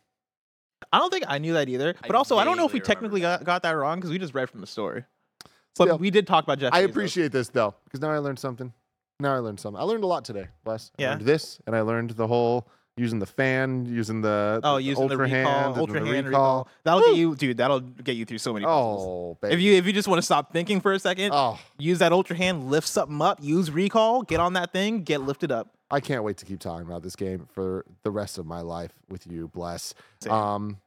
I 0.94 1.00
don't 1.00 1.12
think 1.12 1.26
I 1.28 1.40
knew 1.40 1.54
that 1.54 1.70
either. 1.70 1.96
I 2.04 2.08
But 2.08 2.16
also, 2.16 2.38
I 2.38 2.46
don't 2.46 2.58
know 2.58 2.68
if 2.68 2.74
we 2.74 2.80
technically 2.80 3.22
remember 3.22 3.44
got, 3.44 3.46
got 3.46 3.64
that 3.64 3.72
wrong 3.72 3.98
because 3.98 4.12
we 4.12 4.20
just 4.20 4.36
read 4.36 4.48
from 4.48 4.62
the 4.62 4.68
story. 4.68 5.06
But 5.76 5.86
Still, 5.86 5.98
we 5.98 6.12
did 6.12 6.28
talk 6.28 6.44
about 6.44 6.60
Jeff. 6.60 6.72
I 6.72 6.84
Bezos. 6.84 6.90
appreciate 6.90 7.32
this 7.32 7.50
though, 7.50 7.74
because 7.86 8.00
now 8.00 8.12
I 8.12 8.20
learned 8.20 8.38
something. 8.38 8.74
Now 9.20 9.34
I 9.34 9.40
learned 9.40 9.60
something. 9.60 9.80
I 9.80 9.84
learned 9.84 10.04
a 10.04 10.08
lot 10.08 10.26
today, 10.26 10.48
Wes. 10.66 10.92
I 10.98 11.02
Yeah. 11.02 11.10
learned 11.12 11.22
this, 11.24 11.60
and 11.66 11.76
I 11.76 11.82
learned 11.82 12.12
the 12.12 12.28
whole 12.28 12.68
using 12.98 13.20
the 13.20 13.26
fan, 13.26 13.86
using 13.86 14.22
the 14.22 14.60
Oh, 14.64 14.76
the 14.76 14.82
using 14.84 15.08
the 15.08 15.14
ultra 15.14 15.18
recall, 15.18 15.30
hand, 15.54 15.66
and 15.74 15.78
ultra 15.78 16.00
the 16.00 16.06
hand 16.08 16.28
recall. 16.28 16.68
That'll 16.84 17.00
Woo! 17.02 17.06
get 17.08 17.18
you, 17.18 17.36
dude. 17.36 17.58
That'll 17.58 17.80
get 17.80 18.16
you 18.16 18.26
through 18.26 18.38
so 18.40 18.54
many. 18.54 18.66
puzzles. 18.66 19.06
Oh, 19.08 19.38
baby. 19.42 19.54
If 19.56 19.60
you 19.62 19.74
if 19.74 19.86
you 19.88 19.94
just 19.94 20.08
want 20.08 20.20
to 20.20 20.24
stop 20.24 20.52
thinking 20.54 20.82
for 20.82 20.94
a 20.94 21.00
second, 21.00 21.32
oh, 21.34 21.60
use 21.80 22.00
that 22.00 22.12
ultra 22.12 22.36
hand, 22.36 22.70
lift 22.70 22.88
something 22.88 23.20
up, 23.22 23.40
use 23.42 23.72
recall, 23.72 24.22
get 24.22 24.40
on 24.40 24.54
that 24.54 24.72
thing, 24.72 25.04
get 25.04 25.22
lifted 25.22 25.52
up. 25.52 25.70
I 25.90 26.00
can't 26.00 26.24
wait 26.24 26.38
to 26.38 26.46
keep 26.46 26.60
talking 26.60 26.86
about 26.86 27.02
this 27.02 27.16
game 27.16 27.48
for 27.54 27.86
the 28.04 28.12
rest 28.12 28.38
of 28.38 28.46
my 28.46 28.62
life 28.62 28.92
with 29.10 29.26
you. 29.26 29.48
Bless. 29.48 29.94
Same. 30.22 30.34
Um, 30.34 30.78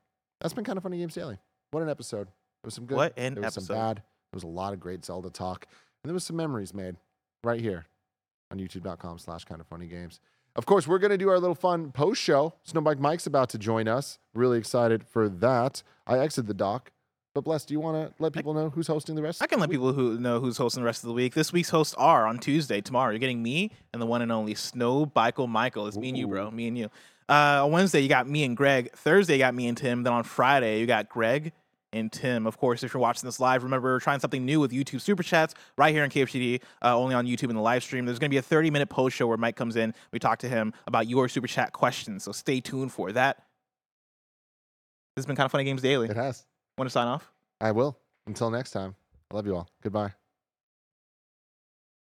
that's 0.41 0.53
been 0.55 0.65
Kinda 0.65 0.81
Funny 0.83 0.99
Games 0.99 1.15
Daily. 1.15 1.39
What 1.73 1.83
an 1.83 1.89
episode. 1.89 2.29
It 2.29 2.67
was 2.67 2.75
some 2.75 2.87
good. 2.87 2.97
What 2.97 3.13
an 3.17 3.35
there 3.35 3.43
was 3.43 3.55
some 3.55 3.63
episode. 3.63 3.75
bad. 3.75 3.97
There 3.97 4.37
was 4.37 4.43
a 4.45 4.49
lot 4.49 4.73
of 4.73 4.79
great 4.81 5.05
Zelda 5.05 5.31
talk, 5.31 5.67
and 6.03 6.09
there 6.09 6.15
was 6.15 6.25
some 6.25 6.37
memories 6.37 6.73
made 6.75 6.97
right 7.43 7.61
here 7.61 7.87
on 8.51 8.59
YouTube.com/slash 8.59 9.45
Kinda 9.45 9.65
Funny 9.65 9.87
Games. 9.87 10.21
Of 10.57 10.67
course, 10.67 10.87
we're 10.87 10.99
going 10.99 11.13
to 11.13 11.19
do 11.19 11.29
our 11.29 11.39
little 11.39 11.55
fun 11.55 11.93
post 11.93 12.21
show. 12.21 12.55
Snowbike 12.69 12.99
Mike's 12.99 13.27
about 13.27 13.51
to 13.51 13.59
join 13.59 13.87
us. 13.87 14.19
Really 14.35 14.59
excited 14.59 15.05
for 15.05 15.29
that. 15.29 15.83
I 16.07 16.19
exited 16.19 16.49
the 16.49 16.55
dock. 16.55 16.91
But 17.33 17.43
bless, 17.45 17.65
do 17.65 17.73
you 17.75 17.79
want 17.79 18.09
to 18.09 18.23
let 18.23 18.33
people 18.33 18.53
know 18.55 18.71
who's 18.71 18.89
hosting 18.89 19.15
the 19.15 19.23
rest? 19.23 19.41
I 19.41 19.47
can 19.47 19.61
let 19.61 19.71
people 19.71 19.93
who 19.93 20.19
know 20.19 20.41
who's 20.41 20.57
hosting 20.57 20.83
the 20.83 20.87
rest 20.87 21.05
of 21.05 21.09
the 21.09 21.15
week. 21.15 21.35
This 21.35 21.53
week's 21.53 21.71
hosts 21.71 21.95
are 21.95 22.27
on 22.27 22.39
Tuesday, 22.39 22.81
tomorrow. 22.81 23.13
You're 23.13 23.21
getting 23.21 23.41
me 23.43 23.71
and 23.93 24.03
the 24.03 24.07
one 24.07 24.21
and 24.21 24.33
only 24.33 24.57
Snow 24.57 25.13
Michael 25.15 25.47
Michael. 25.47 25.87
It's 25.87 25.97
me 25.97 26.09
and 26.09 26.19
you, 26.19 26.27
bro. 26.27 26.51
Me 26.51 26.67
and 26.67 26.77
you. 26.77 26.91
Uh, 27.29 27.65
on 27.65 27.71
Wednesday, 27.71 28.01
you 28.01 28.09
got 28.09 28.29
me 28.29 28.43
and 28.43 28.57
Greg. 28.57 28.91
Thursday, 28.97 29.35
you 29.35 29.39
got 29.39 29.55
me 29.55 29.69
and 29.69 29.79
Tim. 29.79 30.03
Then 30.03 30.13
on 30.13 30.25
Friday, 30.25 30.81
you 30.81 30.87
got 30.87 31.09
Greg 31.09 31.53
and 31.93 32.11
Tim. 32.11 32.47
Of 32.47 32.59
course, 32.59 32.83
if 32.83 32.95
you're 32.95 33.01
watching 33.01 33.27
this 33.27 33.41
live, 33.41 33.63
remember 33.63 33.93
we're 33.93 34.01
trying 34.01 34.21
something 34.21 34.45
new 34.45 34.61
with 34.61 34.73
YouTube 34.73 35.01
Super 35.01 35.23
Chats 35.23 35.55
right 35.77 35.95
here 35.95 36.05
in 36.05 36.11
KFGD, 36.11 36.63
uh, 36.83 36.97
only 36.97 37.15
on 37.15 37.27
YouTube 37.27 37.51
in 37.51 37.57
the 37.57 37.63
live 37.63 37.83
stream. 37.83 38.05
There's 38.07 38.19
going 38.19 38.31
to 38.31 38.35
be 38.35 38.39
a 38.39 38.43
30 38.43 38.71
minute 38.71 38.89
post 38.89 39.17
show 39.17 39.27
where 39.27 39.37
Mike 39.37 39.57
comes 39.57 39.77
in. 39.77 39.95
We 40.13 40.19
talk 40.19 40.39
to 40.41 40.49
him 40.49 40.73
about 40.87 41.07
your 41.09 41.29
Super 41.29 41.47
Chat 41.47 41.73
questions. 41.73 42.25
So 42.25 42.33
stay 42.33 42.61
tuned 42.61 42.93
for 42.93 43.13
that. 43.13 43.37
This 45.17 45.23
has 45.23 45.27
been 45.27 45.37
Kinda 45.37 45.49
Funny 45.49 45.65
Games 45.65 45.83
Daily. 45.83 46.09
It 46.09 46.17
has. 46.17 46.47
Want 46.79 46.87
to 46.87 46.93
sign 46.93 47.09
off? 47.09 47.31
I 47.61 47.73
will. 47.73 47.99
Until 48.27 48.51
next 48.51 48.71
time. 48.71 48.95
I 49.31 49.37
love 49.37 49.47
you 49.47 49.57
all. 49.57 49.69
Goodbye. 49.83 50.13